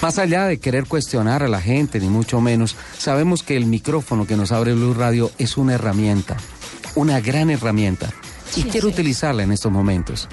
Más 0.03 0.19
allá 0.19 0.45
de 0.45 0.59
querer 0.59 0.87
cuestionar 0.87 1.43
a 1.43 1.49
la 1.49 1.61
gente, 1.61 1.99
ni 1.99 2.09
mucho 2.09 2.41
menos, 2.41 2.77
sabemos 2.99 3.43
que 3.43 3.57
el 3.57 3.67
micrófono 3.67 4.27
que 4.27 4.37
nos 4.37 4.53
abre 4.53 4.75
Blue 4.75 4.95
Radio 4.95 5.31
es 5.39 5.57
una 5.57 5.75
herramienta, 5.75 6.37
una 6.95 7.21
gran 7.21 7.51
herramienta. 7.51 8.11
Y 8.57 8.65
quiero 8.65 8.89
utilizarla 8.89 9.43
en 9.43 9.53
estos 9.53 9.73
momentos 9.73 10.29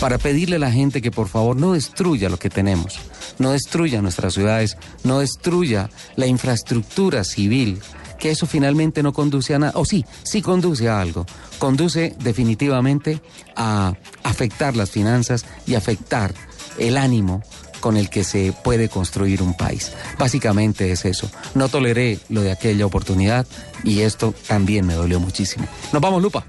para 0.00 0.18
pedirle 0.18 0.56
a 0.56 0.60
la 0.60 0.70
gente 0.70 1.00
que 1.00 1.10
por 1.10 1.28
favor 1.28 1.56
no 1.56 1.72
destruya 1.72 2.28
lo 2.28 2.38
que 2.38 2.50
tenemos, 2.50 2.98
no 3.38 3.52
destruya 3.52 4.02
nuestras 4.02 4.34
ciudades, 4.34 4.76
no 5.02 5.20
destruya 5.20 5.90
la 6.16 6.26
infraestructura 6.26 7.24
civil, 7.24 7.80
que 8.24 8.30
eso 8.30 8.46
finalmente 8.46 9.02
no 9.02 9.12
conduce 9.12 9.54
a 9.54 9.58
nada, 9.58 9.72
o 9.76 9.84
sí, 9.84 10.02
sí 10.22 10.40
conduce 10.40 10.88
a 10.88 10.98
algo, 10.98 11.26
conduce 11.58 12.16
definitivamente 12.20 13.20
a 13.54 13.92
afectar 14.22 14.74
las 14.76 14.90
finanzas 14.90 15.44
y 15.66 15.74
afectar 15.74 16.32
el 16.78 16.96
ánimo 16.96 17.42
con 17.80 17.98
el 17.98 18.08
que 18.08 18.24
se 18.24 18.54
puede 18.64 18.88
construir 18.88 19.42
un 19.42 19.54
país. 19.54 19.92
Básicamente 20.18 20.90
es 20.90 21.04
eso. 21.04 21.30
No 21.54 21.68
toleré 21.68 22.18
lo 22.30 22.40
de 22.40 22.52
aquella 22.52 22.86
oportunidad 22.86 23.46
y 23.82 24.00
esto 24.00 24.32
también 24.48 24.86
me 24.86 24.94
dolió 24.94 25.20
muchísimo. 25.20 25.66
Nos 25.92 26.00
vamos, 26.00 26.22
Lupa. 26.22 26.46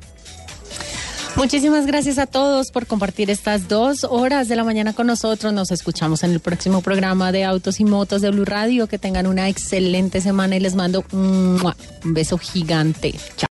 Muchísimas 1.37 1.85
gracias 1.85 2.17
a 2.17 2.27
todos 2.27 2.71
por 2.71 2.87
compartir 2.87 3.29
estas 3.29 3.67
dos 3.67 4.05
horas 4.05 4.47
de 4.47 4.55
la 4.55 4.63
mañana 4.63 4.93
con 4.93 5.05
nosotros. 5.05 5.51
Nos 5.51 5.69
escuchamos 5.69 6.23
en 6.23 6.31
el 6.31 6.39
próximo 6.39 6.81
programa 6.81 7.33
de 7.33 7.43
Autos 7.43 7.81
y 7.81 7.85
Motos 7.85 8.21
de 8.21 8.31
Blue 8.31 8.45
Radio. 8.45 8.87
Que 8.87 8.97
tengan 8.97 9.27
una 9.27 9.49
excelente 9.49 10.21
semana 10.21 10.55
y 10.55 10.61
les 10.61 10.75
mando 10.75 11.03
un 11.11 11.61
beso 12.05 12.37
gigante. 12.37 13.13
Chao. 13.35 13.43